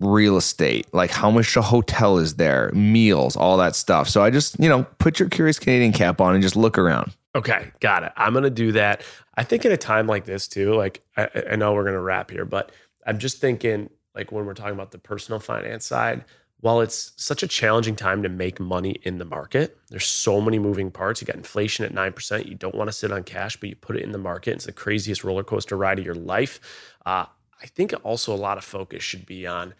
real 0.00 0.36
estate. 0.36 0.86
Like 0.92 1.10
how 1.10 1.30
much 1.30 1.56
a 1.56 1.62
hotel 1.62 2.18
is 2.18 2.36
there? 2.36 2.70
Meals, 2.72 3.36
all 3.36 3.56
that 3.58 3.74
stuff. 3.76 4.08
So 4.08 4.22
I 4.22 4.30
just 4.30 4.58
you 4.60 4.68
know 4.68 4.84
put 4.98 5.18
your 5.18 5.28
curious 5.28 5.58
Canadian 5.58 5.92
cap 5.92 6.20
on 6.20 6.34
and 6.34 6.42
just 6.42 6.56
look 6.56 6.78
around. 6.78 7.14
Okay, 7.34 7.70
got 7.80 8.02
it. 8.02 8.12
I'm 8.16 8.32
gonna 8.34 8.50
do 8.50 8.72
that. 8.72 9.02
I 9.34 9.44
think 9.44 9.64
in 9.64 9.72
a 9.72 9.76
time 9.76 10.06
like 10.06 10.24
this 10.24 10.48
too, 10.48 10.74
like 10.74 11.02
I, 11.16 11.28
I 11.52 11.56
know 11.56 11.74
we're 11.74 11.84
gonna 11.84 12.00
wrap 12.00 12.30
here, 12.30 12.44
but 12.44 12.72
I'm 13.06 13.18
just 13.18 13.40
thinking 13.40 13.90
like 14.14 14.32
when 14.32 14.46
we're 14.46 14.54
talking 14.54 14.74
about 14.74 14.90
the 14.90 14.98
personal 14.98 15.38
finance 15.40 15.86
side, 15.86 16.24
while 16.60 16.80
it's 16.80 17.12
such 17.16 17.42
a 17.42 17.46
challenging 17.46 17.94
time 17.94 18.22
to 18.22 18.28
make 18.30 18.58
money 18.58 18.96
in 19.02 19.18
the 19.18 19.26
market, 19.26 19.78
there's 19.90 20.06
so 20.06 20.40
many 20.40 20.58
moving 20.58 20.90
parts. 20.90 21.20
You 21.20 21.26
got 21.26 21.36
inflation 21.36 21.84
at 21.84 21.92
nine 21.92 22.12
percent. 22.12 22.46
You 22.46 22.54
don't 22.54 22.74
want 22.74 22.88
to 22.88 22.92
sit 22.92 23.12
on 23.12 23.24
cash, 23.24 23.56
but 23.58 23.68
you 23.68 23.76
put 23.76 23.96
it 23.96 24.02
in 24.02 24.12
the 24.12 24.18
market. 24.18 24.54
It's 24.54 24.64
the 24.64 24.72
craziest 24.72 25.22
roller 25.22 25.44
coaster 25.44 25.76
ride 25.76 25.98
of 25.98 26.04
your 26.04 26.14
life. 26.14 26.58
Uh, 27.04 27.26
I 27.62 27.66
think 27.66 27.94
also 28.02 28.34
a 28.34 28.36
lot 28.36 28.58
of 28.58 28.64
focus 28.64 29.02
should 29.02 29.26
be 29.26 29.46
on 29.46 29.74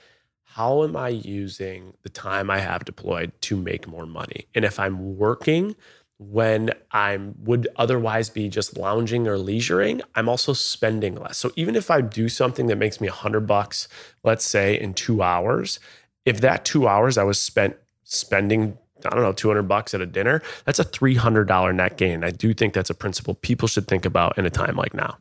how 0.45 0.85
am 0.85 0.97
I 0.97 1.09
using 1.09 1.95
the 2.03 2.09
time 2.09 2.51
I 2.51 2.61
have 2.61 2.85
deployed 2.85 3.33
to 3.43 3.57
make 3.57 3.87
more 3.87 4.07
money? 4.07 4.47
And 4.55 4.65
if 4.65 4.81
I'm 4.81 5.19
working 5.19 5.77
when 6.19 6.71
I 6.93 7.19
would 7.41 7.69
otherwise 7.77 8.31
be 8.31 8.49
just 8.49 8.79
lounging 8.79 9.29
or 9.29 9.37
leisuring, 9.37 10.01
I'm 10.15 10.31
also 10.31 10.55
spending 10.55 11.17
less. 11.17 11.37
So 11.37 11.53
even 11.57 11.77
if 11.77 11.91
I 11.91 12.01
do 12.01 12.31
something 12.31 12.69
that 12.69 12.77
makes 12.77 13.03
me 13.03 13.09
a 13.09 13.13
hundred 13.13 13.47
bucks, 13.47 13.87
let's 14.25 14.47
say 14.47 14.81
in 14.81 14.95
two 14.95 15.23
hours, 15.23 15.79
if 16.25 16.41
that 16.41 16.65
two 16.65 16.89
hours 16.89 17.19
I 17.19 17.25
was 17.25 17.41
spent 17.41 17.77
spending, 18.05 18.79
I 19.05 19.11
don't 19.11 19.23
know, 19.23 19.33
200 19.33 19.65
bucks 19.65 19.93
at 19.93 20.01
a 20.01 20.07
dinner, 20.07 20.43
that's 20.65 20.79
a 20.79 20.85
$300 20.85 21.75
net 21.75 21.99
gain. 21.99 22.25
I 22.25 22.31
do 22.31 22.55
think 22.55 22.73
that's 22.73 22.91
a 22.91 22.95
principle 22.95 23.35
people 23.35 23.69
should 23.69 23.87
think 23.87 24.07
about 24.07 24.39
in 24.39 24.47
a 24.47 24.51
time 24.51 24.77
like 24.77 24.95
now. 24.95 25.19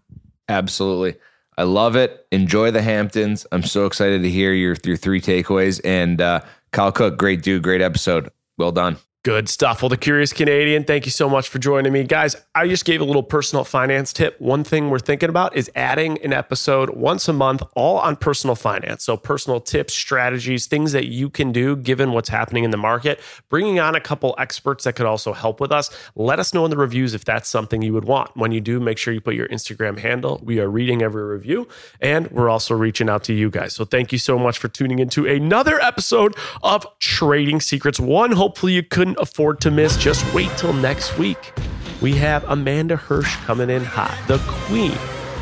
Absolutely. 0.47 1.19
I 1.57 1.63
love 1.63 1.95
it. 1.95 2.27
Enjoy 2.31 2.71
the 2.71 2.81
Hamptons. 2.81 3.47
I'm 3.51 3.63
so 3.63 3.85
excited 3.85 4.23
to 4.23 4.29
hear 4.29 4.53
your 4.53 4.75
your 4.83 4.97
three 4.97 5.21
takeaways. 5.21 5.79
And 5.83 6.21
uh, 6.21 6.41
Kyle 6.71 6.91
Cooke, 6.91 7.17
great 7.17 7.41
dude, 7.43 7.63
great 7.63 7.81
episode. 7.81 8.29
Well 8.57 8.71
done. 8.71 8.97
Good 9.25 9.49
stuff. 9.49 9.81
Well, 9.81 9.89
the 9.89 9.97
Curious 9.97 10.31
Canadian, 10.31 10.83
thank 10.83 11.05
you 11.05 11.11
so 11.11 11.27
much 11.27 11.49
for 11.49 11.57
joining 11.57 11.91
me. 11.91 12.03
Guys, 12.03 12.35
I 12.53 12.67
just 12.67 12.85
gave 12.85 13.01
a 13.01 13.03
little 13.03 13.23
personal 13.23 13.63
finance 13.63 14.13
tip. 14.13 14.39
One 14.39 14.63
thing 14.63 14.91
we're 14.91 14.99
thinking 14.99 15.29
about 15.29 15.57
is 15.57 15.67
adding 15.75 16.23
an 16.23 16.31
episode 16.31 16.91
once 16.91 17.27
a 17.27 17.33
month, 17.33 17.63
all 17.73 17.97
on 17.97 18.17
personal 18.17 18.55
finance. 18.55 19.03
So, 19.03 19.17
personal 19.17 19.59
tips, 19.59 19.95
strategies, 19.95 20.67
things 20.67 20.91
that 20.91 21.07
you 21.07 21.31
can 21.31 21.51
do 21.51 21.75
given 21.75 22.11
what's 22.11 22.29
happening 22.29 22.65
in 22.65 22.69
the 22.69 22.77
market, 22.77 23.19
bringing 23.49 23.79
on 23.79 23.95
a 23.95 23.99
couple 23.99 24.35
experts 24.37 24.83
that 24.83 24.93
could 24.93 25.07
also 25.07 25.33
help 25.33 25.59
with 25.59 25.71
us. 25.71 25.89
Let 26.13 26.39
us 26.39 26.53
know 26.53 26.63
in 26.63 26.69
the 26.69 26.77
reviews 26.77 27.15
if 27.15 27.25
that's 27.25 27.49
something 27.49 27.81
you 27.81 27.93
would 27.93 28.05
want. 28.05 28.37
When 28.37 28.51
you 28.51 28.61
do, 28.61 28.79
make 28.79 28.99
sure 28.99 29.11
you 29.11 29.21
put 29.21 29.33
your 29.33 29.47
Instagram 29.47 29.97
handle. 29.97 30.39
We 30.43 30.59
are 30.59 30.69
reading 30.69 31.01
every 31.01 31.23
review 31.23 31.67
and 31.99 32.29
we're 32.29 32.49
also 32.49 32.75
reaching 32.75 33.09
out 33.09 33.23
to 33.23 33.33
you 33.33 33.49
guys. 33.49 33.73
So, 33.73 33.85
thank 33.85 34.11
you 34.11 34.19
so 34.19 34.37
much 34.37 34.59
for 34.59 34.67
tuning 34.67 34.99
into 34.99 35.25
another 35.25 35.81
episode 35.81 36.35
of 36.61 36.85
Trading 36.99 37.59
Secrets. 37.59 37.99
One, 37.99 38.33
hopefully, 38.33 38.73
you 38.73 38.83
couldn't 38.83 39.14
afford 39.17 39.61
to 39.61 39.71
miss. 39.71 39.97
Just 39.97 40.31
wait 40.33 40.49
till 40.57 40.73
next 40.73 41.17
week. 41.17 41.53
We 42.01 42.13
have 42.15 42.43
Amanda 42.49 42.95
Hirsch 42.95 43.35
coming 43.45 43.69
in 43.69 43.83
hot, 43.83 44.15
the 44.27 44.37
queen, 44.47 44.97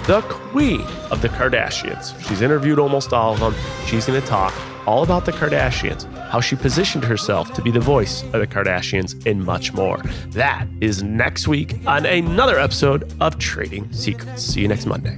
the 0.07 0.21
queen 0.29 0.81
of 1.11 1.21
the 1.21 1.29
Kardashians. 1.29 2.19
She's 2.27 2.41
interviewed 2.41 2.79
almost 2.79 3.13
all 3.13 3.33
of 3.33 3.39
them. 3.39 3.55
She's 3.85 4.05
going 4.05 4.21
to 4.21 4.27
talk 4.27 4.53
all 4.85 5.03
about 5.03 5.25
the 5.25 5.31
Kardashians, 5.31 6.11
how 6.27 6.41
she 6.41 6.55
positioned 6.55 7.03
herself 7.03 7.53
to 7.53 7.61
be 7.61 7.71
the 7.71 7.79
voice 7.79 8.23
of 8.23 8.33
the 8.33 8.47
Kardashians, 8.47 9.25
and 9.25 9.43
much 9.43 9.73
more. 9.73 9.97
That 10.29 10.67
is 10.81 11.01
next 11.01 11.47
week 11.47 11.75
on 11.87 12.05
another 12.05 12.59
episode 12.59 13.13
of 13.21 13.37
Trading 13.39 13.91
Secrets. 13.93 14.43
See 14.43 14.61
you 14.61 14.67
next 14.67 14.85
Monday. 14.85 15.17